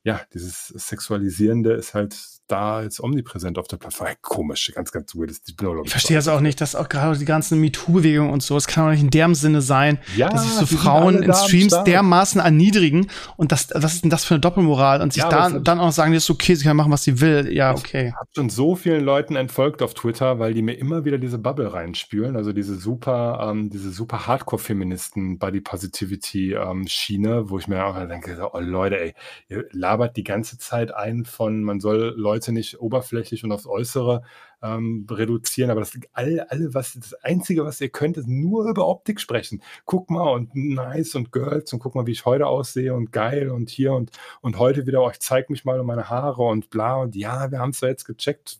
ja, 0.05 0.21
dieses 0.33 0.67
Sexualisierende 0.67 1.73
ist 1.73 1.95
halt 1.95 2.15
da 2.47 2.83
jetzt 2.83 3.01
omnipräsent 3.01 3.57
auf 3.57 3.67
der 3.67 3.77
Plattform. 3.77 4.07
Komisch, 4.21 4.71
ganz, 4.75 4.91
ganz 4.91 5.15
weird. 5.15 5.31
Ich, 5.31 5.55
ich 5.83 5.89
verstehe 5.91 6.15
das 6.15 6.27
auch 6.27 6.41
nicht, 6.41 6.61
dass 6.61 6.75
auch 6.75 6.89
gerade 6.89 7.17
die 7.17 7.25
ganzen 7.25 7.59
MeToo-Bewegungen 7.59 8.31
und 8.31 8.43
so, 8.43 8.55
es 8.55 8.67
kann 8.67 8.85
auch 8.85 8.91
nicht 8.91 9.01
in 9.01 9.09
dem 9.09 9.33
Sinne 9.33 9.61
sein, 9.61 9.97
ja, 10.15 10.29
dass 10.29 10.43
sich 10.43 10.53
so 10.53 10.77
Frauen 10.77 11.23
in 11.23 11.33
Streams 11.33 11.75
dermaßen 11.85 12.39
erniedrigen 12.39 13.07
und 13.35 13.51
das, 13.51 13.69
was 13.73 13.95
ist 13.95 14.03
denn 14.03 14.11
das 14.11 14.25
für 14.25 14.35
eine 14.35 14.41
Doppelmoral 14.41 15.01
und 15.01 15.11
sich 15.11 15.23
ja, 15.23 15.29
da, 15.29 15.59
dann 15.59 15.79
auch 15.79 15.91
sagen, 15.91 16.13
das 16.13 16.23
ist 16.23 16.29
okay, 16.29 16.53
sie 16.53 16.65
kann 16.65 16.77
machen, 16.77 16.91
was 16.91 17.03
sie 17.03 17.19
will. 17.19 17.51
Ja, 17.51 17.73
okay. 17.73 18.09
Ich 18.09 18.15
habe 18.15 18.29
schon 18.35 18.49
so 18.51 18.75
vielen 18.75 19.03
Leuten 19.03 19.35
entfolgt 19.35 19.81
auf 19.81 19.95
Twitter, 19.95 20.37
weil 20.37 20.53
die 20.53 20.61
mir 20.61 20.73
immer 20.73 21.03
wieder 21.03 21.17
diese 21.17 21.39
Bubble 21.39 21.73
reinspülen, 21.73 22.35
also 22.35 22.53
diese 22.53 22.75
super, 22.75 23.39
ähm, 23.49 23.71
diese 23.71 23.91
super 23.91 24.27
Hardcore-Feministen 24.27 25.39
Body 25.39 25.61
Positivity 25.61 26.53
ähm, 26.53 26.85
wo 26.85 27.57
ich 27.57 27.67
mir 27.67 27.85
auch 27.85 27.95
denke, 28.07 28.37
oh 28.53 28.59
Leute, 28.59 28.99
ey, 28.99 29.15
ihr 29.49 29.65
labert 29.71 29.94
die 30.17 30.23
ganze 30.23 30.57
Zeit 30.57 30.93
ein 30.93 31.25
von, 31.25 31.63
man 31.63 31.79
soll 31.79 32.13
Leute 32.17 32.51
nicht 32.51 32.79
oberflächlich 32.79 33.43
und 33.43 33.51
aufs 33.51 33.67
Äußere 33.67 34.23
ähm, 34.61 35.05
reduzieren, 35.09 35.69
aber 35.69 35.81
das 35.81 35.97
alle, 36.13 36.49
alle, 36.51 36.73
was 36.73 36.93
das 36.93 37.13
Einzige, 37.23 37.65
was 37.65 37.81
ihr 37.81 37.89
könnt, 37.89 38.17
ist 38.17 38.27
nur 38.27 38.69
über 38.69 38.87
Optik 38.87 39.19
sprechen. 39.19 39.61
Guck 39.85 40.09
mal 40.09 40.31
und 40.31 40.55
nice 40.55 41.15
und 41.15 41.31
Girls 41.31 41.71
und 41.73 41.79
guck 41.79 41.95
mal, 41.95 42.07
wie 42.07 42.11
ich 42.11 42.25
heute 42.25 42.47
aussehe 42.47 42.93
und 42.93 43.11
geil 43.11 43.49
und 43.49 43.69
hier 43.69 43.93
und, 43.93 44.11
und 44.41 44.57
heute 44.57 44.87
wieder, 44.87 45.03
oh, 45.03 45.09
ich 45.09 45.19
zeig 45.19 45.49
mich 45.49 45.65
mal 45.65 45.79
um 45.79 45.87
meine 45.87 46.09
Haare 46.09 46.43
und 46.43 46.69
bla 46.69 46.95
und 46.95 47.15
ja, 47.15 47.51
wir 47.51 47.59
haben 47.59 47.71
es 47.71 47.81
ja 47.81 47.89
jetzt 47.89 48.05
gecheckt, 48.05 48.59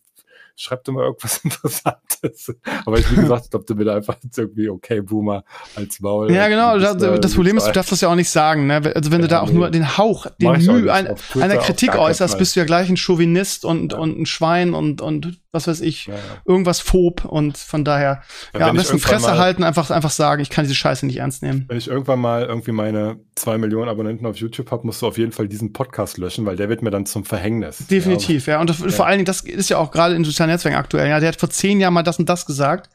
schreibt 0.56 0.88
immer 0.88 1.04
irgendwas 1.04 1.38
Interessantes. 1.44 2.56
Aber 2.86 2.98
ich, 2.98 3.12
wie 3.12 3.16
gesagt, 3.16 3.54
du 3.54 3.76
mir 3.76 3.94
einfach 3.94 4.16
jetzt 4.24 4.38
irgendwie 4.38 4.70
okay, 4.70 5.02
Boomer 5.02 5.44
als 5.76 6.00
Maul. 6.00 6.32
Ja, 6.32 6.48
genau. 6.48 6.78
Das, 6.78 6.98
das, 6.98 7.20
das 7.20 7.34
Problem 7.36 7.58
ist, 7.58 7.68
du 7.68 7.72
darfst 7.72 7.92
das 7.92 8.02
ja 8.02 8.10
auch 8.10 8.16
nicht 8.16 8.30
sagen. 8.30 8.68
Ne? 8.68 8.82
Also 8.96 9.12
wenn 9.12 9.22
ja, 9.22 9.28
du 9.28 9.28
da 9.28 9.42
auch 9.42 9.50
nee. 9.50 9.56
nur 9.56 9.70
den 9.70 9.98
Hauch, 9.98 10.28
den 10.42 10.52
Mühe 10.66 10.92
ein, 10.92 11.16
einer 11.40 11.58
Kritik 11.58 11.96
äußerst, 11.96 12.38
bist 12.38 12.56
du 12.56 12.62
ja 12.62 12.66
gleich 12.66 12.90
ein 12.90 12.98
Chauvinist 12.98 13.66
und, 13.66 13.94
ja. 13.94 14.00
und 14.00 14.20
ein 14.20 14.26
Schwein 14.26 14.74
und, 14.74 15.02
und 15.02 15.40
was 15.56 15.68
weiß 15.68 15.82
ich, 15.82 16.06
ja, 16.06 16.14
ja. 16.14 16.20
irgendwas 16.46 16.80
phob 16.80 17.26
und 17.26 17.58
von 17.58 17.84
daher, 17.84 18.22
ja, 18.54 18.60
ja 18.60 18.68
am 18.68 18.76
besten 18.76 19.00
Fresse 19.00 19.30
mal, 19.30 19.38
halten, 19.40 19.64
einfach, 19.64 19.90
einfach 19.90 20.12
sagen, 20.12 20.42
ich 20.42 20.50
kann 20.50 20.66
diese 20.66 20.76
Scheiße 20.76 21.06
nicht 21.06 21.18
ernst 21.18 21.42
nehmen. 21.42 21.66
Wenn 21.68 21.78
ich 21.78 21.88
irgendwann 21.88 22.20
mal 22.20 22.44
irgendwie 22.44 22.72
meine 22.72 23.20
zwei 23.36 23.58
Millionen 23.58 23.90
Abonnenten 23.90 24.26
auf 24.26 24.36
YouTube 24.36 24.70
habe, 24.70 24.86
musst 24.86 25.02
du 25.02 25.08
auf 25.08 25.18
jeden 25.18 25.32
Fall 25.32 25.48
diesen 25.48 25.74
Podcast 25.74 26.18
löschen, 26.18 26.46
weil 26.46 26.58
der 26.58 26.70
wird 26.70 26.82
mir 26.82 26.92
dann 26.92 27.06
zum 27.06 27.26
Verhängnis. 27.26 27.88
Definitiv, 27.88 28.48
ja. 28.48 28.60
Und 28.60 28.72
vor 28.76 29.08
allen 29.08 29.18
Dingen, 29.18 29.26
das 29.26 29.42
ist 29.42 29.70
ja 29.70 29.78
auch 29.78 29.92
gerade 29.92 30.14
in 30.16 30.24
sozialen 30.24 30.52
Netzwerken 30.52 30.78
aktuell, 30.78 31.10
ja. 31.10 31.20
Der 31.20 31.30
hat 31.30 31.40
vor 31.40 31.50
zehn 31.50 31.80
Jahren 31.80 31.94
mal 31.94 32.04
das 32.04 32.20
und 32.20 32.30
das 32.30 32.46
gesagt. 32.46 32.90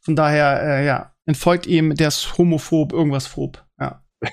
Von 0.00 0.16
daher, 0.16 0.62
äh, 0.62 0.86
ja, 0.86 1.12
entfolgt 1.26 1.66
ihm, 1.66 1.94
der 1.94 2.08
ist 2.08 2.38
homophob, 2.38 2.92
irgendwas 2.92 3.26
phob, 3.26 3.64
ja. 3.80 4.02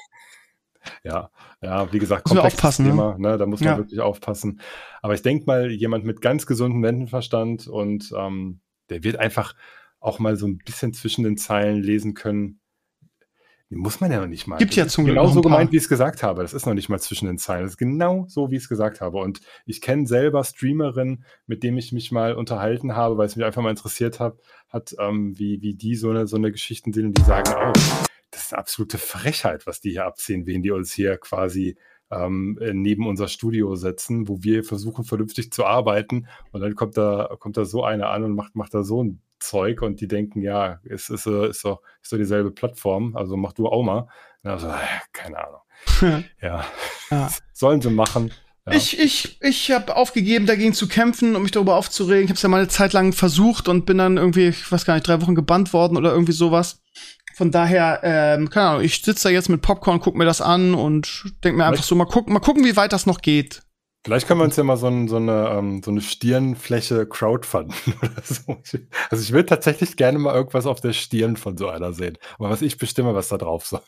ja, 1.03 1.29
ja, 1.61 1.91
wie 1.93 1.99
gesagt, 1.99 2.25
komplexes 2.25 2.53
aufpassen, 2.55 2.85
ne? 2.85 2.91
Thema, 2.91 3.17
ne? 3.19 3.37
da 3.37 3.45
muss 3.45 3.59
man 3.59 3.69
ja. 3.69 3.77
wirklich 3.77 3.99
aufpassen. 3.99 4.61
Aber 5.01 5.13
ich 5.13 5.21
denke 5.21 5.45
mal, 5.45 5.69
jemand 5.71 6.05
mit 6.05 6.21
ganz 6.21 6.47
gesundem 6.47 6.79
Menschenverstand 6.79 7.67
und 7.67 8.11
ähm, 8.17 8.61
der 8.89 9.03
wird 9.03 9.17
einfach 9.17 9.55
auch 9.99 10.17
mal 10.17 10.35
so 10.35 10.47
ein 10.47 10.57
bisschen 10.57 10.93
zwischen 10.93 11.23
den 11.23 11.37
Zeilen 11.37 11.83
lesen 11.83 12.15
können. 12.15 12.59
muss 13.69 14.01
man 14.01 14.11
ja 14.11 14.19
noch 14.19 14.27
nicht 14.27 14.47
mal. 14.47 14.57
Gibt 14.57 14.75
ja 14.75 14.87
zum 14.87 15.05
genau 15.05 15.27
so 15.27 15.41
gemeint, 15.41 15.71
wie 15.71 15.77
ich 15.77 15.83
es 15.83 15.89
gesagt 15.89 16.23
habe. 16.23 16.41
Das 16.41 16.53
ist 16.53 16.65
noch 16.65 16.73
nicht 16.73 16.89
mal 16.89 16.99
zwischen 16.99 17.27
den 17.27 17.37
Zeilen. 17.37 17.63
Das 17.63 17.73
ist 17.73 17.77
genau 17.77 18.25
so, 18.27 18.49
wie 18.49 18.55
ich 18.55 18.63
es 18.63 18.69
gesagt 18.69 18.99
habe. 18.99 19.19
Und 19.19 19.41
ich 19.67 19.81
kenne 19.81 20.07
selber 20.07 20.43
Streamerinnen, 20.43 21.23
mit 21.45 21.61
denen 21.61 21.77
ich 21.77 21.91
mich 21.91 22.11
mal 22.11 22.33
unterhalten 22.33 22.95
habe, 22.95 23.17
weil 23.19 23.27
es 23.27 23.35
mich 23.35 23.45
einfach 23.45 23.61
mal 23.61 23.69
interessiert 23.69 24.19
hat, 24.19 24.39
hat 24.67 24.95
ähm, 24.99 25.37
wie, 25.37 25.61
wie 25.61 25.75
die 25.75 25.95
so 25.95 26.09
eine, 26.09 26.25
so 26.25 26.37
eine 26.37 26.51
Geschichten 26.51 26.91
sind 26.91 27.05
und 27.05 27.17
die 27.19 27.23
sagen 27.23 27.53
auch, 27.53 28.10
das 28.31 28.43
ist 28.43 28.53
eine 28.53 28.59
absolute 28.59 28.97
Frechheit, 28.97 29.67
was 29.67 29.81
die 29.81 29.91
hier 29.91 30.05
abziehen, 30.05 30.45
wen 30.45 30.63
die 30.63 30.71
uns 30.71 30.91
hier 30.91 31.17
quasi 31.17 31.77
ähm, 32.11 32.57
neben 32.73 33.07
unser 33.07 33.27
Studio 33.27 33.75
setzen, 33.75 34.27
wo 34.27 34.43
wir 34.43 34.63
versuchen, 34.63 35.05
vernünftig 35.05 35.51
zu 35.51 35.65
arbeiten. 35.65 36.27
Und 36.51 36.61
dann 36.61 36.75
kommt 36.75 36.97
da, 36.97 37.35
kommt 37.39 37.57
da 37.57 37.65
so 37.65 37.83
einer 37.83 38.09
an 38.09 38.23
und 38.23 38.35
macht, 38.35 38.55
macht 38.55 38.73
da 38.73 38.83
so 38.83 39.03
ein 39.03 39.21
Zeug 39.39 39.81
und 39.81 40.01
die 40.01 40.07
denken, 40.07 40.41
ja, 40.41 40.79
es 40.83 41.09
ist, 41.09 41.25
ist, 41.25 41.27
ist, 41.27 41.65
doch, 41.65 41.81
ist 42.01 42.13
doch 42.13 42.17
dieselbe 42.17 42.51
Plattform, 42.51 43.15
also 43.15 43.37
mach 43.37 43.53
du 43.53 43.67
auch 43.67 43.83
mal. 43.83 44.07
Also, 44.43 44.71
keine 45.13 45.37
Ahnung. 45.37 46.23
ja. 46.41 46.65
ja. 47.09 47.29
Sollen 47.53 47.81
sie 47.81 47.89
machen. 47.89 48.31
Ja. 48.65 48.73
Ich, 48.73 48.99
ich, 48.99 49.41
ich 49.41 49.71
habe 49.71 49.95
aufgegeben, 49.95 50.45
dagegen 50.45 50.73
zu 50.73 50.87
kämpfen, 50.87 51.35
um 51.35 51.41
mich 51.41 51.51
darüber 51.51 51.75
aufzuregen. 51.75 52.25
Ich 52.25 52.29
habe 52.29 52.35
es 52.35 52.41
ja 52.43 52.49
mal 52.49 52.57
eine 52.57 52.67
Zeit 52.67 52.93
lang 52.93 53.11
versucht 53.11 53.67
und 53.67 53.85
bin 53.85 53.97
dann 53.97 54.17
irgendwie, 54.17 54.49
ich 54.49 54.71
weiß 54.71 54.85
gar 54.85 54.93
nicht, 54.93 55.07
drei 55.07 55.19
Wochen 55.21 55.33
gebannt 55.33 55.73
worden 55.73 55.97
oder 55.97 56.11
irgendwie 56.11 56.31
sowas. 56.31 56.83
Von 57.41 57.49
daher, 57.49 58.01
ähm, 58.03 58.51
keine 58.51 58.67
Ahnung, 58.67 58.83
ich 58.83 59.01
sitze 59.01 59.27
da 59.27 59.33
jetzt 59.33 59.49
mit 59.49 59.63
Popcorn, 59.63 59.99
guck 59.99 60.13
mir 60.13 60.25
das 60.25 60.41
an 60.41 60.75
und 60.75 61.23
denk 61.43 61.57
mir 61.57 61.65
einfach 61.65 61.83
so, 61.83 61.95
mal 61.95 62.05
gucken, 62.05 62.33
mal 62.33 62.39
gucken, 62.39 62.63
wie 62.63 62.75
weit 62.75 62.93
das 62.93 63.07
noch 63.07 63.19
geht. 63.19 63.63
Vielleicht 64.05 64.27
können 64.27 64.39
wir 64.39 64.43
uns 64.43 64.57
ja 64.57 64.63
mal 64.63 64.77
so, 64.77 64.85
ein, 64.85 65.07
so, 65.07 65.15
eine, 65.15 65.49
ähm, 65.49 65.81
so 65.83 65.89
eine 65.89 66.01
Stirnfläche 66.01 67.07
crowdfunden 67.07 67.75
oder 68.03 68.21
so. 68.23 68.57
Also 69.09 69.23
ich 69.23 69.31
will 69.31 69.43
tatsächlich 69.43 69.97
gerne 69.97 70.19
mal 70.19 70.35
irgendwas 70.35 70.67
auf 70.67 70.81
der 70.81 70.93
Stirn 70.93 71.35
von 71.35 71.57
so 71.57 71.67
einer 71.67 71.93
sehen. 71.93 72.19
Aber 72.37 72.51
was 72.51 72.61
ich 72.61 72.77
bestimme, 72.77 73.15
was 73.15 73.29
da 73.29 73.39
drauf 73.39 73.65
soll. 73.65 73.81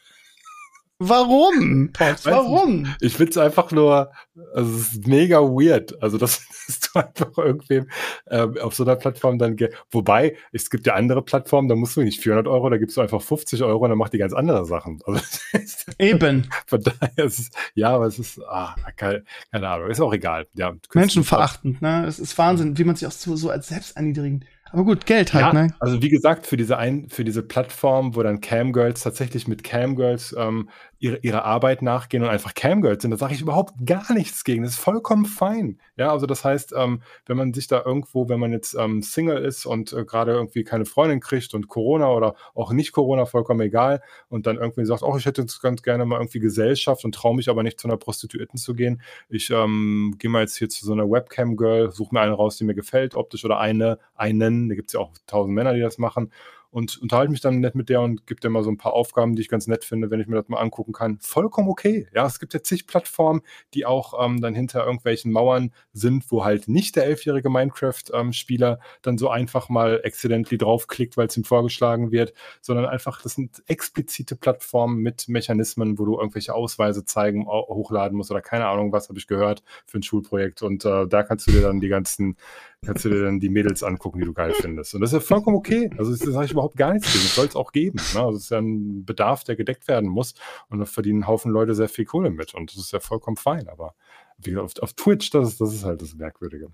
Warum? 1.10 1.92
Pops, 1.92 2.26
warum? 2.26 2.86
Ich, 3.00 3.08
ich 3.08 3.14
finde 3.16 3.32
es 3.32 3.38
einfach 3.38 3.72
nur, 3.72 4.12
also 4.54 4.76
es 4.76 4.94
ist 4.94 5.08
mega 5.08 5.40
weird. 5.40 6.02
Also, 6.02 6.18
dass, 6.18 6.48
dass 6.68 6.80
du 6.80 7.00
einfach 7.00 7.38
irgendwem 7.38 7.88
äh, 8.28 8.48
auf 8.62 8.74
so 8.74 8.84
einer 8.84 8.96
Plattform 8.96 9.38
dann, 9.38 9.58
wobei, 9.92 10.38
es 10.52 10.70
gibt 10.70 10.88
ja 10.88 10.94
andere 10.94 11.22
Plattformen, 11.22 11.68
da 11.68 11.76
musst 11.76 11.98
du 11.98 12.02
nicht 12.02 12.22
400 12.22 12.48
Euro, 12.48 12.70
da 12.70 12.78
gibst 12.78 12.96
du 12.98 13.02
einfach 13.02 13.22
50 13.22 13.64
Euro 13.64 13.84
und 13.84 13.90
dann 13.90 13.98
macht 13.98 14.14
die 14.14 14.18
ganz 14.18 14.34
andere 14.34 14.66
Sachen. 14.66 15.00
Also, 15.06 15.22
Eben. 16.00 16.50
Von 16.68 16.82
daher 16.82 17.26
ist 17.26 17.40
es, 17.40 17.52
ja, 17.76 17.90
aber 17.90 18.06
es 18.08 18.20
ist, 18.20 18.40
ah, 18.48 18.76
keine, 18.96 19.24
keine 19.52 19.68
Ahnung, 19.68 19.90
ist 19.90 20.02
auch 20.02 20.14
egal. 20.14 20.48
Ja, 20.54 20.74
Menschenverachtend, 20.94 21.82
ne? 21.82 22.06
Es 22.08 22.20
ist 22.20 22.38
Wahnsinn, 22.38 22.78
wie 22.78 22.84
man 22.84 22.96
sich 22.96 23.08
auch 23.08 23.12
so, 23.12 23.36
so 23.36 23.50
als 23.50 23.68
selbst 23.68 23.98
erniedrigend 23.98 24.46
aber 24.74 24.86
gut, 24.86 25.06
Geld 25.06 25.34
halt, 25.36 25.46
ja, 25.46 25.54
ne? 25.54 25.76
Also 25.80 26.02
wie 26.02 26.10
gesagt, 26.10 26.48
für 26.48 26.58
diese 26.58 26.80
ein, 26.80 27.08
für 27.08 27.24
diese 27.24 27.44
Plattform, 27.44 28.16
wo 28.16 28.24
dann 28.24 28.42
Camgirls 28.42 29.04
tatsächlich 29.04 29.48
mit 29.48 29.64
Camgirls 29.64 30.36
ähm, 30.36 30.68
ihre, 31.04 31.20
ihre 31.22 31.44
Arbeit 31.44 31.82
nachgehen 31.82 32.24
und 32.24 32.30
einfach 32.30 32.54
Camgirls 32.54 33.02
sind, 33.02 33.12
da 33.12 33.18
sage 33.18 33.34
ich 33.34 33.42
überhaupt 33.42 33.74
gar 33.86 34.14
nichts 34.14 34.46
gegen. 34.46 34.64
Das 34.64 34.74
ist 34.74 34.80
vollkommen 34.80 35.26
fein. 35.26 35.78
Ja, 35.98 36.12
also 36.12 36.26
das 36.26 36.46
heißt, 36.46 36.74
ähm, 36.78 37.02
wenn 37.26 37.36
man 37.36 37.54
sich 37.54 37.68
da 37.68 37.84
irgendwo, 37.86 38.30
wenn 38.30 38.40
man 38.40 38.54
jetzt 38.54 38.74
ähm, 38.80 39.02
Single 39.02 39.44
ist 39.44 39.66
und 39.66 39.92
äh, 39.92 40.06
gerade 40.06 40.32
irgendwie 40.32 40.64
keine 40.64 40.86
Freundin 40.86 41.20
kriegt 41.20 41.54
und 41.54 41.68
Corona 41.68 42.10
oder 42.10 42.36
auch 42.56 42.72
nicht 42.72 42.94
Corona, 42.94 43.26
vollkommen 43.26 43.60
egal, 43.60 44.02
und 44.30 44.48
dann 44.48 44.56
irgendwie 44.56 44.86
sagt, 44.86 45.04
oh, 45.04 45.18
ich 45.18 45.26
hätte 45.26 45.42
jetzt 45.42 45.62
ganz 45.62 45.84
gerne 45.84 46.06
mal 46.06 46.20
irgendwie 46.22 46.40
Gesellschaft 46.40 47.04
und 47.04 47.14
traue 47.14 47.36
mich 47.36 47.50
aber 47.50 47.64
nicht 47.64 47.82
zu 47.82 47.90
einer 47.90 47.98
Prostituierten 47.98 48.58
zu 48.58 48.74
gehen. 48.74 49.02
Ich 49.28 49.50
ähm, 49.50 50.16
gehe 50.20 50.30
mal 50.30 50.42
jetzt 50.42 50.56
hier 50.56 50.70
zu 50.70 50.86
so 50.86 50.94
einer 50.94 51.10
Webcam-Girl, 51.10 51.92
suche 51.92 52.16
mir 52.16 52.22
eine 52.22 52.32
raus, 52.34 52.56
die 52.56 52.64
mir 52.64 52.76
gefällt, 52.76 53.16
optisch 53.16 53.44
oder 53.44 53.60
eine, 53.60 54.00
einen 54.16 54.70
da 54.70 54.76
gibt 54.76 54.88
es 54.88 54.94
ja 54.94 55.02
auch 55.02 55.12
tausend 55.28 55.54
Männer, 55.54 55.74
die 55.74 55.82
das 55.82 55.98
machen 55.98 56.32
und 56.74 56.98
unterhalte 56.98 57.32
mich 57.32 57.40
dann 57.40 57.60
nett 57.60 57.76
mit 57.76 57.88
der 57.88 58.02
und 58.02 58.26
gebe 58.26 58.42
dir 58.42 58.50
mal 58.50 58.64
so 58.64 58.72
ein 58.72 58.78
paar 58.78 58.94
Aufgaben, 58.94 59.36
die 59.36 59.44
ich 59.44 59.48
ganz 59.48 59.68
nett 59.68 59.86
finde, 59.86 60.10
wenn 60.10 60.20
ich 60.20 60.26
mir 60.26 60.38
das 60.38 60.50
mal 60.50 60.58
angucken 60.58 60.92
kann. 60.92 61.20
Vollkommen 61.22 61.70
okay. 61.70 62.08
Ja, 62.16 62.26
es 62.26 62.40
gibt 62.40 62.56
ja 62.56 62.64
zig 62.64 62.88
Plattformen, 62.88 63.42
die 63.76 63.86
auch 63.86 64.26
ähm, 64.26 64.42
dann 64.42 64.56
hinter 64.56 64.84
irgendwelchen 64.84 65.32
Mauern 65.32 65.72
sind, 65.94 66.32
wo 66.32 66.44
halt 66.44 66.68
nicht 66.68 66.96
der 66.96 67.06
elfjährige 67.06 67.52
Minecraft-Spieler 67.52 68.72
ähm, 68.72 68.84
dann 69.04 69.20
so 69.20 69.30
einfach 69.30 69.70
mal 69.70 70.02
accidentally 70.04 70.58
draufklickt, 70.58 71.16
weil 71.16 71.28
es 71.28 71.38
ihm 71.38 71.44
vorgeschlagen 71.44 72.12
wird, 72.12 72.34
sondern 72.60 72.88
einfach, 72.88 73.22
das 73.22 73.36
sind 73.36 73.62
explizite 73.68 74.36
Plattformen 74.36 74.98
mit 74.98 75.30
Mechanismen, 75.30 76.00
wo 76.00 76.06
du 76.06 76.18
irgendwelche 76.18 76.56
Ausweise 76.56 77.06
zeigen, 77.06 77.46
hochladen 77.46 78.18
musst 78.18 78.32
oder 78.32 78.42
keine 78.42 78.66
Ahnung, 78.66 78.92
was 78.92 79.10
habe 79.10 79.20
ich 79.20 79.28
gehört 79.28 79.62
für 79.86 80.00
ein 80.00 80.04
Schulprojekt. 80.04 80.64
Und 80.64 80.86
äh, 80.86 81.08
da 81.08 81.22
kannst 81.22 81.46
du 81.48 81.52
dir 81.52 81.62
dann 81.62 81.80
die 81.80 81.90
ganzen 81.90 82.36
kannst 82.84 83.06
du 83.06 83.10
dir 83.10 83.24
dann 83.24 83.40
die 83.40 83.50
Mädels 83.50 83.84
angucken, 83.84 84.20
die 84.20 84.26
du 84.26 84.34
geil 84.34 84.54
findest. 84.54 84.94
Und 84.94 85.02
das 85.02 85.12
ist 85.12 85.14
ja 85.14 85.20
vollkommen 85.20 85.56
okay. 85.56 85.90
Also 85.98 86.12
das 86.12 86.20
sage 86.20 86.46
ich 86.46 86.52
überhaupt 86.52 86.78
gar 86.78 86.94
nichts 86.94 87.12
gegen. 87.12 87.24
Das 87.24 87.36
soll 87.36 87.48
es 87.48 87.56
auch 87.56 87.72
geben. 87.72 88.00
Ne? 88.14 88.22
Also 88.22 88.38
es 88.38 88.44
ist 88.46 88.50
ja 88.50 88.60
ein 88.60 89.06
Bedarf, 89.06 89.44
der 89.44 89.56
gedeckt 89.56 89.88
werden 89.88 90.10
muss. 90.10 90.34
Und 90.70 90.80
da 90.80 90.86
verdienen 90.86 91.28
Haufen 91.28 91.52
Leute 91.52 91.76
sehr 91.76 91.90
viel 91.90 92.06
Kohle 92.06 92.30
mit. 92.30 92.54
Und 92.54 92.72
das 92.72 92.80
ist 92.80 92.92
ja 92.92 93.00
vollkommen 93.00 93.38
fein. 93.38 93.68
Aber 93.70 93.96
wie 94.38 94.52
gesagt, 94.52 94.82
auf, 94.82 94.84
auf 94.84 94.94
Twitch, 94.94 95.30
das 95.32 95.50
ist, 95.50 95.62
das 95.62 95.74
ist 95.74 95.84
halt 95.84 96.02
das 96.02 96.16
Merkwürdige. 96.16 96.68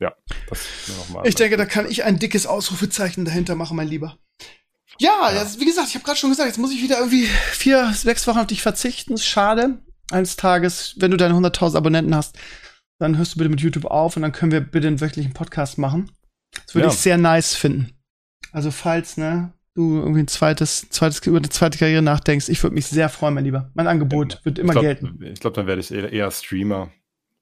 Ja, 0.00 0.14
das 0.48 0.66
nochmal. 0.98 1.26
Ich 1.26 1.34
denke, 1.34 1.56
da 1.56 1.64
kann 1.64 1.88
ich 1.88 2.04
ein 2.04 2.18
dickes 2.18 2.46
Ausrufezeichen 2.46 3.24
dahinter 3.24 3.54
machen, 3.54 3.76
mein 3.76 3.88
Lieber. 3.88 4.18
Ja, 4.98 5.30
ja. 5.30 5.34
Das, 5.34 5.60
wie 5.60 5.64
gesagt, 5.64 5.88
ich 5.88 5.94
habe 5.94 6.04
gerade 6.04 6.18
schon 6.18 6.30
gesagt, 6.30 6.48
jetzt 6.48 6.58
muss 6.58 6.72
ich 6.72 6.82
wieder 6.82 6.98
irgendwie 6.98 7.26
vier, 7.26 7.92
sechs 7.94 8.26
Wochen 8.26 8.38
auf 8.38 8.46
dich 8.46 8.62
verzichten. 8.62 9.14
Ist 9.14 9.26
schade. 9.26 9.78
Eines 10.10 10.36
Tages, 10.36 10.94
wenn 10.98 11.10
du 11.10 11.16
deine 11.16 11.34
100.000 11.34 11.76
Abonnenten 11.76 12.14
hast, 12.14 12.36
dann 12.98 13.18
hörst 13.18 13.34
du 13.34 13.38
bitte 13.38 13.50
mit 13.50 13.60
YouTube 13.60 13.84
auf 13.84 14.16
und 14.16 14.22
dann 14.22 14.32
können 14.32 14.52
wir 14.52 14.60
bitte 14.60 14.86
einen 14.86 15.00
wöchentlichen 15.00 15.32
Podcast 15.32 15.78
machen. 15.78 16.10
Das 16.52 16.74
würde 16.74 16.88
ja. 16.88 16.92
ich 16.92 16.98
sehr 16.98 17.18
nice 17.18 17.54
finden. 17.54 17.92
Also 18.52 18.70
falls, 18.70 19.16
ne, 19.16 19.52
du 19.74 19.98
irgendwie 19.98 20.20
ein 20.20 20.28
zweites, 20.28 20.88
zweites, 20.90 21.26
über 21.26 21.38
eine 21.38 21.48
zweite 21.48 21.78
Karriere 21.78 22.02
nachdenkst, 22.02 22.48
ich 22.48 22.62
würde 22.62 22.74
mich 22.74 22.86
sehr 22.86 23.08
freuen, 23.08 23.34
mein 23.34 23.44
Lieber. 23.44 23.70
Mein 23.74 23.86
Angebot 23.86 24.34
ja, 24.34 24.44
wird 24.44 24.58
immer 24.58 24.72
glaub, 24.72 24.82
gelten. 24.82 25.18
Ich 25.22 25.40
glaube, 25.40 25.56
dann 25.56 25.66
werde 25.66 25.80
ich 25.80 25.90
eher, 25.90 26.12
eher 26.12 26.30
Streamer. 26.30 26.90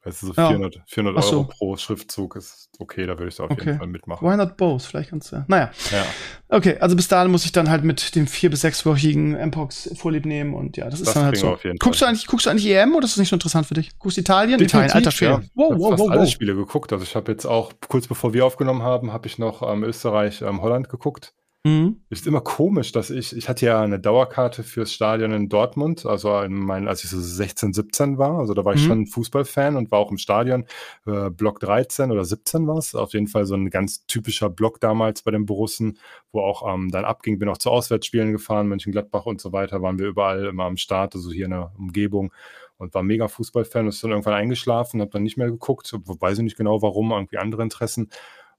Weißt 0.03 0.23
du, 0.23 0.29
so 0.29 0.33
400, 0.33 0.77
ja. 0.77 0.83
400 0.87 1.25
so. 1.25 1.31
Euro 1.33 1.45
pro 1.45 1.77
Schriftzug 1.77 2.37
ist 2.37 2.71
okay, 2.79 3.05
da 3.05 3.19
würde 3.19 3.29
ich 3.29 3.37
da 3.37 3.45
auf 3.45 3.51
okay. 3.51 3.67
jeden 3.67 3.79
Fall 3.79 3.87
mitmachen. 3.87 4.27
Why 4.27 4.35
not 4.35 4.57
both? 4.57 4.83
Vielleicht 4.83 5.11
kannst 5.11 5.31
du 5.31 5.37
ja. 5.37 5.45
Naja. 5.47 5.71
Ja. 5.93 6.07
Okay, 6.49 6.79
also 6.81 6.97
bis 6.97 7.09
dahin 7.09 7.31
muss 7.31 7.45
ich 7.45 7.53
dann 7.53 7.69
halt 7.69 7.85
mit 7.85 8.15
dem 8.15 8.27
vier- 8.27 8.49
bis 8.49 8.63
sechswöchigen 8.63 9.33
Mpox 9.49 9.91
Vorlieb 9.99 10.25
nehmen 10.25 10.55
und 10.55 10.79
ja, 10.79 10.87
das, 10.87 11.01
das 11.01 11.09
ist 11.09 11.17
dann 11.17 11.25
halt 11.25 11.37
so. 11.37 11.59
guckst 11.79 12.01
du 12.01 12.07
eigentlich, 12.07 12.27
guckst 12.27 12.47
du 12.47 12.51
eigentlich 12.51 12.67
EM 12.67 12.95
oder 12.95 13.05
ist 13.05 13.13
das 13.13 13.19
nicht 13.19 13.29
so 13.29 13.37
interessant 13.37 13.67
für 13.67 13.75
dich? 13.75 13.99
Guckst 13.99 14.17
du 14.17 14.23
Italien? 14.23 14.59
Definitiv, 14.59 14.75
Italien, 14.75 14.93
alter 14.93 15.11
Schwede. 15.11 15.33
Ja. 15.33 15.43
Wow, 15.55 15.73
wow, 15.73 15.91
wow, 15.91 15.99
wow. 15.99 16.11
alle 16.13 16.27
Spiele 16.27 16.55
geguckt. 16.55 16.95
Also 16.95 17.05
ich 17.05 17.15
habe 17.15 17.31
jetzt 17.31 17.45
auch, 17.45 17.73
kurz 17.89 18.09
bevor 18.09 18.33
wir 18.33 18.47
aufgenommen 18.47 18.83
haben, 18.83 19.13
habe 19.13 19.27
ich 19.27 19.39
noch 19.39 19.63
ähm, 19.71 19.85
Österreich, 19.85 20.41
ähm, 20.41 20.63
Holland 20.63 20.89
geguckt. 20.89 21.35
Mhm. 21.63 22.01
Ist 22.09 22.27
immer 22.27 22.41
komisch, 22.41 22.91
dass 22.93 23.11
ich, 23.11 23.37
ich 23.37 23.51
hatte 23.51 23.67
ja 23.67 23.83
eine 23.83 24.01
Dauerkarte 24.01 24.63
fürs 24.63 24.95
Stadion 24.95 25.33
in 25.33 25.51
Dortmund, 25.51 26.07
also 26.07 26.41
in 26.41 26.55
meinen, 26.55 26.89
als 26.89 27.05
ich 27.05 27.11
so 27.11 27.21
16, 27.21 27.75
17 27.75 28.17
war, 28.17 28.39
also 28.39 28.55
da 28.55 28.65
war 28.65 28.73
ich 28.75 28.83
mhm. 28.85 28.87
schon 28.87 29.07
Fußballfan 29.07 29.77
und 29.77 29.91
war 29.91 29.99
auch 29.99 30.11
im 30.11 30.17
Stadion, 30.17 30.65
äh, 31.07 31.29
Block 31.29 31.61
13 31.61 32.11
oder 32.13 32.25
17 32.25 32.67
war 32.67 32.79
es, 32.79 32.95
auf 32.95 33.13
jeden 33.13 33.27
Fall 33.27 33.45
so 33.45 33.57
ein 33.57 33.69
ganz 33.69 34.07
typischer 34.07 34.49
Block 34.49 34.81
damals 34.81 35.21
bei 35.21 35.33
den 35.33 35.45
Borussen, 35.45 35.99
wo 36.33 36.41
auch 36.41 36.67
ähm, 36.67 36.91
dann 36.91 37.05
abging, 37.05 37.39
bin 37.39 37.51
auch 37.51 37.59
zu 37.59 37.71
Auswärtsspielen 37.71 38.33
gefahren, 38.33 38.67
Mönchengladbach 38.69 39.27
und 39.27 39.43
so 39.43 39.53
weiter, 39.53 39.83
waren 39.83 39.99
wir 39.99 40.07
überall 40.07 40.47
immer 40.47 40.65
am 40.65 40.79
Start, 40.79 41.15
also 41.15 41.31
hier 41.31 41.45
in 41.45 41.51
der 41.51 41.73
Umgebung 41.77 42.33
und 42.79 42.95
war 42.95 43.03
mega 43.03 43.29
Fußballfan, 43.29 43.87
ist 43.87 44.03
dann 44.03 44.13
irgendwann 44.13 44.33
eingeschlafen, 44.33 45.03
habe 45.03 45.11
dann 45.11 45.25
nicht 45.25 45.37
mehr 45.37 45.51
geguckt, 45.51 45.93
weiß 45.93 46.39
ich 46.39 46.45
nicht 46.45 46.57
genau 46.57 46.81
warum, 46.81 47.11
irgendwie 47.11 47.37
andere 47.37 47.63
Interessen 47.63 48.09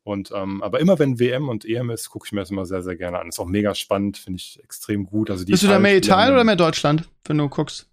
und 0.04 0.32
ähm, 0.36 0.64
aber 0.64 0.80
immer 0.80 0.98
wenn 0.98 1.20
WM 1.20 1.50
und 1.50 1.64
EM 1.66 1.92
ist, 1.92 2.10
gucke 2.10 2.26
ich 2.26 2.32
mir 2.32 2.40
das 2.40 2.50
immer 2.50 2.66
sehr, 2.66 2.82
sehr 2.82 2.96
gerne 2.96 3.20
an. 3.20 3.30
Ist 3.30 3.40
auch 3.40 3.46
mega 3.46 3.76
spannend, 3.76 4.18
finde 4.18 4.38
ich 4.38 4.60
extrem 4.64 5.06
gut. 5.06 5.30
Also 5.30 5.46
die 5.46 5.52
Bist 5.52 5.64
du 5.64 5.68
da 5.68 5.80
mehr 5.80 5.96
Italien 5.96 6.34
oder 6.34 6.44
mehr 6.44 6.56
Deutschland, 6.56 7.08
wenn 7.26 7.38
du 7.38 7.50
guckst? 7.50 7.91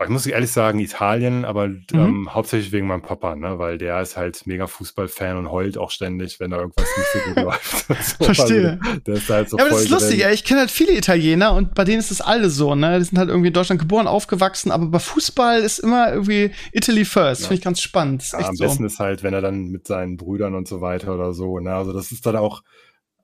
Ich 0.00 0.08
muss 0.10 0.26
ehrlich 0.26 0.52
sagen, 0.52 0.78
Italien, 0.78 1.44
aber 1.44 1.66
mhm. 1.66 1.84
ähm, 1.92 2.34
hauptsächlich 2.34 2.70
wegen 2.70 2.86
meinem 2.86 3.02
Papa, 3.02 3.34
ne? 3.34 3.58
weil 3.58 3.78
der 3.78 4.00
ist 4.00 4.16
halt 4.16 4.46
mega 4.46 4.68
Fußballfan 4.68 5.36
und 5.36 5.50
heult 5.50 5.76
auch 5.76 5.90
ständig, 5.90 6.38
wenn 6.38 6.52
da 6.52 6.58
irgendwas 6.58 6.86
nicht 6.96 7.08
so 7.12 7.18
gut 7.30 7.44
läuft. 7.44 7.86
So. 8.18 8.24
Verstehe. 8.24 8.78
Also, 8.80 9.00
der 9.00 9.14
ist 9.14 9.28
halt 9.28 9.50
so 9.50 9.58
ja, 9.58 9.64
aber 9.64 9.72
das 9.72 9.82
ist 9.82 9.90
lustig, 9.90 10.24
ey. 10.24 10.32
ich 10.32 10.44
kenne 10.44 10.60
halt 10.60 10.70
viele 10.70 10.96
Italiener 10.96 11.52
und 11.54 11.74
bei 11.74 11.84
denen 11.84 11.98
ist 11.98 12.10
das 12.10 12.20
alle 12.20 12.48
so, 12.48 12.74
ne? 12.74 12.98
Die 12.98 13.04
sind 13.04 13.18
halt 13.18 13.28
irgendwie 13.28 13.48
in 13.48 13.54
Deutschland 13.54 13.80
geboren, 13.80 14.06
aufgewachsen, 14.06 14.70
aber 14.70 14.86
bei 14.86 15.00
Fußball 15.00 15.60
ist 15.60 15.80
immer 15.80 16.12
irgendwie 16.12 16.52
Italy 16.72 17.04
first. 17.04 17.42
Ja. 17.42 17.48
Finde 17.48 17.58
ich 17.58 17.64
ganz 17.64 17.80
spannend. 17.80 18.24
Ja, 18.32 18.48
am 18.48 18.56
besten 18.56 18.84
ist 18.84 19.00
halt, 19.00 19.22
wenn 19.22 19.34
er 19.34 19.40
dann 19.40 19.68
mit 19.68 19.86
seinen 19.86 20.16
Brüdern 20.16 20.54
und 20.54 20.68
so 20.68 20.80
weiter 20.80 21.14
oder 21.14 21.32
so, 21.32 21.58
ne? 21.58 21.74
Also 21.74 21.92
das 21.92 22.12
ist 22.12 22.24
dann 22.24 22.36
auch 22.36 22.62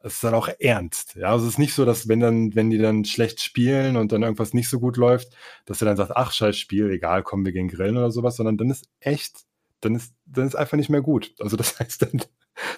es 0.04 0.14
ist 0.16 0.24
dann 0.24 0.34
auch 0.34 0.48
ernst. 0.60 1.14
Ja, 1.14 1.30
also 1.30 1.46
es 1.46 1.54
ist 1.54 1.58
nicht 1.58 1.72
so, 1.72 1.86
dass 1.86 2.08
wenn 2.08 2.20
dann, 2.20 2.54
wenn 2.54 2.68
die 2.68 2.76
dann 2.76 3.06
schlecht 3.06 3.40
spielen 3.40 3.96
und 3.96 4.12
dann 4.12 4.22
irgendwas 4.22 4.52
nicht 4.52 4.68
so 4.68 4.78
gut 4.78 4.98
läuft, 4.98 5.34
dass 5.64 5.80
er 5.80 5.86
dann 5.86 5.96
sagt, 5.96 6.12
ach, 6.14 6.30
scheiß 6.30 6.58
Spiel, 6.58 6.90
egal, 6.90 7.22
kommen 7.22 7.46
wir 7.46 7.52
gegen 7.52 7.68
Grillen 7.68 7.96
oder 7.96 8.10
sowas, 8.10 8.36
sondern 8.36 8.58
dann 8.58 8.68
ist 8.68 8.86
echt, 9.00 9.44
dann 9.80 9.94
ist, 9.94 10.14
dann 10.26 10.46
ist 10.46 10.56
einfach 10.56 10.76
nicht 10.76 10.90
mehr 10.90 11.00
gut. 11.00 11.34
Also 11.40 11.56
das 11.56 11.78
heißt, 11.80 12.02
dann, 12.02 12.20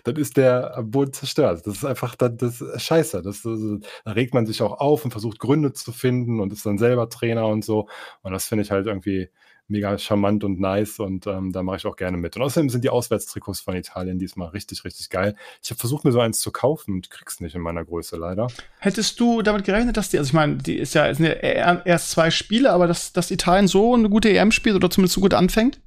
dann 0.04 0.14
ist 0.14 0.36
der 0.36 0.80
Boden 0.84 1.12
zerstört. 1.12 1.66
Das 1.66 1.78
ist 1.78 1.84
einfach, 1.84 2.14
das, 2.14 2.36
das 2.36 2.60
ist 2.60 2.82
scheiße. 2.82 3.22
Das, 3.22 3.42
das, 3.42 3.58
da 4.04 4.12
regt 4.12 4.32
man 4.32 4.46
sich 4.46 4.62
auch 4.62 4.78
auf 4.78 5.04
und 5.04 5.10
versucht 5.10 5.40
Gründe 5.40 5.72
zu 5.72 5.90
finden 5.90 6.38
und 6.38 6.52
ist 6.52 6.64
dann 6.64 6.78
selber 6.78 7.08
Trainer 7.08 7.48
und 7.48 7.64
so. 7.64 7.88
Und 8.22 8.32
das 8.34 8.46
finde 8.46 8.62
ich 8.62 8.70
halt 8.70 8.86
irgendwie, 8.86 9.30
mega 9.68 9.98
charmant 9.98 10.44
und 10.44 10.60
nice 10.60 11.00
und 11.00 11.26
ähm, 11.26 11.52
da 11.52 11.62
mache 11.62 11.76
ich 11.76 11.86
auch 11.86 11.96
gerne 11.96 12.16
mit. 12.16 12.36
Und 12.36 12.42
außerdem 12.42 12.70
sind 12.70 12.84
die 12.84 12.88
Auswärtstrikots 12.88 13.60
von 13.60 13.74
Italien 13.74 14.18
diesmal 14.18 14.48
richtig, 14.48 14.84
richtig 14.84 15.10
geil. 15.10 15.34
Ich 15.62 15.70
habe 15.70 15.78
versucht, 15.78 16.04
mir 16.04 16.12
so 16.12 16.20
eins 16.20 16.40
zu 16.40 16.52
kaufen 16.52 16.94
und 16.94 17.10
krieg's 17.10 17.40
nicht 17.40 17.54
in 17.54 17.62
meiner 17.62 17.84
Größe 17.84 18.16
leider. 18.16 18.48
Hättest 18.78 19.18
du 19.18 19.42
damit 19.42 19.64
gerechnet, 19.64 19.96
dass 19.96 20.10
die, 20.10 20.18
also 20.18 20.28
ich 20.28 20.34
meine, 20.34 20.56
die 20.56 20.76
ist 20.76 20.94
ja, 20.94 21.12
sind 21.12 21.26
ja 21.26 21.32
erst 21.32 22.10
zwei 22.10 22.30
Spiele, 22.30 22.72
aber 22.72 22.86
dass, 22.86 23.12
dass 23.12 23.30
Italien 23.30 23.66
so 23.66 23.94
eine 23.94 24.08
gute 24.08 24.30
EM 24.30 24.52
spielt 24.52 24.76
oder 24.76 24.90
zumindest 24.90 25.14
so 25.14 25.20
gut 25.20 25.34
anfängt? 25.34 25.80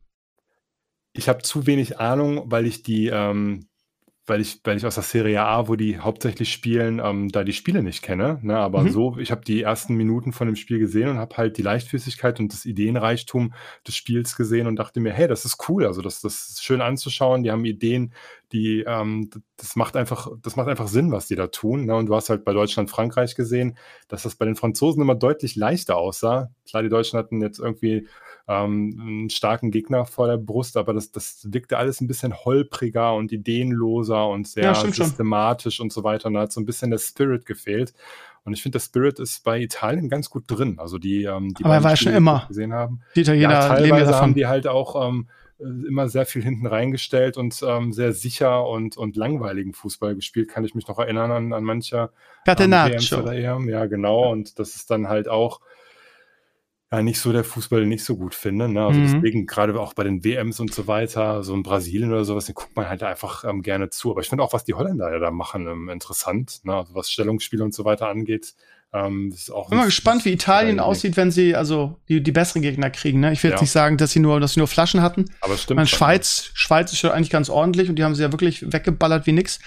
Ich 1.13 1.29
habe 1.29 1.41
zu 1.41 1.65
wenig 1.65 1.99
Ahnung, 1.99 2.43
weil 2.45 2.65
ich 2.65 2.83
die, 2.83 3.07
ähm, 3.07 3.68
weil 4.29 4.41
ich, 4.41 4.61
weil 4.63 4.77
ich 4.77 4.85
aus 4.85 4.95
der 4.95 5.03
Serie 5.03 5.41
A, 5.41 5.67
wo 5.67 5.75
die 5.75 5.99
hauptsächlich 5.99 6.51
spielen, 6.51 7.01
ähm, 7.03 7.29
da 7.29 7.43
die 7.43 7.53
Spiele 7.53 7.81
nicht 7.81 8.03
kenne. 8.03 8.39
Ne? 8.43 8.55
Aber 8.55 8.83
mhm. 8.83 8.89
so, 8.91 9.17
ich 9.17 9.31
habe 9.31 9.41
die 9.41 9.63
ersten 9.63 9.95
Minuten 9.95 10.31
von 10.31 10.47
dem 10.47 10.55
Spiel 10.55 10.79
gesehen 10.79 11.09
und 11.09 11.17
habe 11.17 11.35
halt 11.37 11.57
die 11.57 11.63
Leichtfüßigkeit 11.63 12.39
und 12.39 12.53
das 12.53 12.65
Ideenreichtum 12.65 13.53
des 13.87 13.95
Spiels 13.95 14.35
gesehen 14.35 14.67
und 14.67 14.77
dachte 14.77 14.99
mir, 14.99 15.11
hey, 15.11 15.27
das 15.27 15.45
ist 15.45 15.67
cool. 15.67 15.85
Also 15.85 16.01
das, 16.01 16.21
das 16.21 16.49
ist 16.49 16.63
schön 16.63 16.81
anzuschauen. 16.81 17.43
Die 17.43 17.51
haben 17.51 17.65
Ideen, 17.65 18.13
die, 18.51 18.83
ähm, 18.87 19.29
das 19.57 19.75
macht 19.75 19.95
einfach, 19.95 20.29
das 20.41 20.55
macht 20.55 20.67
einfach 20.67 20.87
Sinn, 20.87 21.11
was 21.11 21.27
die 21.27 21.35
da 21.35 21.47
tun. 21.47 21.85
Ne? 21.85 21.95
Und 21.95 22.05
du 22.05 22.15
hast 22.15 22.29
halt 22.29 22.45
bei 22.45 22.53
Deutschland, 22.53 22.89
Frankreich 22.89 23.35
gesehen, 23.35 23.77
dass 24.07 24.23
das 24.23 24.35
bei 24.35 24.45
den 24.45 24.55
Franzosen 24.55 25.01
immer 25.01 25.15
deutlich 25.15 25.55
leichter 25.55 25.97
aussah. 25.97 26.51
Klar, 26.67 26.83
die 26.83 26.89
Deutschen 26.89 27.17
hatten 27.17 27.41
jetzt 27.41 27.59
irgendwie 27.59 28.07
ähm, 28.49 28.99
einen 28.99 29.29
starken 29.29 29.69
Gegner 29.69 30.05
vor 30.05 30.27
der 30.27 30.37
Brust, 30.37 30.75
aber 30.75 30.93
das, 30.93 31.11
das 31.11 31.47
wirkte 31.51 31.77
alles 31.77 32.01
ein 32.01 32.07
bisschen 32.07 32.33
holpriger 32.33 33.13
und 33.13 33.31
ideenloser 33.31 34.27
und 34.27 34.47
sehr 34.47 34.63
ja, 34.63 34.73
systematisch 34.73 35.75
schon. 35.75 35.85
und 35.85 35.93
so 35.93 36.03
weiter. 36.03 36.27
Und 36.27 36.33
da 36.33 36.41
hat 36.41 36.51
so 36.51 36.59
ein 36.59 36.65
bisschen 36.65 36.89
der 36.89 36.97
Spirit 36.97 37.45
gefehlt. 37.45 37.93
Und 38.45 38.53
ich 38.53 38.63
finde, 38.63 38.79
der 38.79 38.83
Spirit 38.83 39.19
ist 39.19 39.43
bei 39.43 39.59
Italien 39.61 40.09
ganz 40.09 40.31
gut 40.31 40.45
drin. 40.47 40.79
Also 40.79 40.97
die, 40.97 41.25
ähm, 41.25 41.53
die 41.53 41.63
aber 41.63 41.75
er 41.75 41.83
war 41.83 41.95
schon 41.95 42.13
immer 42.13 42.45
gesehen 42.47 42.73
haben. 42.73 43.01
Die 43.15 43.21
Italiener 43.21 43.51
ja, 43.51 43.67
teilweise 43.67 44.15
haben 44.15 44.33
die 44.33 44.47
halt 44.47 44.65
auch 44.65 45.07
ähm, 45.07 45.27
immer 45.59 46.09
sehr 46.09 46.25
viel 46.25 46.41
hinten 46.41 46.65
reingestellt 46.65 47.37
und 47.37 47.61
ähm, 47.63 47.93
sehr 47.93 48.13
sicher 48.13 48.67
und, 48.67 48.97
und 48.97 49.15
langweiligen 49.15 49.73
Fußball 49.73 50.15
gespielt. 50.15 50.49
Kann 50.49 50.65
ich 50.65 50.73
mich 50.73 50.87
noch 50.87 50.97
erinnern 50.97 51.29
an, 51.29 51.53
an 51.53 51.63
mancher 51.63 52.11
Catenaccio. 52.45 53.29
Ähm, 53.29 53.69
ja, 53.69 53.85
genau. 53.85 54.31
Und 54.31 54.57
das 54.57 54.75
ist 54.75 54.89
dann 54.89 55.07
halt 55.07 55.27
auch 55.27 55.59
ja 56.91 57.03
nicht 57.03 57.19
so 57.19 57.31
der 57.31 57.43
Fußball 57.43 57.85
nicht 57.85 58.03
so 58.03 58.15
gut 58.15 58.33
finde. 58.33 58.67
Ne? 58.67 58.83
Also 58.85 58.99
mhm. 58.99 59.03
deswegen 59.03 59.45
gerade 59.45 59.79
auch 59.79 59.93
bei 59.93 60.03
den 60.03 60.23
WMs 60.23 60.59
und 60.59 60.73
so 60.73 60.87
weiter, 60.87 61.43
so 61.43 61.53
in 61.53 61.63
Brasilien 61.63 62.11
oder 62.11 62.25
sowas, 62.25 62.45
den 62.45 62.55
guckt 62.55 62.75
man 62.75 62.89
halt 62.89 63.03
einfach 63.03 63.43
ähm, 63.43 63.61
gerne 63.61 63.89
zu. 63.89 64.11
Aber 64.11 64.21
ich 64.21 64.29
finde 64.29 64.43
auch, 64.43 64.53
was 64.53 64.63
die 64.63 64.73
Holländer 64.73 65.11
ja 65.11 65.19
da 65.19 65.31
machen, 65.31 65.67
ähm, 65.67 65.89
interessant. 65.89 66.61
Ne? 66.63 66.73
Also 66.73 66.95
was 66.95 67.11
Stellungsspiele 67.11 67.63
und 67.63 67.73
so 67.73 67.85
weiter 67.85 68.09
angeht. 68.09 68.55
Ähm, 68.91 69.31
ist 69.31 69.51
auch 69.51 69.69
Bin 69.69 69.77
mal 69.77 69.85
gespannt, 69.85 70.25
wie 70.25 70.31
Italien 70.31 70.79
aussieht, 70.79 71.15
wenn 71.15 71.29
sie 71.29 71.55
also 71.55 71.99
die, 72.07 72.23
die 72.23 72.31
besseren 72.31 72.63
Gegner 72.63 72.89
kriegen. 72.89 73.19
Ne? 73.19 73.31
Ich 73.31 73.43
will 73.43 73.51
ja. 73.51 73.55
jetzt 73.55 73.61
nicht 73.61 73.71
sagen, 73.71 73.97
dass 73.97 74.11
sie 74.11 74.19
nur, 74.19 74.39
dass 74.39 74.53
sie 74.53 74.59
nur 74.59 74.67
Flaschen 74.67 75.03
hatten. 75.03 75.25
Aber 75.41 75.57
stimmt. 75.57 75.75
Meine, 75.75 75.87
Schweiz. 75.87 76.49
Schweiz 76.55 76.91
ist 76.91 77.03
ja 77.03 77.11
eigentlich 77.11 77.29
ganz 77.29 77.49
ordentlich 77.49 77.89
und 77.89 77.97
die 77.97 78.03
haben 78.03 78.15
sie 78.15 78.23
ja 78.23 78.31
wirklich 78.31 78.71
weggeballert 78.73 79.27
wie 79.27 79.33
nix. 79.33 79.59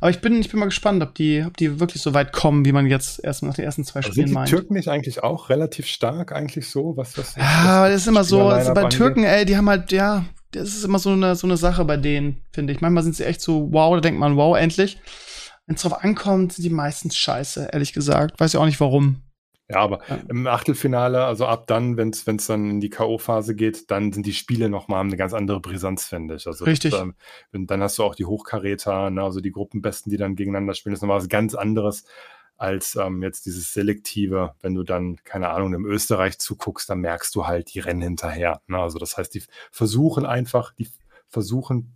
Aber 0.00 0.10
ich 0.10 0.20
bin, 0.20 0.40
ich 0.40 0.50
bin 0.50 0.60
mal 0.60 0.66
gespannt, 0.66 1.02
ob 1.02 1.16
die, 1.16 1.42
ob 1.44 1.56
die 1.56 1.80
wirklich 1.80 2.00
so 2.00 2.14
weit 2.14 2.32
kommen, 2.32 2.64
wie 2.64 2.70
man 2.70 2.86
jetzt 2.86 3.24
erst 3.24 3.42
nach 3.42 3.54
den 3.54 3.64
ersten 3.64 3.84
zwei 3.84 4.00
also 4.00 4.12
Spielen 4.12 4.28
sind 4.28 4.34
die 4.34 4.38
meint. 4.38 4.48
Türken 4.50 4.74
nicht 4.74 4.88
eigentlich 4.88 5.24
auch 5.24 5.48
relativ 5.48 5.86
stark 5.86 6.30
eigentlich 6.30 6.70
so? 6.70 6.96
Was, 6.96 7.18
was, 7.18 7.34
ja, 7.34 7.88
das 7.88 8.02
ist 8.02 8.06
immer 8.06 8.22
so. 8.22 8.48
Also 8.48 8.72
bei 8.72 8.84
Türken, 8.84 9.24
ey, 9.24 9.44
die 9.44 9.56
haben 9.56 9.68
halt, 9.68 9.90
ja, 9.90 10.26
das 10.52 10.68
ist 10.68 10.84
immer 10.84 11.00
so 11.00 11.10
eine, 11.10 11.34
so 11.34 11.46
eine 11.46 11.56
Sache 11.56 11.84
bei 11.84 11.96
denen, 11.96 12.40
finde 12.52 12.72
ich. 12.72 12.80
Manchmal 12.80 13.02
sind 13.02 13.16
sie 13.16 13.24
echt 13.24 13.40
so, 13.40 13.68
wow, 13.72 13.94
da 13.96 14.00
denkt 14.00 14.20
man, 14.20 14.36
wow, 14.36 14.56
endlich. 14.56 14.98
Wenn 15.70 15.76
es 15.76 15.82
drauf 15.82 16.02
ankommt, 16.02 16.54
sind 16.54 16.64
die 16.64 16.70
meistens 16.70 17.16
scheiße, 17.16 17.68
ehrlich 17.72 17.92
gesagt. 17.92 18.40
Weiß 18.40 18.54
ja 18.54 18.58
auch 18.58 18.66
nicht 18.66 18.80
warum. 18.80 19.22
Ja, 19.68 19.76
aber 19.76 20.00
ja. 20.08 20.18
im 20.28 20.48
Achtelfinale, 20.48 21.24
also 21.24 21.46
ab 21.46 21.68
dann, 21.68 21.96
wenn 21.96 22.10
es 22.10 22.24
dann 22.24 22.68
in 22.68 22.80
die 22.80 22.90
K.O.-Phase 22.90 23.54
geht, 23.54 23.88
dann 23.88 24.12
sind 24.12 24.26
die 24.26 24.32
Spiele 24.32 24.68
nochmal 24.68 25.04
eine 25.04 25.16
ganz 25.16 25.32
andere 25.32 25.60
Brisanz, 25.60 26.06
finde 26.06 26.34
ich. 26.34 26.48
Also 26.48 26.64
Richtig. 26.64 26.90
Das, 26.90 27.02
ähm, 27.02 27.14
dann 27.68 27.80
hast 27.84 27.98
du 27.98 28.02
auch 28.02 28.16
die 28.16 28.24
Hochkaräter, 28.24 29.10
ne, 29.10 29.22
also 29.22 29.40
die 29.40 29.52
Gruppenbesten, 29.52 30.10
die 30.10 30.16
dann 30.16 30.34
gegeneinander 30.34 30.74
spielen. 30.74 30.92
Das 30.92 30.98
ist 30.98 31.02
nochmal 31.02 31.18
was 31.18 31.28
ganz 31.28 31.54
anderes 31.54 32.02
als 32.56 32.96
ähm, 32.96 33.22
jetzt 33.22 33.46
dieses 33.46 33.72
Selektive. 33.72 34.56
Wenn 34.62 34.74
du 34.74 34.82
dann, 34.82 35.18
keine 35.22 35.50
Ahnung, 35.50 35.72
im 35.72 35.86
Österreich 35.86 36.40
zuguckst, 36.40 36.90
dann 36.90 36.98
merkst 36.98 37.32
du 37.36 37.46
halt, 37.46 37.72
die 37.72 37.78
rennen 37.78 38.02
hinterher. 38.02 38.60
Ne? 38.66 38.80
Also 38.80 38.98
das 38.98 39.16
heißt, 39.16 39.32
die 39.36 39.44
versuchen 39.70 40.26
einfach, 40.26 40.74
die 40.74 40.88
versuchen 41.28 41.94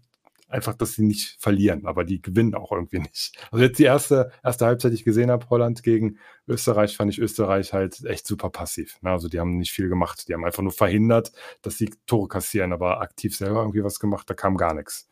einfach, 0.48 0.74
dass 0.74 0.92
sie 0.92 1.02
nicht 1.02 1.36
verlieren, 1.40 1.86
aber 1.86 2.04
die 2.04 2.20
gewinnen 2.20 2.54
auch 2.54 2.72
irgendwie 2.72 2.98
nicht. 3.00 3.36
Also 3.50 3.64
jetzt 3.64 3.78
die 3.78 3.84
erste, 3.84 4.30
erste 4.42 4.66
Halbzeit, 4.66 4.92
die 4.92 4.96
ich 4.96 5.04
gesehen 5.04 5.30
habe, 5.30 5.48
Holland 5.50 5.82
gegen 5.82 6.18
Österreich, 6.46 6.96
fand 6.96 7.12
ich 7.12 7.18
Österreich 7.18 7.72
halt 7.72 8.04
echt 8.04 8.26
super 8.26 8.50
passiv. 8.50 9.00
Ne? 9.02 9.10
Also 9.10 9.28
die 9.28 9.40
haben 9.40 9.58
nicht 9.58 9.72
viel 9.72 9.88
gemacht. 9.88 10.28
Die 10.28 10.34
haben 10.34 10.44
einfach 10.44 10.62
nur 10.62 10.72
verhindert, 10.72 11.32
dass 11.62 11.78
sie 11.78 11.90
Tore 12.06 12.28
kassieren, 12.28 12.72
aber 12.72 13.00
aktiv 13.00 13.36
selber 13.36 13.60
irgendwie 13.60 13.84
was 13.84 13.98
gemacht, 13.98 14.28
da 14.28 14.34
kam 14.34 14.56
gar 14.56 14.74
nichts. 14.74 15.08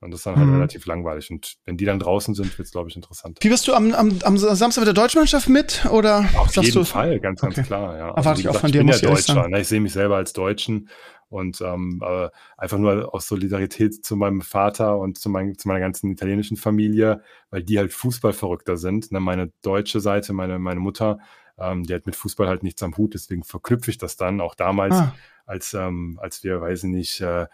Und 0.00 0.10
das 0.10 0.20
ist 0.20 0.26
dann 0.26 0.36
halt 0.36 0.46
mhm. 0.46 0.56
relativ 0.56 0.84
langweilig. 0.84 1.30
Und 1.30 1.56
wenn 1.64 1.78
die 1.78 1.86
dann 1.86 1.98
draußen 1.98 2.34
sind, 2.34 2.56
wird 2.58 2.66
es, 2.66 2.72
glaube 2.72 2.90
ich, 2.90 2.96
interessant. 2.96 3.38
Wie 3.40 3.48
bist 3.48 3.66
du 3.66 3.72
am, 3.72 3.94
am, 3.94 4.18
am 4.24 4.36
Samstag 4.36 4.82
mit 4.82 4.86
der 4.88 4.94
Deutschmannschaft 4.94 5.48
mit? 5.48 5.86
Oder 5.90 6.28
Auf 6.36 6.54
jeden 6.54 6.70
du? 6.70 6.84
Fall, 6.84 7.18
ganz, 7.18 7.40
ganz 7.40 7.56
okay. 7.56 7.66
klar. 7.66 7.96
Ja. 7.96 8.08
Erwarte 8.08 8.28
also, 8.28 8.40
ich 8.40 8.48
auch 8.48 8.56
von 8.56 8.70
dir, 8.70 8.82
ich 8.82 8.86
bin 8.86 8.94
ja 8.94 8.98
Deutscher. 8.98 9.48
Ne? 9.48 9.60
Ich 9.60 9.68
sehe 9.68 9.80
mich 9.80 9.94
selber 9.94 10.16
als 10.16 10.34
Deutschen 10.34 10.90
und 11.28 11.60
ähm, 11.60 12.00
äh, 12.04 12.28
einfach 12.56 12.78
nur 12.78 13.12
aus 13.14 13.26
Solidarität 13.26 14.04
zu 14.04 14.16
meinem 14.16 14.40
Vater 14.42 14.98
und 14.98 15.18
zu, 15.18 15.28
mein, 15.28 15.56
zu 15.58 15.68
meiner 15.68 15.80
ganzen 15.80 16.10
italienischen 16.10 16.56
Familie, 16.56 17.22
weil 17.50 17.62
die 17.62 17.78
halt 17.78 17.92
Fußballverrückter 17.92 18.76
sind. 18.76 19.12
Ne? 19.12 19.20
Meine 19.20 19.52
deutsche 19.62 20.00
Seite, 20.00 20.32
meine, 20.32 20.58
meine 20.58 20.80
Mutter, 20.80 21.18
ähm, 21.58 21.84
die 21.84 21.94
hat 21.94 22.06
mit 22.06 22.16
Fußball 22.16 22.48
halt 22.48 22.62
nichts 22.62 22.82
am 22.82 22.96
Hut, 22.96 23.14
deswegen 23.14 23.42
verknüpfe 23.42 23.90
ich 23.90 23.98
das 23.98 24.16
dann 24.16 24.40
auch 24.40 24.54
damals, 24.54 24.94
ah. 24.94 25.14
als, 25.46 25.74
ähm, 25.74 26.18
als 26.22 26.44
wir, 26.44 26.60
weiß 26.60 26.84
ich 26.84 26.90
nicht, 26.90 27.20
äh, 27.20 27.46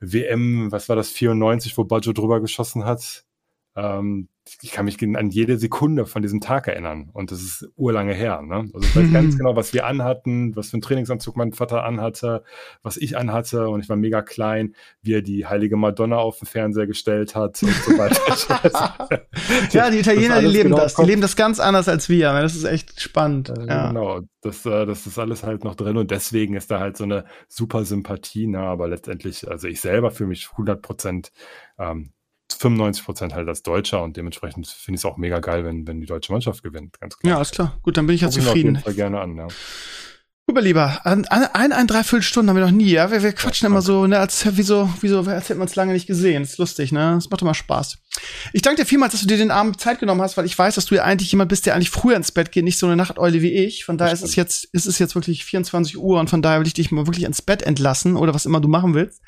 WM, 0.00 0.70
was 0.70 0.88
war 0.88 0.96
das, 0.96 1.10
94, 1.10 1.76
wo 1.78 1.84
Baggio 1.84 2.12
drüber 2.12 2.40
geschossen 2.40 2.84
hat. 2.84 3.24
Ähm, 3.74 4.28
ich 4.62 4.70
kann 4.70 4.84
mich 4.84 5.02
an 5.02 5.30
jede 5.30 5.58
Sekunde 5.58 6.06
von 6.06 6.22
diesem 6.22 6.40
Tag 6.40 6.68
erinnern. 6.68 7.10
Und 7.12 7.32
das 7.32 7.42
ist 7.42 7.68
urlange 7.76 8.14
her. 8.14 8.42
Ne? 8.42 8.68
Also 8.72 8.86
ich 8.86 8.96
weiß 8.96 9.12
ganz 9.12 9.36
genau, 9.38 9.56
was 9.56 9.72
wir 9.72 9.86
anhatten, 9.86 10.54
was 10.54 10.70
für 10.70 10.74
einen 10.74 10.82
Trainingsanzug 10.82 11.36
mein 11.36 11.52
Vater 11.52 11.84
anhatte, 11.84 12.44
was 12.82 12.96
ich 12.96 13.16
anhatte. 13.16 13.68
Und 13.68 13.80
ich 13.80 13.88
war 13.88 13.96
mega 13.96 14.22
klein, 14.22 14.74
wie 15.02 15.14
er 15.14 15.22
die 15.22 15.46
heilige 15.46 15.76
Madonna 15.76 16.16
auf 16.16 16.38
den 16.38 16.46
Fernseher 16.46 16.86
gestellt 16.86 17.34
hat 17.34 17.60
und 17.62 17.72
so 17.72 17.98
weiter. 17.98 19.26
ja, 19.72 19.90
die 19.90 19.98
Italiener, 19.98 20.40
die 20.40 20.46
leben 20.46 20.70
genau 20.70 20.82
das. 20.82 20.94
Die 20.94 21.04
leben 21.04 21.22
das 21.22 21.34
ganz 21.34 21.58
anders 21.58 21.88
als 21.88 22.08
wir. 22.08 22.32
Ne? 22.32 22.42
Das 22.42 22.54
ist 22.54 22.64
echt 22.64 23.00
spannend. 23.00 23.50
Also 23.50 23.66
ja. 23.66 23.88
Genau, 23.88 24.20
das, 24.42 24.64
äh, 24.64 24.86
das 24.86 25.06
ist 25.06 25.18
alles 25.18 25.42
halt 25.42 25.64
noch 25.64 25.74
drin. 25.74 25.96
Und 25.96 26.12
deswegen 26.12 26.54
ist 26.54 26.70
da 26.70 26.78
halt 26.78 26.96
so 26.96 27.04
eine 27.04 27.24
super 27.48 27.84
Sympathie. 27.84 28.46
Ne? 28.46 28.60
Aber 28.60 28.86
letztendlich, 28.86 29.48
also 29.50 29.66
ich 29.66 29.80
selber 29.80 30.12
fühle 30.12 30.28
mich 30.28 30.50
100 30.52 30.80
Prozent 30.80 31.32
ähm, 31.78 32.12
95 32.52 33.04
Prozent 33.04 33.34
halt 33.34 33.48
als 33.48 33.62
Deutscher 33.62 34.02
und 34.02 34.16
dementsprechend 34.16 34.66
finde 34.66 34.96
ich 34.96 35.00
es 35.00 35.04
auch 35.04 35.16
mega 35.16 35.40
geil, 35.40 35.64
wenn, 35.64 35.86
wenn 35.86 36.00
die 36.00 36.06
deutsche 36.06 36.32
Mannschaft 36.32 36.62
gewinnt, 36.62 37.00
ganz 37.00 37.18
klar. 37.18 37.30
Ja, 37.30 37.36
alles 37.36 37.50
klar. 37.50 37.78
Gut, 37.82 37.96
dann 37.96 38.06
bin 38.06 38.14
ich 38.14 38.22
ja 38.22 38.30
zufrieden. 38.30 38.82
Ich 38.86 38.96
gerne 38.96 39.20
an, 39.20 39.36
ja. 39.36 39.48
Super 40.48 40.62
lieber, 40.62 41.00
ein, 41.04 41.26
ein, 41.26 41.72
ein 41.72 41.86
Dreiviertelstunde 41.88 42.50
haben 42.50 42.56
wir 42.56 42.64
noch 42.64 42.70
nie, 42.70 42.92
ja. 42.92 43.10
Wir, 43.10 43.20
wir 43.20 43.32
quatschen 43.32 43.66
ja, 43.66 43.68
immer 43.68 43.82
so, 43.82 44.06
ne, 44.06 44.20
als 44.20 44.46
wieso, 44.56 44.88
wieso, 45.00 45.18
als 45.18 45.48
hätten 45.48 45.58
wir 45.58 45.62
uns 45.62 45.74
lange 45.74 45.92
nicht 45.92 46.06
gesehen. 46.06 46.44
Das 46.44 46.52
ist 46.52 46.58
lustig, 46.58 46.92
ne? 46.92 47.14
Das 47.16 47.28
macht 47.28 47.42
immer 47.42 47.52
Spaß. 47.52 47.98
Ich 48.52 48.62
danke 48.62 48.80
dir 48.80 48.86
vielmals, 48.86 49.10
dass 49.10 49.22
du 49.22 49.26
dir 49.26 49.38
den 49.38 49.50
Abend 49.50 49.80
Zeit 49.80 49.98
genommen 49.98 50.22
hast, 50.22 50.36
weil 50.36 50.44
ich 50.44 50.56
weiß, 50.56 50.76
dass 50.76 50.86
du 50.86 50.94
ja 50.94 51.02
eigentlich 51.02 51.32
jemand 51.32 51.48
bist, 51.48 51.66
der 51.66 51.74
eigentlich 51.74 51.90
früher 51.90 52.14
ins 52.14 52.30
Bett 52.30 52.52
geht, 52.52 52.62
nicht 52.62 52.78
so 52.78 52.86
eine 52.86 52.94
Nachteule 52.94 53.42
wie 53.42 53.54
ich. 53.54 53.84
Von 53.84 53.98
daher 53.98 54.12
ist 54.12 54.22
es 54.22 54.36
jetzt, 54.36 54.66
ist 54.66 54.86
es 54.86 55.00
jetzt 55.00 55.16
wirklich 55.16 55.44
24 55.44 55.98
Uhr 55.98 56.20
und 56.20 56.30
von 56.30 56.42
daher 56.42 56.60
will 56.60 56.66
ich 56.68 56.74
dich 56.74 56.92
mal 56.92 57.08
wirklich 57.08 57.24
ins 57.24 57.42
Bett 57.42 57.62
entlassen 57.62 58.14
oder 58.14 58.32
was 58.32 58.46
immer 58.46 58.60
du 58.60 58.68
machen 58.68 58.94
willst. 58.94 59.22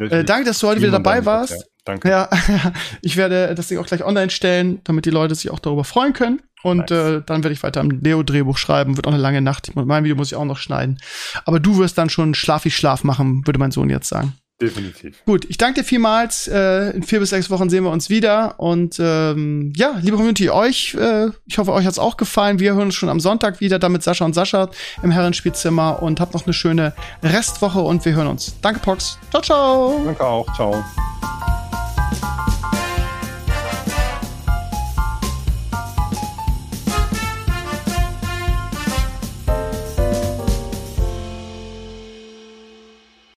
Äh, 0.00 0.24
danke, 0.24 0.44
dass 0.44 0.58
du 0.58 0.66
heute 0.66 0.80
wieder 0.80 0.90
dabei 0.90 1.24
warst. 1.24 1.52
Ja. 1.52 1.58
Danke. 1.84 2.08
Ja, 2.08 2.30
ich 3.02 3.16
werde 3.16 3.54
das 3.54 3.68
Ding 3.68 3.78
auch 3.78 3.86
gleich 3.86 4.04
online 4.04 4.30
stellen, 4.30 4.80
damit 4.84 5.04
die 5.04 5.10
Leute 5.10 5.34
sich 5.34 5.50
auch 5.50 5.58
darüber 5.58 5.84
freuen 5.84 6.12
können. 6.12 6.42
Und 6.62 6.90
nice. 6.90 6.90
äh, 6.90 7.22
dann 7.26 7.44
werde 7.44 7.52
ich 7.52 7.62
weiter 7.62 7.80
am 7.80 7.90
Leo-Drehbuch 7.90 8.56
schreiben. 8.56 8.96
Wird 8.96 9.06
auch 9.06 9.12
eine 9.12 9.20
lange 9.20 9.42
Nacht. 9.42 9.70
Mein 9.74 10.04
Video 10.04 10.16
muss 10.16 10.32
ich 10.32 10.36
auch 10.36 10.46
noch 10.46 10.56
schneiden. 10.56 10.98
Aber 11.44 11.60
du 11.60 11.78
wirst 11.78 11.98
dann 11.98 12.08
schon 12.08 12.34
schlafig 12.34 12.74
Schlaf 12.74 13.04
machen, 13.04 13.46
würde 13.46 13.58
mein 13.58 13.70
Sohn 13.70 13.90
jetzt 13.90 14.08
sagen. 14.08 14.32
Definitiv. 14.62 15.22
Gut, 15.26 15.44
ich 15.50 15.58
danke 15.58 15.80
dir 15.80 15.84
vielmals. 15.84 16.48
Äh, 16.48 16.90
in 16.90 17.02
vier 17.02 17.18
bis 17.18 17.30
sechs 17.30 17.50
Wochen 17.50 17.68
sehen 17.68 17.84
wir 17.84 17.90
uns 17.90 18.08
wieder. 18.08 18.58
Und 18.58 18.96
ähm, 19.00 19.72
ja, 19.76 19.98
liebe 20.00 20.16
Community, 20.16 20.48
euch, 20.48 20.94
äh, 20.94 21.30
ich 21.44 21.58
hoffe, 21.58 21.72
euch 21.72 21.84
hat's 21.84 21.98
auch 21.98 22.16
gefallen. 22.16 22.60
Wir 22.60 22.74
hören 22.74 22.86
uns 22.86 22.94
schon 22.94 23.08
am 23.08 23.20
Sonntag 23.20 23.60
wieder, 23.60 23.78
dann 23.78 23.92
mit 23.92 24.02
Sascha 24.02 24.24
und 24.24 24.32
Sascha 24.32 24.70
im 25.02 25.10
Herrenspielzimmer 25.10 26.02
und 26.02 26.20
habt 26.20 26.34
noch 26.34 26.46
eine 26.46 26.54
schöne 26.54 26.94
Restwoche 27.22 27.80
und 27.80 28.04
wir 28.04 28.14
hören 28.14 28.28
uns. 28.28 28.54
Danke, 28.62 28.80
Pox. 28.80 29.18
Ciao, 29.30 29.42
ciao. 29.42 30.02
Danke 30.04 30.24
auch. 30.24 30.54
Ciao. 30.54 30.84